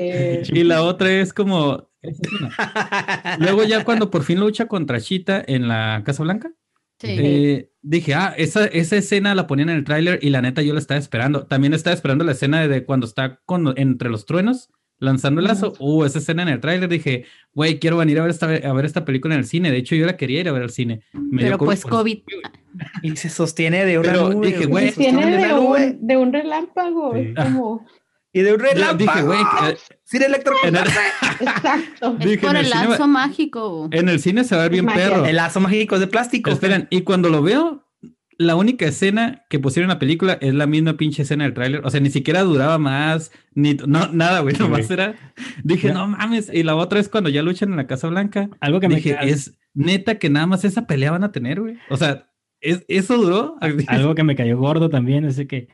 Y 0.54 0.64
la 0.64 0.82
otra 0.82 1.12
es 1.12 1.34
como. 1.34 1.90
Luego, 3.40 3.66
ya 3.66 3.84
cuando 3.84 4.10
por 4.10 4.24
fin 4.24 4.40
lucha 4.40 4.68
contra 4.68 5.02
Chita 5.02 5.44
en 5.46 5.68
la 5.68 6.04
Casa 6.06 6.24
Blanca, 6.24 6.54
Sí. 7.08 7.16
eh, 7.20 7.70
dije, 7.82 8.14
ah, 8.14 8.34
esa, 8.38 8.66
esa 8.66 8.96
escena 8.98 9.36
la 9.36 9.48
ponían 9.48 9.70
en 9.70 9.78
el 9.78 9.84
tráiler 9.84 10.20
y 10.22 10.30
la 10.30 10.42
neta 10.42 10.62
yo 10.62 10.74
la 10.74 10.80
estaba 10.80 11.00
esperando. 11.00 11.46
También 11.46 11.74
estaba 11.74 11.94
esperando 11.94 12.24
la 12.24 12.32
escena 12.34 12.68
de 12.68 12.84
cuando 12.86 13.06
está 13.06 13.40
con, 13.46 13.74
entre 13.78 14.10
los 14.10 14.26
truenos 14.26 14.70
lanzando 15.00 15.42
el 15.42 15.48
lazo. 15.48 15.74
Uh, 15.80 16.06
esa 16.06 16.20
escena 16.20 16.44
en 16.44 16.48
el 16.50 16.62
tráiler. 16.62 16.88
Dije, 16.90 17.26
güey, 17.54 17.78
quiero 17.80 17.98
venir 17.98 18.20
a 18.20 18.22
ver, 18.22 18.32
esta, 18.32 18.46
a 18.48 18.74
ver 18.74 18.86
esta 18.86 19.04
película 19.04 19.34
en 19.34 19.40
el 19.42 19.46
cine. 19.46 19.70
De 19.70 19.78
hecho, 19.78 19.96
yo 19.96 20.06
la 20.06 20.16
quería 20.16 20.40
ir 20.40 20.48
a 20.48 20.54
ver 20.54 20.62
al 20.64 20.70
cine. 20.70 21.02
Me 21.12 21.42
Pero 21.42 21.58
pues 21.58 21.84
COVID. 21.84 22.20
Y 23.02 23.16
se 23.18 23.30
sostiene 23.30 23.86
de 23.86 24.00
una 24.00 24.12
Pero 24.14 24.30
nube. 24.30 24.48
dije, 24.48 24.66
güey, 24.66 24.70
güey, 24.70 24.86
se 24.86 24.92
sostiene 24.94 25.18
Tiene 25.24 25.32
de 25.42 25.48
de 25.48 25.54
una 25.54 25.62
nube. 25.62 25.88
un, 26.00 26.08
de 26.08 26.18
un 26.18 26.34
relámpago. 26.34 27.14
Sí. 27.16 27.20
Es 27.36 27.44
como. 27.44 27.86
Y 28.34 28.42
de 28.42 28.54
un 28.54 28.60
relámpago. 28.60 28.98
Dije, 28.98 29.22
güey, 29.22 29.76
Sin 30.04 30.24
electrocutarse. 30.24 31.00
Exacto. 31.40 32.18
Es 32.20 32.38
por 32.40 32.56
el 32.56 32.70
lazo 32.70 33.00
va- 33.02 33.08
mágico. 33.08 33.88
en 33.92 34.10
el 34.10 34.20
cine 34.20 34.44
se 34.44 34.56
va 34.56 34.62
a 34.62 34.66
ver 34.66 34.72
bien 34.72 34.86
magia. 34.86 35.10
perro. 35.10 35.26
El 35.26 35.36
lazo 35.36 35.60
mágico 35.60 35.96
es 35.96 36.02
de 36.02 36.08
plástico. 36.08 36.50
Esperen, 36.50 36.88
y 36.90 37.02
cuando 37.02 37.30
lo 37.30 37.42
veo, 37.44 37.88
la 38.40 38.56
única 38.56 38.86
escena 38.88 39.46
que 39.50 39.60
pusieron 39.60 39.90
en 39.92 39.96
la 39.96 40.00
película 40.00 40.38
es 40.42 40.54
la 40.56 40.66
misma 40.66 40.94
pinche 40.98 41.22
escena 41.22 41.44
del 41.44 41.54
tráiler. 41.54 41.82
O 41.86 41.90
sea, 41.92 42.00
ni 42.00 42.10
siquiera 42.10 42.42
duraba 42.42 42.80
más, 42.80 43.32
ni 43.54 43.76
no, 43.76 44.08
nada, 44.12 44.40
güey. 44.40 44.56
Sí, 44.56 44.62
Nomás 44.64 44.88
güey. 44.88 44.94
era. 45.00 45.16
Dije, 45.64 45.90
Ya. 45.90 45.94
no 45.94 46.08
mames. 46.08 46.50
Y 46.52 46.64
la 46.64 46.76
otra 46.76 47.00
es 47.00 47.10
cuando 47.10 47.30
ya 47.30 47.44
luchan 47.44 47.70
en 47.70 47.78
la 47.78 47.86
Casa 47.88 48.08
Blanca. 48.08 48.50
Algo 48.60 48.80
que 48.80 48.90
me 48.90 48.96
Dije, 48.96 49.12
queda- 49.12 49.22
es 49.22 49.58
neta 49.76 50.18
que 50.18 50.30
nada 50.32 50.48
más 50.48 50.66
esa 50.66 50.88
pelea 50.88 51.12
van 51.12 51.24
a 51.24 51.32
tener, 51.32 51.62
güey. 51.62 51.78
O 51.90 51.98
sea, 51.98 52.30
es, 52.62 52.84
eso 52.88 53.16
duró. 53.18 53.58
algo 53.88 54.16
que 54.16 54.24
me 54.24 54.36
cayó 54.36 54.58
gordo 54.58 54.90
también 54.90 55.26
es 55.26 55.38
que 55.48 55.68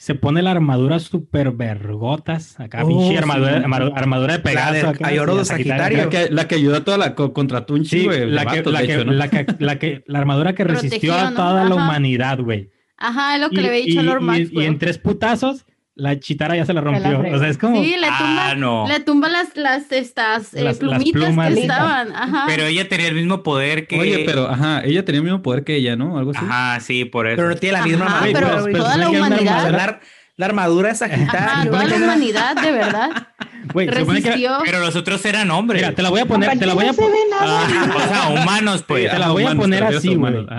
se 0.00 0.14
pone 0.14 0.40
la 0.40 0.50
armadura 0.52 0.98
super 0.98 1.50
vergotas, 1.52 2.58
acá 2.58 2.84
Oh, 2.84 2.88
pinche 2.88 3.08
sí. 3.10 3.16
armadura, 3.16 3.56
arma- 3.58 3.92
armadura 3.94 4.32
de 4.32 4.38
La 4.38 4.42
Pegaso. 4.42 4.72
de 4.72 4.80
acá, 4.80 5.10
de 5.10 5.44
Sagitario. 5.44 5.98
La 5.98 6.08
que, 6.08 6.28
la 6.30 6.48
que 6.48 6.54
ayudó 6.54 6.76
a 6.76 6.84
toda 6.84 6.96
la 6.96 7.14
co- 7.14 7.34
contra 7.34 7.66
Tunchi, 7.66 8.00
Sí, 8.00 8.04
güey. 8.06 8.30
la, 8.30 8.46
que, 8.46 8.56
vatos, 8.58 8.72
la, 8.72 8.82
hecho, 8.82 9.04
¿no? 9.04 9.12
la, 9.12 9.28
que, 9.28 9.46
la, 9.58 9.78
que- 9.78 10.02
la 10.06 10.18
armadura 10.18 10.54
que 10.54 10.64
resistió 10.64 11.14
a 11.14 11.34
toda 11.34 11.64
la 11.66 11.74
humanidad, 11.74 12.38
güey. 12.40 12.70
Ajá, 12.96 13.34
es 13.34 13.42
lo 13.42 13.50
que 13.50 13.56
Y, 13.56 13.60
le 13.60 13.68
había 13.68 13.84
dicho 13.84 14.00
a 14.00 14.02
y- 14.02 14.24
Maxwell. 14.24 14.62
y 14.64 14.66
en 14.66 14.78
tres 14.78 14.96
putazos, 14.96 15.66
la 15.96 16.18
chitara 16.18 16.56
ya 16.56 16.64
se 16.64 16.72
la 16.72 16.80
la 16.80 16.90
rompió. 16.90 17.20
o 17.34 17.38
sea, 17.38 17.48
es 17.48 17.58
como. 17.58 17.82
Sí, 17.82 17.90
le 17.98 18.06
tumba, 18.06 18.50
Ah, 18.50 18.54
no. 18.56 18.86
le 18.88 19.00
tumba 19.00 19.28
las, 19.28 19.56
las 19.56 19.90
estas 19.92 20.54
eh, 20.54 20.62
Las- 20.62 20.80
las 20.82 20.98
plumitas 20.98 21.22
plumas. 21.22 21.54
que 21.54 21.60
estaban. 21.60 22.14
Ajá. 22.14 22.44
Pero 22.46 22.64
ella 22.64 22.88
tenía 22.88 23.08
el 23.08 23.14
mismo 23.14 23.42
poder 23.42 23.86
que. 23.86 23.98
Oye, 24.00 24.22
pero 24.24 24.48
ajá, 24.48 24.82
ella 24.84 25.04
tenía 25.04 25.18
el 25.18 25.24
mismo 25.24 25.42
poder 25.42 25.64
que 25.64 25.76
ella, 25.76 25.96
¿no? 25.96 26.16
Algo 26.18 26.30
así. 26.30 26.40
Ajá, 26.44 26.80
sí, 26.80 27.04
por 27.04 27.26
eso. 27.26 27.36
Pero 27.36 27.48
no 27.50 27.56
tiene 27.56 27.78
la 27.78 27.84
misma 27.84 28.06
Ajá, 28.06 28.16
armadura. 28.24 28.40
pero- 28.50 28.64
pero 28.64 28.78
toda 28.78 28.96
la 28.96 29.04
supone 29.04 29.10
que 29.10 29.16
era 29.16 29.26
una 29.26 29.36
humanidad. 29.36 29.66
armadura- 29.66 29.86
La, 29.86 30.00
la 30.36 30.46
armadura 30.46 30.94
Sagitario. 30.94 31.70
toda 31.70 31.84
la 31.84 31.96
humanidad, 31.96 32.56
de 32.62 32.72
verdad. 32.72 33.10
Que-. 33.74 34.48
Pero 34.64 34.80
los 34.80 34.96
otros 34.96 35.24
eran 35.26 35.50
hombres. 35.50 35.82
Mira, 35.82 35.94
te 35.94 36.02
la 36.02 36.08
voy 36.08 36.20
a 36.20 36.26
poner, 36.26 36.58
te 36.58 36.64
la 36.66 36.72
voy 36.74 36.84
a 36.84 36.88
no 36.88 36.92
se 36.94 37.02
ve 37.02 37.18
nada. 37.30 37.60
Ah, 37.68 37.94
o 37.94 38.08
sea, 38.08 38.42
humanos, 38.42 38.84
pues. 38.88 39.10
Te 39.10 39.18
la 39.18 39.28
voy 39.28 39.44
a 39.44 39.54
poner 39.54 39.84
así, 39.84 40.16
humanos, 40.16 40.46
güey. 40.46 40.58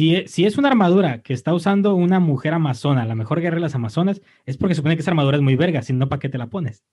Si, 0.00 0.16
e- 0.16 0.28
si 0.28 0.46
es 0.46 0.56
una 0.56 0.68
armadura 0.68 1.20
que 1.20 1.34
está 1.34 1.52
usando 1.52 1.94
una 1.94 2.20
mujer 2.20 2.54
amazona, 2.54 3.04
la 3.04 3.14
mejor 3.14 3.38
guerrera 3.42 3.56
de 3.56 3.60
las 3.60 3.74
amazonas, 3.74 4.22
es 4.46 4.56
porque 4.56 4.74
supone 4.74 4.96
que 4.96 5.02
esa 5.02 5.10
armadura 5.10 5.36
es 5.36 5.42
muy 5.42 5.56
verga, 5.56 5.82
si 5.82 5.92
no, 5.92 6.08
¿para 6.08 6.20
qué 6.20 6.30
te 6.30 6.38
la 6.38 6.46
pones? 6.46 6.84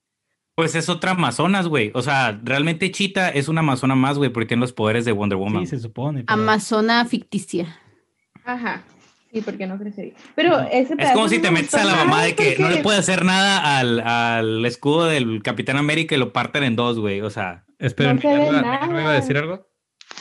Pues 0.56 0.76
es 0.76 0.90
otra 0.90 1.12
amazonas, 1.12 1.70
güey. 1.70 1.92
O 1.94 2.02
sea, 2.02 2.38
realmente 2.44 2.92
Chita 2.92 3.30
es 3.30 3.48
una 3.48 3.62
amazona 3.62 3.96
más, 3.96 4.18
güey, 4.18 4.30
porque 4.30 4.48
tiene 4.48 4.60
los 4.60 4.74
poderes 4.74 5.06
de 5.06 5.14
Wonder 5.14 5.38
Woman. 5.38 5.66
Sí, 5.66 5.78
se 5.78 5.80
supone. 5.80 6.26
pero- 6.26 6.34
Amazona 6.34 7.06
ficticia. 7.06 7.78
Ajá. 8.44 8.82
Sí, 9.32 9.40
porque 9.40 9.68
no 9.68 9.78
crecería. 9.78 10.12
Pero 10.36 10.60
ese 10.70 10.96
Es 10.98 11.12
como 11.12 11.30
si 11.30 11.38
no 11.38 11.44
te 11.44 11.52
me 11.52 11.60
metes 11.62 11.76
a 11.76 11.86
la 11.86 11.96
mamá 11.96 12.24
de 12.24 12.36
que 12.36 12.58
no 12.60 12.68
le 12.68 12.74
porque- 12.76 12.84
puede 12.84 12.98
hacer 12.98 13.24
nada 13.24 13.78
al, 13.80 14.02
al 14.02 14.66
escudo 14.66 15.06
del 15.06 15.42
Capitán 15.44 15.78
América 15.78 16.14
y 16.14 16.18
lo 16.18 16.34
parten 16.34 16.64
en 16.64 16.76
dos, 16.76 17.00
güey. 17.00 17.22
O 17.22 17.30
sea, 17.30 17.64
Esperen, 17.80 18.16
No 18.16 18.22
se 18.22 18.28
ve 18.28 18.34
¿Minerva- 18.40 18.62
nada. 18.64 18.80
Minerva 18.82 19.02
iba 19.02 19.12
a 19.12 19.14
decir 19.14 19.38
algo? 19.38 19.67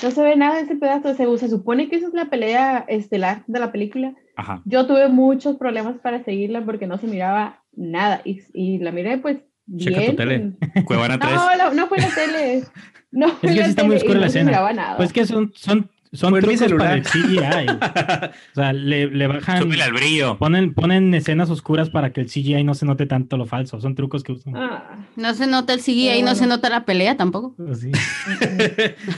No 0.03 0.11
se 0.11 0.22
ve 0.22 0.36
nada 0.36 0.57
de 0.57 0.62
ese 0.62 0.76
pedazo. 0.76 1.14
Se, 1.14 1.38
se 1.38 1.49
supone 1.49 1.88
que 1.88 1.97
esa 1.97 2.09
es 2.09 2.14
la 2.14 2.26
pelea 2.26 2.84
estelar 2.88 3.44
de 3.47 3.59
la 3.61 3.72
película. 3.72 4.14
ajá. 4.36 4.62
Yo 4.64 4.86
tuve 4.86 5.09
muchos 5.09 5.57
problemas 5.57 5.97
para 5.99 6.22
seguirla 6.24 6.64
porque 6.64 6.86
no 6.86 6.99
se 6.99 7.07
miraba 7.07 7.62
nada. 7.74 8.20
Y, 8.24 8.42
y 8.53 8.78
la 8.78 8.92
miré, 8.92 9.18
pues, 9.18 9.38
Checa 9.76 9.99
bien. 9.99 10.11
tu 10.12 10.16
tele. 10.16 10.53
Cuevana 10.84 11.18
3. 11.18 11.32
No, 11.59 11.72
no 11.74 11.86
fue 11.88 11.99
la 11.99 12.09
tele. 12.09 12.62
No 13.12 13.28
fue 13.30 13.49
Es 13.51 13.55
que 13.55 13.61
la 13.61 13.64
sí 13.64 13.70
está 13.70 13.84
muy 13.84 13.97
tele 13.97 14.05
y 14.05 14.07
oscura 14.09 14.20
la 14.20 14.26
no 14.26 14.30
se 14.32 14.38
escena. 14.38 14.51
miraba 14.51 14.72
nada. 14.74 14.97
Pues 14.99 15.12
que 15.12 15.24
son, 15.24 15.53
son, 15.55 15.90
son 16.16 16.38
trucos 16.40 16.72
para 16.72 16.94
el. 16.94 17.02
CGI. 17.02 17.66
o 18.52 18.54
sea, 18.54 18.72
le, 18.72 19.06
le 19.08 19.26
bajan, 19.26 19.62
Súbele 19.62 19.82
al 19.82 19.92
brillo. 19.92 20.36
ponen, 20.38 20.74
ponen 20.74 21.14
escenas 21.14 21.50
oscuras 21.50 21.90
para 21.90 22.12
que 22.12 22.20
el 22.20 22.26
CGI 22.26 22.64
no 22.64 22.74
se 22.74 22.86
note 22.86 23.06
tanto 23.06 23.36
lo 23.36 23.46
falso. 23.46 23.80
Son 23.80 23.94
trucos 23.94 24.22
que 24.24 24.32
usan. 24.32 24.56
Ah, 24.56 24.98
No 25.16 25.34
se 25.34 25.46
nota 25.46 25.72
el 25.74 25.80
CGI 25.80 26.22
no 26.22 26.34
se 26.34 26.46
nota 26.46 26.68
la 26.70 26.84
pelea 26.84 27.16
tampoco. 27.16 27.54
No 27.58 27.74
se 27.74 27.90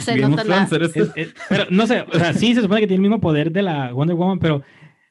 Game 0.06 0.24
of 0.24 0.30
nota 0.30 0.44
nada. 0.44 0.66
Thrones, 0.66 0.72
eres 0.72 0.92
tú. 0.92 1.12
Es- 1.20 1.28
es- 1.28 1.34
pero 1.48 1.64
no 1.70 1.86
sé, 1.86 2.04
o 2.12 2.18
sea, 2.18 2.32
sí 2.34 2.54
se 2.54 2.60
supone 2.62 2.80
que 2.80 2.86
tiene 2.86 2.96
el 3.04 3.08
mismo 3.10 3.20
poder 3.20 3.52
de 3.52 3.62
la 3.62 3.92
Wonder 3.92 4.16
Woman, 4.16 4.38
pero, 4.38 4.62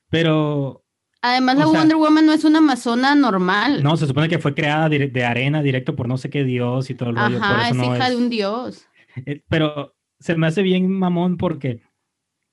pero 0.09 0.83
Además, 1.21 1.55
O 1.55 1.59
la 1.59 1.65
sea- 1.65 1.79
Wonder 1.79 1.97
Woman 1.97 2.25
no 2.27 2.33
es 2.33 2.43
una 2.45 2.59
amazona 2.59 3.15
normal. 3.15 3.81
no, 3.83 3.97
se 3.97 4.05
supone 4.07 4.29
que 4.29 4.38
fue 4.39 4.53
creada 4.53 4.88
de 4.88 5.25
arena 5.25 5.61
directo 5.63 5.95
por 5.95 6.07
no 6.07 6.17
sé 6.17 6.29
qué 6.29 6.43
dios 6.43 6.89
y 6.89 6.93
todo 6.95 7.09
el 7.09 7.15
rollo. 7.15 7.38
por 7.39 7.43
Ajá, 7.47 7.61
eso 7.69 7.71
es 7.71 7.75
no 7.75 7.95
hija 7.95 8.07
es- 8.07 8.09
de 8.11 8.15
un 8.17 8.29
dios. 8.29 8.85
Eh, 9.25 9.41
pero 9.49 9.95
se 10.20 10.36
me 10.36 10.47
hace 10.47 10.61
bien 10.61 10.89
mamón 10.91 11.38
porque 11.38 11.82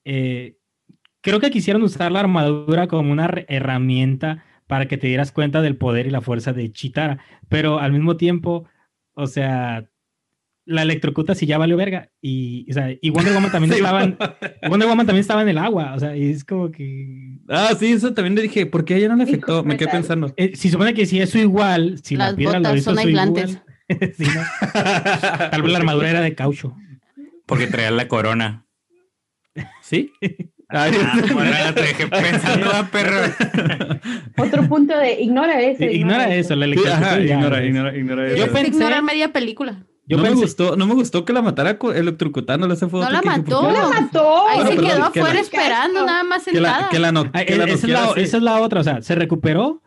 eh, 0.05 0.57
creo 1.21 1.41
que 1.41 1.51
quisieron 1.51 1.83
usar 1.83 2.12
la 2.12 2.21
armadura 2.21 2.87
como 2.87 3.12
una 3.12 3.31
herramienta 3.49 4.45
para 4.67 4.87
que 4.89 4.97
te 4.97 5.07
dieras 5.07 5.33
cuenta 5.33 5.62
del 5.62 5.77
poder 5.77 6.07
y 6.07 6.11
la 6.11 6.21
fuerza 6.21 6.53
de 6.53 6.73
Chitara. 6.73 7.19
Pero 7.49 7.79
al 7.79 7.93
mismo 7.93 8.17
tiempo, 8.17 8.65
o 9.15 9.27
sea, 9.27 9.89
la 10.67 10.83
electrocuta 10.83 11.35
si 11.35 11.47
ya 11.47 11.59
valió 11.59 11.77
verga. 11.77 12.11
Y, 12.21 12.67
o 12.71 12.75
sea, 12.75 12.91
y 13.01 13.11
Wonder 13.11 13.35
Woman 13.35 13.51
también 13.53 13.73
Sí, 13.75 13.79
estaba 13.79 14.05
en, 14.05 14.17
Wonder 14.69 14.89
Woman 14.89 15.07
también 15.07 15.21
estaba 15.21 15.43
en 15.43 15.49
el 15.49 15.59
agua. 15.59 15.95
O 15.95 16.01
sea, 16.01 16.17
y 16.17 16.31
es 16.31 16.45
como 16.45 16.71
que. 16.71 17.39
Ah, 17.49 17.73
sí, 17.79 17.93
eso 17.93 18.15
también 18.15 18.35
le 18.35 18.43
dije, 18.43 18.67
¿por 18.67 18.85
qué 18.85 18.95
a 18.95 18.97
ella 18.99 19.09
no 19.09 19.17
le 19.17 19.25
Hijo, 19.25 19.33
afectó? 19.33 19.65
Me 19.65 19.77
quedé 19.77 19.89
pensando. 19.89 20.33
eh, 20.37 20.53
si 20.57 20.71
supone 20.71 20.95
que 20.95 21.07
si 21.07 21.21
eso 21.21 21.39
igual, 21.39 22.01
si 22.03 22.17
la 22.17 22.35
piedra 22.35 22.59
lo 22.59 22.69
botas 22.69 22.81
hizo 22.81 22.95
son 22.95 23.09
igual. 23.09 23.62
Sí, 24.17 24.25
¿no? 24.25 24.71
Tal 25.51 25.61
vez 25.61 25.73
la 25.73 25.79
armadura 25.79 26.09
era 26.09 26.21
de 26.23 26.35
caucho. 26.35 26.75
Porque 27.47 27.67
traía 27.67 27.91
la 27.91 28.09
corona. 28.09 28.67
¿Sí? 29.83 30.13
Ay, 30.69 30.93
Ah, 30.99 31.19
bueno, 31.33 31.51
ya 31.53 31.75
te 31.75 31.83
dejé 31.83 32.07
pensando, 32.09 32.71
ah, 32.73 32.89
perro. 32.91 33.19
Otro 34.39 34.67
punto 34.69 34.97
de 34.97 35.21
ignora 35.21 35.61
eso. 35.61 35.85
Ignora 35.85 36.35
eso, 36.35 36.57
la 36.57 36.67
sí, 36.67 36.81
ajá, 36.89 37.19
ya, 37.21 37.35
ignora, 37.37 37.65
ignora, 37.65 37.97
ignora 37.97 38.29
Yo 38.31 38.35
eso. 38.35 38.45
Es 38.47 38.53
pensé- 38.53 38.69
ignorar 38.69 39.03
media 39.03 39.33
película. 39.33 39.85
Yo 40.07 40.17
no, 40.17 40.23
me 40.25 40.31
pensé, 40.31 40.43
gustó, 40.45 40.77
no 40.77 40.87
me 40.87 40.95
gustó 40.95 41.25
que 41.25 41.33
la 41.33 41.43
matara 41.43 41.79
electrocutándola. 41.95 42.75
Ese 42.75 42.89
fue 42.89 43.01
No 43.01 43.11
la 43.11 43.21
que 43.21 43.29
dije, 43.29 43.43
¿por 43.43 43.53
mató. 43.55 43.69
qué? 43.69 43.73
¡La 43.81 44.01
mató! 44.01 44.49
Ahí 44.49 44.57
Bueno, 44.57 44.71
se 44.71 44.77
quedó 44.77 44.87
que 44.89 44.99
la- 44.99 45.07
afuera 45.27 45.41
esperando, 45.41 46.07
nada 46.07 46.25
más 46.25 46.45
Que 46.45 46.51
sentada. 46.51 46.81
la, 46.81 46.89
que 46.89 46.99
la, 46.99 47.13
no, 47.13 47.31
Ah, 47.33 47.45
que 47.45 47.57
la 47.57 47.65
esa, 47.65 47.75
es 47.75 47.85
la, 47.93 48.13
esa 48.17 48.37
es 48.39 48.43
la 48.43 48.61
otra, 48.61 48.81
o 48.81 48.85
sea, 48.85 49.01
se 49.03 49.15
recuperó 49.15 49.83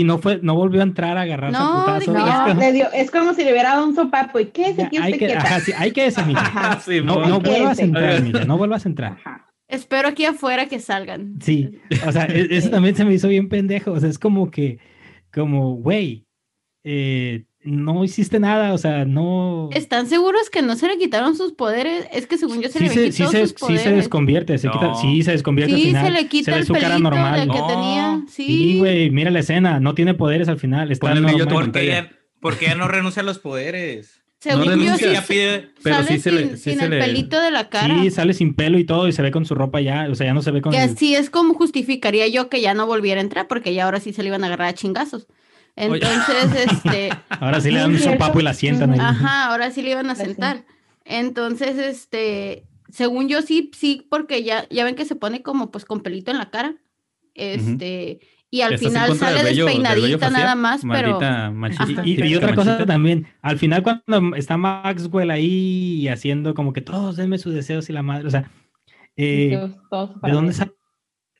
y 0.00 0.04
no 0.04 0.18
fue, 0.18 0.40
no 0.42 0.54
volvió 0.54 0.80
a 0.80 0.84
entrar 0.84 1.16
a 1.18 1.22
agarrarse 1.22 1.58
No, 1.58 1.82
a 1.82 1.98
putazo. 1.98 2.10
Es 2.16 2.26
No, 2.26 2.44
como- 2.48 2.60
le 2.60 2.72
dio- 2.72 2.92
es 2.92 3.10
como 3.10 3.34
si 3.34 3.44
le 3.44 3.52
hubiera 3.52 3.70
dado 3.74 3.86
un 3.86 3.94
sopapo. 3.94 4.40
¿Y 4.40 4.46
qué 4.46 4.70
es 4.70 4.78
aquí 4.78 4.96
hay 4.98 5.12
que, 5.18 5.32
ajá, 5.34 5.60
sí, 5.60 5.72
hay 5.76 5.90
que 5.92 6.06
esa, 6.06 6.24
mija. 6.24 6.40
Ajá. 6.40 6.80
Sí, 6.80 7.00
No, 7.02 7.40
vuelvas 7.40 7.78
a 7.78 7.82
entrar, 7.82 8.22
mija, 8.22 8.44
no 8.44 8.58
vuelvas 8.58 8.84
a 8.84 8.88
entrar. 8.88 9.12
Ajá. 9.12 9.50
Espero 9.68 10.08
aquí 10.08 10.24
afuera 10.26 10.66
que 10.66 10.78
salgan. 10.78 11.36
Sí, 11.40 11.78
o 12.06 12.12
sea, 12.12 12.26
e- 12.26 12.48
eso 12.50 12.70
también 12.70 12.94
se 12.96 13.04
me 13.04 13.14
hizo 13.14 13.28
bien 13.28 13.48
pendejo, 13.48 13.92
o 13.92 14.00
sea, 14.00 14.08
es 14.10 14.18
como 14.18 14.50
que, 14.50 14.78
como, 15.32 15.74
güey, 15.76 16.26
eh, 16.84 17.44
no 17.64 18.04
hiciste 18.04 18.38
nada, 18.38 18.72
o 18.74 18.78
sea, 18.78 19.04
no... 19.04 19.70
¿Están 19.72 20.06
seguros 20.06 20.50
que 20.50 20.62
no 20.62 20.76
se 20.76 20.86
le 20.86 20.98
quitaron 20.98 21.34
sus 21.36 21.52
poderes? 21.52 22.06
Es 22.12 22.26
que 22.26 22.36
según 22.38 22.60
yo 22.62 22.68
se 22.68 22.78
Sí 22.78 22.84
le 22.84 22.90
se, 22.90 23.12
sí, 23.12 23.24
se, 23.26 23.40
sus 23.40 23.50
sí 23.50 23.54
se 23.56 23.66
poderes. 23.66 23.96
desconvierte, 23.96 24.58
se 24.58 24.68
quita, 24.68 24.86
No. 24.88 24.94
sí 25.00 25.22
se 25.22 25.32
desconvierte 25.32 25.74
al 25.74 25.80
Sí, 25.80 25.86
final. 25.86 26.04
se 26.06 26.12
le 26.12 26.28
quita 26.28 26.56
el 26.58 26.66
su 26.66 26.74
cara 26.74 26.98
normal. 26.98 27.40
del 27.40 27.50
que 27.50 27.58
No. 27.58 27.66
tenía. 27.66 28.22
Sí, 28.28 28.46
Sí, 28.46 28.78
güey, 28.78 29.10
mira 29.10 29.30
la 29.30 29.40
escena, 29.40 29.80
no 29.80 29.94
tiene 29.94 30.14
poderes 30.14 30.48
al 30.48 30.58
final, 30.58 30.92
está 30.92 31.08
Pon 31.08 31.16
el 31.18 31.24
brillo 31.24 31.46
normal. 31.46 31.64
Porque 31.64 31.82
ella, 31.84 32.10
porque 32.40 32.66
ella 32.66 32.74
no 32.74 32.86
renuncia 32.88 33.22
a 33.22 33.24
los 33.24 33.38
poderes. 33.38 34.20
Según 34.40 34.58
No 34.60 34.64
yo 34.66 34.70
renuncia, 34.72 34.96
sí 34.98 35.04
Ella 35.06 35.24
pide. 35.26 35.68
Pero 35.82 35.96
sale 35.96 36.08
sí 36.08 36.18
se 36.18 36.32
le- 36.32 36.40
sin, 36.48 36.56
sí 36.58 36.70
sin 36.72 36.78
se 36.80 36.84
el 36.84 36.90
le- 36.90 36.98
pelito 36.98 37.40
de 37.40 37.50
la 37.50 37.70
cara. 37.70 37.98
Sí, 38.02 38.10
sale 38.10 38.34
sin 38.34 38.52
pelo 38.52 38.78
y 38.78 38.84
todo 38.84 39.08
y 39.08 39.12
se 39.12 39.22
ve 39.22 39.30
con 39.30 39.46
su 39.46 39.54
ropa 39.54 39.80
ya, 39.80 40.06
o 40.10 40.14
sea, 40.14 40.26
ya 40.26 40.34
no 40.34 40.42
se 40.42 40.50
ve 40.50 40.60
con... 40.60 40.70
que 40.72 40.78
así 40.78 41.14
es 41.14 41.30
como 41.30 41.54
justificaría 41.54 42.28
yo 42.28 42.50
que 42.50 42.60
ya 42.60 42.74
no 42.74 42.86
volviera 42.86 43.20
a 43.22 43.24
entrar, 43.24 43.48
porque 43.48 43.72
ya 43.72 43.86
ahora 43.86 44.00
sí 44.00 44.12
se 44.12 44.22
le 44.22 44.28
iban 44.28 44.44
a 44.44 44.48
agarrar 44.48 44.68
a 44.68 44.74
chingazos. 44.74 45.26
Entonces, 45.76 46.70
este, 46.72 47.10
Ahora 47.40 47.60
sí 47.60 47.70
le 47.70 47.80
dan 47.80 47.96
cierto. 47.96 48.12
sopapo 48.24 48.40
y 48.40 48.42
la 48.44 48.54
sientan 48.54 48.92
ahí. 48.92 48.98
ajá, 49.00 49.46
ahora 49.46 49.70
sí 49.70 49.82
le 49.82 49.90
iban 49.90 50.08
a 50.10 50.14
sentar. 50.14 50.64
Entonces, 51.04 51.76
este, 51.78 52.64
según 52.90 53.28
yo 53.28 53.42
sí, 53.42 53.70
sí, 53.76 54.06
porque 54.08 54.42
ya, 54.44 54.66
ya 54.70 54.84
ven 54.84 54.94
que 54.94 55.04
se 55.04 55.16
pone 55.16 55.42
como 55.42 55.70
pues 55.70 55.84
con 55.84 56.00
pelito 56.00 56.30
en 56.30 56.38
la 56.38 56.50
cara. 56.50 56.76
Este, 57.34 58.20
y 58.50 58.60
al 58.60 58.78
final 58.78 59.16
sale 59.16 59.42
despeinadita 59.42 60.30
nada 60.30 60.54
más, 60.54 60.82
pero 60.88 61.18
Maldita. 61.52 62.02
Y, 62.06 62.22
y- 62.24 62.36
otra 62.36 62.54
cosa 62.54 62.86
también, 62.86 63.26
al 63.42 63.58
final 63.58 63.82
cuando 63.82 64.36
está 64.36 64.56
Maxwell 64.56 65.32
ahí 65.32 66.06
haciendo 66.06 66.54
como 66.54 66.72
que 66.72 66.80
todos 66.80 67.16
denme 67.16 67.38
sus 67.38 67.52
deseos 67.52 67.90
y 67.90 67.92
la 67.92 68.02
madre, 68.04 68.28
o 68.28 68.30
sea, 68.30 68.48
eh, 69.16 69.50
Todos- 69.58 69.76
todos 69.90 70.22
¿de 70.22 70.30
dónde, 70.30 70.52
sale, 70.52 70.72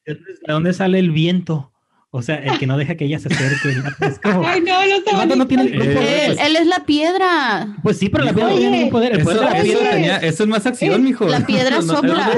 ¿de 0.04 0.18
dónde 0.48 0.72
sale 0.72 0.98
el 0.98 1.12
viento? 1.12 1.72
O 2.16 2.22
sea, 2.22 2.36
el 2.36 2.60
que 2.60 2.66
no 2.68 2.78
deja 2.78 2.94
que 2.94 3.06
ella 3.06 3.18
se 3.18 3.26
acerque. 3.26 3.70
Es 4.06 4.20
como, 4.20 4.46
Ay, 4.46 4.60
no, 4.60 4.72
no 5.16 5.22
el 5.32 5.36
no 5.38 5.46
tiene 5.48 5.64
ningún 5.64 5.82
Eh, 5.82 5.94
poder. 5.96 6.30
él, 6.30 6.38
él 6.40 6.56
es 6.56 6.66
la 6.68 6.84
piedra. 6.86 7.66
Pues 7.82 7.98
sí, 7.98 8.08
pero 8.08 8.22
la 8.22 8.32
piedra 8.32 8.50
no 8.50 8.56
tiene 8.56 8.70
ningún 8.76 8.90
poder. 8.90 9.14
El 9.14 9.20
Eso, 9.20 9.30
poder 9.30 9.42
la 9.42 9.50
eso 9.58 9.62
piedra. 9.64 9.90
tenía- 9.90 10.16
eso 10.18 10.42
es 10.44 10.48
más 10.48 10.64
acción, 10.64 11.02
mijo. 11.02 11.26
La 11.26 11.44
piedra 11.44 11.82
sopla. 11.82 12.30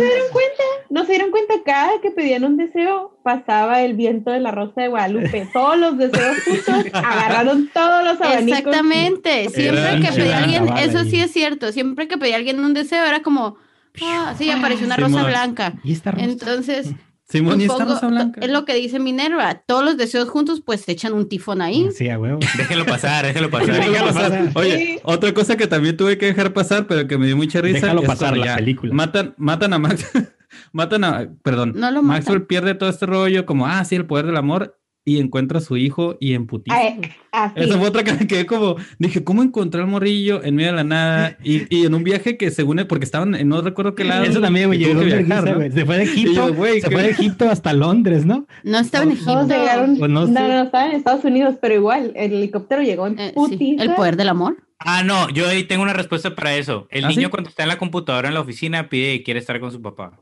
¿No 0.88 1.04
se 1.04 1.12
dieron 1.12 1.30
cuenta 1.30 1.54
cada 1.64 2.00
que 2.00 2.10
pedían 2.10 2.44
un 2.44 2.56
deseo? 2.56 3.18
Pasaba 3.22 3.82
el 3.82 3.94
viento 3.94 4.30
de 4.30 4.40
la 4.40 4.50
rosa 4.50 4.80
de 4.80 4.88
Guadalupe. 4.88 5.46
Todos 5.52 5.76
los 5.78 5.98
deseos 5.98 6.36
juntos 6.44 6.86
agarraron 6.94 7.68
todos 7.74 8.02
los 8.04 8.18
abanicos. 8.20 8.58
Exactamente. 8.58 9.48
Siempre 9.50 9.82
Era 9.82 10.00
que 10.00 10.12
pedía 10.16 10.38
alguien, 10.38 10.68
eso 10.78 11.04
sí 11.04 11.20
es 11.20 11.32
cierto. 11.32 11.70
Siempre 11.72 12.08
que 12.08 12.16
pedía 12.16 12.36
alguien 12.36 12.60
un 12.60 12.72
deseo 12.72 13.04
era 13.04 13.20
como, 13.20 13.56
ah, 14.02 14.34
sí, 14.38 14.50
apareció 14.50 14.86
una 14.86 14.96
rosa 14.96 15.22
blanca. 15.24 15.74
Y 15.84 15.92
esta 15.92 16.12
rosa. 16.12 16.24
Entonces, 16.24 16.88
Simón, 17.28 17.60
y 17.60 17.64
esta 17.64 17.84
rosa 17.84 18.06
blanca. 18.06 18.40
es 18.40 18.50
lo 18.50 18.64
que 18.64 18.74
dice 18.74 19.00
Minerva. 19.00 19.54
Todos 19.66 19.84
los 19.84 19.96
deseos 19.96 20.28
juntos, 20.28 20.62
pues 20.64 20.82
se 20.82 20.92
echan 20.92 21.12
un 21.12 21.28
tifón 21.28 21.60
ahí. 21.60 21.88
Sí, 21.92 22.08
a 22.08 22.18
huevo. 22.18 22.38
Déjelo 22.56 22.86
pasar, 22.86 23.26
déjelo 23.26 23.50
pasar. 23.50 23.74
Déjalo 23.74 24.12
pasar. 24.14 24.50
Oye, 24.54 24.76
Sí. 24.76 24.98
otra 25.02 25.34
cosa 25.34 25.56
que 25.56 25.66
también 25.66 25.96
tuve 25.96 26.18
que 26.18 26.26
dejar 26.26 26.52
pasar, 26.52 26.86
pero 26.86 27.08
que 27.08 27.18
me 27.18 27.26
dio 27.26 27.36
mucha 27.36 27.60
risa. 27.60 27.80
Déjalo 27.80 28.02
es 28.02 28.06
pasar, 28.06 28.36
la 28.36 28.46
ya 28.46 28.56
película. 28.56 28.94
Matan, 28.94 29.34
matan 29.38 29.72
a 29.72 29.78
Max. 29.78 30.08
matan 30.72 31.02
a. 31.04 31.28
Perdón. 31.42 31.72
No 31.74 31.90
lo 31.90 32.02
Maxwell 32.02 32.46
pierde 32.46 32.74
todo 32.76 32.88
este 32.90 33.06
rollo, 33.06 33.44
como, 33.44 33.66
ah, 33.66 33.84
sí, 33.84 33.96
el 33.96 34.06
poder 34.06 34.26
del 34.26 34.36
amor. 34.36 34.78
Y 35.08 35.20
encuentra 35.20 35.58
a 35.58 35.60
su 35.62 35.76
hijo 35.76 36.16
y 36.18 36.34
en 36.34 36.48
putiza. 36.48 36.76
Ay, 36.76 37.00
así. 37.30 37.54
Esa 37.60 37.78
fue 37.78 37.86
otra 37.86 38.02
que 38.02 38.12
me 38.12 38.26
quedé 38.26 38.44
como, 38.44 38.74
dije, 38.98 39.22
¿cómo 39.22 39.44
encontró 39.44 39.80
al 39.80 39.86
morrillo 39.86 40.42
en 40.42 40.56
medio 40.56 40.70
de 40.70 40.76
la 40.76 40.82
nada? 40.84 41.38
Y, 41.44 41.72
y 41.74 41.86
en 41.86 41.94
un 41.94 42.02
viaje 42.02 42.36
que 42.36 42.50
según 42.50 42.84
porque 42.88 43.04
estaban 43.04 43.36
en 43.36 43.48
no 43.48 43.62
recuerdo 43.62 43.94
qué 43.94 44.02
lado. 44.02 44.24
Eso 44.24 44.40
también, 44.40 44.66
güey, 44.66 44.80
llegó 44.80 45.00
viajar, 45.00 45.56
¿no? 45.56 45.72
Se 45.72 45.86
fue 45.86 45.98
de 45.98 46.02
Egipto, 46.02 46.32
yo, 46.48 46.54
güey, 46.54 46.80
se 46.80 46.88
¿qué? 46.88 46.94
fue 46.94 47.04
de 47.04 47.10
Egipto 47.10 47.48
hasta 47.48 47.72
Londres, 47.72 48.26
¿no? 48.26 48.48
No 48.64 48.78
estaba 48.80 49.04
en 49.04 49.12
Egipto. 49.12 49.46
llegaron. 49.46 49.96
Pues 49.96 50.10
no 50.10 50.22
no, 50.22 50.26
sé. 50.26 50.32
no, 50.32 50.62
estaban 50.64 50.90
en 50.90 50.96
Estados 50.96 51.24
Unidos, 51.24 51.54
pero 51.60 51.74
igual, 51.74 52.12
el 52.16 52.32
helicóptero 52.32 52.82
llegó 52.82 53.06
en 53.06 53.18
Eh, 53.20 53.32
sí. 53.56 53.76
El 53.78 53.94
poder 53.94 54.16
del 54.16 54.28
amor. 54.28 54.56
Ah, 54.80 55.02
no, 55.04 55.30
yo 55.30 55.48
ahí 55.48 55.64
tengo 55.64 55.82
una 55.84 55.92
respuesta 55.92 56.34
para 56.34 56.56
eso. 56.56 56.86
El 56.90 57.04
¿Ah, 57.04 57.08
niño 57.08 57.28
sí? 57.28 57.30
cuando 57.30 57.48
está 57.48 57.62
en 57.62 57.68
la 57.70 57.78
computadora 57.78 58.28
en 58.28 58.34
la 58.34 58.40
oficina 58.40 58.88
pide 58.88 59.18
que 59.18 59.22
quiere 59.22 59.40
estar 59.40 59.58
con 59.60 59.70
su 59.72 59.80
papá. 59.80 60.18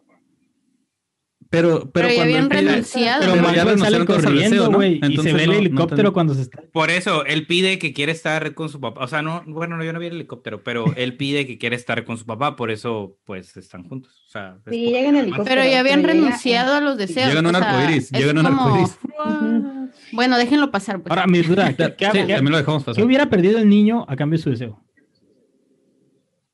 Pero, 1.57 1.79
pero, 1.81 1.91
Pero 1.93 2.09
ya 2.09 2.15
cuando 2.17 2.23
habían 2.35 2.49
pide- 2.49 2.61
renunciado. 2.71 3.21
Pero, 3.21 3.33
Pero 3.35 3.55
ya 3.55 3.65
renunciaron 3.65 4.07
corriendo, 4.07 4.71
güey, 4.73 5.01
y 5.09 5.17
se 5.19 5.33
ve 5.33 5.45
el 5.45 5.51
no- 5.51 5.57
helicóptero 5.57 6.13
cuando 6.13 6.35
se 6.35 6.43
está... 6.43 6.63
Por 6.73 6.91
eso, 6.91 7.25
él 7.25 7.47
pide 7.47 7.79
que 7.79 7.93
quiere 7.93 8.13
estar 8.13 8.55
con 8.55 8.69
su 8.69 8.81
papá. 8.81 9.05
O 9.05 9.09
sea, 9.09 9.23
no, 9.23 9.43
bueno, 9.47 9.77
no, 9.77 9.85
yo 9.85 9.93
no 9.93 9.99
vi 10.01 10.07
el 10.07 10.15
helicóptero, 10.15 10.63
pero 10.63 10.85
él 10.97 11.17
pide 11.17 11.47
que 11.47 11.59
quiere 11.59 11.77
estar 11.77 12.05
con 12.05 12.19
su 12.19 12.27
papá, 12.27 12.57
por 12.57 12.71
eso, 12.71 13.17
pues, 13.25 13.57
están 13.57 13.89
juntos. 13.89 14.13
O 14.27 14.31
sea, 14.31 14.57
es 14.67 14.73
Sí, 14.73 14.95
helicóptero. 14.95 15.45
Pero 15.45 15.65
ya 15.65 15.81
habían 15.81 16.03
renunciado 16.03 16.75
a 16.75 16.81
los 16.81 16.97
deseos. 16.99 17.29
Llegan 17.29 17.47
a 17.47 17.49
un 17.51 17.55
o 17.57 17.59
sea, 17.61 17.71
arcoíris, 17.81 18.05
es 18.13 18.19
llegan 18.21 18.39
a 18.39 18.41
un 18.41 18.47
como- 18.47 18.65
arcoíris. 18.65 18.99
Ujú. 19.03 19.71
Bueno, 20.13 20.37
déjenlo 20.39 20.71
pasar. 20.73 21.01
Pues. 21.01 21.11
Ahora, 21.11 21.27
mi 21.27 21.41
duda, 21.43 21.73
¿qué, 21.77 21.95
qué- 21.97 22.07
Sí, 22.07 22.13
qué- 22.27 22.35
también 22.35 22.51
lo 22.51 22.59
dejamos 22.59 22.83
qué 22.83 22.87
pasar. 22.91 23.05
hubiera 23.05 23.31
perdido 23.31 23.59
el 23.59 23.69
niño 23.69 24.05
a 24.09 24.17
cambio 24.17 24.39
de 24.39 24.43
su 24.43 24.51
deseo? 24.51 24.81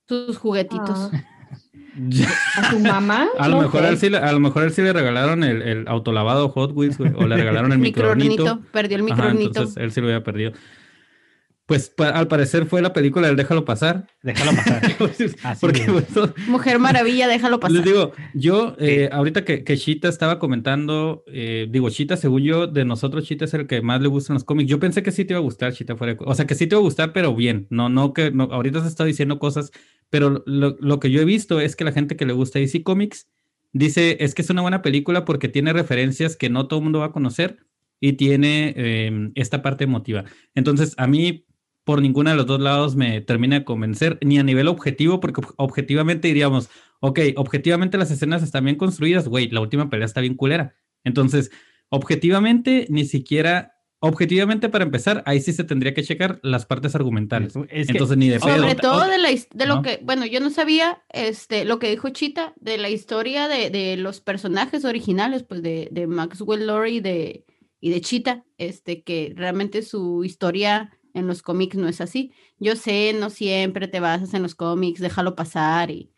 Sus 0.08 0.38
juguetitos. 0.38 1.10
Ah, 1.12 1.24
a 2.56 2.70
su 2.70 2.78
mamá. 2.78 3.26
A 3.38 3.48
lo, 3.48 3.56
no 3.56 3.62
mejor 3.62 3.84
él 3.84 3.98
sí, 3.98 4.08
le- 4.10 4.18
a 4.18 4.32
lo 4.32 4.40
mejor 4.40 4.62
él 4.64 4.72
sí 4.72 4.82
le 4.82 4.92
regalaron 4.92 5.42
el, 5.44 5.62
el 5.62 5.88
autolavado 5.88 6.48
Hot 6.50 6.72
Wheels, 6.74 6.98
güey, 6.98 7.12
o 7.16 7.26
le 7.26 7.36
regalaron 7.36 7.72
el 7.72 7.78
microornito. 7.80 8.30
Microornito. 8.30 8.70
Perdió 8.72 8.96
el 8.96 9.02
Ajá, 9.04 9.14
microornito. 9.14 9.48
entonces 9.48 9.76
él 9.76 9.92
sí 9.92 10.00
lo 10.00 10.06
había 10.08 10.22
perdido. 10.22 10.52
Pues 11.70 11.88
pa- 11.88 12.08
al 12.10 12.26
parecer 12.26 12.66
fue 12.66 12.82
la 12.82 12.92
película 12.92 13.28
del 13.28 13.36
Déjalo 13.36 13.64
pasar. 13.64 14.08
Déjalo 14.24 14.50
pasar. 14.56 14.82
Así 15.44 15.60
Porque 15.60 15.82
es. 15.82 15.88
pues, 15.88 16.08
Mujer 16.48 16.80
Maravilla, 16.80 17.28
déjalo 17.28 17.60
pasar. 17.60 17.76
les 17.76 17.84
digo, 17.84 18.10
yo 18.34 18.74
eh, 18.80 19.08
ahorita 19.12 19.44
que, 19.44 19.62
que 19.62 19.76
Chita 19.76 20.08
estaba 20.08 20.40
comentando, 20.40 21.22
eh, 21.28 21.68
digo, 21.70 21.88
Chita, 21.88 22.16
según 22.16 22.42
yo, 22.42 22.66
de 22.66 22.84
nosotros, 22.84 23.24
Chita 23.24 23.44
es 23.44 23.54
el 23.54 23.68
que 23.68 23.82
más 23.82 24.00
le 24.02 24.08
gustan 24.08 24.34
los 24.34 24.42
cómics. 24.42 24.68
Yo 24.68 24.80
pensé 24.80 25.04
que 25.04 25.12
sí 25.12 25.24
te 25.24 25.32
iba 25.34 25.38
a 25.38 25.42
gustar, 25.42 25.72
Chita, 25.72 25.94
fuera 25.94 26.14
de 26.14 26.18
O 26.26 26.34
sea, 26.34 26.44
que 26.44 26.56
sí 26.56 26.66
te 26.66 26.74
iba 26.74 26.80
a 26.80 26.82
gustar, 26.82 27.12
pero 27.12 27.36
bien. 27.36 27.68
No, 27.70 27.88
no 27.88 28.14
que 28.14 28.32
no, 28.32 28.48
ahorita 28.50 28.82
se 28.82 28.88
está 28.88 29.04
diciendo 29.04 29.38
cosas, 29.38 29.70
pero 30.08 30.42
lo, 30.46 30.76
lo 30.80 30.98
que 30.98 31.12
yo 31.12 31.20
he 31.20 31.24
visto 31.24 31.60
es 31.60 31.76
que 31.76 31.84
la 31.84 31.92
gente 31.92 32.16
que 32.16 32.26
le 32.26 32.32
gusta 32.32 32.58
DC 32.58 32.82
Comics 32.82 33.28
dice 33.72 34.16
es 34.18 34.34
que 34.34 34.42
es 34.42 34.50
una 34.50 34.62
buena 34.62 34.82
película 34.82 35.24
porque 35.24 35.46
tiene 35.48 35.72
referencias 35.72 36.34
que 36.34 36.50
no 36.50 36.66
todo 36.66 36.80
el 36.80 36.84
mundo 36.84 36.98
va 36.98 37.06
a 37.06 37.12
conocer 37.12 37.58
y 38.00 38.14
tiene 38.14 38.74
eh, 38.76 39.30
esta 39.36 39.62
parte 39.62 39.84
emotiva. 39.84 40.24
Entonces, 40.56 40.94
a 40.96 41.06
mí, 41.06 41.44
por 41.90 42.00
ninguna 42.02 42.30
de 42.30 42.36
los 42.36 42.46
dos 42.46 42.60
lados 42.60 42.94
me 42.94 43.20
termina 43.20 43.58
de 43.58 43.64
convencer, 43.64 44.16
ni 44.22 44.38
a 44.38 44.44
nivel 44.44 44.68
objetivo, 44.68 45.18
porque 45.18 45.40
ob- 45.40 45.54
objetivamente 45.56 46.28
diríamos, 46.28 46.68
ok, 47.00 47.18
objetivamente 47.34 47.98
las 47.98 48.12
escenas 48.12 48.44
están 48.44 48.64
bien 48.64 48.76
construidas, 48.76 49.26
güey, 49.26 49.50
la 49.50 49.60
última 49.60 49.90
pelea 49.90 50.06
está 50.06 50.20
bien 50.20 50.36
culera. 50.36 50.72
Entonces, 51.02 51.50
objetivamente, 51.88 52.86
ni 52.90 53.04
siquiera, 53.06 53.74
objetivamente 53.98 54.68
para 54.68 54.84
empezar, 54.84 55.24
ahí 55.26 55.40
sí 55.40 55.52
se 55.52 55.64
tendría 55.64 55.92
que 55.92 56.04
checar 56.04 56.38
las 56.44 56.64
partes 56.64 56.94
argumentales. 56.94 57.54
Es 57.70 57.88
que- 57.88 57.92
Entonces, 57.92 58.16
ni 58.16 58.28
de 58.28 58.38
pedo. 58.38 58.56
Sobre 58.58 58.74
todo 58.76 59.08
de, 59.08 59.18
la, 59.18 59.28
de 59.30 59.66
lo 59.66 59.74
¿no? 59.76 59.82
que, 59.82 59.98
bueno, 60.04 60.26
yo 60.26 60.38
no 60.38 60.50
sabía 60.50 61.02
este, 61.12 61.64
lo 61.64 61.80
que 61.80 61.90
dijo 61.90 62.10
Chita 62.10 62.54
de 62.60 62.78
la 62.78 62.88
historia 62.88 63.48
de, 63.48 63.70
de 63.70 63.96
los 63.96 64.20
personajes 64.20 64.84
originales, 64.84 65.42
pues 65.42 65.60
de, 65.60 65.88
de 65.90 66.06
Maxwell 66.06 66.68
Lord 66.68 66.86
y 66.86 67.00
de, 67.00 67.44
y 67.80 67.90
de 67.90 68.00
Chita, 68.00 68.44
este, 68.58 69.02
que 69.02 69.32
realmente 69.36 69.82
su 69.82 70.22
historia 70.24 70.96
en 71.14 71.26
los 71.26 71.42
cómics 71.42 71.76
no 71.76 71.88
es 71.88 72.00
así. 72.00 72.32
Yo 72.58 72.76
sé, 72.76 73.14
no 73.18 73.30
siempre 73.30 73.88
te 73.88 74.00
basas 74.00 74.34
en 74.34 74.42
los 74.42 74.54
cómics, 74.54 75.00
déjalo 75.00 75.34
pasar, 75.36 75.90
y, 75.90 76.10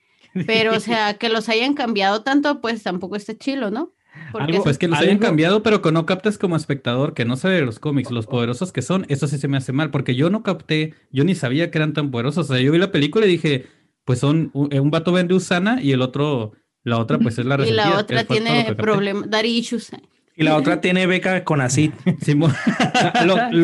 pero 0.47 0.75
o 0.77 0.81
sea, 0.81 1.15
que 1.15 1.29
los 1.29 1.49
hayan 1.49 1.75
cambiado 1.75 2.23
tanto, 2.23 2.61
pues 2.61 2.83
tampoco 2.83 3.17
está 3.17 3.37
chilo, 3.37 3.71
¿no? 3.71 3.93
Porque 4.31 4.53
Algo- 4.53 4.65
Pues 4.65 4.77
que 4.79 4.89
los 4.89 4.99
Algo- 4.99 5.07
hayan 5.09 5.19
cambiado, 5.19 5.63
pero 5.63 5.81
que 5.81 5.91
no 5.93 6.05
captes 6.05 6.37
como 6.39 6.57
espectador, 6.57 7.15
que 7.15 7.25
no 7.25 7.37
sabe 7.37 7.55
de 7.57 7.63
los 7.63 7.79
cómics, 7.79 8.11
los 8.11 8.27
poderosos 8.27 8.71
que 8.73 8.83
son, 8.83 9.07
eso 9.09 9.27
sí 9.27 9.39
se 9.39 9.49
me 9.49 9.57
hace 9.57 9.73
mal, 9.73 9.91
porque 9.91 10.15
yo 10.15 10.29
no 10.31 10.43
capté, 10.43 10.95
yo 11.11 11.25
ni 11.25 11.35
sabía 11.35 11.71
que 11.71 11.79
eran 11.79 11.93
tan 11.95 12.11
poderosos. 12.11 12.51
O 12.51 12.53
sea, 12.55 12.63
yo 12.63 12.73
vi 12.73 12.79
la 12.79 12.93
película 12.93 13.25
y 13.25 13.31
dije, 13.31 13.67
pues 14.05 14.19
son, 14.19 14.51
un, 14.53 14.75
un 14.75 14.91
vato 14.91 15.13
vende 15.13 15.33
Usana 15.35 15.81
y 15.83 15.93
el 15.93 16.03
otro, 16.03 16.53
la 16.85 16.99
otra 16.99 17.19
pues 17.19 17.39
es 17.39 17.47
la 17.47 17.55
y 17.57 17.59
resentida. 17.59 17.91
la 17.91 17.99
otra 17.99 18.25
tiene 18.25 18.75
problemas, 18.75 19.31
dar 19.31 19.47
issues. 19.47 19.91
Y 20.37 20.45
la 20.45 20.57
otra 20.57 20.81
tiene 20.81 21.07
beca 21.07 21.45
con 21.45 21.61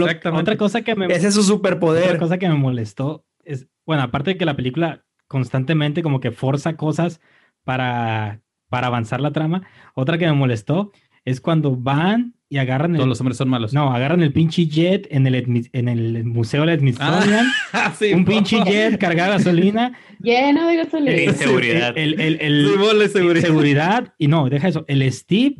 Exactamente. 0.04 0.42
otra 0.42 0.56
cosa 0.56 0.82
que 0.82 0.94
me 0.94 1.06
Ese 1.06 1.28
es 1.28 1.34
su 1.34 1.40
Otra 1.40 1.54
superpoder. 1.54 2.18
cosa 2.18 2.38
que 2.38 2.48
me 2.48 2.54
molestó 2.54 3.24
es, 3.44 3.66
bueno, 3.86 4.02
aparte 4.02 4.30
de 4.32 4.36
que 4.36 4.44
la 4.44 4.56
película 4.56 5.04
constantemente 5.26 6.02
como 6.02 6.20
que 6.20 6.30
forza 6.30 6.76
cosas 6.76 7.20
para, 7.64 8.40
para 8.68 8.86
avanzar 8.88 9.20
la 9.20 9.32
trama, 9.32 9.62
otra 9.94 10.18
que 10.18 10.26
me 10.26 10.32
molestó 10.32 10.92
es 11.24 11.40
cuando 11.40 11.76
van 11.76 12.34
y 12.50 12.56
agarran 12.56 12.92
Todos 12.92 13.04
el, 13.04 13.08
los 13.10 13.20
hombres 13.20 13.36
son 13.36 13.50
malos. 13.50 13.74
no, 13.74 13.92
agarran 13.92 14.22
el 14.22 14.32
pinche 14.32 14.66
jet 14.66 15.06
en 15.10 15.26
el, 15.26 15.68
en 15.72 15.88
el 15.88 16.24
Museo 16.24 16.64
de 16.64 16.78
Smithsonian, 16.78 17.46
Ah, 17.74 17.92
sí, 17.98 18.14
un 18.14 18.24
pinche 18.24 18.58
jet 18.64 18.98
cargado 18.98 19.32
de 19.32 19.38
gasolina, 19.38 19.92
Lleno 20.20 20.66
de 20.66 20.76
gasolina. 20.76 21.12
Eh, 21.12 21.24
Inseguridad. 21.26 21.92
el, 21.98 22.18
el, 22.18 22.38
el- 22.40 22.64
seguridad. 23.10 23.44
seguridad, 23.46 24.14
y 24.16 24.28
no, 24.28 24.48
deja 24.48 24.68
eso, 24.68 24.86
el 24.88 25.10
Steve 25.12 25.56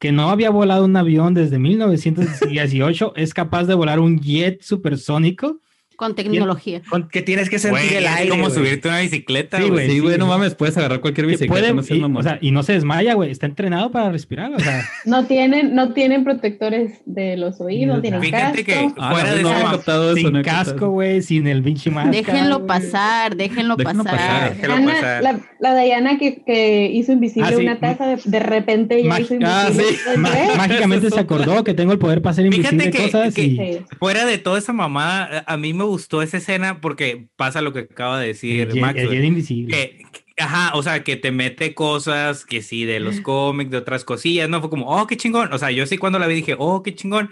que 0.00 0.12
no 0.12 0.30
había 0.30 0.50
volado 0.50 0.86
un 0.86 0.96
avión 0.96 1.34
desde 1.34 1.58
1918 1.58 3.12
es 3.16 3.34
capaz 3.34 3.64
de 3.64 3.74
volar 3.74 4.00
un 4.00 4.18
jet 4.18 4.62
supersónico. 4.62 5.60
Con 6.00 6.14
tecnología. 6.14 6.80
Con- 6.88 7.08
que 7.08 7.20
tienes 7.20 7.50
que 7.50 7.58
sentir 7.58 7.82
Güey, 7.90 7.96
el 7.96 8.04
es 8.04 8.10
aire. 8.10 8.30
como 8.30 8.44
güey. 8.44 8.54
subirte 8.54 8.88
a 8.88 8.92
una 8.92 9.00
bicicleta, 9.00 9.58
Sí, 9.58 9.68
güey. 9.68 9.90
Sí, 9.90 9.98
güey, 9.98 10.16
no 10.16 10.26
mames, 10.26 10.54
puedes 10.54 10.74
agarrar 10.78 11.00
cualquier 11.00 11.26
que 11.26 11.32
bicicleta. 11.32 11.52
puede- 11.52 11.74
no 11.74 12.08
y, 12.08 12.18
o 12.18 12.22
sea, 12.22 12.38
y 12.40 12.50
no 12.52 12.62
se 12.62 12.72
desmaya, 12.72 13.12
güey. 13.14 13.30
Está 13.30 13.44
entrenado 13.46 13.90
para 13.90 14.10
respirar. 14.10 14.50
O 14.54 14.58
sea, 14.60 14.82
No 15.04 15.26
tienen, 15.26 15.74
no 15.74 15.92
tienen 15.92 16.24
protectores 16.24 17.00
de 17.04 17.36
los 17.36 17.60
oídos, 17.60 17.96
no 17.96 18.00
tienen 18.00 18.20
Fíjate 18.22 18.64
que. 18.64 18.90
Ah, 18.96 19.10
fuera 19.12 19.30
no, 19.30 19.36
de 19.36 19.42
no 19.42 19.50
eso, 19.50 20.14
sin 20.14 20.32
no 20.32 20.40
he 20.40 20.42
captado 20.42 20.72
casco, 20.72 20.88
güey, 20.88 21.20
sin 21.22 21.46
el 21.46 21.62
pinche 21.62 21.90
máscara. 21.90 22.16
Déjenlo 22.16 22.66
pasar, 22.66 23.36
déjenlo 23.36 23.76
Déjenlo 23.76 24.04
pasar. 24.04 24.18
pasar. 24.18 24.54
Déjalo 24.56 24.74
Ana- 24.74 24.92
pasar. 24.94 25.22
la, 25.22 25.40
la 25.60 25.82
Diana 25.82 26.16
que, 26.18 26.42
que 26.46 26.90
hizo 26.92 27.12
invisible 27.12 27.50
Ah, 27.50 27.56
sí. 27.56 27.62
una 27.62 27.78
taza, 27.78 28.06
de, 28.06 28.18
de 28.24 28.38
repente 28.40 29.02
ya 29.02 29.10
Mag- 29.10 29.20
hizo 29.20 29.34
ah, 29.44 29.68
invisible. 29.70 30.18
mágicamente 30.56 31.08
se 31.10 31.14
es 31.16 31.20
acordó 31.20 31.62
que 31.64 31.74
tengo 31.74 31.92
el 31.92 31.98
poder 31.98 32.22
para 32.22 32.32
hacer 32.32 32.50
Fíjate 32.50 32.74
invisible 32.76 32.90
que- 32.90 33.02
cosas 33.12 33.34
que- 33.34 33.44
y 33.44 33.50
Sí. 33.56 33.78
Fuera 33.98 34.24
de 34.24 34.38
toda 34.38 34.58
esa 34.58 34.72
mamada, 34.72 35.44
a 35.46 35.56
mí 35.56 35.72
me 35.74 35.84
gustó 35.90 36.22
esa 36.22 36.38
escena 36.38 36.80
porque 36.80 37.28
pasa 37.36 37.60
lo 37.60 37.72
que 37.72 37.80
acaba 37.80 38.18
de 38.18 38.28
decir 38.28 38.68
el, 38.70 38.80
Max. 38.80 38.98
el 39.00 39.24
invisible. 39.24 39.76
que, 39.76 40.02
que- 40.12 40.42
ajá, 40.42 40.72
o 40.74 40.82
sea, 40.82 41.04
que 41.04 41.16
te 41.16 41.30
mete 41.30 41.74
cosas 41.74 42.44
que 42.44 42.62
sí, 42.62 42.84
de 42.84 43.00
los 43.00 43.20
cómics, 43.20 43.70
de 43.70 43.76
otras 43.76 44.04
cosillas, 44.04 44.48
¿no? 44.48 44.60
Fue 44.60 44.70
como, 44.70 44.86
oh, 44.86 45.06
qué 45.06 45.16
chingón. 45.16 45.52
O 45.52 45.58
sea, 45.58 45.70
yo 45.70 45.86
sí 45.86 45.98
cuando 45.98 46.18
la 46.18 46.26
vi 46.26 46.34
dije, 46.36 46.56
oh, 46.58 46.82
qué 46.82 46.94
chingón. 46.94 47.30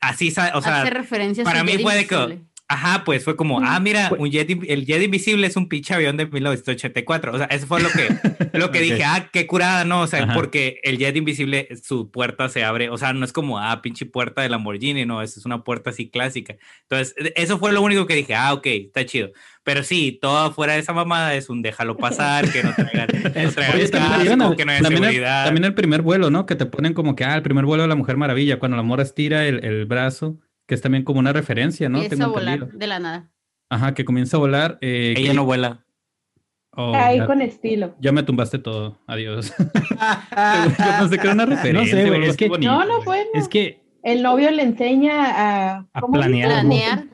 Así, 0.00 0.28
o 0.28 0.32
sea, 0.32 0.46
Hace 0.54 0.90
referencias 0.90 1.44
para 1.44 1.62
mí 1.62 1.72
Jet 1.72 1.82
fue 1.82 1.94
de 1.94 2.06
que-. 2.06 2.38
Ajá, 2.72 3.02
pues 3.04 3.24
fue 3.24 3.34
como, 3.34 3.60
ah, 3.60 3.80
mira, 3.80 4.12
un 4.16 4.30
jet, 4.30 4.48
el 4.68 4.86
jet 4.86 5.02
invisible 5.02 5.46
es 5.46 5.56
un 5.56 5.68
pinche 5.68 5.92
avión 5.92 6.16
de 6.16 6.26
1984. 6.26 7.32
O 7.34 7.36
sea, 7.38 7.46
eso 7.46 7.66
fue 7.66 7.82
lo 7.82 7.88
que, 7.90 8.08
lo 8.58 8.70
que 8.70 8.78
Ok. 8.78 8.84
dije, 8.84 9.04
ah, 9.04 9.28
qué 9.32 9.46
curada, 9.48 9.84
¿no? 9.84 10.02
O 10.02 10.06
sea, 10.06 10.22
Ajá. 10.22 10.34
porque 10.34 10.80
el 10.84 10.96
jet 10.96 11.16
invisible, 11.16 11.68
su 11.82 12.10
puerta 12.10 12.48
se 12.48 12.62
abre, 12.64 12.88
o 12.88 12.96
sea, 12.96 13.12
no 13.12 13.24
es 13.24 13.32
como, 13.32 13.58
ah, 13.58 13.82
pinche 13.82 14.06
puerta 14.06 14.42
de 14.42 14.48
Lamborghini, 14.48 15.04
no, 15.04 15.20
es 15.20 15.44
una 15.44 15.64
puerta 15.64 15.90
así 15.90 16.08
clásica. 16.08 16.56
Entonces, 16.88 17.14
e- 17.18 17.32
eso 17.36 17.58
fue 17.58 17.72
lo 17.72 17.82
único 17.82 18.06
que 18.06 18.14
dije, 18.14 18.34
ah, 18.36 18.54
ok, 18.54 18.66
está 18.66 19.04
chido. 19.04 19.30
Pero 19.64 19.82
sí, 19.82 20.18
todo 20.22 20.52
fuera 20.52 20.74
de 20.74 20.78
esa 20.78 20.92
mamada 20.92 21.34
es 21.34 21.50
un 21.50 21.62
déjalo 21.62 21.96
pasar, 21.96 22.50
que 22.50 22.62
no 22.62 22.72
traigan, 22.74 23.08
no 23.34 23.40
Es- 23.40 23.54
traigan 23.54 23.74
oye, 23.74 23.84
es 23.84 23.90
que 23.90 23.98
casco, 23.98 24.08
no 24.08 24.14
haya 24.14 24.36
También 24.36 24.70
el, 24.70 24.84
seguridad. 25.10 25.44
también 25.44 25.64
el 25.64 25.74
primer 25.74 26.02
vuelo, 26.02 26.30
¿no? 26.30 26.46
Que 26.46 26.54
te 26.54 26.66
ponen 26.66 26.94
como 26.94 27.16
que, 27.16 27.24
ah, 27.24 27.34
el 27.34 27.42
primer 27.42 27.64
vuelo 27.64 27.82
de 27.82 27.88
la 27.88 27.96
Mujer 27.96 28.16
Maravilla, 28.16 28.58
cuando 28.58 28.76
la 28.76 28.82
mora 28.82 29.02
estira 29.02 29.46
el, 29.46 29.64
el 29.64 29.84
brazo, 29.86 30.38
que 30.70 30.76
es 30.76 30.80
también 30.82 31.02
como 31.02 31.18
una 31.18 31.32
referencia, 31.32 31.88
¿no? 31.88 32.00
Empieza 32.00 32.26
a 32.26 32.28
volar 32.28 32.70
de 32.70 32.86
la 32.86 33.00
nada. 33.00 33.28
Ajá, 33.68 33.92
que 33.92 34.04
comienza 34.04 34.36
a 34.36 34.40
volar. 34.40 34.78
eh, 34.80 35.14
Ella 35.16 35.30
que- 35.30 35.34
no 35.34 35.44
vuela. 35.44 35.84
Oh, 36.76 36.94
Ahí 36.94 37.18
ya, 37.18 37.26
con 37.26 37.42
estilo. 37.42 37.96
ya 38.00 38.12
me 38.12 38.22
tumbaste 38.22 38.60
todo. 38.60 38.96
Adiós. 39.08 39.52
Yo 39.58 40.98
pensé 41.00 41.16
que 41.18 41.22
era 41.24 41.32
una 41.32 41.46
referencia. 41.46 42.00
güey, 42.06 42.14
algo 42.14 42.26
es 42.30 42.36
que- 42.36 42.48
bonito, 42.48 42.70
No, 42.70 42.84
no 42.86 43.02
güey. 43.02 43.04
fue. 43.04 43.26
Es 43.34 43.48
que 43.48 43.82
El 44.04 44.22
novio 44.22 44.48
le 44.52 44.62
enseña 44.62 45.24
a, 45.24 45.88
A 45.92 46.00
¿cómo 46.00 46.18
dice? 46.18 46.28
planear. 46.28 46.48
Planear. 46.50 47.04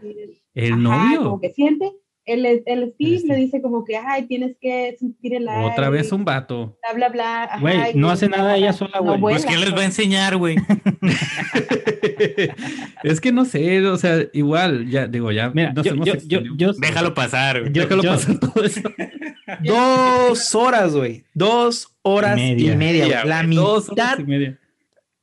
¿El 0.52 0.72
Ajá, 0.74 0.76
novio? 0.82 1.22
Como 1.24 1.40
que 1.40 1.50
siente. 1.54 1.92
El, 2.26 2.44
el 2.44 2.90
Steve 2.92 3.14
Este. 3.16 3.28
le 3.28 3.36
dice 3.36 3.62
como 3.62 3.84
que, 3.84 3.96
ay, 3.96 4.26
tienes 4.26 4.56
que 4.60 4.96
sentir 4.98 5.34
el 5.36 5.48
aire. 5.48 5.64
Otra 5.70 5.88
vez 5.90 6.10
un 6.12 6.24
vato. 6.24 6.76
Bla, 6.82 7.08
bla, 7.08 7.08
bla. 7.08 7.58
Güey, 7.60 7.94
no 7.94 8.08
que- 8.08 8.12
hace 8.12 8.28
nada 8.28 8.56
ella 8.56 8.72
sola, 8.74 8.98
güey. 8.98 9.18
Pues, 9.20 9.42
vuela, 9.44 9.46
¿quién 9.46 9.60
les 9.60 9.74
va 9.74 9.80
a 9.80 9.84
enseñar, 9.86 10.36
güey? 10.36 10.56
es 13.04 13.20
que 13.20 13.32
no 13.32 13.44
sé, 13.44 13.84
o 13.86 13.96
sea, 13.96 14.18
igual, 14.32 14.88
ya 14.88 15.06
digo, 15.06 15.30
ya 15.32 15.50
Mira, 15.50 15.72
nos 15.72 15.84
yo, 15.84 15.92
hemos 15.92 16.06
yo, 16.06 16.12
yo, 16.14 16.18
extendido. 16.38 16.54
yo- 16.56 16.72
Déjalo 16.74 17.14
pasar, 17.14 17.60
güey. 17.60 17.72
Déjalo 17.72 18.02
yo- 18.02 18.10
pasar 18.12 18.38
todo 18.38 18.64
eso. 18.64 18.80
Dos 19.64 20.54
horas, 20.54 20.94
güey. 20.94 21.24
Dos 21.34 21.88
horas 22.02 22.36
y 22.38 22.40
Media. 22.40 22.76
media, 22.76 23.04
güey. 23.06 23.28
La 23.28 23.42
Dos 23.44 23.88
horas 23.88 23.90
mitad, 23.90 24.18
y 24.18 24.24
media. 24.24 24.58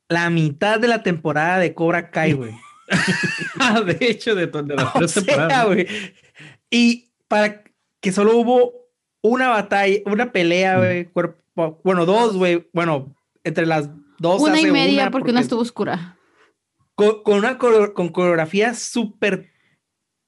la 0.08 0.30
mitad 0.30 0.80
de 0.80 0.88
la 0.88 1.02
temporada 1.02 1.58
de 1.58 1.74
Cobra 1.74 2.10
Kai, 2.10 2.32
güey. 2.32 2.52
Ah, 3.60 3.80
de 3.80 3.96
hecho, 4.00 4.34
de, 4.34 4.46
de 4.46 4.74
las 4.74 4.94
O 4.94 4.98
tres 4.98 5.10
sea, 5.12 5.22
temporadas. 5.22 5.66
güey. 5.66 5.86
Y 6.70 7.10
para 7.28 7.62
que 8.00 8.12
solo 8.12 8.36
hubo 8.36 8.72
una 9.22 9.48
batalla, 9.48 9.98
una 10.06 10.32
pelea, 10.32 10.76
güey. 10.78 11.06
cuerpo- 11.06 11.80
Bueno, 11.84 12.04
dos, 12.04 12.36
güey. 12.36 12.68
Bueno, 12.72 13.14
entre 13.44 13.64
las 13.66 13.88
dos. 14.18 14.40
Una 14.42 14.60
y 14.60 14.66
media 14.70 15.10
porque 15.10 15.30
una 15.30 15.40
porque- 15.40 15.42
estuvo 15.42 15.60
oscura. 15.62 16.16
Con, 16.96 17.22
con 17.22 17.38
una 17.38 17.58
con 17.58 18.08
coreografía 18.10 18.74
súper 18.74 19.50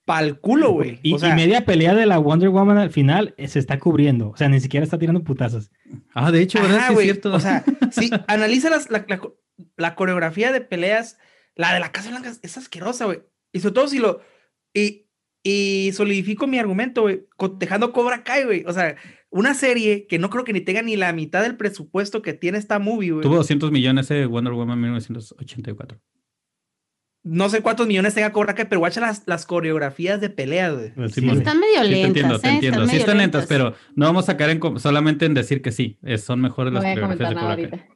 pal 0.05 0.39
culo, 0.39 0.71
güey. 0.71 0.99
y, 1.03 1.13
O 1.13 1.19
sea, 1.19 1.29
y 1.29 1.35
media 1.35 1.65
pelea 1.65 1.93
de 1.93 2.05
la 2.05 2.17
Wonder 2.17 2.49
Woman 2.49 2.77
al 2.77 2.91
final 2.91 3.33
eh, 3.37 3.47
se 3.47 3.59
está 3.59 3.77
cubriendo. 3.79 4.29
O 4.29 4.37
sea, 4.37 4.47
ni 4.49 4.59
siquiera 4.59 4.83
está 4.83 4.97
tirando 4.97 5.23
putazos. 5.23 5.69
Ah, 6.13 6.31
de 6.31 6.41
hecho, 6.41 6.61
¿verdad? 6.61 6.77
Ajá, 6.79 6.87
Sí, 6.89 6.93
es 6.95 7.03
cierto. 7.03 7.33
O 7.33 7.39
sea, 7.39 7.63
sí, 7.91 8.09
analiza 8.27 8.69
las- 8.69 8.89
la, 8.89 9.05
la- 9.07 9.21
la 9.75 9.95
coreografía 9.95 10.51
de 10.51 10.61
peleas. 10.61 11.17
La 11.55 11.73
de 11.73 11.79
la 11.79 11.91
Casa 11.91 12.09
Blanca 12.11 12.29
es- 12.29 12.39
es 12.43 12.57
asquerosa, 12.57 13.05
güey. 13.05 13.19
Y 13.51 13.59
sobre 13.59 13.73
todo 13.73 13.87
si 13.87 13.99
lo. 13.99 14.21
Y, 14.73 15.07
y 15.43 15.91
solidifico 15.93 16.47
mi 16.47 16.59
argumento, 16.59 17.01
güey, 17.03 17.25
dejando 17.57 17.91
Cobra 17.93 18.23
Kai, 18.23 18.43
güey. 18.45 18.63
O 18.67 18.73
sea, 18.73 18.95
una 19.29 19.53
serie 19.55 20.05
que 20.07 20.19
no 20.19 20.29
creo 20.29 20.43
que 20.43 20.53
ni 20.53 20.61
tenga 20.61 20.81
ni 20.83 20.95
la 20.95 21.11
mitad 21.13 21.41
del 21.41 21.57
presupuesto 21.57 22.21
que 22.21 22.33
tiene 22.33 22.57
esta 22.59 22.77
movie, 22.79 23.11
güey. 23.11 23.23
Tuvo 23.23 23.35
200 23.37 23.71
millones 23.71 24.07
de 24.09 24.25
Wonder 24.25 24.53
Woman 24.53 24.79
1984. 24.79 25.99
No 27.29 27.49
sé 27.49 27.61
cuántos 27.61 27.87
millones 27.87 28.13
tenga 28.13 28.31
Cobra 28.31 28.55
Kai, 28.55 28.67
pero 28.69 28.79
guacha 28.79 29.01
las, 29.01 29.23
las 29.25 29.45
coreografías 29.45 30.21
de 30.21 30.29
peleas, 30.29 30.73
güey. 30.73 30.93
Pues 30.93 31.13
Sí. 31.13 31.27
Están 31.29 31.59
medio 31.59 31.75
Sí, 31.75 31.81
te 31.81 31.87
lentas, 31.89 32.07
entiendo, 32.07 32.39
te 32.39 32.47
¿eh? 32.47 32.51
entiendo. 32.53 32.87
Sí 32.87 32.95
están 32.97 33.17
lentas, 33.17 33.45
pero 33.47 33.75
no 33.95 34.05
vamos 34.05 34.23
a 34.23 34.27
sacar 34.31 34.49
en 34.49 34.59
com- 34.59 34.79
solamente 34.79 35.25
en 35.25 35.33
decir 35.33 35.61
que 35.61 35.71
sí, 35.71 35.97
es- 36.03 36.23
son 36.23 36.39
mejores 36.41 36.71
No 36.71 36.79
las 36.79 36.83
voy 36.83 36.91
a 36.91 36.95
coreografías 36.95 37.29
de 37.29 37.35
Cobra 37.35 37.55
Kai. 37.55 37.65
ahorita. 37.65 37.87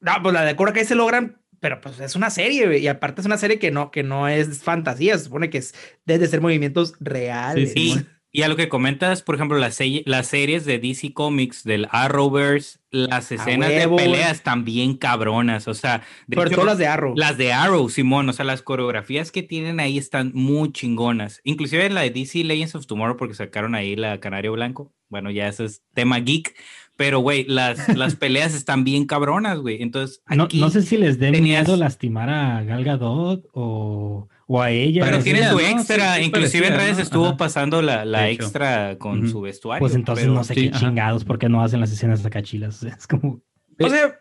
No, 0.00 0.12
pues 0.22 0.32
la 0.34 0.44
de 0.44 0.56
Cobra 0.56 0.72
Kai 0.72 0.84
se 0.84 0.94
logran, 0.94 1.40
pero 1.58 1.80
pues 1.80 1.98
es 2.00 2.14
una 2.16 2.30
serie, 2.30 2.66
güey. 2.66 2.80
Y 2.82 2.88
aparte 2.88 3.20
es 3.20 3.26
una 3.26 3.36
serie 3.38 3.58
que 3.58 3.70
no, 3.70 3.90
que 3.90 4.02
no 4.02 4.28
es 4.28 4.62
fantasía, 4.62 5.18
se 5.18 5.24
supone 5.24 5.50
que 5.50 5.58
es 5.58 5.74
desde 6.06 6.26
ser 6.28 6.40
movimientos 6.40 6.94
reales. 7.00 7.72
Sí. 7.72 7.96
y 8.32 8.42
a 8.42 8.48
lo 8.48 8.54
que 8.56 8.68
comentas, 8.68 9.22
por 9.22 9.34
ejemplo, 9.34 9.58
las, 9.58 9.74
se- 9.74 10.02
las 10.06 10.28
series 10.28 10.64
de 10.64 10.78
DC 10.78 11.12
Comics, 11.12 11.64
del 11.64 11.88
Arrowverse, 11.90 12.78
las 12.92 13.30
escenas 13.32 13.68
de 13.70 13.88
peleas 13.88 14.32
están 14.32 14.64
bien 14.64 14.96
cabronas. 14.96 15.66
O 15.68 15.74
sea, 15.74 16.02
de 16.26 16.36
Sobre 16.36 16.48
hecho, 16.50 16.56
todo 16.56 16.66
las 16.66 16.78
de 16.78 16.86
Arrow. 16.86 17.14
Las 17.16 17.36
de 17.38 17.52
Arrow, 17.52 17.88
Simón, 17.88 18.28
o 18.28 18.32
sea, 18.32 18.44
las 18.44 18.62
coreografías 18.62 19.30
que 19.32 19.42
tienen 19.42 19.80
ahí 19.80 19.98
están 19.98 20.32
muy 20.34 20.72
chingonas. 20.72 21.40
Inclusive 21.44 21.86
en 21.86 21.94
la 21.94 22.02
de 22.02 22.10
DC 22.10 22.44
Legends 22.44 22.74
of 22.74 22.86
Tomorrow, 22.86 23.16
porque 23.16 23.34
sacaron 23.34 23.74
ahí 23.74 23.96
la 23.96 24.18
Canario 24.20 24.52
Blanco. 24.52 24.92
Bueno, 25.08 25.30
ya 25.30 25.48
eso 25.48 25.64
es 25.64 25.82
tema 25.94 26.18
geek. 26.20 26.54
Pero, 26.96 27.20
güey, 27.20 27.44
las, 27.48 27.88
las 27.96 28.14
peleas 28.14 28.54
están 28.54 28.84
bien 28.84 29.06
cabronas, 29.06 29.58
güey. 29.58 29.82
Entonces, 29.82 30.22
No, 30.28 30.44
aquí- 30.44 30.60
no 30.60 30.70
sé 30.70 30.82
si 30.82 30.96
les 30.98 31.18
dé 31.18 31.30
tenías- 31.32 31.66
miedo 31.66 31.76
lastimar 31.76 32.28
a 32.28 32.62
Gal 32.62 32.84
Gadot 32.84 33.44
o, 33.54 34.28
o 34.52 34.60
a 34.60 34.70
ella. 34.72 35.04
Pero 35.04 35.22
tiene 35.22 35.48
su 35.48 35.60
extra, 35.60 36.20
inclusive 36.20 36.66
en 36.66 36.74
redes 36.74 36.96
¿no? 36.96 37.02
estuvo 37.04 37.26
Ajá. 37.26 37.36
pasando 37.36 37.82
la, 37.82 38.04
la 38.04 38.30
extra 38.30 38.98
con 38.98 39.28
su 39.28 39.40
vestuario. 39.42 39.78
Pues 39.78 39.94
entonces 39.94 40.24
pero- 40.24 40.34
no 40.34 40.42
sé 40.42 40.54
sí, 40.54 40.62
qué 40.62 40.68
ajá. 40.76 40.86
chingados 40.86 41.24
porque 41.24 41.48
no 41.48 41.62
hacen 41.62 41.78
las 41.78 41.92
escenas 41.92 42.20
cachilas. 42.28 42.74
O 42.82 42.86
sea, 42.86 42.96
es 42.96 43.06
como... 43.06 43.40
O 43.80 43.88
sea, 43.88 44.18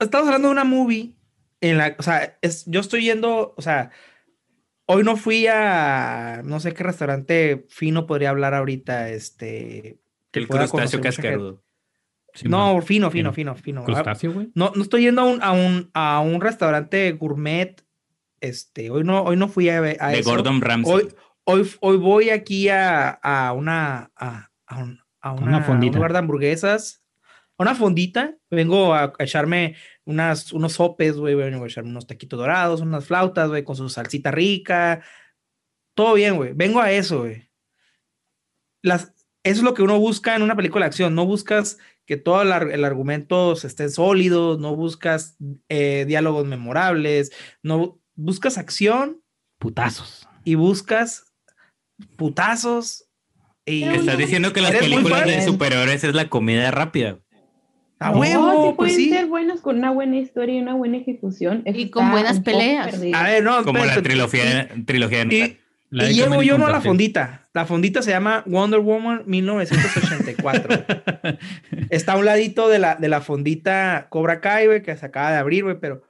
estamos 0.00 0.26
hablando 0.26 0.48
de 0.48 0.52
una 0.52 0.64
movie 0.64 1.16
en 1.60 1.76
la, 1.76 1.94
o 1.98 2.02
sea, 2.02 2.38
es, 2.40 2.64
yo 2.66 2.80
estoy 2.80 3.02
yendo, 3.04 3.52
o 3.54 3.60
sea, 3.60 3.90
hoy 4.86 5.04
no 5.04 5.16
fui 5.16 5.46
a, 5.46 6.40
no 6.44 6.58
sé 6.58 6.72
qué 6.72 6.82
restaurante 6.82 7.66
fino 7.68 8.06
podría 8.06 8.30
hablar 8.30 8.54
ahorita, 8.54 9.10
este, 9.10 10.00
que 10.30 10.40
El 10.40 10.48
crustáceo 10.48 11.00
cascarudo. 11.02 11.62
Sí, 12.32 12.48
No, 12.48 12.80
fino, 12.80 13.10
fino, 13.10 13.32
Fino. 13.32 13.54
fino, 13.54 13.54
fino. 13.54 13.84
Crustáceo, 13.84 14.32
güey. 14.32 14.50
No, 14.54 14.72
no 14.74 14.82
estoy 14.82 15.02
yendo 15.02 15.20
a 15.20 15.24
un, 15.24 15.42
a 15.42 15.52
un, 15.52 15.90
a 15.92 16.20
un 16.20 16.40
restaurante 16.40 17.12
gourmet, 17.12 17.76
este, 18.42 18.90
hoy 18.90 19.04
no, 19.04 19.22
hoy 19.22 19.36
no 19.36 19.48
fui 19.48 19.68
a, 19.70 19.78
a 19.78 19.80
De 20.08 20.18
eso. 20.18 20.28
Gordon 20.30 20.60
Ramsay. 20.60 20.92
Hoy, 20.92 21.08
hoy, 21.44 21.70
hoy 21.80 21.96
voy 21.96 22.30
aquí 22.30 22.68
a, 22.68 23.08
a 23.10 23.52
una, 23.54 24.10
a, 24.16 24.50
a 24.66 24.78
un, 24.82 25.00
a 25.20 25.32
una- 25.32 25.42
una 25.46 25.56
a 25.56 25.60
un 25.60 25.64
fondita. 25.64 25.96
lugar 25.96 26.12
de 26.12 26.18
hamburguesas, 26.18 27.02
a 27.58 27.62
una 27.62 27.74
fondita, 27.74 28.36
vengo 28.50 28.92
a, 28.94 29.12
a 29.18 29.24
echarme 29.24 29.76
unas, 30.04 30.52
unos 30.52 30.72
sopes, 30.74 31.16
güey, 31.16 31.34
vengo 31.34 31.64
a 31.64 31.66
echarme 31.68 31.90
unos 31.90 32.06
taquitos 32.06 32.38
dorados, 32.38 32.80
unas 32.80 33.04
flautas, 33.06 33.48
güey, 33.48 33.64
con 33.64 33.76
su 33.76 33.88
salsita 33.88 34.30
rica, 34.30 35.02
todo 35.94 36.14
bien, 36.14 36.36
güey, 36.36 36.52
vengo 36.54 36.80
a 36.80 36.90
eso, 36.92 37.20
güey. 37.20 37.48
Las, 38.82 39.12
eso 39.44 39.58
es 39.58 39.62
lo 39.62 39.74
que 39.74 39.82
uno 39.82 39.98
busca 39.98 40.34
en 40.36 40.42
una 40.42 40.56
película 40.56 40.84
de 40.84 40.88
acción, 40.88 41.14
no 41.14 41.26
buscas 41.26 41.78
que 42.04 42.16
todo 42.16 42.42
el, 42.42 42.50
el 42.72 42.84
argumento 42.84 43.52
esté 43.52 43.88
sólido, 43.88 44.58
no 44.58 44.74
buscas 44.74 45.36
eh, 45.68 46.04
diálogos 46.06 46.46
memorables, 46.46 47.30
no 47.62 48.00
buscas 48.14 48.58
acción 48.58 49.20
Putazos. 49.58 50.28
y 50.44 50.54
buscas 50.56 51.32
putazos 52.16 53.08
y 53.64 53.84
Estás 53.84 54.18
diciendo 54.18 54.52
que 54.52 54.60
las 54.60 54.72
películas 54.72 55.24
de 55.24 55.42
superhéroes 55.42 56.02
es 56.02 56.14
la 56.14 56.28
comida 56.28 56.70
rápida. 56.72 57.18
a 58.00 58.10
huevo, 58.10 58.74
pues 58.74 58.94
pueden 58.94 58.96
sí. 58.96 59.10
ser 59.10 59.26
buenos 59.26 59.60
con 59.60 59.78
una 59.78 59.92
buena 59.92 60.16
historia 60.18 60.56
y 60.56 60.60
una 60.60 60.74
buena 60.74 60.96
ejecución. 60.96 61.62
Eso 61.64 61.78
Y 61.78 61.90
con 61.90 62.10
buenas 62.10 62.40
peleas. 62.40 63.00
A 63.14 63.22
ver, 63.22 63.44
no, 63.44 63.62
Como 63.62 63.84
la 63.84 64.02
trilogía, 64.02 64.68
trilogía 64.84 65.24
de 65.24 65.36
Y, 65.36 65.58
La 65.90 66.10
y 66.10 66.14
y 66.14 66.16
yo 66.16 66.58
no 66.58 66.66
a 66.66 66.70
la 66.70 66.80
fondita. 66.80 67.48
La 67.54 67.64
fondita 67.66 68.02
se 68.02 68.10
llama 68.10 68.42
Wonder 68.46 68.80
Woman 68.80 69.22
1984. 69.26 70.84
Está 71.90 72.14
a 72.14 72.16
un 72.16 72.24
ladito 72.24 72.68
de 72.68 72.80
la, 72.80 72.96
de 72.96 73.08
la 73.08 73.20
fondita 73.20 74.08
Cobra 74.10 74.40
Kai, 74.40 74.66
güey, 74.66 74.82
que 74.82 74.96
se 74.96 75.06
acaba 75.06 75.30
de 75.30 75.36
abrir, 75.36 75.62
güey, 75.62 75.78
pero 75.78 76.02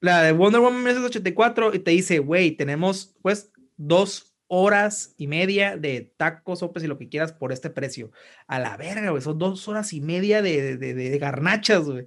la 0.00 0.22
de 0.22 0.32
Wonder 0.32 0.60
Woman 0.60 0.78
1984 0.82 1.74
y 1.74 1.78
te 1.80 1.90
dice, 1.90 2.18
güey, 2.18 2.52
tenemos 2.52 3.14
pues 3.22 3.52
dos 3.76 4.34
horas 4.48 5.14
y 5.16 5.26
media 5.28 5.76
de 5.76 6.12
tacos, 6.16 6.58
sopes 6.60 6.82
y 6.82 6.86
lo 6.88 6.98
que 6.98 7.08
quieras 7.08 7.32
por 7.32 7.52
este 7.52 7.70
precio. 7.70 8.10
A 8.46 8.58
la 8.58 8.76
verga, 8.76 9.10
güey, 9.10 9.22
son 9.22 9.38
dos 9.38 9.68
horas 9.68 9.92
y 9.92 10.00
media 10.00 10.42
de, 10.42 10.76
de, 10.76 10.94
de- 10.94 11.10
de 11.10 11.18
garnachas, 11.18 11.84
güey. 11.84 12.06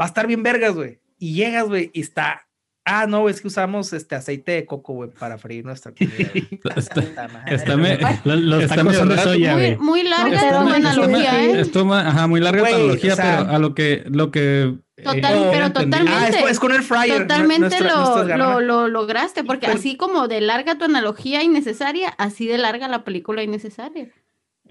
Va 0.00 0.04
a 0.04 0.08
estar 0.08 0.26
bien 0.26 0.42
vergas, 0.42 0.74
güey. 0.74 1.00
Y 1.18 1.34
llegas, 1.34 1.64
güey, 1.66 1.90
y 1.92 2.00
está... 2.00 2.46
Ah, 2.86 3.06
no, 3.06 3.28
es 3.28 3.40
que 3.40 3.48
usamos 3.48 3.92
este 3.92 4.14
aceite 4.14 4.52
de 4.52 4.64
coco, 4.66 4.94
güey, 4.94 5.10
para 5.10 5.36
freír 5.38 5.64
nuestra 5.64 5.92
comida. 5.92 6.16
Está- 6.76 7.00
está 7.46 7.76
me- 7.76 7.98
Los, 8.24 8.40
los 8.40 8.62
Está 8.64 8.76
tacos 8.76 8.96
son 8.96 9.08
de 9.10 9.18
soya, 9.18 9.52
Muy, 9.52 9.62
güey. 9.62 9.76
muy 9.78 10.02
larga 10.02 10.34
Está 10.34 10.50
tu 10.58 10.62
muy- 10.62 10.72
muy- 10.72 10.76
analogía, 10.86 11.44
¿eh? 11.44 11.60
Estuvo 11.60 11.84
ma- 11.84 12.08
ajá, 12.08 12.26
muy 12.26 12.40
larga 12.40 12.62
la 12.62 12.68
analogía, 12.76 13.12
o 13.12 13.16
sea- 13.16 13.38
pero 13.40 13.50
a 13.54 13.58
lo 13.58 13.74
que, 13.74 14.02
lo 14.06 14.30
que 14.30 14.74
eh, 14.96 15.02
Total- 15.04 15.34
yo 15.34 15.50
pero 15.52 15.72
totalmente. 15.72 16.10
Ah, 16.12 16.28
es, 16.28 16.50
es 16.50 16.58
con 16.60 16.72
el 16.72 16.82
fryer. 16.82 17.22
Totalmente 17.22 17.80
nuestra- 17.80 18.36
lo, 18.36 18.36
lo, 18.36 18.60
lo 18.60 18.88
lograste, 18.88 19.44
porque 19.44 19.66
Pero- 19.66 19.78
así 19.78 19.96
como 19.96 20.26
de 20.26 20.40
larga 20.40 20.76
tu 20.78 20.84
analogía 20.86 21.42
innecesaria, 21.42 22.08
así 22.18 22.46
de 22.46 22.58
larga 22.58 22.88
la 22.88 23.04
película 23.04 23.42
innecesaria. 23.42 24.08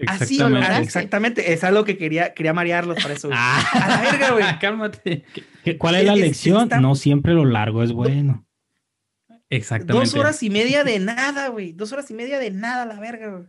Así, 0.06 0.34
Exactamente. 0.34 0.82
exactamente. 0.82 1.52
Es 1.52 1.64
algo 1.64 1.84
que 1.84 1.96
quería, 1.98 2.34
quería 2.34 2.52
marearlos 2.52 3.02
para 3.02 3.14
eso. 3.14 3.28
güey. 3.28 3.38
Ah, 3.40 3.64
A 3.72 3.88
la 3.88 4.00
verga, 4.10 4.30
güey. 4.32 4.44
Cálmate. 4.60 5.24
¿Qué- 5.64 5.76
¿Cuál 5.78 5.96
es 5.96 6.04
la 6.06 6.14
Es- 6.14 6.20
lección? 6.20 6.62
está- 6.64 6.80
No 6.80 6.94
siempre 6.94 7.34
lo 7.34 7.44
largo 7.44 7.82
es 7.82 7.92
bueno. 7.92 8.46
Exactamente. 9.48 10.08
Dos 10.10 10.14
horas 10.14 10.42
y 10.42 10.50
media 10.50 10.84
de 10.84 10.98
nada, 11.00 11.48
güey. 11.48 11.72
Dos 11.72 11.92
horas 11.92 12.10
y 12.10 12.14
media 12.14 12.38
de 12.38 12.50
nada, 12.50 12.86
la 12.86 13.00
verga, 13.00 13.28
güey. 13.30 13.44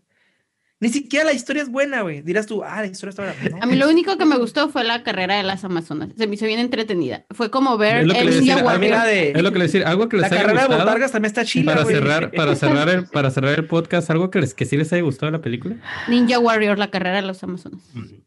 Ni 0.81 0.89
siquiera 0.89 1.23
la 1.25 1.31
historia 1.33 1.61
es 1.61 1.69
buena, 1.69 2.01
güey. 2.01 2.21
Dirás 2.23 2.47
tú, 2.47 2.63
ah, 2.63 2.81
la 2.81 2.87
historia 2.87 3.11
está 3.11 3.21
buena. 3.21 3.57
No, 3.57 3.63
A 3.63 3.65
mí 3.67 3.75
lo 3.75 3.87
único 3.89 4.17
que 4.17 4.25
me 4.25 4.37
gustó 4.37 4.67
fue 4.69 4.83
la 4.83 5.03
carrera 5.03 5.37
de 5.37 5.43
las 5.43 5.63
Amazonas. 5.63 6.09
Se 6.17 6.25
me 6.27 6.33
hizo 6.35 6.47
bien 6.47 6.59
entretenida. 6.59 7.23
Fue 7.29 7.51
como 7.51 7.77
ver 7.77 7.97
Es 7.97 8.07
lo 8.07 8.13
que 8.15 8.19
el 8.21 8.27
amiga 8.67 9.05
de- 9.05 9.31
Es 9.31 9.41
lo 9.43 9.51
que 9.53 9.59
le 9.59 9.65
decir, 9.65 9.85
algo 9.85 10.09
que 10.09 10.17
les 10.17 10.21
la 10.23 10.27
haya 10.27 10.41
carrera 10.41 10.61
de 10.63 10.67
gustado. 10.67 10.83
botargas 10.85 11.11
también 11.11 11.27
está 11.29 11.45
chila, 11.45 11.71
para 11.73 11.83
güey. 11.83 11.95
cerrar, 11.95 12.31
para 12.31 12.55
cerrar 12.55 12.89
el, 12.89 13.05
para 13.05 13.29
cerrar 13.29 13.59
el 13.59 13.65
podcast, 13.67 14.09
algo 14.09 14.31
que 14.31 14.41
les 14.41 14.53
que 14.55 14.65
sí 14.65 14.75
les 14.75 14.91
haya 14.91 15.03
gustado 15.03 15.31
de 15.31 15.37
la 15.37 15.41
película. 15.43 15.75
Ninja 16.09 16.39
Warrior, 16.39 16.79
la 16.79 16.89
carrera 16.89 17.17
de 17.17 17.27
los 17.27 17.43
Amazonas. 17.43 17.79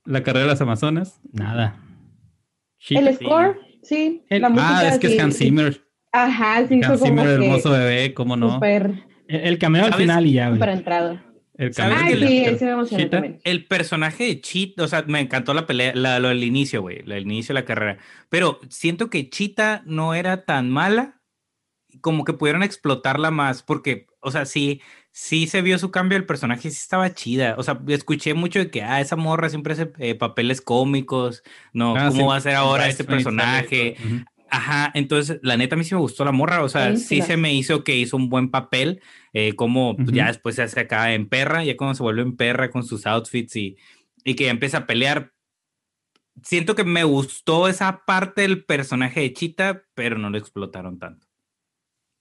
La 0.04 0.22
carrera 0.22 0.44
de 0.46 0.50
las 0.52 0.60
Amazonas. 0.60 1.20
Nada. 1.32 1.80
El 2.88 3.14
score, 3.16 3.58
sí. 3.82 4.22
El- 4.28 4.42
la 4.42 4.48
música, 4.48 4.78
Ah, 4.78 4.88
es 4.88 4.98
que 5.00 5.08
sí, 5.08 5.16
es 5.16 5.22
Hans 5.22 5.36
sí. 5.36 5.44
Zimmer. 5.46 5.80
Ajá, 6.12 6.66
sí, 6.68 6.74
Hans 6.74 6.86
como 6.86 6.98
Zimmer, 7.04 7.26
que 7.26 7.32
hermoso 7.46 7.70
bebé, 7.72 8.14
cómo 8.14 8.36
no. 8.36 8.54
súper, 8.54 8.92
El, 9.26 9.40
el 9.40 9.58
cameo 9.58 9.86
al 9.86 9.94
final 9.94 10.24
y 10.26 10.34
ya, 10.34 10.46
güey. 10.50 10.58
súper 10.60 10.68
entrado. 10.68 11.20
El 11.56 11.72
¿Sabes 11.72 11.98
cameo 11.98 12.06
Ah, 12.24 12.28
sí, 12.28 12.40
la- 12.44 12.50
ese 12.50 12.64
me 12.64 12.70
emocionó 12.72 13.02
Cheetah. 13.04 13.16
también. 13.20 13.40
El 13.44 13.66
personaje 13.66 14.24
de 14.24 14.40
Cheetah, 14.40 14.84
o 14.84 14.88
sea, 14.88 15.04
me 15.06 15.20
encantó 15.20 15.54
la 15.54 15.66
pelea, 15.66 15.92
la, 15.94 16.18
lo 16.18 16.28
del 16.28 16.42
inicio, 16.44 16.82
güey, 16.82 16.98
el 17.06 17.22
inicio 17.22 17.54
de 17.54 17.60
la 17.60 17.64
carrera. 17.64 17.98
Pero 18.28 18.58
siento 18.68 19.08
que 19.10 19.30
Cheetah 19.30 19.82
no 19.86 20.14
era 20.14 20.44
tan 20.44 20.70
mala, 20.70 21.20
como 22.00 22.24
que 22.24 22.32
pudieron 22.32 22.64
explotarla 22.64 23.30
más, 23.30 23.62
porque, 23.62 24.06
o 24.20 24.32
sea, 24.32 24.46
sí, 24.46 24.80
sí 25.12 25.46
se 25.46 25.62
vio 25.62 25.78
su 25.78 25.92
cambio, 25.92 26.18
el 26.18 26.26
personaje 26.26 26.62
sí 26.70 26.76
estaba 26.76 27.14
chida. 27.14 27.54
O 27.56 27.62
sea, 27.62 27.80
escuché 27.86 28.34
mucho 28.34 28.58
de 28.58 28.68
que, 28.70 28.82
ah, 28.82 29.00
esa 29.00 29.14
morra 29.14 29.48
siempre 29.48 29.74
hace 29.74 29.92
eh, 29.98 30.16
papeles 30.16 30.60
cómicos, 30.60 31.44
no, 31.72 31.94
Ah, 31.96 32.08
¿cómo 32.08 32.22
sí. 32.22 32.26
va 32.26 32.36
a 32.36 32.40
ser 32.40 32.56
ahora 32.56 32.88
este 32.88 33.04
personaje? 33.04 33.94
sale. 33.96 34.14
Ujú. 34.16 34.24
Ajá, 34.54 34.92
entonces 34.94 35.40
la 35.42 35.56
neta 35.56 35.74
a 35.74 35.78
mí 35.78 35.82
sí 35.82 35.96
me 35.96 36.00
gustó 36.00 36.24
la 36.24 36.30
morra, 36.30 36.62
o 36.62 36.68
sea, 36.68 36.94
sí 36.96 37.20
se 37.22 37.36
me 37.36 37.52
hizo 37.52 37.82
que 37.82 37.96
hizo 37.96 38.16
un 38.16 38.28
buen 38.28 38.52
papel, 38.52 39.02
eh, 39.32 39.56
como 39.56 39.96
ya 40.12 40.28
después 40.28 40.54
se 40.54 40.62
hace 40.62 40.78
acá 40.78 41.12
en 41.12 41.28
perra, 41.28 41.64
ya 41.64 41.76
cuando 41.76 41.96
se 41.96 42.04
vuelve 42.04 42.22
en 42.22 42.36
perra 42.36 42.70
con 42.70 42.84
sus 42.84 43.04
outfits 43.04 43.56
y, 43.56 43.76
y 44.22 44.36
que 44.36 44.44
ya 44.44 44.52
empieza 44.52 44.78
a 44.78 44.86
pelear. 44.86 45.32
Siento 46.44 46.76
que 46.76 46.84
me 46.84 47.02
gustó 47.02 47.66
esa 47.66 48.04
parte 48.04 48.42
del 48.42 48.64
personaje 48.64 49.22
de 49.22 49.32
Chita, 49.32 49.82
pero 49.94 50.18
no 50.18 50.30
lo 50.30 50.38
explotaron 50.38 51.00
tanto. 51.00 51.26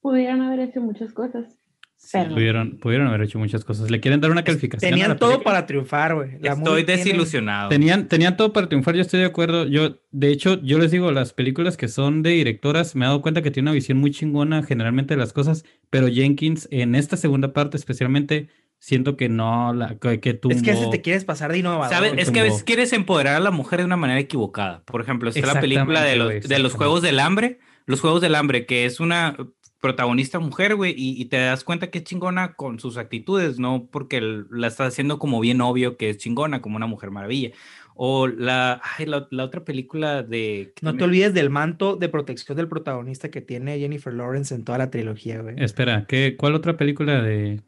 Pudieron 0.00 0.42
haber 0.42 0.58
hecho 0.58 0.80
muchas 0.80 1.12
cosas. 1.12 1.56
Sí. 2.04 2.18
Pudieron, 2.28 2.78
pudieron 2.78 3.06
haber 3.08 3.22
hecho 3.22 3.38
muchas 3.38 3.64
cosas. 3.64 3.90
¿Le 3.90 3.98
quieren 3.98 4.20
dar 4.20 4.30
una 4.30 4.44
calificación? 4.44 4.88
a 4.88 4.90
Tenían 4.92 5.08
la 5.10 5.16
todo 5.16 5.42
para 5.42 5.64
triunfar, 5.66 6.14
güey. 6.14 6.34
Estoy 6.42 6.84
tiene- 6.84 7.02
desilusionado. 7.02 7.70
Tenían, 7.70 8.08
tenían 8.08 8.36
todo 8.36 8.52
para 8.52 8.68
triunfar, 8.68 8.94
yo 8.94 9.00
estoy 9.00 9.20
de 9.20 9.26
acuerdo. 9.26 9.66
Yo, 9.66 10.00
de 10.10 10.28
hecho, 10.30 10.60
yo 10.62 10.78
les 10.78 10.90
digo, 10.90 11.10
las 11.12 11.32
películas 11.32 11.76
que 11.76 11.88
son 11.88 12.22
de 12.22 12.30
directoras, 12.30 12.94
me 12.94 13.04
he 13.04 13.08
dado 13.08 13.22
cuenta 13.22 13.40
que 13.42 13.50
tiene 13.50 13.70
una 13.70 13.74
visión 13.74 13.98
muy 13.98 14.10
chingona 14.10 14.62
generalmente 14.62 15.14
de 15.14 15.18
las 15.18 15.32
cosas, 15.32 15.64
pero 15.90 16.08
Jenkins, 16.08 16.68
en 16.70 16.94
esta 16.94 17.16
segunda 17.16 17.52
parte 17.52 17.76
especialmente, 17.76 18.48
siento 18.78 19.16
que 19.16 19.30
no, 19.30 19.72
la, 19.72 19.96
que, 19.98 20.20
que 20.20 20.34
tumbó... 20.34 20.54
Es 20.54 20.62
que 20.62 20.72
ese 20.72 20.88
te 20.90 21.00
quieres 21.00 21.24
pasar 21.24 21.50
de 21.52 21.58
innovador. 21.58 21.88
¿Sabes? 21.88 22.12
Es 22.18 22.30
que 22.30 22.40
a 22.40 22.42
veces 22.42 22.64
quieres 22.64 22.92
empoderar 22.92 23.36
a 23.36 23.40
la 23.40 23.50
mujer 23.50 23.78
de 23.78 23.86
una 23.86 23.96
manera 23.96 24.20
equivocada. 24.20 24.82
Por 24.84 25.00
ejemplo, 25.00 25.30
está 25.30 25.54
la 25.54 25.60
película 25.60 26.02
de 26.02 26.16
los, 26.16 26.48
de 26.48 26.58
los. 26.58 26.74
Juegos 26.74 27.00
del 27.00 27.18
Hambre, 27.18 27.60
los 27.86 28.00
Juegos 28.00 28.20
del 28.20 28.34
Hambre, 28.34 28.66
que 28.66 28.84
es 28.84 29.00
una 29.00 29.36
protagonista 29.84 30.38
mujer, 30.38 30.76
güey, 30.76 30.94
y, 30.96 31.20
y 31.20 31.26
te 31.26 31.36
das 31.36 31.62
cuenta 31.62 31.90
que 31.90 31.98
es 31.98 32.04
chingona 32.04 32.54
con 32.54 32.80
sus 32.80 32.96
actitudes, 32.96 33.58
no 33.58 33.86
porque 33.92 34.22
la 34.50 34.66
estás 34.66 34.88
haciendo 34.88 35.18
como 35.18 35.40
bien 35.40 35.60
obvio 35.60 35.98
que 35.98 36.08
es 36.08 36.16
chingona, 36.16 36.62
como 36.62 36.76
una 36.76 36.86
mujer 36.86 37.10
maravilla. 37.10 37.50
O 37.94 38.26
la, 38.26 38.80
ay, 38.96 39.04
la, 39.04 39.28
la 39.30 39.44
otra 39.44 39.62
película 39.62 40.22
de... 40.22 40.72
No 40.80 40.96
te 40.96 41.04
olvides 41.04 41.34
del 41.34 41.50
manto 41.50 41.96
de 41.96 42.08
protección 42.08 42.56
del 42.56 42.66
protagonista 42.66 43.30
que 43.30 43.42
tiene 43.42 43.78
Jennifer 43.78 44.14
Lawrence 44.14 44.54
en 44.54 44.64
toda 44.64 44.78
la 44.78 44.90
trilogía, 44.90 45.42
güey. 45.42 45.56
Espera, 45.58 46.06
¿qué, 46.08 46.34
¿cuál 46.38 46.54
otra 46.54 46.78
película 46.78 47.20
de...? 47.20 47.60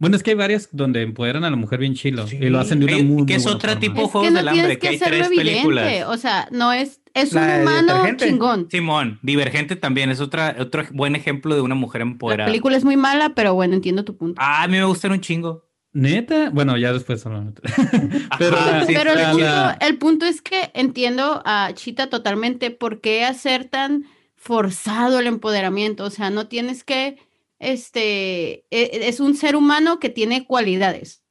Bueno, 0.00 0.16
es 0.16 0.22
que 0.24 0.30
hay 0.30 0.36
varias 0.36 0.68
donde 0.72 1.02
empoderan 1.02 1.44
a 1.44 1.50
la 1.50 1.56
mujer 1.56 1.78
bien 1.78 1.94
chilo 1.94 2.26
Sí. 2.26 2.38
y 2.40 2.48
lo 2.48 2.58
hacen 2.58 2.80
de 2.80 2.86
una 2.86 2.96
muy, 3.04 3.26
¿qué 3.26 3.34
muy 3.34 3.34
es 3.34 3.44
buena 3.44 3.60
forma. 3.60 3.78
tipo? 3.80 3.94
Es 3.96 4.00
que 4.00 4.08
Juegos 4.10 4.32
no 4.32 4.38
del 4.38 4.48
Hambre, 4.48 4.68
que 4.70 4.78
que 4.78 4.88
hay 4.88 4.98
tres 4.98 5.26
evidente. 5.28 5.50
películas. 5.52 6.04
O 6.08 6.16
sea, 6.16 6.48
no 6.50 6.72
es, 6.72 7.00
es 7.14 7.32
La 7.34 7.40
un 7.42 7.46
de 7.48 7.62
humano 7.62 8.16
chingón. 8.16 8.68
Simón, 8.70 9.18
Divergente 9.22 9.76
también 9.76 10.10
es 10.10 10.20
otra, 10.20 10.56
otro 10.58 10.84
buen 10.92 11.14
ejemplo 11.14 11.54
de 11.54 11.60
una 11.60 11.74
mujer 11.76 12.00
La 12.00 12.06
empoderada. 12.10 12.46
película 12.48 12.76
es 12.76 12.84
muy 12.84 12.96
mala, 12.96 13.34
pero 13.34 13.54
bueno, 13.54 13.74
entiendo 13.74 14.04
tu 14.04 14.16
punto. 14.16 14.40
Ah, 14.42 14.62
a 14.62 14.68
mí 14.68 14.78
me 14.78 14.84
gustan 14.84 15.12
un 15.12 15.20
chingo. 15.20 15.68
¿Neta? 15.92 16.50
Bueno, 16.50 16.76
ya 16.78 16.92
después 16.92 17.26
hablamos. 17.26 17.54
Pero 18.38 18.56
Ajá, 18.56 18.78
la- 18.78 18.86
sí, 18.86 18.94
Pero 18.96 19.10
el 19.10 19.18
la- 19.18 19.30
punto, 19.32 19.44
la- 19.46 19.78
el 19.80 19.98
punto 19.98 20.24
es 20.24 20.40
que 20.40 20.70
entiendo 20.72 21.42
a 21.44 21.72
Chita 21.74 22.08
totalmente 22.08 22.70
por 22.70 23.00
qué 23.00 23.24
hacer 23.24 23.64
tan 23.64 24.04
forzado 24.36 25.18
el 25.18 25.26
empoderamiento. 25.26 26.04
O 26.04 26.10
sea, 26.10 26.30
no 26.30 26.46
tienes 26.46 26.84
que, 26.84 27.16
este, 27.60 28.64
e- 28.70 29.08
es 29.08 29.20
un 29.20 29.36
ser 29.36 29.54
humano 29.54 30.00
que 30.00 30.08
tiene 30.08 30.46
cualidades. 30.46 31.22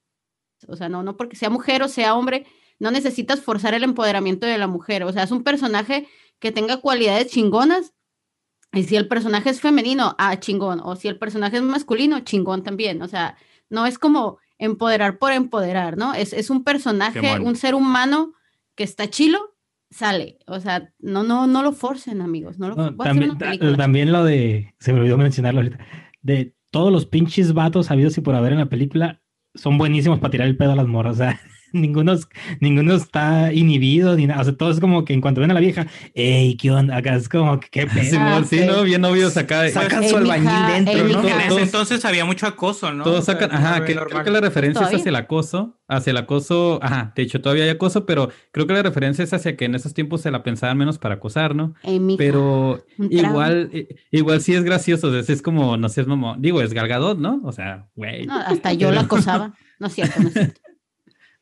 O 0.67 0.77
sea, 0.77 0.87
no, 0.87 1.03
no 1.03 1.17
porque 1.17 1.35
sea 1.35 1.49
mujer 1.49 1.83
o 1.83 1.87
sea 1.87 2.15
hombre, 2.15 2.45
no 2.79 2.91
necesitas 2.91 3.41
forzar 3.41 3.73
el 3.73 3.83
empoderamiento 3.83 4.47
de 4.47 4.57
la 4.57 4.67
mujer. 4.67 5.03
O 5.03 5.11
sea, 5.11 5.23
es 5.23 5.31
un 5.31 5.43
personaje 5.43 6.07
que 6.39 6.51
tenga 6.51 6.77
cualidades 6.77 7.27
chingonas. 7.27 7.93
Y 8.71 8.83
si 8.83 8.95
el 8.95 9.07
personaje 9.07 9.49
es 9.49 9.59
femenino, 9.59 10.15
ah, 10.19 10.39
chingón. 10.39 10.79
O 10.83 10.95
si 10.95 11.07
el 11.07 11.17
personaje 11.17 11.57
es 11.57 11.63
masculino, 11.63 12.19
chingón 12.21 12.63
también. 12.63 13.01
O 13.01 13.07
sea, 13.07 13.35
no 13.69 13.85
es 13.85 13.97
como 13.97 14.37
empoderar 14.59 15.17
por 15.17 15.31
empoderar, 15.31 15.97
¿no? 15.97 16.13
Es, 16.13 16.33
es 16.33 16.49
un 16.49 16.63
personaje, 16.63 17.39
un 17.39 17.55
ser 17.55 17.73
humano 17.73 18.33
que 18.75 18.83
está 18.83 19.09
chilo, 19.09 19.55
sale. 19.89 20.37
O 20.45 20.59
sea, 20.59 20.93
no, 20.99 21.23
no, 21.23 21.47
no 21.47 21.63
lo 21.63 21.71
forcen, 21.71 22.21
amigos. 22.21 22.59
No 22.59 22.69
lo 22.69 22.75
No, 22.75 22.95
también, 22.95 23.37
también 23.75 24.11
lo 24.11 24.23
de, 24.23 24.75
se 24.79 24.93
me 24.93 24.99
olvidó 24.99 25.17
mencionarlo 25.17 25.61
ahorita, 25.61 25.79
de 26.21 26.55
todos 26.71 26.91
los 26.91 27.05
pinches 27.05 27.53
vatos 27.53 27.91
habidos 27.91 28.17
y 28.17 28.21
por 28.21 28.35
haber 28.35 28.53
en 28.53 28.59
la 28.59 28.69
película 28.69 29.21
son 29.55 29.77
buenísimos 29.77 30.19
para 30.19 30.31
tirar 30.31 30.47
el 30.47 30.57
pedo 30.57 30.73
a 30.73 30.75
las 30.75 30.87
morras. 30.87 31.15
O 31.15 31.17
sea, 31.17 31.39
ninguno, 31.73 32.15
ninguno 32.59 32.93
está 32.95 33.53
inhibido, 33.53 34.15
ni 34.15 34.27
nada. 34.27 34.41
O 34.41 34.43
sea, 34.43 34.55
todo 34.55 34.71
es 34.71 34.79
como 34.79 35.05
que 35.05 35.13
en 35.13 35.21
cuanto 35.21 35.41
ven 35.41 35.51
a 35.51 35.53
la 35.53 35.59
vieja, 35.59 35.87
ey, 36.13 36.55
¿qué 36.57 36.71
onda? 36.71 36.97
Acá 36.97 37.15
es 37.15 37.29
como 37.29 37.59
que 37.59 37.67
qué 37.69 37.87
pedo. 37.87 38.03
Simón, 38.03 38.45
sí. 38.45 38.61
¿no? 38.65 38.83
Bien 38.83 39.01
novios 39.01 39.35
acá. 39.37 39.67
Sacan 39.69 40.07
su 40.07 40.17
albañil 40.17 40.49
dentro, 40.73 41.07
¿no? 41.07 41.27
En 41.27 41.41
ese 41.41 41.61
entonces 41.61 42.03
había 42.05 42.25
mucho 42.25 42.47
acoso, 42.47 42.91
¿no? 42.93 43.03
Todos 43.03 43.25
sacan, 43.25 43.51
ajá, 43.51 43.85
que, 43.85 43.95
normal. 43.95 44.09
creo 44.11 44.23
que 44.23 44.31
la 44.31 44.41
referencia 44.41 44.87
es 44.87 44.93
hacia 44.95 45.09
el 45.09 45.15
acoso, 45.15 45.77
hacia 45.87 46.11
el 46.11 46.17
acoso, 46.17 46.79
ajá, 46.81 47.13
de 47.15 47.23
hecho 47.23 47.41
todavía 47.41 47.63
hay 47.65 47.69
acoso, 47.69 48.05
pero 48.05 48.29
creo 48.51 48.67
que 48.67 48.73
la 48.73 48.83
referencia 48.83 49.23
es 49.23 49.33
hacia 49.33 49.55
que 49.55 49.65
en 49.65 49.75
esos 49.75 49.93
tiempos 49.93 50.21
se 50.21 50.31
la 50.31 50.43
pensaban 50.43 50.77
menos 50.77 50.97
para 50.97 51.15
acosar, 51.15 51.55
¿no? 51.55 51.73
Pero 52.17 52.83
igual, 53.09 53.69
i- 53.73 53.87
igual 54.11 54.41
sí 54.41 54.53
es 54.53 54.63
gracioso, 54.63 55.17
es 55.17 55.41
como, 55.41 55.77
no 55.77 55.89
sé, 55.89 56.01
es 56.01 56.07
como, 56.07 56.35
digo, 56.37 56.61
es 56.61 56.73
Galgadot, 56.73 57.17
¿no? 57.19 57.41
O 57.43 57.51
sea, 57.51 57.87
güey, 57.95 58.25
No, 58.25 58.35
hasta 58.39 58.73
yo 58.73 58.91
la 58.91 59.01
acosaba. 59.01 59.53
No 59.79 59.87
es 59.87 59.93
cierto, 59.93 60.19
no 60.21 60.27
es 60.27 60.33
cierto. 60.33 60.61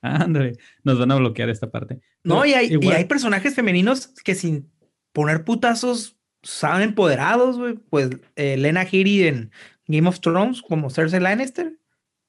Ándale, 0.01 0.53
nos 0.83 0.99
van 0.99 1.11
a 1.11 1.15
bloquear 1.15 1.49
esta 1.49 1.69
parte. 1.69 1.99
No, 2.23 2.45
y 2.45 2.53
hay, 2.53 2.77
y 2.81 2.91
hay 2.91 3.05
personajes 3.05 3.55
femeninos 3.55 4.07
que 4.23 4.35
sin 4.35 4.69
poner 5.13 5.43
putazos 5.43 6.17
saben 6.43 6.81
empoderados, 6.89 7.57
güey. 7.57 7.75
Pues 7.89 8.09
eh, 8.35 8.57
Lena 8.57 8.83
Headey 8.83 9.27
en 9.27 9.51
Game 9.87 10.07
of 10.07 10.19
Thrones 10.19 10.61
como 10.61 10.89
Cersei 10.89 11.19
Lannister. 11.19 11.73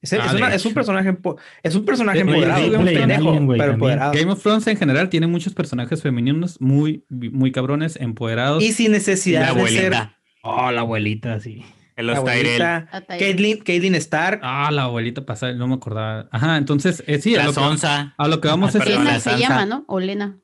Es, 0.00 0.12
Ah, 0.12 0.32
una- 0.36 0.54
es 0.54 0.64
un 0.64 0.74
personaje 0.74 1.16
es 1.64 1.74
un 1.74 1.84
personaje 1.84 2.20
empoderado, 2.20 2.64
en 2.64 2.84
pendejo, 2.84 3.30
Alien, 3.30 3.48
pero 3.48 3.72
empoderado. 3.72 4.12
Game 4.12 4.30
of 4.30 4.40
Thrones 4.40 4.64
en 4.68 4.76
general 4.76 5.08
tiene 5.08 5.26
muchos 5.26 5.54
personajes 5.54 6.02
femeninos 6.02 6.60
muy, 6.60 7.04
muy 7.08 7.50
cabrones, 7.50 7.96
empoderados. 7.96 8.62
Y 8.62 8.72
sin 8.72 8.92
La 8.92 8.98
necesidad 8.98 9.40
de 9.40 9.46
ser 9.68 9.92
abuelita. 9.94 10.18
Oh, 10.44 10.70
la 10.70 10.82
abuelita, 10.82 11.40
sí. 11.40 11.64
En 11.98 12.06
la 12.06 12.14
los 12.14 12.24
Tyrell. 12.24 12.62
abuelita. 12.62 13.04
Caitlyn, 13.18 13.58
Caitlyn 13.58 13.94
Stark. 13.96 14.40
Ah, 14.42 14.70
la 14.70 14.84
abuelita 14.84 15.26
pasada, 15.26 15.52
no 15.52 15.66
me 15.68 15.74
acordaba. 15.74 16.28
Ajá, 16.32 16.56
entonces, 16.56 17.02
eh, 17.06 17.18
sí, 17.20 17.34
a 17.34 17.38
La 17.40 17.44
lo, 17.46 17.52
que, 17.52 17.60
a 18.16 18.28
lo 18.28 18.40
que 18.40 18.48
vamos 18.48 18.74
Ah, 18.74 18.78
es... 18.78 18.86
Lena 18.88 19.14
se 19.14 19.20
Sansa. 19.30 19.36
llama, 19.38 19.66
¿no? 19.66 19.84
O 19.88 20.00
Lena. 20.00 20.38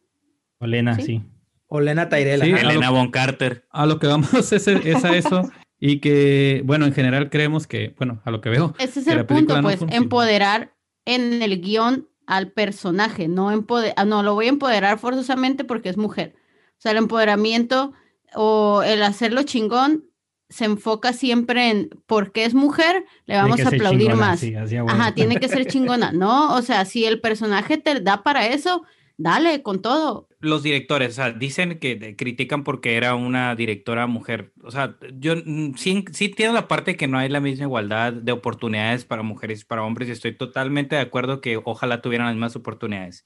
Olena, 0.59 0.97
Sí. 0.97 1.03
sí. 1.03 1.23
O 1.69 1.81
Lena 1.81 2.09
Tyrell. 2.09 2.43
Sí, 2.43 2.53
a 2.53 2.61
Elena 2.61 2.91
Von 2.91 3.11
Carter. 3.11 3.67
A 3.71 3.87
lo 3.87 3.99
que 3.99 4.07
vamos 4.07 4.53
es, 4.53 4.67
es 4.69 5.05
a 5.05 5.17
eso 5.17 5.51
y 5.81 6.01
que, 6.01 6.63
bueno, 6.65 6.87
en 6.87 6.93
general 6.95 7.31
creemos 7.31 7.67
que, 7.67 7.95
bueno, 7.99 8.21
a 8.25 8.31
lo 8.31 8.41
que 8.41 8.49
veo, 8.51 8.75
Ese 8.79 9.01
es 9.01 9.07
el 9.07 9.25
punto, 9.27 9.57
no 9.57 9.63
pues, 9.63 9.79
funciona. 9.79 10.03
empoderar 10.03 10.75
en 11.05 11.43
el 11.43 11.61
guion 11.61 12.09
al 12.27 12.51
personaje, 12.53 13.29
no 13.29 13.51
empoderar, 13.51 14.07
no 14.07 14.23
lo 14.23 14.35
voy 14.35 14.47
a 14.47 14.51
empoderar 14.51 14.99
forzosamente 14.99 15.65
porque 15.65 15.89
es 15.91 15.97
mujer. 15.99 16.35
O 16.73 16.81
sea, 16.81 16.93
el 16.93 16.99
empoderamiento 16.99 17.93
o 18.35 18.83
el 18.83 19.03
hacerlo 19.03 19.43
chingón 19.43 20.05
se 20.55 20.67
enfoca 20.67 21.13
siempre 21.13 21.69
en 21.69 21.91
por 22.07 22.31
qué 22.31 22.45
es 22.45 22.55
mujer, 22.55 23.05
le 23.27 23.35
vamos 23.35 23.57
Tiene 23.57 23.71
a 23.71 23.75
aplaudir 23.75 24.11
chingona, 24.11 24.27
más. 24.27 24.39
sí, 24.39 24.55
así. 24.55 24.77
Ajá, 24.77 25.13
tiene 25.13 25.41
que 25.41 25.49
ser 25.49 25.67
chingona. 25.67 26.13
No, 26.13 26.55
o 26.55 26.63
sea, 26.63 26.85
si 26.85 27.05
el 27.05 27.21
personaje 27.21 27.77
te 27.77 27.99
da 28.01 28.23
para 28.23 28.47
eso, 28.47 28.85
dale 29.17 29.63
con 29.63 29.83
todo. 29.83 30.29
Los 30.39 30.63
directores, 30.63 31.09
o 31.11 31.15
sea, 31.15 31.33
dicen 31.33 31.81
que 31.81 32.15
critican 32.15 32.63
porque 32.63 32.97
era 32.97 33.17
una 33.17 33.57
directora 33.57 34.07
mujer. 34.07 34.53
O 34.63 34.71
sea, 34.71 34.97
yo 35.19 35.35
mm, 35.45 35.75
sí, 35.75 36.05
sí 36.13 36.27
entiendo 36.27 36.55
la 36.55 36.69
parte 36.69 36.97
que 36.97 37.09
no 37.09 37.19
hay 37.19 37.29
la 37.29 37.41
misma 37.41 37.65
igualdad 37.65 38.13
de 38.13 38.31
oportunidades 38.31 39.05
para 39.05 39.25
mujeres 39.25 39.63
y 39.63 39.65
para 39.65 39.83
hombres 39.83 40.09
y 40.09 40.13
estoy 40.13 40.37
totalmente 40.37 40.95
de 40.95 41.03
acuerdo 41.03 41.41
que 41.41 41.61
ojalá 41.65 42.01
tuvieran 42.01 42.29
las 42.29 42.37
mismas 42.37 42.55
oportunidades. 42.55 43.25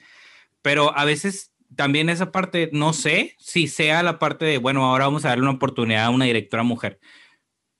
Pero 0.62 0.96
a 0.96 1.04
veces 1.04 1.52
también 1.76 2.08
esa 2.08 2.32
parte, 2.32 2.70
no 2.72 2.92
sé 2.94 3.34
si 3.38 3.68
sea 3.68 4.02
la 4.02 4.18
parte 4.18 4.44
de, 4.46 4.58
bueno, 4.58 4.86
ahora 4.86 5.04
vamos 5.04 5.26
a 5.26 5.28
darle 5.28 5.42
una 5.42 5.52
oportunidad 5.52 6.06
a 6.06 6.10
una 6.10 6.24
directora 6.24 6.62
mujer. 6.62 6.98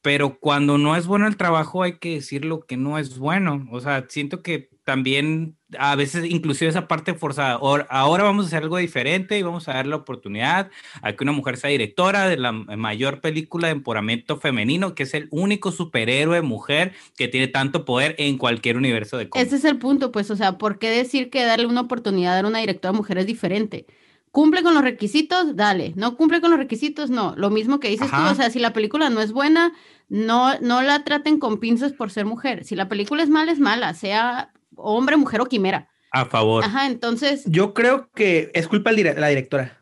Pero 0.09 0.39
cuando 0.40 0.78
no 0.78 0.97
es 0.97 1.06
bueno 1.06 1.26
el 1.26 1.36
trabajo 1.36 1.82
hay 1.82 1.98
que 1.98 2.14
decir 2.14 2.47
lo 2.47 2.60
que 2.60 2.78
no 2.78 2.97
es 2.98 3.18
bueno. 3.18 3.68
O 3.70 3.78
sea, 3.78 4.06
siento 4.09 4.43
que 4.43 4.70
también 4.85 5.59
a 5.78 5.97
veces 5.97 6.24
inclusive 6.24 6.70
esa 6.70 6.89
parte 6.89 7.12
forzada. 7.12 7.59
Ahora, 7.90 8.24
vamos 8.24 8.47
a 8.47 8.48
hacer 8.48 8.62
algo 8.62 8.78
diferente 8.78 9.39
y 9.39 9.43
vamos 9.43 9.68
a 9.68 9.74
dar 9.74 9.86
la 9.86 9.97
oportunidad 9.97 10.70
a 11.02 11.12
que 11.12 11.24
una 11.24 11.32
mujer 11.32 11.59
sea 11.59 11.68
directora 11.68 12.26
de 12.26 12.39
la 12.39 12.52
mayor 12.52 13.20
película 13.20 13.66
de 13.68 13.74
empoderamiento 13.74 14.39
femenino, 14.39 14.94
que 14.94 15.02
es 15.02 15.12
el 15.12 15.28
único 15.30 15.72
superhéroe 15.72 16.40
mujer 16.40 16.94
que 17.18 17.28
tiene 17.28 17.48
tanto 17.48 17.85
poder 17.85 18.14
en 18.16 18.39
cualquier 18.39 18.78
universo 18.78 19.18
de 19.18 19.28
cómics. 19.28 19.48
Ese 19.48 19.56
es 19.56 19.64
el 19.66 19.76
punto, 19.76 20.10
pues, 20.10 20.30
o 20.30 20.36
sea, 20.36 20.56
¿por 20.56 20.78
qué 20.78 20.89
decir 20.89 21.28
que 21.28 21.44
darle 21.44 21.66
una 21.66 21.82
oportunidad 21.82 22.39
a 22.39 22.48
una 22.48 22.60
directora 22.60 22.93
mujer 22.93 23.18
es 23.18 23.26
diferente? 23.26 23.85
¿Cumple 24.30 24.62
con 24.62 24.74
los 24.74 24.82
requisitos? 24.82 25.56
Dale. 25.56 25.93
¿No 25.97 26.16
cumple 26.16 26.40
con 26.40 26.51
los 26.51 26.59
requisitos? 26.59 27.10
No. 27.10 27.35
Lo 27.36 27.51
mismo 27.51 27.80
que 27.80 27.89
dices 27.89 28.09
tú, 28.09 28.16
Ajá. 28.16 28.32
o 28.32 28.35
sea, 28.35 28.51
si 28.51 28.59
la 28.59 28.72
película 28.72 29.10
no 29.10 29.20
es 29.20 29.32
buena, 29.32 29.72
no, 30.09 30.59
no 30.60 30.82
la 30.82 31.05
traten 31.05 31.39
con 31.39 31.59
pinzas 31.60 31.93
por 31.93 32.10
ser 32.10 32.24
mujer. 32.24 32.64
Si 32.64 32.74
la 32.76 32.89
película 32.89 33.22
es 33.22 33.28
mala, 33.28 33.52
es 33.52 33.59
mala, 33.60 33.94
sea 33.94 34.52
hombre, 34.76 35.16
mujer 35.16 35.40
o 35.40 35.47
quimera. 35.47 35.89
A 36.12 36.24
favor. 36.24 36.64
Ajá, 36.64 36.86
entonces, 36.86 37.43
Yo 37.47 37.74
creo 37.74 38.10
que 38.14 38.51
es 38.55 38.66
culpa 38.68 38.93
de 38.93 39.14
la 39.14 39.28
directora. 39.28 39.78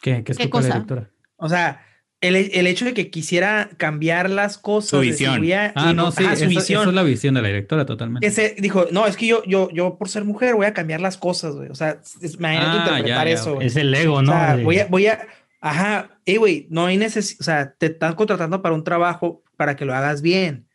¿qué, 0.00 0.22
qué 0.24 0.32
es 0.32 0.38
¿Qué 0.38 0.44
culpa 0.50 0.62
de 0.62 0.68
la 0.68 0.74
cosa? 0.74 0.84
directora? 0.84 1.10
O 1.36 1.48
sea, 1.48 1.80
el, 2.20 2.36
el 2.36 2.66
hecho 2.66 2.84
de 2.84 2.94
que 2.94 3.10
quisiera 3.10 3.68
cambiar 3.76 4.30
las 4.30 4.56
cosas. 4.58 4.90
Su 4.90 5.00
visión. 5.00 5.42
Ah, 5.74 5.90
y 5.90 5.94
no, 5.94 6.10
sí, 6.12 6.22
visión. 6.46 6.80
esa 6.82 6.88
es 6.90 6.94
la 6.94 7.02
visión 7.02 7.34
de 7.34 7.42
la 7.42 7.48
directora 7.48 7.84
totalmente. 7.84 8.26
que 8.26 8.30
se 8.32 8.54
dijo, 8.58 8.86
no, 8.92 9.06
es 9.06 9.16
que 9.16 9.26
yo, 9.26 9.42
yo, 9.44 9.68
yo 9.72 9.98
por 9.98 10.08
ser 10.08 10.24
mujer 10.24 10.54
voy 10.54 10.66
a 10.66 10.72
cambiar 10.72 11.00
las 11.00 11.18
cosas, 11.18 11.54
güey. 11.56 11.68
O 11.68 11.74
sea, 11.74 11.98
es- 12.22 12.38
me 12.38 12.54
van 12.56 12.64
Ah, 12.66 12.72
a 12.72 12.76
interpretar 12.78 13.26
ya, 13.26 13.34
ya, 13.34 13.40
eso, 13.40 13.54
güey. 13.56 13.66
Es 13.66 13.76
el 13.76 13.92
ego, 13.94 14.14
O 14.14 14.22
¿no? 14.22 14.32
sea, 14.32 14.56
De- 14.56 14.64
voy 14.64 14.78
a, 14.78 14.86
voy 14.86 15.06
a, 15.08 15.26
ajá, 15.64 16.20
eh, 16.26 16.36
güey, 16.36 16.66
no 16.68 16.84
hay 16.84 16.98
necesidad, 16.98 17.40
o 17.40 17.44
sea, 17.44 17.74
te 17.74 17.86
están 17.86 18.14
contratando 18.14 18.60
para 18.60 18.74
un 18.74 18.84
trabajo 18.84 19.42
para 19.56 19.74
que 19.74 19.86
lo 19.86 19.94
hagas 19.94 20.20
bien. 20.20 20.68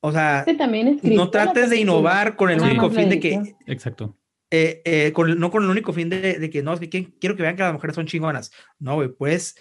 O 0.00 0.10
sea, 0.10 0.40
Este 0.40 0.54
también 0.54 0.98
no 1.02 1.30
trates 1.30 1.70
de 1.70 1.76
innovar 1.76 2.34
con 2.34 2.50
el 2.50 2.60
único 2.60 2.90
fin 2.90 3.08
de 3.08 3.20
que. 3.20 3.54
Exacto. 3.66 4.16
eh, 4.50 4.82
eh, 4.84 5.12
con 5.12 5.38
no 5.38 5.50
con 5.52 5.62
el 5.62 5.70
único 5.70 5.92
fin 5.92 6.08
de, 6.08 6.38
de 6.38 6.50
que 6.50 6.62
no, 6.64 6.74
es 6.74 6.80
que 6.80 7.12
quiero 7.20 7.36
que 7.36 7.42
vean 7.42 7.54
que 7.54 7.62
las 7.62 7.72
mujeres 7.72 7.94
son 7.94 8.06
chingonas. 8.06 8.50
No, 8.80 8.96
güey, 8.96 9.08
pues, 9.08 9.54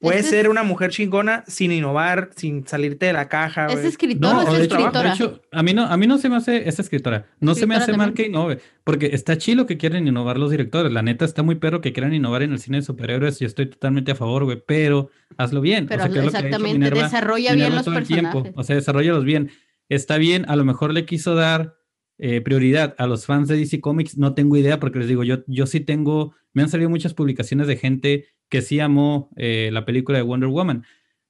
puedes 0.00 0.20
Este 0.24 0.36
es- 0.36 0.42
ser 0.42 0.50
una 0.50 0.62
mujer 0.62 0.90
chingona 0.90 1.44
sin 1.46 1.72
innovar, 1.72 2.30
sin 2.36 2.66
salirte 2.66 3.06
de 3.06 3.12
la 3.12 3.28
caja, 3.28 3.66
¿es 3.66 3.74
güey. 3.74 3.86
escritor 3.86 4.20
No, 4.32 4.38
o 4.42 4.52
de 4.52 4.58
es 4.60 4.64
hecho, 4.66 4.76
de 4.76 4.80
escritora? 4.82 5.14
hecho, 5.14 5.42
a 5.50 5.62
mí 5.62 5.74
no, 5.74 5.84
a 5.86 5.96
mí 5.96 6.06
no 6.06 6.18
se 6.18 6.28
me 6.28 6.36
hace 6.36 6.68
esa 6.68 6.82
escritora. 6.82 7.26
No 7.40 7.54
se 7.54 7.66
me 7.66 7.74
Escritora 7.74 7.82
hace 7.82 7.96
mal 7.96 8.14
que 8.14 8.26
innove, 8.26 8.58
porque 8.84 9.06
está 9.12 9.36
chido 9.38 9.66
que 9.66 9.76
quieren 9.76 10.06
innovar 10.06 10.38
los 10.38 10.50
directores. 10.50 10.92
La 10.92 11.02
neta 11.02 11.24
está 11.24 11.42
muy 11.42 11.56
perro 11.56 11.80
que 11.80 11.92
quieran 11.92 12.14
innovar 12.14 12.42
en 12.42 12.52
el 12.52 12.58
cine 12.58 12.76
de 12.78 12.82
superhéroes. 12.82 13.38
Yo 13.40 13.46
estoy 13.46 13.66
totalmente 13.66 14.12
a 14.12 14.14
favor, 14.14 14.44
güey, 14.44 14.62
pero 14.66 15.10
hazlo 15.36 15.60
bien. 15.60 15.86
Pero 15.86 16.04
que 16.04 16.08
es 16.10 16.14
lo 16.16 16.20
que 16.20 16.26
exactamente, 16.36 16.78
Minerva- 16.78 17.02
desarrolla 17.02 17.52
bien 17.52 17.56
Minerva 17.56 17.76
los 17.76 17.84
todo 17.84 17.98
el 17.98 18.06
tiempo. 18.06 18.30
personajes. 18.42 18.54
O 18.56 18.62
sea, 18.62 18.76
desarrollalos 18.76 19.24
bien. 19.24 19.50
Está 19.88 20.18
bien, 20.18 20.44
a 20.48 20.54
lo 20.56 20.64
mejor 20.64 20.92
le 20.92 21.04
quiso 21.06 21.34
dar 21.34 21.74
eh, 22.20 22.40
prioridad 22.40 22.94
a 22.98 23.06
los 23.06 23.26
fans 23.26 23.46
de 23.48 23.56
DC 23.56 23.80
Comics. 23.80 24.18
No 24.18 24.34
tengo 24.34 24.56
idea, 24.56 24.80
porque 24.80 24.98
les 24.98 25.06
digo, 25.08 25.22
yo, 25.24 25.44
yo 25.46 25.66
sí 25.66 25.78
tengo. 25.80 26.34
Me 26.52 26.62
han 26.62 26.68
salido 26.68 26.90
muchas 26.90 27.14
publicaciones 27.14 27.66
de 27.68 27.76
gente 27.76 28.26
que 28.48 28.62
sí 28.62 28.80
amó 28.80 29.30
eh, 29.36 29.70
la 29.72 29.84
película 29.84 30.18
de 30.18 30.22
Wonder 30.24 30.48
Woman 30.48 30.84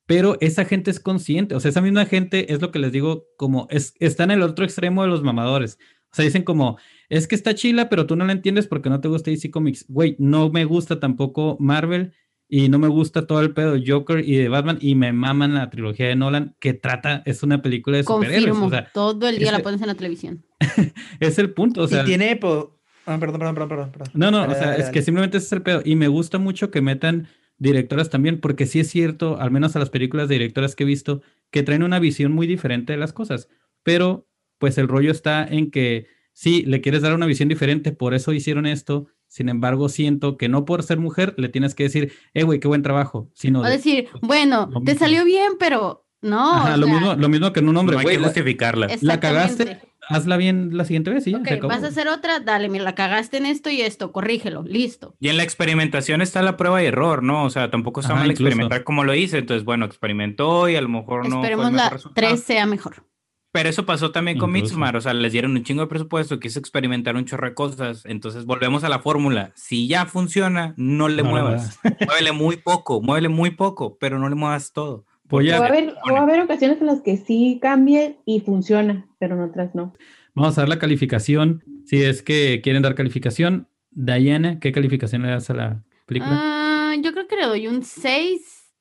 pero 0.06 0.38
esa 0.40 0.64
gente 0.64 0.90
es 0.90 1.00
consciente, 1.00 1.54
o 1.54 1.60
sea, 1.60 1.68
esa 1.68 1.82
misma 1.82 2.06
gente 2.06 2.50
es 2.54 2.62
lo 2.62 2.70
que 2.70 2.78
les 2.78 2.92
digo, 2.92 3.26
como 3.36 3.66
es, 3.68 3.92
está 4.00 4.24
en 4.24 4.30
el 4.30 4.40
otro 4.40 4.64
extremo 4.64 5.02
de 5.02 5.08
los 5.08 5.22
mamadores. 5.22 5.78
O 6.10 6.14
sea, 6.14 6.24
dicen 6.24 6.44
como, 6.44 6.78
es 7.10 7.28
que 7.28 7.34
está 7.34 7.54
chila, 7.54 7.90
pero 7.90 8.06
tú 8.06 8.16
no 8.16 8.24
la 8.24 8.32
entiendes 8.32 8.66
porque 8.66 8.88
no 8.88 9.02
te 9.02 9.08
gusta 9.08 9.30
DC 9.30 9.50
Comics. 9.50 9.84
Güey, 9.86 10.16
no 10.18 10.48
me 10.48 10.64
gusta 10.64 10.98
tampoco 10.98 11.58
Marvel 11.60 12.14
y 12.48 12.70
no 12.70 12.78
me 12.78 12.88
gusta 12.88 13.26
todo 13.26 13.42
el 13.42 13.52
pedo 13.52 13.72
de 13.74 13.84
Joker 13.86 14.26
y 14.26 14.36
de 14.36 14.48
Batman 14.48 14.78
y 14.80 14.94
me 14.94 15.12
maman 15.12 15.52
la 15.52 15.68
trilogía 15.68 16.06
de 16.08 16.16
Nolan 16.16 16.56
que 16.58 16.72
trata, 16.72 17.22
es 17.26 17.42
una 17.42 17.60
película 17.60 17.98
de 17.98 18.04
superhéroes. 18.04 18.44
Confirmo, 18.46 18.66
O 18.68 18.70
sea, 18.70 18.90
todo 18.94 19.28
el 19.28 19.36
día 19.36 19.50
la 19.50 19.58
ese- 19.58 19.64
pones 19.64 19.82
en 19.82 19.88
la 19.88 19.94
televisión. 19.94 20.42
es 21.20 21.38
el 21.38 21.52
punto. 21.52 21.82
O 21.82 21.86
sea, 21.86 22.00
y 22.00 22.06
tiene, 22.06 22.34
po- 22.36 22.77
ah, 23.08 23.18
perdón, 23.18 23.38
perdón, 23.40 23.54
perdón, 23.54 23.68
perdón, 23.68 23.90
perdón. 23.92 24.08
no, 24.14 24.30
no, 24.30 24.38
Dale, 24.40 24.52
o 24.52 24.56
sea, 24.56 24.66
dale, 24.66 24.78
es 24.78 24.84
dale. 24.86 24.92
que 24.94 25.02
simplemente 25.02 25.36
ese 25.38 25.46
es 25.46 25.52
el 25.52 25.62
pedo. 25.62 25.82
Y 25.84 25.96
me 25.96 26.08
gusta 26.08 26.38
mucho 26.38 26.70
que 26.70 26.80
metan 26.80 27.28
directoras 27.58 28.08
también, 28.10 28.40
porque 28.40 28.66
sí 28.66 28.78
es 28.80 28.88
cierto, 28.88 29.40
al 29.40 29.50
menos 29.50 29.74
a 29.74 29.78
las 29.80 29.90
películas 29.90 30.28
de 30.28 30.36
directoras 30.36 30.76
que 30.76 30.84
he 30.84 30.86
visto, 30.86 31.22
que 31.50 31.62
traen 31.62 31.82
una 31.82 31.98
visión 31.98 32.32
muy 32.32 32.46
diferente 32.46 32.92
de 32.92 32.98
las 32.98 33.12
cosas. 33.12 33.48
Pero, 33.82 34.28
pues 34.58 34.78
el 34.78 34.86
rollo 34.88 35.10
está 35.10 35.44
en 35.46 35.70
que 35.70 36.06
sí, 36.32 36.62
le 36.66 36.80
quieres 36.80 37.02
dar 37.02 37.14
una 37.14 37.26
visión 37.26 37.48
diferente, 37.48 37.90
por 37.92 38.14
eso 38.14 38.32
hicieron 38.32 38.66
esto. 38.66 39.06
Sin 39.26 39.48
embargo, 39.48 39.88
siento 39.88 40.36
que 40.36 40.48
no 40.48 40.64
por 40.64 40.82
ser 40.82 40.98
mujer 40.98 41.34
le 41.36 41.48
tienes 41.48 41.74
que 41.74 41.82
decir, 41.84 42.12
eh, 42.32 42.44
güey, 42.44 42.60
qué 42.60 42.68
buen 42.68 42.82
trabajo. 42.82 43.28
Sino 43.34 43.60
O 43.60 43.64
de, 43.64 43.72
decir, 43.72 44.08
bueno, 44.22 44.70
te 44.86 44.94
salió 44.94 45.24
bien, 45.24 45.52
pero 45.58 46.06
no. 46.22 46.52
Ajá, 46.54 46.74
o 46.74 46.76
lo, 46.78 46.86
sea, 46.86 46.94
mismo, 46.94 47.14
lo 47.14 47.28
mismo 47.28 47.52
que 47.52 47.60
en 47.60 47.68
un 47.68 47.76
hombre, 47.76 47.94
no 47.96 48.00
hay 48.00 48.04
güey. 48.04 48.16
que 48.16 48.20
la- 48.22 48.28
justificarla. 48.28 48.88
La, 49.02 49.20
cagaste. 49.20 49.80
Hazla 50.08 50.36
bien 50.36 50.76
la 50.76 50.84
siguiente 50.84 51.10
vez 51.10 51.26
y 51.26 51.32
ya, 51.32 51.38
Ok, 51.38 51.48
se 51.48 51.54
acabó. 51.54 51.68
vas 51.68 51.84
a 51.84 51.88
hacer 51.88 52.08
otra, 52.08 52.40
dale, 52.40 52.68
mira, 52.68 52.84
la 52.84 52.94
cagaste 52.94 53.36
en 53.36 53.46
esto 53.46 53.70
y 53.70 53.80
esto, 53.82 54.12
corrígelo, 54.12 54.62
listo. 54.62 55.14
Y 55.20 55.28
en 55.28 55.36
la 55.36 55.42
experimentación 55.42 56.22
está 56.22 56.42
la 56.42 56.56
prueba 56.56 56.82
y 56.82 56.86
error, 56.86 57.22
¿no? 57.22 57.44
O 57.44 57.50
sea, 57.50 57.70
tampoco 57.70 58.00
está 58.00 58.12
Ajá, 58.14 58.22
mal 58.22 58.30
incluso. 58.30 58.48
experimentar 58.48 58.84
como 58.84 59.04
lo 59.04 59.14
hice. 59.14 59.38
Entonces, 59.38 59.64
bueno, 59.64 59.84
experimentó 59.86 60.68
y 60.68 60.76
a 60.76 60.80
lo 60.80 60.88
mejor 60.88 61.28
no. 61.28 61.36
Esperemos 61.36 61.72
la 61.72 61.90
resultado. 61.90 62.14
3 62.28 62.42
sea 62.42 62.66
mejor. 62.66 63.04
Pero 63.50 63.70
eso 63.70 63.86
pasó 63.86 64.10
también 64.12 64.36
con. 64.38 64.52
Midsommar, 64.52 64.94
o 64.96 65.00
sea, 65.00 65.14
les 65.14 65.32
dieron 65.32 65.52
un 65.52 65.64
chingo 65.64 65.80
de 65.80 65.88
presupuesto, 65.88 66.38
quiso 66.38 66.58
experimentar 66.60 67.16
un 67.16 67.24
chorro 67.24 67.48
de 67.48 67.54
cosas, 67.54 68.04
entonces 68.04 68.44
volvemos 68.44 68.84
a 68.84 68.90
la 68.90 68.98
fórmula, 68.98 69.52
si 69.56 69.88
ya 69.88 70.04
funciona, 70.04 70.74
no 70.76 71.08
le 71.08 71.16
No 71.16 71.22
le 71.24 71.30
muevas, 71.30 71.80
muévele 72.06 72.32
muy 72.32 72.58
poco, 72.58 73.00
muévele 73.00 73.30
muy 73.30 73.50
poco, 73.50 73.96
pero 73.98 74.18
no 74.18 74.28
le 74.28 74.34
muevas 74.34 74.72
todo. 74.74 75.06
Voy 75.28 75.50
a- 75.50 75.58
va 75.58 75.66
a 75.66 75.68
haber, 75.68 75.94
o 76.08 76.12
va 76.12 76.20
a 76.20 76.22
haber 76.22 76.40
ocasiones 76.40 76.80
en 76.80 76.86
las 76.86 77.02
que 77.02 77.16
sí 77.16 77.58
cambie 77.60 78.18
y 78.24 78.40
funciona, 78.40 79.08
pero 79.18 79.34
en 79.36 79.42
otras 79.42 79.74
no. 79.74 79.94
Vamos 80.34 80.56
a 80.56 80.62
dar 80.62 80.68
la 80.68 80.78
calificación. 80.78 81.64
Si 81.84 82.02
es 82.02 82.22
que 82.22 82.60
quieren 82.62 82.82
dar 82.82 82.94
calificación, 82.94 83.68
Diana, 83.90 84.60
¿qué 84.60 84.72
calificación 84.72 85.22
le 85.22 85.28
das 85.30 85.50
a 85.50 85.54
la 85.54 85.84
película? 86.06 86.38
Ah, 86.40 86.94
yo 87.02 87.12
creo 87.12 87.26
que 87.26 87.36
le 87.36 87.46
doy 87.46 87.66
un 87.66 87.82
6. 87.82 88.72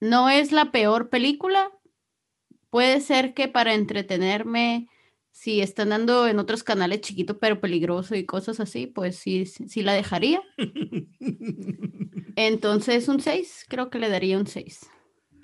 No 0.00 0.28
es 0.30 0.52
la 0.52 0.72
peor 0.72 1.08
película. 1.10 1.70
Puede 2.70 3.00
ser 3.00 3.34
que 3.34 3.48
para 3.48 3.74
entretenerme, 3.74 4.88
si 5.30 5.60
están 5.60 5.90
dando 5.90 6.26
en 6.26 6.38
otros 6.38 6.62
canales 6.64 7.00
chiquito 7.02 7.38
pero 7.38 7.60
peligroso 7.60 8.14
y 8.16 8.24
cosas 8.24 8.60
así, 8.60 8.86
pues 8.86 9.16
sí, 9.16 9.44
sí, 9.46 9.68
sí 9.68 9.82
la 9.82 9.92
dejaría. 9.92 10.40
Entonces 12.36 13.08
un 13.08 13.20
6, 13.20 13.66
creo 13.68 13.90
que 13.90 13.98
le 13.98 14.08
daría 14.08 14.38
un 14.38 14.46
6. 14.46 14.88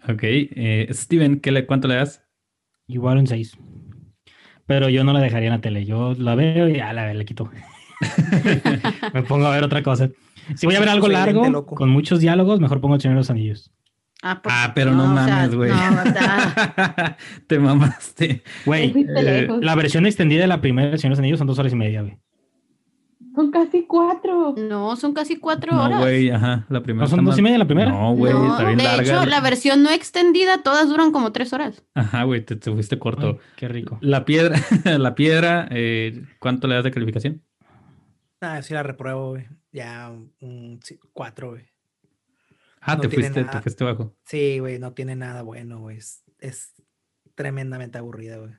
Ok, 0.06 0.20
eh, 0.22 0.88
Steven, 0.90 1.40
¿qué 1.40 1.50
le, 1.52 1.66
¿cuánto 1.66 1.88
le 1.88 1.96
das? 1.96 2.24
Igual 2.86 3.18
un 3.18 3.26
6. 3.26 3.56
Pero 4.66 4.88
yo 4.88 5.02
no 5.02 5.12
la 5.12 5.20
dejaría 5.20 5.48
en 5.48 5.54
la 5.54 5.60
tele. 5.60 5.84
Yo 5.84 6.14
la 6.18 6.34
veo 6.34 6.68
y 6.68 6.76
ya 6.76 6.92
la 6.92 7.12
le 7.14 7.24
quito. 7.24 7.50
Me 9.14 9.22
pongo 9.22 9.46
a 9.46 9.50
ver 9.50 9.64
otra 9.64 9.82
cosa. 9.82 10.10
Si 10.54 10.66
voy 10.66 10.76
a 10.76 10.80
ver 10.80 10.88
algo 10.88 11.08
largo, 11.08 11.66
con 11.66 11.90
muchos 11.90 12.20
diálogos, 12.20 12.60
mejor 12.60 12.80
pongo 12.80 12.94
el 12.94 13.00
Señor 13.00 13.16
de 13.16 13.20
los 13.20 13.30
Anillos. 13.30 13.72
Ah, 14.22 14.40
pues, 14.42 14.54
Ah, 14.56 14.72
pero 14.74 14.92
no, 14.92 15.06
mames, 15.06 15.54
güey. 15.54 15.70
no, 15.70 15.76
o 15.76 16.12
sea, 16.12 17.16
Te 17.46 17.58
mamaste. 17.58 18.42
Güey, 18.66 19.06
eh, 19.16 19.48
la 19.60 19.74
versión 19.74 20.06
extendida 20.06 20.42
de 20.42 20.48
la 20.48 20.60
primera 20.60 20.90
del 20.90 20.98
Señor 20.98 21.10
de 21.10 21.16
los 21.16 21.18
Anillos 21.20 21.38
son 21.38 21.46
dos 21.46 21.58
horas 21.58 21.72
y 21.72 21.76
media, 21.76 22.02
güey. 22.02 22.18
Son 23.38 23.52
casi 23.52 23.84
cuatro. 23.86 24.52
no, 24.58 24.96
son 24.96 25.14
casi 25.14 25.36
cuatro 25.36 25.72
No, 25.72 25.84
horas. 25.84 26.00
güey, 26.00 26.28
ajá, 26.30 26.66
la 26.68 26.82
primera. 26.82 27.04
¿No 27.04 27.08
son 27.08 27.24
dos 27.24 27.38
y 27.38 27.42
media 27.42 27.56
la 27.56 27.66
primera? 27.66 27.92
No, 27.92 28.12
güey, 28.16 28.32
No, 28.32 28.50
está 28.50 28.64
bien 28.64 28.78
de 28.78 28.82
larga. 28.82 29.02
hecho, 29.02 29.26
la 29.26 29.40
versión 29.40 29.84
no 29.84 29.90
extendida, 29.90 30.64
todas 30.64 30.88
duran 30.88 31.12
como 31.12 31.30
tres 31.30 31.52
horas. 31.52 31.84
Ajá, 31.94 32.24
güey, 32.24 32.44
te, 32.44 32.56
te 32.56 32.72
fuiste 32.72 32.98
corto. 32.98 33.28
Ay, 33.28 33.38
qué 33.54 33.68
rico. 33.68 33.98
La 34.00 34.24
piedra, 34.24 34.58
la 34.98 35.14
piedra, 35.14 35.68
eh, 35.70 36.24
¿cuánto 36.40 36.66
le 36.66 36.74
das 36.74 36.82
de 36.84 36.90
calificación? 36.90 37.42
Ah, 38.40 38.60
sí 38.62 38.74
la 38.74 38.82
repruebo, 38.82 39.30
güey. 39.30 39.46
Ya 39.70 40.10
un 40.40 40.80
4, 41.12 41.50
güey. 41.50 41.64
Ah, 42.80 42.96
No 42.96 43.02
te 43.02 43.08
tiene 43.08 43.24
fuiste, 43.24 43.40
te 43.40 43.46
nada. 43.46 43.62
fuiste 43.62 43.84
bajo. 43.84 44.16
Sí, 44.24 44.58
güey, 44.58 44.80
no 44.80 44.94
tiene 44.94 45.14
nada 45.14 45.42
bueno, 45.42 45.78
güey. 45.78 45.98
Es, 45.98 46.24
es 46.40 46.72
tremendamente 47.36 47.98
aburrida, 47.98 48.38
güey. 48.38 48.50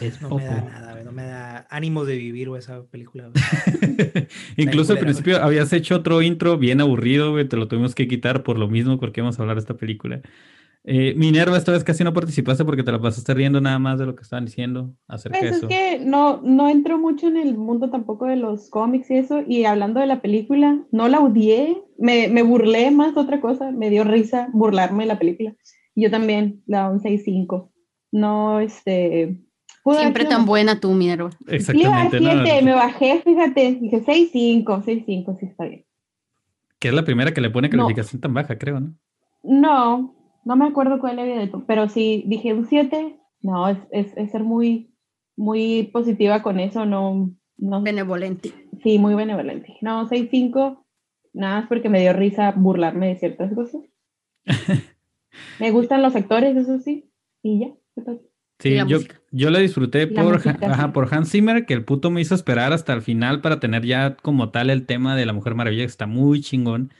Es 0.00 0.20
No 0.20 0.30
me 0.36 0.44
da 0.44 0.60
nada, 0.62 0.92
güey. 0.92 1.04
No 1.04 1.12
me 1.12 1.24
da 1.24 1.66
ánimos 1.70 2.06
de 2.06 2.16
vivir, 2.16 2.48
güey, 2.48 2.58
esa 2.58 2.82
película, 2.84 3.28
güey. 3.28 4.26
Incluso 4.56 4.92
al 4.92 4.98
principio 4.98 5.42
habías 5.42 5.72
hecho 5.72 5.96
otro 5.96 6.22
intro 6.22 6.58
bien 6.58 6.80
aburrido, 6.80 7.32
güey, 7.32 7.48
te 7.48 7.56
lo 7.56 7.68
tuvimos 7.68 7.94
que 7.94 8.08
quitar 8.08 8.42
por 8.42 8.58
lo 8.58 8.68
mismo 8.68 8.98
porque 8.98 9.20
íbamos 9.20 9.38
a 9.38 9.42
hablar 9.42 9.56
de 9.56 9.60
esta 9.60 9.74
película. 9.76 10.20
Eh, 10.82 11.12
Minerva, 11.14 11.58
esta 11.58 11.72
vez 11.72 11.84
casi 11.84 12.04
no 12.04 12.14
participaste 12.14 12.64
porque 12.64 12.82
te 12.82 12.90
la 12.90 13.00
pasaste 13.00 13.34
riendo 13.34 13.60
nada 13.60 13.78
más 13.78 13.98
de 13.98 14.06
lo 14.06 14.14
que 14.16 14.22
estaban 14.22 14.46
diciendo 14.46 14.94
acerca 15.08 15.38
Pues 15.38 15.50
de 15.50 15.50
es 15.50 15.56
eso. 15.58 15.68
que 15.68 15.98
no, 16.02 16.40
no 16.42 16.70
entro 16.70 16.98
mucho 16.98 17.28
en 17.28 17.36
el 17.36 17.54
mundo 17.58 17.90
tampoco 17.90 18.24
de 18.24 18.36
los 18.36 18.70
cómics 18.70 19.10
y 19.10 19.16
eso, 19.18 19.42
y 19.46 19.66
hablando 19.66 20.00
de 20.00 20.06
la 20.06 20.22
película, 20.22 20.82
no 20.90 21.08
la 21.08 21.20
odié, 21.20 21.76
me, 21.98 22.28
me 22.28 22.42
burlé 22.42 22.90
más 22.90 23.14
de 23.14 23.20
otra 23.20 23.42
cosa, 23.42 23.70
me 23.72 23.90
dio 23.90 24.04
risa 24.04 24.48
burlarme 24.54 25.02
de 25.02 25.08
la 25.08 25.18
película. 25.18 25.54
Yo 25.94 26.10
también, 26.10 26.62
la 26.66 26.90
11.5. 26.90 27.70
No, 28.12 28.60
este... 28.60 29.36
Siempre 29.84 30.24
tan 30.26 30.44
buena 30.44 30.78
tú, 30.78 30.92
Minerva. 30.92 31.30
Exactamente, 31.48 32.18
Sí, 32.18 32.24
¿no? 32.24 32.44
siete, 32.44 32.62
me 32.62 32.74
bajé, 32.74 33.22
fíjate, 33.24 33.74
dije 33.80 34.02
6.5, 34.04 34.64
6.5, 34.84 35.38
sí 35.38 35.46
está 35.46 35.64
bien. 35.64 35.84
Que 36.78 36.88
es 36.88 36.94
la 36.94 37.04
primera 37.04 37.32
que 37.32 37.40
le 37.40 37.50
pone 37.50 37.68
No. 37.68 37.84
calificación 37.84 38.20
tan 38.20 38.34
baja, 38.34 38.58
creo, 38.58 38.80
¿no? 38.80 38.94
No, 39.42 40.14
no 40.44 40.56
me 40.56 40.66
acuerdo 40.66 40.98
cuál 41.00 41.18
había 41.18 41.38
de 41.38 41.46
todo, 41.48 41.64
pero 41.66 41.88
sí 41.88 42.24
dije 42.26 42.52
un 42.52 42.66
7, 42.66 43.18
no, 43.42 43.68
es, 43.68 43.78
es, 43.90 44.14
es 44.16 44.30
ser 44.30 44.44
muy, 44.44 44.94
muy 45.36 45.84
positiva 45.92 46.42
con 46.42 46.60
eso, 46.60 46.84
no, 46.84 47.30
no, 47.56 47.82
Benevolente. 47.82 48.52
sí, 48.82 48.98
muy 48.98 49.14
benevolente. 49.14 49.76
No, 49.80 50.08
6.5, 50.08 50.84
nada 51.32 51.60
más 51.60 51.68
porque 51.68 51.88
me 51.88 52.00
dio 52.00 52.12
risa 52.12 52.52
burlarme 52.56 53.08
de 53.08 53.16
ciertas 53.16 53.52
cosas. 53.54 53.80
me 55.58 55.70
gustan 55.70 56.02
los 56.02 56.14
actores, 56.16 56.56
eso 56.56 56.78
sí, 56.80 57.10
y 57.42 57.60
ya. 57.60 57.68
Sí, 58.60 58.74
yo, 58.76 58.84
música. 58.84 59.20
yo 59.32 59.50
la 59.50 59.58
disfruté 59.58 60.06
La 60.06 60.22
por, 60.22 60.34
música, 60.34 60.58
ajá, 60.62 60.86
sí. 60.86 60.92
por 60.92 61.12
Hans 61.12 61.30
Zimmer, 61.30 61.66
que 61.66 61.74
el 61.74 61.84
puto 61.84 62.10
me 62.10 62.20
hizo 62.20 62.34
esperar 62.34 62.72
hasta 62.72 62.92
el 62.92 63.02
final 63.02 63.40
para 63.40 63.58
tener 63.58 63.84
ya 63.84 64.16
como 64.16 64.50
tal 64.50 64.70
el 64.70 64.86
tema 64.86 65.16
de 65.16 65.26
la 65.26 65.32
Mujer 65.32 65.54
Maravilla, 65.54 65.82
que 65.82 65.90
está 65.90 66.06
muy 66.06 66.40
chingón. 66.40 66.92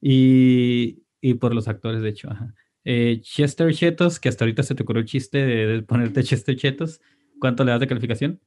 Y, 0.00 1.04
y 1.20 1.34
por 1.34 1.54
los 1.54 1.68
actores, 1.68 2.02
de 2.02 2.08
hecho. 2.08 2.30
Ajá. 2.30 2.54
Eh, 2.84 3.20
Chester 3.22 3.72
Chetos, 3.72 4.18
que 4.18 4.28
hasta 4.28 4.44
ahorita 4.44 4.62
se 4.62 4.74
te 4.74 4.82
ocurrió 4.82 5.00
el 5.02 5.06
chiste 5.06 5.38
de, 5.38 5.66
de 5.66 5.82
ponerte 5.82 6.24
Chester 6.24 6.56
Chetos. 6.56 7.00
¿Cuánto 7.38 7.64
le 7.64 7.70
das 7.70 7.80
de 7.80 7.86
calificación? 7.86 8.40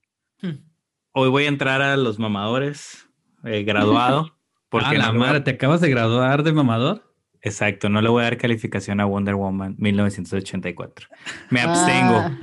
Hoy 1.14 1.30
voy 1.30 1.46
a 1.46 1.48
entrar 1.48 1.82
a 1.82 1.96
los 1.98 2.20
mamadores, 2.20 3.08
eh, 3.44 3.64
graduado. 3.64 4.38
Porque 4.70 4.98
ah, 4.98 5.12
la 5.12 5.12
no 5.14 5.44
¿te 5.44 5.52
acabas 5.52 5.80
de 5.80 5.90
graduar 5.90 6.44
de 6.44 6.52
mamador? 6.52 7.15
Exacto, 7.46 7.90
no 7.90 8.02
le 8.02 8.10
voy 8.10 8.22
a 8.22 8.24
dar 8.24 8.38
calificación 8.38 9.00
a 9.00 9.06
Wonder 9.06 9.36
Woman 9.36 9.76
1984. 9.78 11.08
Me 11.52 11.62
abstengo. 11.62 12.16
Ah, 12.16 12.40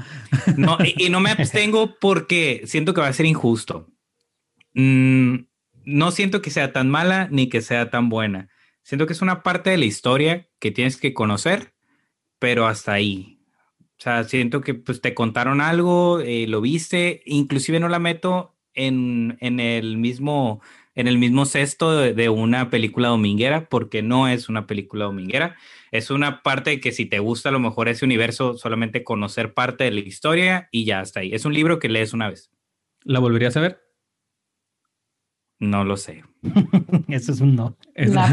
No, 0.56 0.78
y, 0.84 1.06
y 1.06 1.10
no 1.10 1.18
me 1.18 1.30
abstengo 1.32 1.96
porque 2.00 2.62
siento 2.66 2.94
que 2.94 3.00
va 3.00 3.08
a 3.08 3.12
ser 3.12 3.26
injusto. 3.26 3.90
Mm, 4.74 5.38
no 5.84 6.10
siento 6.12 6.40
que 6.40 6.50
sea 6.50 6.72
tan 6.72 6.88
mala 6.88 7.26
ni 7.32 7.48
que 7.48 7.62
sea 7.62 7.90
tan 7.90 8.08
buena. 8.10 8.48
Siento 8.84 9.08
que 9.08 9.12
es 9.12 9.22
una 9.22 9.42
parte 9.42 9.70
de 9.70 9.78
la 9.78 9.86
historia 9.86 10.48
que 10.60 10.70
tienes 10.70 10.96
que 10.96 11.12
conocer, 11.14 11.74
pero 12.38 12.68
hasta 12.68 12.92
ahí. 12.92 13.40
O 13.98 14.02
sea, 14.02 14.22
siento 14.22 14.60
que 14.60 14.74
pues, 14.74 15.00
te 15.00 15.14
contaron 15.14 15.60
algo, 15.60 16.20
eh, 16.20 16.46
lo 16.46 16.60
viste, 16.60 17.22
inclusive 17.26 17.80
no 17.80 17.88
la 17.88 17.98
meto 17.98 18.56
en, 18.72 19.36
en 19.40 19.58
el 19.58 19.96
mismo 19.96 20.60
en 20.94 21.08
el 21.08 21.18
mismo 21.18 21.46
cesto 21.46 21.96
de, 21.96 22.28
una 22.28 22.70
película 22.70 23.08
dominguera, 23.08 23.68
porque 23.68 24.02
no 24.02 24.28
es 24.28 24.48
una 24.48 24.66
película 24.66 25.06
dominguera. 25.06 25.56
Es 25.90 26.10
una 26.10 26.42
parte 26.42 26.80
que 26.80 26.92
si 26.92 27.06
te 27.06 27.18
gusta 27.18 27.48
a 27.48 27.52
lo 27.52 27.60
mejor 27.60 27.88
ese 27.88 28.04
universo, 28.04 28.56
solamente 28.56 29.04
conocer 29.04 29.54
parte 29.54 29.84
de 29.84 29.90
la 29.90 30.00
historia 30.00 30.68
y 30.70 30.84
ya 30.84 31.00
está 31.00 31.20
ahí. 31.20 31.32
Es 31.32 31.44
un 31.44 31.54
libro 31.54 31.78
que 31.78 31.88
lees 31.88 32.12
una 32.12 32.28
vez. 32.28 32.50
¿La 33.04 33.20
volverías 33.20 33.56
a 33.56 33.60
ver? 33.60 33.80
No 35.62 35.84
lo 35.84 35.96
sé. 35.96 36.24
Eso 37.08 37.30
es 37.30 37.40
un 37.40 37.54
no. 37.54 37.76
La- 37.94 38.26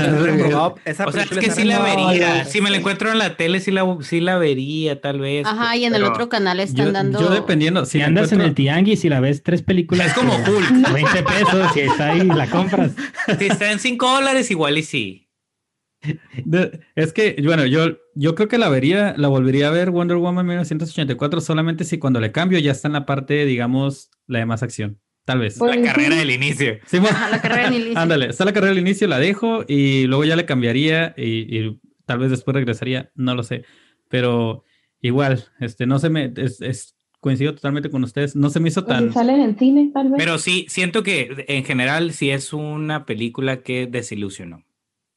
esa 0.84 1.06
O 1.06 1.12
sea, 1.12 1.22
es 1.24 1.30
que 1.30 1.52
sí 1.52 1.64
la 1.64 1.78
vería. 1.80 2.44
no. 2.44 2.50
Si 2.50 2.60
me 2.60 2.72
la 2.72 2.78
encuentro 2.78 3.12
en 3.12 3.20
la 3.20 3.38
tele, 3.38 3.60
sí 3.60 3.70
la, 3.70 3.86
sí 4.02 4.20
la 4.20 4.40
vería, 4.40 5.00
tal 5.00 5.20
vez. 5.20 5.46
Ajá, 5.46 5.78
y 5.78 5.86
en 5.86 5.94
el 5.94 6.04
otro 6.04 6.28
canal 6.28 6.60
están 6.60 6.88
Yo, 6.88 6.92
dando. 6.92 7.20
yo 7.20 7.30
dependiendo, 7.30 7.86
si 7.86 8.00
Si 8.00 8.02
andas 8.02 8.32
en 8.32 8.42
el 8.42 8.56
tianguis 8.56 9.06
y 9.06 9.10
la 9.10 9.20
ves 9.20 9.44
tres 9.44 9.62
películas. 9.62 10.08
Es 10.08 10.14
como 10.14 10.34
Hulk. 10.36 10.92
20 10.92 11.22
pesos 11.24 11.78
y 11.78 11.80
está 11.82 12.10
ahí, 12.14 12.24
la 12.24 12.48
compras. 12.50 12.94
Si 13.38 13.46
está 13.46 13.72
en 13.72 13.78
5 13.78 14.12
dólares, 14.12 14.50
igual 14.50 14.80
y 14.80 14.84
sí. 14.84 15.30
De- 16.46 16.80
es 16.96 17.14
que, 17.14 17.40
bueno, 17.46 17.68
yo, 17.68 17.98
yo 18.16 18.34
creo 18.34 18.48
que 18.48 18.58
la 18.58 18.70
vería, 18.70 19.14
la 19.18 19.28
volvería 19.28 19.68
a 19.68 19.72
ver 19.72 19.92
Wonder 19.92 20.18
Woman 20.18 20.48
1984 20.48 21.42
solamente 21.42 21.84
si 21.84 22.00
cuando 22.00 22.20
le 22.20 22.32
cambio 22.32 22.58
ya 22.58 22.72
está 22.72 22.88
en 22.88 22.94
la 22.94 23.06
parte, 23.06 23.46
digamos, 23.46 24.10
la 24.26 24.40
de 24.40 24.46
más 24.48 24.64
acción. 24.64 25.00
Tal 25.26 25.40
vez. 25.40 25.58
Pues, 25.60 25.76
La 25.76 25.82
sí. 25.82 25.88
carrera 25.88 26.16
del 26.16 26.32
inicio. 26.32 26.78
Sí, 26.86 27.00
bueno, 27.00 27.16
Ajá, 27.16 27.30
la 27.30 27.42
carrera 27.42 27.68
en 27.68 27.74
inicio. 27.76 28.00
ándale, 28.00 28.26
está 28.28 28.46
la 28.46 28.54
carrera 28.54 28.72
al 28.72 28.80
inicio, 28.80 29.08
la 29.08 29.20
dejo 29.20 29.64
y 29.68 30.06
luego 30.08 30.26
ya 30.26 30.36
le 30.36 30.46
cambiaría 30.46 31.14
y, 31.18 31.58
y 31.58 31.80
tal 32.06 32.20
vez 32.20 32.32
después 32.32 32.56
regresaría, 32.56 33.12
no 33.16 33.36
lo 33.36 33.44
sé. 33.44 33.64
Pero 34.10 34.64
igual, 35.02 35.46
este, 35.60 35.86
no 35.86 36.00
se 36.00 36.10
me, 36.10 36.34
es, 36.38 36.62
es- 36.62 36.96
coincido 37.22 37.54
totalmente 37.54 37.90
con 37.90 38.02
ustedes, 38.06 38.34
no 38.38 38.50
se 38.50 38.62
me 38.62 38.70
hizo 38.70 38.86
Pues, 38.86 38.98
si 38.98 39.04
tan... 39.04 39.14
salen 39.14 39.42
en 39.42 39.58
cine, 39.60 39.92
tal 39.94 40.08
vez. 40.10 40.14
Pero 40.18 40.38
sí, 40.38 40.66
siento 40.70 41.04
que 41.04 41.44
en 41.50 41.66
general 41.66 42.14
sí 42.14 42.30
es 42.32 42.54
una 42.54 43.06
película 43.06 43.62
que 43.62 43.88
desilusionó. 43.88 44.64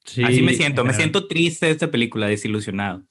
Sí, 0.05 0.25
Así 0.25 0.43
me 0.43 0.53
siento, 0.55 0.85
me 0.85 0.95
siento 0.95 1.29
triste 1.29 1.67
de 1.67 1.73
esta 1.73 1.93
película, 1.93 2.27
desilusionado. 2.27 3.05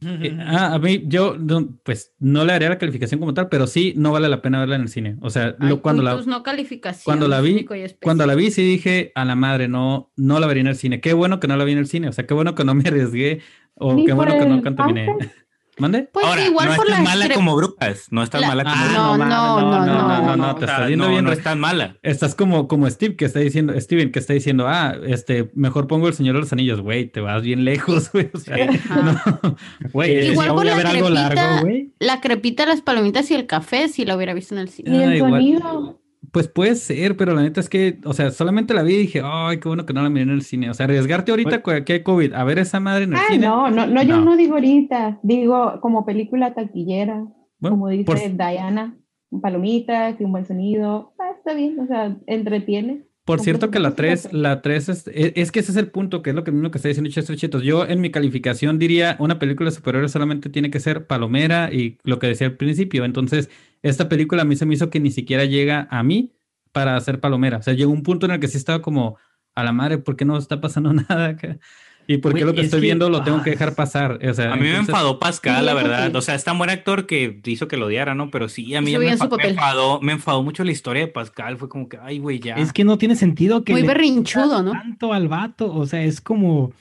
Eh, 0.00 0.36
ah, 0.46 0.74
a 0.74 0.78
mí, 0.78 1.02
yo, 1.06 1.36
no, 1.36 1.76
pues, 1.82 2.14
no 2.20 2.44
le 2.44 2.52
haría 2.52 2.68
la 2.68 2.78
calificación 2.78 3.18
como 3.18 3.34
tal, 3.34 3.48
pero 3.48 3.66
sí, 3.66 3.94
no 3.96 4.12
vale 4.12 4.28
la 4.28 4.40
pena 4.42 4.60
verla 4.60 4.76
en 4.76 4.82
el 4.82 4.88
cine. 4.88 5.16
O 5.20 5.28
sea, 5.30 5.56
Ay, 5.58 5.70
lo- 5.70 5.82
cuando 5.82 6.02
la... 6.04 6.14
no 6.24 6.42
calificaciones, 6.44 7.04
cuando 7.04 7.26
la 7.26 7.40
vi-. 7.40 7.66
Cuando 8.00 8.24
la 8.26 8.34
vi, 8.36 8.50
sí 8.52 8.62
dije 8.62 9.10
a 9.16 9.24
la 9.24 9.34
madre, 9.34 9.66
no, 9.66 10.12
no 10.16 10.38
la 10.38 10.46
vería 10.46 10.60
en 10.60 10.66
el 10.68 10.76
cine. 10.76 11.00
Qué 11.00 11.14
bueno 11.14 11.40
que 11.40 11.48
no 11.48 11.56
la 11.56 11.64
vi 11.64 11.72
en 11.72 11.78
el 11.78 11.86
cine. 11.88 12.08
O 12.08 12.12
sea, 12.12 12.26
qué 12.26 12.34
bueno 12.34 12.54
que 12.54 12.64
no 12.64 12.74
me 12.74 12.82
arriesgué 12.88 13.40
o 13.74 13.94
Ni 13.94 14.06
qué 14.06 14.12
bueno 14.12 14.38
que 14.38 14.46
no 14.46 14.54
el 14.56 14.62
contaminé. 14.62 15.06
pase. 15.18 15.32
¿Mande? 15.78 16.08
Pues 16.12 16.26
Ahora, 16.26 16.44
igual 16.44 16.68
no 16.70 16.76
por 16.76 16.86
es 16.86 16.92
tan 16.94 17.04
la 17.04 17.10
mala 17.10 17.26
cre- 17.26 17.34
como 17.34 17.56
Brujas, 17.56 18.06
no 18.10 18.22
es 18.22 18.30
tan 18.30 18.40
La- 18.40 18.48
mala 18.48 18.64
como 18.64 18.74
Ah, 18.76 18.82
Brujas. 18.84 18.98
no, 18.98 19.16
no, 19.16 19.60
no, 19.60 19.86
no, 19.86 20.22
no, 20.22 20.36
no. 20.36 20.54
te 20.56 20.64
estás 20.64 20.86
viendo 20.88 21.04
no, 21.06 21.10
bien. 21.10 21.24
no 21.24 21.32
es 21.32 21.42
tan 21.42 21.60
mala. 21.60 21.96
Estás 22.02 22.34
como, 22.34 22.66
como 22.68 22.88
Steve 22.90 23.16
que 23.16 23.24
está 23.24 23.38
diciendo, 23.40 23.72
Steven 23.80 24.10
que 24.12 24.18
está 24.18 24.32
diciendo, 24.32 24.66
ah, 24.68 24.94
este, 25.06 25.50
mejor 25.54 25.86
pongo 25.86 26.08
el 26.08 26.14
Señor 26.14 26.34
de 26.34 26.40
los 26.40 26.52
Anillos, 26.52 26.80
güey, 26.80 27.06
te 27.10 27.20
vas 27.20 27.42
bien 27.42 27.64
lejos, 27.64 28.10
güey. 28.12 28.30
O 28.34 28.38
sea, 28.38 28.56
güey. 29.92 30.30
Igual 30.32 30.48
por 30.54 30.64
la 30.66 30.76
crepita-. 30.76 31.86
La 32.00 32.20
crepita, 32.20 32.66
las 32.66 32.80
palomitas 32.80 33.30
y 33.30 33.34
el 33.34 33.46
café, 33.46 33.88
si 33.88 34.04
la 34.04 34.16
hubiera 34.16 34.34
visto 34.34 34.54
en 34.54 34.60
el 34.60 34.68
cine. 34.68 34.98
Ah, 34.98 35.04
el 35.04 35.16
igual. 35.16 35.32
sonido. 35.32 36.00
Pues 36.32 36.46
puede 36.48 36.74
ser, 36.74 37.16
pero 37.16 37.34
la 37.34 37.42
neta 37.42 37.60
es 37.60 37.68
que, 37.68 37.98
o 38.04 38.12
sea, 38.12 38.30
solamente 38.30 38.74
la 38.74 38.82
vi 38.82 38.94
y 38.94 38.98
dije, 38.98 39.22
ay, 39.24 39.58
qué 39.60 39.68
bueno 39.68 39.86
que 39.86 39.92
no 39.94 40.02
la 40.02 40.10
miré 40.10 40.22
en 40.24 40.30
el 40.30 40.42
cine. 40.42 40.68
O 40.70 40.74
sea, 40.74 40.84
arriesgarte 40.84 41.30
ahorita 41.30 41.62
cu- 41.62 41.70
que 41.86 41.92
hay 41.94 42.02
COVID 42.02 42.34
a 42.34 42.44
ver 42.44 42.58
esa 42.58 42.80
madre 42.80 43.04
en 43.04 43.12
el 43.14 43.18
Ah, 43.18 43.22
cine. 43.30 43.46
no, 43.46 43.70
no, 43.70 43.86
no, 43.86 44.02
yo 44.02 44.16
No. 44.18 44.24
no 44.24 44.36
digo 44.36 44.54
ahorita, 44.54 45.20
digo 45.22 45.78
como 45.80 46.04
película 46.04 46.54
taquillera, 46.54 47.24
Bueno, 47.58 47.76
como 47.76 47.88
dice 47.88 48.04
por- 48.04 48.18
Diana, 48.18 48.96
palomitas 49.42 50.20
y 50.20 50.24
un 50.24 50.32
buen 50.32 50.46
sonido, 50.46 51.14
ah, 51.18 51.32
está 51.36 51.54
bien, 51.54 51.78
o 51.80 51.86
sea, 51.86 52.16
entretiene. 52.26 53.04
Por 53.24 53.40
cierto 53.40 53.70
que 53.70 53.78
la 53.78 53.90
Completamente 53.90 54.22
3, 54.22 54.30
cierto. 54.30 54.38
la 54.38 54.62
3 54.62 54.88
es, 54.88 55.06
es, 55.08 55.32
es 55.36 55.52
que 55.52 55.60
ese 55.60 55.72
es 55.72 55.76
el 55.76 55.88
punto, 55.90 56.22
que 56.22 56.30
es 56.30 56.36
lo 56.36 56.44
que 56.44 56.50
mismo 56.50 56.70
que 56.70 56.78
está 56.78 56.88
diciendo 56.88 57.10
Chester 57.10 57.36
Chetos. 57.36 57.62
Yo 57.62 57.84
en 57.86 58.00
mi 58.00 58.10
calificación 58.10 58.78
diría, 58.78 59.16
una 59.18 59.38
película 59.38 59.70
superhéroes 59.70 60.12
solamente 60.12 60.48
tiene 60.48 60.70
que 60.70 60.80
ser 60.80 61.06
palomera 61.06 61.70
y 61.70 61.98
lo 62.04 62.18
que 62.18 62.26
decía 62.26 62.46
al 62.46 62.56
principio. 62.56 63.04
Entonces, 63.04 63.50
esta 63.82 64.08
película 64.08 64.42
a 64.42 64.44
mí 64.44 64.56
se 64.56 64.66
me 64.66 64.74
hizo 64.74 64.90
que 64.90 65.00
ni 65.00 65.10
siquiera 65.10 65.44
llega 65.44 65.86
a 65.90 66.02
mí 66.02 66.32
para 66.72 66.96
hacer 66.96 67.20
palomera. 67.20 67.58
O 67.58 67.62
sea, 67.62 67.74
llegó 67.74 67.90
un 67.92 68.02
punto 68.02 68.26
en 68.26 68.32
el 68.32 68.40
que 68.40 68.48
sí 68.48 68.56
estaba 68.56 68.82
como, 68.82 69.16
a 69.54 69.64
la 69.64 69.72
madre, 69.72 69.98
¿por 69.98 70.16
qué 70.16 70.24
no 70.24 70.36
está 70.38 70.60
pasando 70.60 70.92
nada 71.08 71.26
acá? 71.28 71.58
¿Y 72.10 72.16
por 72.18 72.32
qué 72.32 72.46
lo 72.46 72.54
que 72.54 72.60
es 72.60 72.66
estoy 72.66 72.80
que- 72.80 72.86
viendo 72.86 73.10
lo 73.10 73.22
tengo 73.22 73.42
que 73.42 73.50
dejar 73.50 73.74
pasar? 73.74 74.18
O 74.26 74.32
sea, 74.32 74.52
A 74.54 74.56
mí 74.56 74.62
me 74.62 74.68
entonces- 74.70 74.88
enfadó 74.94 75.18
Pascal, 75.18 75.66
la 75.66 75.74
verdad. 75.74 76.14
O 76.16 76.22
sea, 76.22 76.34
es 76.34 76.42
tan 76.42 76.56
buen 76.56 76.70
actor 76.70 77.04
que 77.06 77.38
hizo 77.44 77.68
que 77.68 77.76
lo 77.76 77.84
odiara, 77.86 78.14
¿no? 78.14 78.30
Pero 78.30 78.48
sí, 78.48 78.74
a 78.74 78.80
mí 78.80 78.96
me, 78.96 79.12
enfa- 79.14 79.36
me 79.36 79.48
enfadó, 79.50 80.00
me 80.00 80.12
enfadó 80.12 80.42
mucho 80.42 80.64
la 80.64 80.70
historia 80.72 81.02
de 81.02 81.08
Pascal. 81.08 81.58
Fue 81.58 81.68
como 81.68 81.86
que, 81.86 81.98
ay, 82.00 82.18
güey, 82.18 82.40
ya. 82.40 82.54
Es 82.54 82.72
que 82.72 82.84
no 82.84 82.96
tiene 82.96 83.14
sentido 83.14 83.62
que 83.62 83.72
Muy 83.72 83.82
le 83.82 83.88
berrinchudo, 83.88 84.62
¿no? 84.62 84.72
tanto 84.72 85.12
al 85.12 85.28
vato. 85.28 85.70
O 85.74 85.84
sea, 85.86 86.02
es 86.02 86.22
como. 86.22 86.72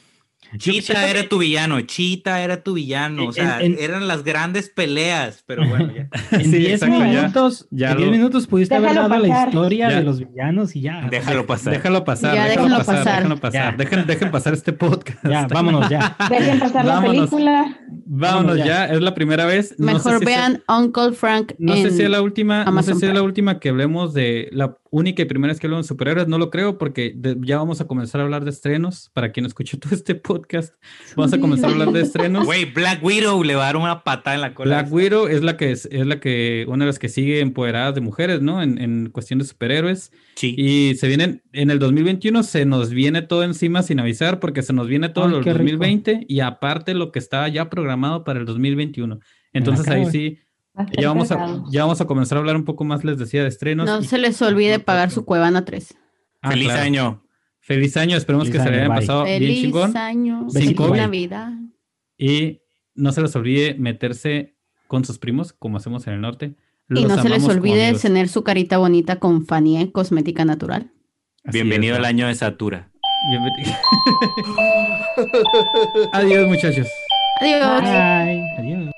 Chita 0.57 1.07
era 1.09 1.27
tu 1.27 1.39
villano, 1.39 1.81
Chita 1.81 2.41
era 2.41 2.63
tu 2.63 2.73
villano. 2.73 3.27
O 3.27 3.31
sea, 3.33 3.61
en- 3.61 3.77
eran 3.79 4.07
las 4.07 4.23
grandes 4.23 4.69
peleas, 4.69 5.43
pero 5.45 5.67
bueno, 5.67 5.91
ya. 5.93 6.07
En 6.31 6.45
Sí, 6.51 6.57
10 6.57 6.73
exacto, 6.83 6.99
ya- 6.99 7.05
minutos, 7.05 7.67
ya 7.71 7.91
en 7.91 7.97
10 7.97 8.05
lo- 8.07 8.11
minutos 8.15 8.47
pudiste 8.47 8.75
haber 8.75 8.89
Déjalo 8.91 9.09
dado 9.09 9.21
la 9.27 9.45
historia 9.45 9.89
Ya. 9.89 9.97
de 9.97 10.03
los 10.03 10.19
villanos 10.19 10.75
y 10.75 10.81
ya. 10.81 11.07
Déjalo 11.09 11.45
pasar. 11.45 11.73
Déjalo 11.73 12.03
pasar, 12.05 12.35
Ya, 12.35 12.45
déjalo 12.45 12.77
pasar, 12.77 12.95
pasar. 12.97 13.15
déjalo 13.23 13.37
pasar. 13.39 13.77
Dejen, 13.77 14.05
dejen 14.07 14.31
pasar 14.31 14.53
este 14.53 14.73
podcast. 14.73 15.19
Ya, 15.27 15.47
vámonos 15.47 15.89
ya. 15.89 16.15
Dejen 16.29 16.59
pasar 16.59 16.85
la 16.85 16.93
Vámonos. 16.95 17.29
película. 17.29 17.77
Vámonos 18.05 18.57
ya. 18.57 18.65
ya. 18.65 18.85
es 18.85 19.01
la 19.01 19.13
primera 19.13 19.45
vez. 19.45 19.75
No 19.77 19.87
sé 19.87 19.93
Mejor 20.09 20.19
si 20.19 20.25
vean 20.25 20.63
Uncle 20.67 21.11
Frank 21.13 21.53
No 21.59 21.75
sé 21.75 21.91
si 21.91 22.03
es 22.03 22.09
la 22.09 22.21
última, 22.21 22.63
no 22.65 22.83
sé 22.83 22.95
si 22.95 23.05
es 23.05 23.13
la 23.13 23.21
última 23.21 23.59
que 23.59 23.69
hablemos 23.69 24.13
de 24.13 24.49
la 24.51 24.75
única 24.91 25.21
y 25.21 25.25
primera 25.25 25.51
vez 25.51 25.59
que 25.59 25.67
hablamos 25.67 25.85
de 25.85 25.87
superhéroes, 25.89 26.27
no 26.27 26.37
lo 26.37 26.49
creo 26.49 26.77
porque 26.77 27.13
de- 27.15 27.37
ya 27.41 27.57
vamos 27.57 27.81
a 27.81 27.87
comenzar 27.87 28.21
a 28.21 28.23
hablar 28.25 28.43
de 28.43 28.51
estrenos. 28.51 29.09
Para 29.13 29.31
quien 29.31 29.45
escuchó 29.45 29.77
todo 29.79 29.93
este 29.93 30.15
podcast, 30.15 30.73
vamos 31.15 31.33
a 31.33 31.39
comenzar 31.39 31.69
a 31.69 31.73
hablar 31.73 31.91
de 31.91 32.01
estrenos. 32.01 32.45
Güey, 32.45 32.65
Black 32.65 33.03
Widow 33.03 33.43
le 33.43 33.55
va 33.55 33.63
a 33.63 33.65
dar 33.67 33.77
una 33.77 34.03
patada 34.03 34.35
en 34.35 34.41
la 34.41 34.53
cola. 34.53 34.81
Black 34.81 34.93
Widow 34.93 35.27
es 35.27 35.43
la 35.43 35.57
que 35.57 35.71
es, 35.71 35.87
es 35.91 36.05
la 36.05 36.19
que 36.19 36.65
una 36.67 36.85
de 36.85 36.87
las 36.89 36.99
que 36.99 37.09
sigue 37.09 37.39
empoderadas 37.39 37.95
de 37.95 38.01
mujeres, 38.01 38.41
¿no? 38.41 38.61
En, 38.61 38.77
en 38.81 39.09
cuestión 39.09 39.39
de 39.39 39.45
superhéroes. 39.45 40.11
Sí. 40.35 40.55
Y 40.57 40.95
se 40.95 41.07
vienen, 41.07 41.41
en 41.53 41.71
el 41.71 41.79
2021 41.79 42.43
se 42.43 42.65
nos 42.65 42.89
viene 42.91 43.21
todo 43.21 43.43
encima 43.43 43.81
sin 43.83 43.99
avisar 43.99 44.39
porque 44.39 44.61
se 44.61 44.73
nos 44.73 44.87
viene 44.87 45.09
todo 45.09 45.25
el 45.25 45.43
qué 45.43 45.51
rico. 45.53 45.63
2020 45.77 46.25
y 46.27 46.39
aparte 46.41 46.93
lo 46.93 47.11
que 47.11 47.19
estaba 47.19 47.47
ya 47.47 47.69
programado 47.69 48.23
para 48.23 48.39
el 48.39 48.45
2021. 48.45 49.19
Entonces 49.53 49.87
ahí 49.87 50.01
acabo. 50.01 50.11
sí, 50.11 50.39
Ya 50.99 51.07
vamos, 51.09 51.31
a, 51.31 51.63
ya 51.71 51.81
vamos 51.83 52.01
a 52.01 52.05
comenzar 52.05 52.37
a 52.37 52.39
hablar 52.39 52.55
un 52.55 52.65
poco 52.65 52.83
más, 52.83 53.03
les 53.03 53.17
decía, 53.17 53.41
de 53.43 53.49
estrenos. 53.49 53.85
No 53.87 53.99
y- 53.99 54.05
se 54.05 54.17
les 54.17 54.41
olvide 54.41 54.79
pagar 54.79 55.11
su 55.11 55.25
Cuevana 55.25 55.65
3. 55.65 55.95
Ah, 56.41 56.51
Feliz 56.51 56.67
claro. 56.67 56.81
año. 56.83 57.23
Feliz 57.59 57.97
año, 57.97 58.15
esperemos 58.15 58.47
Feliz 58.47 58.61
que 58.61 58.65
se 58.65 58.71
le 58.71 58.77
hayan 58.77 58.89
bye. 58.91 58.99
pasado 58.99 59.25
bien 59.25 59.39
Feliz 59.39 59.61
chingón. 59.61 59.97
año, 59.97 60.49
Sin 60.49 60.61
feliz 60.61 60.77
COVID. 60.77 60.97
Navidad. 60.99 61.49
Y 62.17 62.61
no 62.95 63.11
se 63.11 63.21
les 63.21 63.35
olvide 63.35 63.75
meterse 63.77 64.55
con 64.87 65.03
sus 65.03 65.19
primos, 65.19 65.51
como 65.53 65.77
hacemos 65.77 66.07
en 66.07 66.13
el 66.13 66.21
norte. 66.21 66.55
Y 66.89 67.03
no 67.03 67.21
se 67.21 67.27
les 67.27 67.43
olvide 67.43 67.93
tener 67.95 68.29
su 68.29 68.43
carita 68.43 68.77
bonita 68.77 69.17
con 69.17 69.45
Fanny 69.45 69.91
Cosmética 69.91 70.45
Natural. 70.45 70.89
Así 71.43 71.57
Bienvenido 71.57 71.95
es, 71.95 71.99
al 71.99 72.05
año 72.05 72.27
de 72.27 72.35
Satura. 72.35 72.89
Bienvenido. 73.29 73.73
Adiós, 76.13 76.47
muchachos. 76.47 76.87
Adiós. 77.41 77.81
Bye. 77.81 78.43
Adiós. 78.57 78.91